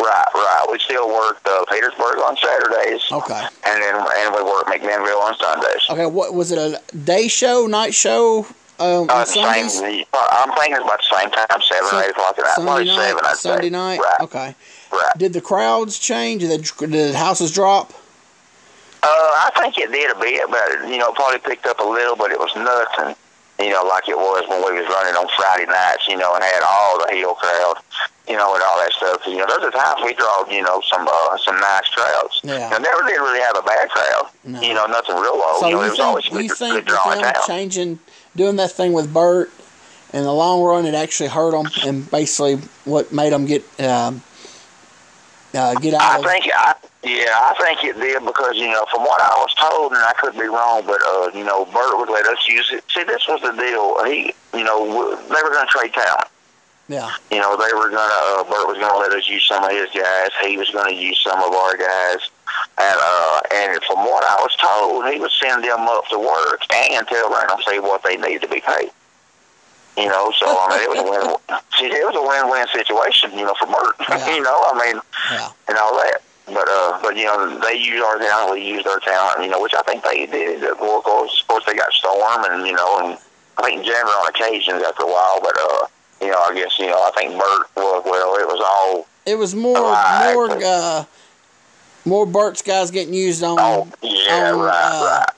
Right, 0.00 0.24
right. 0.34 0.66
We 0.70 0.78
still 0.78 1.08
work 1.08 1.40
uh, 1.44 1.64
Petersburg 1.70 2.18
on 2.18 2.36
Saturdays. 2.36 3.02
Okay. 3.10 3.46
And 3.66 3.82
then 3.82 3.94
and 3.94 4.34
we 4.34 4.42
work 4.42 4.66
McMinnville 4.66 5.20
on 5.22 5.36
Sundays. 5.38 5.86
Okay. 5.90 6.06
What 6.06 6.34
was 6.34 6.52
it? 6.52 6.58
A 6.58 6.96
day 6.96 7.28
show, 7.28 7.66
night 7.66 7.94
show? 7.94 8.46
Um, 8.80 9.06
uh, 9.10 9.24
same, 9.24 9.44
I'm 9.44 10.54
thinking 10.54 10.76
it's 10.76 10.84
about 10.84 11.00
the 11.00 11.18
same 11.18 11.30
time, 11.32 11.60
seven 11.62 11.90
so, 11.90 12.00
eight 12.00 12.10
o'clock 12.10 12.38
at 12.38 12.44
night. 12.44 12.54
Sunday 12.54 12.84
night, 12.84 13.08
seven, 13.08 13.34
Sunday 13.34 13.70
night. 13.70 13.98
Right. 13.98 14.20
Okay. 14.20 14.54
Right. 14.92 15.12
Did 15.18 15.32
the 15.32 15.40
crowds 15.40 15.98
change? 15.98 16.42
Did 16.42 16.50
the, 16.50 16.86
did 16.86 17.12
the 17.12 17.18
houses 17.18 17.52
drop? 17.52 17.92
Uh, 19.02 19.06
I 19.06 19.50
think 19.56 19.78
it 19.78 19.92
did 19.92 20.10
a 20.10 20.18
bit, 20.18 20.50
but 20.50 20.88
you 20.88 20.98
know, 20.98 21.12
probably 21.12 21.38
picked 21.38 21.66
up 21.66 21.78
a 21.78 21.84
little, 21.84 22.16
but 22.16 22.30
it 22.30 22.38
was 22.38 22.54
nothing 22.56 23.14
you 23.58 23.70
know, 23.70 23.82
like 23.82 24.08
it 24.08 24.16
was 24.16 24.48
when 24.48 24.62
we 24.62 24.78
was 24.78 24.86
running 24.88 25.14
on 25.14 25.26
Friday 25.36 25.66
nights, 25.66 26.06
you 26.06 26.16
know, 26.16 26.34
and 26.34 26.44
had 26.44 26.62
all 26.62 27.04
the 27.04 27.12
heel 27.12 27.34
crowd, 27.34 27.76
you 28.28 28.36
know, 28.36 28.54
and 28.54 28.62
all 28.62 28.78
that 28.78 28.92
stuff. 28.92 29.26
You 29.26 29.36
know, 29.36 29.46
those 29.46 29.64
are 29.64 29.70
times 29.70 30.00
we 30.04 30.14
draw, 30.14 30.46
you 30.48 30.62
know, 30.62 30.80
some 30.86 31.08
uh, 31.10 31.36
some 31.38 31.58
nice 31.58 31.88
crowds. 31.90 32.40
Yeah. 32.44 32.72
And 32.72 32.82
never 32.82 33.02
did 33.02 33.18
really 33.18 33.40
have 33.40 33.56
a 33.58 33.62
bad 33.62 33.90
crowd. 33.90 34.30
No. 34.44 34.60
You 34.60 34.74
know, 34.74 34.86
nothing 34.86 35.16
real 35.16 35.36
low. 35.36 35.56
So 35.58 35.66
you 35.66 35.74
know, 35.74 35.80
you 35.80 35.86
it 35.86 35.90
was 35.90 35.98
think, 35.98 36.06
always 36.06 36.24
you 36.26 36.48
good, 36.48 36.56
think 36.56 36.74
good 36.74 36.84
drawing 36.86 37.22
them 37.22 37.34
changing, 37.46 37.98
doing 38.36 38.56
that 38.56 38.70
thing 38.70 38.92
with 38.92 39.12
Bert, 39.12 39.50
in 40.12 40.22
the 40.22 40.32
long 40.32 40.62
run, 40.62 40.86
it 40.86 40.94
actually 40.94 41.28
hurt 41.28 41.50
them, 41.50 41.66
and 41.84 42.08
basically 42.10 42.56
what 42.84 43.12
made 43.12 43.32
them 43.32 43.44
get 43.44 43.62
um, 43.80 44.22
uh, 45.52 45.74
get 45.74 45.94
out. 45.94 46.00
I 46.00 46.18
of, 46.18 46.24
think 46.24 46.48
I 46.54 46.74
yeah, 47.08 47.32
I 47.32 47.54
think 47.60 47.82
it 47.84 47.98
did 48.00 48.24
because 48.24 48.56
you 48.56 48.68
know 48.70 48.84
from 48.90 49.02
what 49.02 49.20
I 49.20 49.32
was 49.38 49.54
told, 49.54 49.92
and 49.92 50.02
I 50.02 50.12
could 50.20 50.34
be 50.34 50.46
wrong, 50.46 50.82
but 50.86 51.00
uh, 51.02 51.30
you 51.34 51.44
know 51.44 51.64
Bert 51.66 51.96
would 51.98 52.10
let 52.10 52.26
us 52.26 52.46
use 52.48 52.70
it. 52.72 52.84
See, 52.92 53.04
this 53.04 53.26
was 53.26 53.40
the 53.40 53.52
deal. 53.52 54.04
He, 54.04 54.34
you 54.56 54.64
know, 54.64 54.84
they 55.16 55.42
were 55.42 55.50
going 55.50 55.66
to 55.66 55.72
trade 55.72 55.92
talent. 55.94 56.28
Yeah. 56.88 57.10
You 57.30 57.38
know, 57.38 57.56
they 57.56 57.72
were 57.74 57.90
gonna. 57.90 58.40
Uh, 58.40 58.44
Bert 58.44 58.66
was 58.68 58.78
gonna 58.78 58.98
let 58.98 59.12
us 59.12 59.28
use 59.28 59.44
some 59.44 59.62
of 59.64 59.70
his 59.70 59.90
guys. 59.94 60.30
He 60.44 60.56
was 60.56 60.70
gonna 60.70 60.92
use 60.92 61.20
some 61.20 61.38
of 61.38 61.52
our 61.52 61.76
guys. 61.76 62.20
And 62.78 62.98
uh, 63.00 63.40
and 63.52 63.82
from 63.84 63.98
what 64.04 64.24
I 64.24 64.36
was 64.40 64.56
told, 64.56 65.04
he 65.12 65.20
would 65.20 65.30
send 65.32 65.64
them 65.64 65.80
up 65.88 66.08
to 66.08 66.18
work 66.18 66.62
and 66.74 67.06
tell 67.06 67.28
them 67.30 67.58
say 67.66 67.78
what 67.78 68.02
they 68.04 68.16
needed 68.16 68.42
to 68.42 68.48
be 68.48 68.60
paid. 68.60 68.90
You 69.98 70.06
know, 70.06 70.32
so 70.38 70.46
I 70.46 70.68
mean, 70.70 70.80
it 70.80 70.88
was 70.88 70.98
a 71.00 71.10
win. 71.10 71.36
See, 71.78 71.86
it 71.86 72.06
was 72.06 72.16
a 72.16 72.22
win-win 72.24 72.66
situation. 72.72 73.36
You 73.38 73.44
know, 73.46 73.54
for 73.58 73.66
Bert. 73.66 73.96
Yeah. 74.08 74.34
you 74.34 74.42
know, 74.42 74.56
I 74.72 74.86
mean, 74.92 75.02
Yeah. 75.32 75.48
and 75.68 75.76
all 75.76 75.92
that. 75.96 76.22
But 76.52 76.68
uh, 76.68 76.98
but 77.02 77.16
you 77.16 77.24
know, 77.26 77.58
they 77.60 77.74
used 77.74 78.04
our 78.04 78.18
talent, 78.18 78.52
we 78.52 78.66
used 78.66 78.86
our 78.86 78.98
talent. 79.00 79.42
You 79.42 79.50
know, 79.50 79.60
which 79.62 79.74
I 79.74 79.82
think 79.82 80.02
they 80.04 80.26
did. 80.26 80.64
Of 80.64 80.78
course, 80.78 81.40
of 81.42 81.48
course, 81.48 81.64
they 81.66 81.74
got 81.74 81.92
Storm, 81.92 82.44
and 82.50 82.66
you 82.66 82.72
know, 82.74 83.00
and 83.00 83.18
I 83.58 83.62
think 83.62 83.84
Jammer 83.84 84.08
on 84.10 84.28
occasions 84.28 84.82
after 84.82 85.02
a 85.02 85.06
while. 85.06 85.40
But 85.42 85.56
uh, 85.60 85.86
you 86.20 86.28
know, 86.30 86.40
I 86.40 86.54
guess 86.54 86.78
you 86.78 86.86
know, 86.86 86.96
I 86.96 87.10
think 87.16 87.32
Bert 87.32 87.66
was 87.76 88.02
well. 88.04 88.34
It 88.36 88.46
was 88.46 88.60
all 88.64 89.06
It 89.26 89.36
was 89.38 89.54
more 89.54 89.74
Right. 89.74 90.32
more 90.34 90.50
uh, 90.64 91.04
more 92.04 92.26
Bert's 92.26 92.62
guys 92.62 92.90
getting 92.90 93.14
used 93.14 93.42
on 93.42 93.56
oh 93.60 93.88
yeah, 94.02 94.52
on, 94.52 94.58
right, 94.60 94.72
uh, 94.74 95.18
right. 95.18 95.30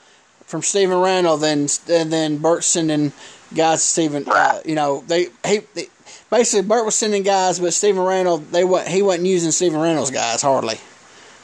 from 0.45 0.61
Stephen 0.61 0.99
Randall 0.99 1.37
than 1.37 1.67
and 1.89 2.11
then 2.11 2.37
Bert 2.37 2.63
sending 2.63 3.11
guys 3.53 3.81
to 3.81 3.87
Stephen. 3.87 4.23
Uh, 4.27 4.59
you 4.65 4.75
know 4.75 5.03
they 5.07 5.27
he. 5.45 5.59
They, 5.73 5.87
Basically, 6.29 6.65
Bert 6.65 6.85
was 6.85 6.95
sending 6.95 7.23
guys, 7.23 7.59
but 7.59 7.73
Stephen 7.73 8.01
Randall, 8.05 8.37
they 8.37 8.63
wa 8.63 8.79
he 8.79 9.01
wasn't 9.01 9.25
using 9.27 9.51
Stephen 9.51 9.81
Randall's 9.81 10.11
guys 10.11 10.41
hardly, 10.41 10.75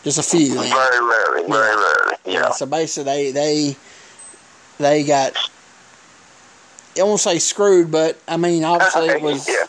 just 0.07 0.19
a 0.19 0.23
few. 0.37 0.53
Very 0.53 0.69
rarely, 0.69 1.47
very 1.49 1.75
rarely. 1.75 2.15
Yeah, 2.25 2.41
know, 2.43 2.51
so 2.51 2.65
basically 2.65 3.03
they 3.03 3.31
they 3.31 3.75
they 4.79 5.03
got 5.03 5.33
I 6.99 7.03
won't 7.03 7.19
say 7.19 7.39
screwed, 7.39 7.91
but 7.91 8.17
I 8.27 8.37
mean 8.37 8.63
obviously 8.63 9.07
it 9.09 9.21
was 9.21 9.47
yeah, 9.47 9.65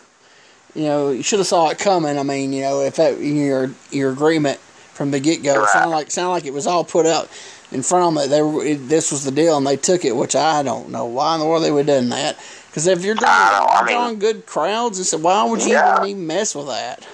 you 0.74 0.84
know 0.84 1.10
you 1.10 1.22
should 1.22 1.40
have 1.40 1.48
saw 1.48 1.68
it 1.70 1.78
coming. 1.78 2.18
I 2.18 2.22
mean 2.22 2.52
you 2.52 2.62
know 2.62 2.80
if 2.82 2.96
that 2.96 3.20
your 3.20 3.70
your 3.90 4.12
agreement 4.12 4.58
from 4.94 5.10
the 5.10 5.20
get 5.20 5.42
go 5.42 5.58
Right. 5.60 5.68
sounded 5.70 5.90
like 5.90 6.10
sounded 6.10 6.30
like 6.30 6.44
it 6.46 6.52
was 6.54 6.66
all 6.66 6.84
put 6.84 7.04
out 7.06 7.28
in 7.72 7.82
front 7.82 8.16
of 8.16 8.22
them. 8.22 8.30
They 8.30 8.42
were, 8.42 8.64
it, 8.64 8.88
this 8.88 9.10
was 9.12 9.24
the 9.24 9.30
deal 9.30 9.56
and 9.56 9.66
they 9.66 9.76
took 9.76 10.04
it, 10.04 10.16
which 10.16 10.34
I 10.36 10.62
don't 10.62 10.88
know 10.90 11.04
why 11.04 11.34
in 11.34 11.40
the 11.40 11.46
world 11.46 11.62
they 11.64 11.70
would 11.72 11.86
have 11.88 11.98
done 12.00 12.08
that. 12.10 12.38
Because 12.68 12.86
if 12.86 13.04
you're 13.04 13.14
drawing, 13.14 13.32
I 13.32 13.58
I 13.58 13.76
you're 13.80 13.86
mean- 13.86 13.94
drawing 13.96 14.18
good 14.20 14.46
crowds, 14.46 14.98
and 14.98 15.06
so 15.06 15.18
why 15.18 15.44
would 15.44 15.62
you 15.64 15.72
Yeah. 15.72 16.04
even 16.04 16.26
mess 16.26 16.54
with 16.54 16.66
that? 16.68 17.06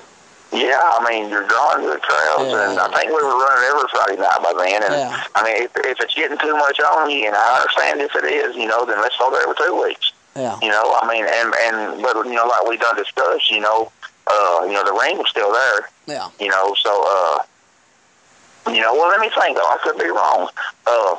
Yeah. 0.55 0.81
I 0.81 1.05
mean, 1.11 1.29
you're 1.31 1.47
drawing 1.47 1.83
good 1.85 2.01
crowds, 2.03 2.51
Yeah. 2.51 2.71
and 2.71 2.79
I 2.79 2.89
think 2.97 3.09
we 3.11 3.23
were 3.23 3.37
running 3.37 3.65
every 3.71 3.89
Friday 3.91 4.17
night 4.23 4.39
by 4.43 4.53
then. 4.57 4.83
And 4.83 4.95
Yeah. 4.95 5.25
I 5.35 5.43
mean, 5.45 5.63
if, 5.65 5.71
if 5.77 6.01
it's 6.01 6.15
getting 6.15 6.39
too 6.39 6.55
much 6.57 6.79
on 6.81 7.11
you, 7.11 7.27
and 7.27 7.37
I 7.37 7.59
understand 7.61 8.01
if 8.01 8.15
it 8.15 8.25
is, 8.25 8.57
you 8.57 8.67
know, 8.67 8.85
then 8.85 9.01
let's 9.01 9.15
hold 9.17 9.35
it 9.35 9.43
every 9.43 9.57
two 9.57 9.83
weeks. 9.83 10.13
Yeah, 10.37 10.59
You 10.63 10.69
know, 10.69 10.99
I 11.01 11.07
mean, 11.07 11.25
and 11.27 11.55
and 11.55 12.03
but 12.03 12.27
you 12.27 12.35
know, 12.35 12.47
like 12.47 12.67
we 12.69 12.77
done 12.77 12.97
discussed, 12.97 13.51
you 13.53 13.61
know, 13.61 13.93
uh, 14.27 14.65
you 14.67 14.73
know, 14.73 14.83
the 14.85 14.93
ring 14.93 15.19
was 15.19 15.29
still 15.31 15.53
there. 15.53 15.89
yeah, 16.07 16.29
You 16.41 16.49
know, 16.49 16.75
so 16.83 16.91
uh, 17.07 18.73
you 18.73 18.81
know, 18.81 18.95
well, 18.95 19.09
let 19.11 19.21
me 19.21 19.31
think 19.39 19.57
though. 19.57 19.63
I 19.63 19.79
could 19.83 19.97
be 19.99 20.09
wrong. 20.09 20.49
Uh, 20.87 21.17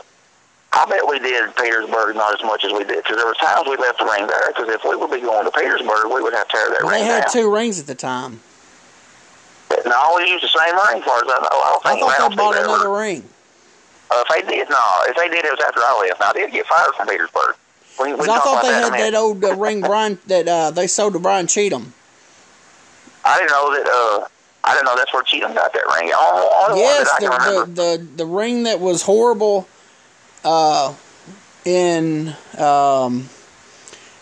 I 0.73 0.85
bet 0.89 1.07
we 1.07 1.19
did 1.19 1.55
Petersburg 1.55 2.17
not 2.17 2.37
as 2.37 2.43
much 2.45 2.65
as 2.65 2.73
we 2.73 2.79
did 2.83 2.97
because 3.03 3.15
there 3.15 3.25
was 3.25 3.37
times 3.37 3.65
we 3.69 3.77
left 3.77 3.99
the 3.99 4.05
ring 4.05 4.27
there. 4.27 4.47
Because 4.47 4.67
if 4.67 4.83
we 4.83 4.95
would 4.97 5.09
be 5.11 5.21
going 5.21 5.45
to 5.45 5.51
Petersburg, 5.51 6.11
we 6.11 6.21
would 6.21 6.33
have 6.33 6.47
to 6.49 6.51
tear 6.57 6.69
that 6.71 6.79
well, 6.83 6.89
they 6.91 7.05
had 7.05 7.21
down. 7.23 7.31
two 7.31 7.53
rings 7.53 7.79
at 7.79 7.87
the 7.87 7.95
time. 7.95 8.41
No, 9.85 10.13
we 10.17 10.29
used 10.29 10.43
the 10.43 10.47
same 10.47 10.75
ring, 10.75 11.01
as 11.01 11.03
far 11.03 11.17
as 11.17 11.23
I 11.23 11.39
know. 11.41 11.49
I 11.51 11.69
don't 11.71 11.85
I 11.85 11.89
think 11.91 12.01
thought 12.05 12.19
Round 12.19 12.31
they 12.33 12.37
bought 12.37 12.55
another 12.55 12.85
ever- 12.85 12.91
ring. 12.91 13.23
Uh, 14.11 14.23
if 14.27 14.45
they 14.45 14.55
did, 14.55 14.69
no. 14.69 15.01
If 15.07 15.15
they 15.15 15.29
did, 15.29 15.45
it 15.45 15.51
was 15.51 15.59
after 15.67 15.79
I 15.81 16.05
left. 16.07 16.19
Now, 16.19 16.29
I 16.29 16.33
did 16.33 16.51
get 16.51 16.65
fired 16.67 16.93
from 16.95 17.07
Petersburg. 17.07 17.55
We, 17.99 18.13
we 18.13 18.19
I 18.29 18.39
thought 18.39 18.61
they 18.61 18.73
had 18.73 18.93
that 18.93 19.15
old 19.15 19.43
uh, 19.43 19.55
ring 19.55 19.81
Brian 19.81 20.19
that 20.27 20.47
uh, 20.47 20.71
they 20.71 20.85
sold 20.87 21.13
to 21.13 21.19
Brian 21.19 21.47
Cheatham. 21.47 21.93
I 23.25 23.37
didn't 23.39 23.49
know 23.51 23.75
that. 23.75 23.87
Uh, 23.87 24.27
I 24.63 24.73
didn't 24.73 24.85
know 24.85 24.95
that's 24.95 25.13
where 25.13 25.23
Cheatham 25.23 25.53
got 25.53 25.73
that 25.73 25.85
ring. 25.95 26.11
Only, 26.13 26.47
only 26.69 26.81
Yes, 26.81 27.09
that 27.19 27.21
the, 27.21 27.65
the, 27.65 27.81
the 27.97 28.07
the 28.17 28.25
ring 28.25 28.63
that 28.63 28.79
was 28.79 29.01
horrible. 29.03 29.67
Uh, 30.43 30.93
in 31.65 32.35
um, 32.59 33.27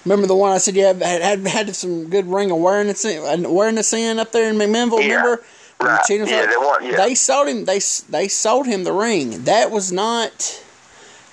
remember 0.06 0.28
the 0.28 0.36
one 0.36 0.52
I 0.52 0.58
said 0.58 0.76
you 0.76 0.86
had 0.86 1.02
had, 1.02 1.22
had, 1.22 1.48
had 1.48 1.76
some 1.76 2.10
good 2.10 2.28
ring 2.28 2.52
awareness 2.52 3.06
in, 3.06 3.46
awareness 3.46 3.94
in 3.94 4.20
up 4.20 4.32
there 4.32 4.50
in 4.50 4.56
McMinnville. 4.58 5.02
Yeah. 5.08 5.16
Remember? 5.16 5.44
Right. 5.82 6.00
Yeah, 6.10 6.26
they 6.46 6.58
want- 6.58 6.84
yeah. 6.86 6.96
They 6.98 7.16
sold 7.16 7.48
him. 7.50 7.66
They 7.66 7.80
they 8.10 8.28
sold 8.30 8.68
him 8.68 8.84
the 8.86 8.94
ring. 8.94 9.44
That 9.44 9.70
was 9.72 9.92
not. 9.92 10.64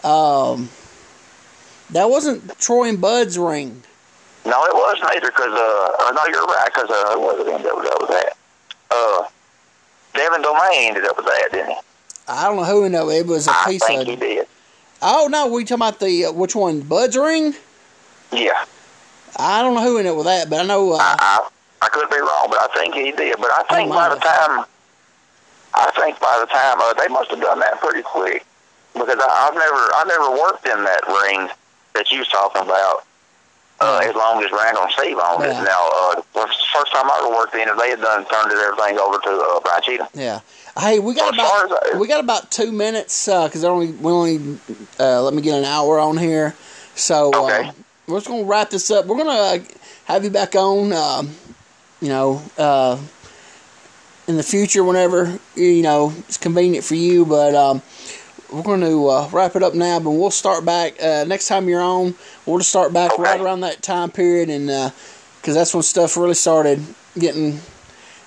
Um, 0.02 0.70
that 1.90 2.08
wasn't 2.10 2.58
Troy 2.58 2.88
and 2.88 3.00
Bud's 3.00 3.38
ring. 3.38 3.82
No, 4.46 4.64
it 4.64 4.74
wasn't 4.74 5.04
either 5.12 5.26
because, 5.26 5.52
uh, 5.52 5.96
uh, 6.00 6.12
no, 6.12 6.22
you're 6.30 6.42
right 6.46 6.70
because, 6.72 6.88
uh, 6.88 7.18
was 7.18 7.46
it 7.46 7.52
ended 7.52 7.66
up 7.66 8.00
with 8.00 8.08
that? 8.10 8.36
Uh, 8.90 9.24
Devin 10.14 10.40
Domain 10.42 10.88
ended 10.88 11.04
up 11.04 11.16
with 11.18 11.26
that, 11.26 11.48
didn't 11.52 11.68
he? 11.70 11.76
I 12.26 12.44
don't 12.44 12.56
know 12.56 12.64
who 12.64 12.84
in 12.84 12.94
it. 12.94 13.02
It 13.02 13.26
was 13.26 13.46
a 13.46 13.50
I 13.50 13.64
piece 13.68 13.84
think 13.86 14.00
of. 14.00 14.06
he 14.08 14.16
did. 14.16 14.46
Oh 15.02 15.28
no, 15.30 15.46
we 15.48 15.64
talking 15.64 15.76
about 15.76 16.00
the 16.00 16.26
uh, 16.26 16.32
which 16.32 16.54
one? 16.56 16.80
Bud's 16.80 17.16
ring? 17.16 17.54
Yeah. 18.32 18.64
I 19.38 19.62
don't 19.62 19.74
know 19.74 19.82
who 19.82 19.98
in 19.98 20.06
it 20.06 20.14
with 20.16 20.26
that, 20.26 20.50
but 20.50 20.60
I 20.60 20.64
know. 20.64 20.92
Uh, 20.92 20.98
I, 21.00 21.16
I, 21.18 21.86
I 21.86 21.88
could 21.88 22.08
be 22.10 22.18
wrong, 22.18 22.46
but 22.50 22.58
I 22.60 22.68
think 22.74 22.94
he 22.94 23.12
did. 23.12 23.36
But 23.38 23.50
I 23.50 23.62
think 23.74 23.90
Oh, 23.90 23.94
by 23.94 24.08
the 24.08 24.20
time, 24.20 24.64
I 25.74 25.90
think 25.98 26.20
by 26.20 26.38
the 26.40 26.46
time, 26.46 26.78
uh, 26.80 26.92
they 26.94 27.08
must 27.08 27.30
have 27.30 27.40
done 27.40 27.58
that 27.60 27.80
pretty 27.80 28.02
quick 28.02 28.44
because 28.92 29.18
I, 29.18 29.48
I've 29.48 29.54
never, 29.54 29.82
I 29.94 30.04
never 30.06 30.30
worked 30.30 30.66
in 30.66 30.84
that 30.84 31.06
ring 31.08 31.48
that 31.94 32.10
you 32.10 32.18
was 32.20 32.28
talking 32.28 32.62
about. 32.62 33.04
Uh, 33.82 34.02
as 34.04 34.14
long 34.14 34.44
as 34.44 34.52
Randall 34.52 34.82
and 34.82 34.92
Steve 34.92 35.16
owned 35.16 35.42
Yeah. 35.42 35.58
it. 35.58 35.64
Now, 35.64 35.88
uh, 35.88 36.14
the 36.34 36.46
first 36.74 36.92
time 36.92 37.10
I 37.10 37.18
ever 37.24 37.34
worked 37.34 37.54
in 37.54 37.66
it, 37.66 37.74
they 37.78 37.88
had 37.88 38.02
done 38.02 38.26
turned 38.26 38.52
it 38.52 38.58
everything 38.58 38.98
over 38.98 39.16
to 39.16 39.30
uh, 39.30 39.60
Brian 39.60 39.82
Cheatham. 39.82 40.06
yeah. 40.12 40.40
Hey, 40.78 40.98
we 40.98 41.14
got 41.14 41.32
As 41.32 41.40
about 41.40 41.82
I, 41.94 41.98
we 41.98 42.06
got 42.06 42.20
about 42.20 42.50
two 42.50 42.72
minutes 42.72 43.24
because 43.24 43.64
only 43.64 43.92
we 43.92 44.12
only 44.12 44.58
uh, 44.98 45.22
let 45.22 45.32
me 45.32 45.40
get 45.40 45.58
an 45.58 45.64
hour 45.64 45.98
on 45.98 46.18
here. 46.18 46.54
So 46.94 47.32
uh, 47.32 47.44
Okay. 47.44 47.70
We're 48.10 48.18
just 48.18 48.28
gonna 48.28 48.44
wrap 48.44 48.70
this 48.70 48.90
up. 48.90 49.06
We're 49.06 49.16
gonna 49.18 49.30
uh, 49.30 49.58
have 50.04 50.24
you 50.24 50.30
back 50.30 50.54
on. 50.54 50.92
Um, 50.92 51.30
you 52.00 52.08
know, 52.08 52.42
uh, 52.58 52.98
in 54.26 54.36
the 54.36 54.42
future, 54.42 54.82
whenever 54.84 55.38
you 55.54 55.82
know 55.82 56.12
it's 56.18 56.36
convenient 56.36 56.84
for 56.84 56.94
you. 56.94 57.24
But 57.24 57.54
um, 57.54 57.82
we're 58.52 58.62
going 58.62 58.80
to 58.80 59.08
uh, 59.08 59.28
wrap 59.32 59.54
it 59.56 59.62
up 59.62 59.74
now. 59.74 60.00
But 60.00 60.10
we'll 60.10 60.30
start 60.30 60.64
back 60.64 61.00
uh, 61.02 61.24
next 61.24 61.46
time 61.48 61.68
you're 61.68 61.80
on. 61.82 62.14
We'll 62.46 62.58
just 62.58 62.70
start 62.70 62.92
back 62.92 63.12
Okay. 63.12 63.22
right 63.22 63.40
around 63.40 63.60
that 63.60 63.82
time 63.82 64.10
period, 64.10 64.48
and 64.50 64.92
because 65.40 65.54
that's 65.54 65.74
when 65.74 65.82
stuff 65.82 66.16
really 66.16 66.34
started 66.34 66.82
getting 67.18 67.60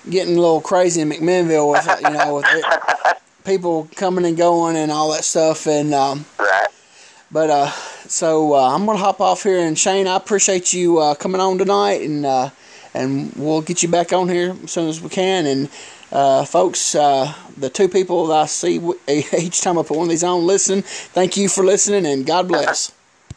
getting 0.08 0.36
a 0.36 0.40
little 0.40 0.60
crazy 0.60 1.00
in 1.00 1.10
McMinnville 1.10 1.72
with 1.72 2.02
you 2.02 2.10
know 2.10 2.36
with 2.36 2.46
it, 2.48 3.16
people 3.44 3.88
coming 3.96 4.24
and 4.24 4.36
going 4.36 4.76
and 4.76 4.92
all 4.92 5.12
that 5.12 5.24
stuff. 5.24 5.66
And 5.66 5.92
um, 5.94 6.24
Right. 6.38 6.68
but 7.30 7.50
uh, 7.50 7.70
so 8.14 8.54
uh, 8.54 8.72
I'm 8.72 8.86
gonna 8.86 8.96
hop 8.96 9.20
off 9.20 9.42
here, 9.42 9.58
and 9.58 9.76
Shane, 9.76 10.06
I 10.06 10.14
appreciate 10.14 10.72
you 10.72 11.00
uh, 11.00 11.16
coming 11.16 11.40
on 11.40 11.58
tonight, 11.58 12.02
and 12.02 12.24
uh, 12.24 12.50
and 12.94 13.32
we'll 13.34 13.60
get 13.60 13.82
you 13.82 13.88
back 13.88 14.12
on 14.12 14.28
here 14.28 14.56
as 14.62 14.70
soon 14.70 14.88
as 14.88 15.00
we 15.00 15.08
can. 15.08 15.46
And 15.46 15.68
uh, 16.12 16.44
folks, 16.44 16.94
uh, 16.94 17.34
the 17.56 17.68
two 17.68 17.88
people 17.88 18.28
that 18.28 18.34
I 18.36 18.46
see 18.46 18.80
each 19.08 19.62
time 19.62 19.80
I 19.80 19.82
put 19.82 19.96
one 19.96 20.06
of 20.06 20.10
these 20.10 20.22
on, 20.22 20.46
listen. 20.46 20.82
Thank 20.82 21.36
you 21.36 21.48
for 21.48 21.64
listening, 21.64 22.06
and 22.06 22.24
God 22.24 22.46
bless. 22.46 22.92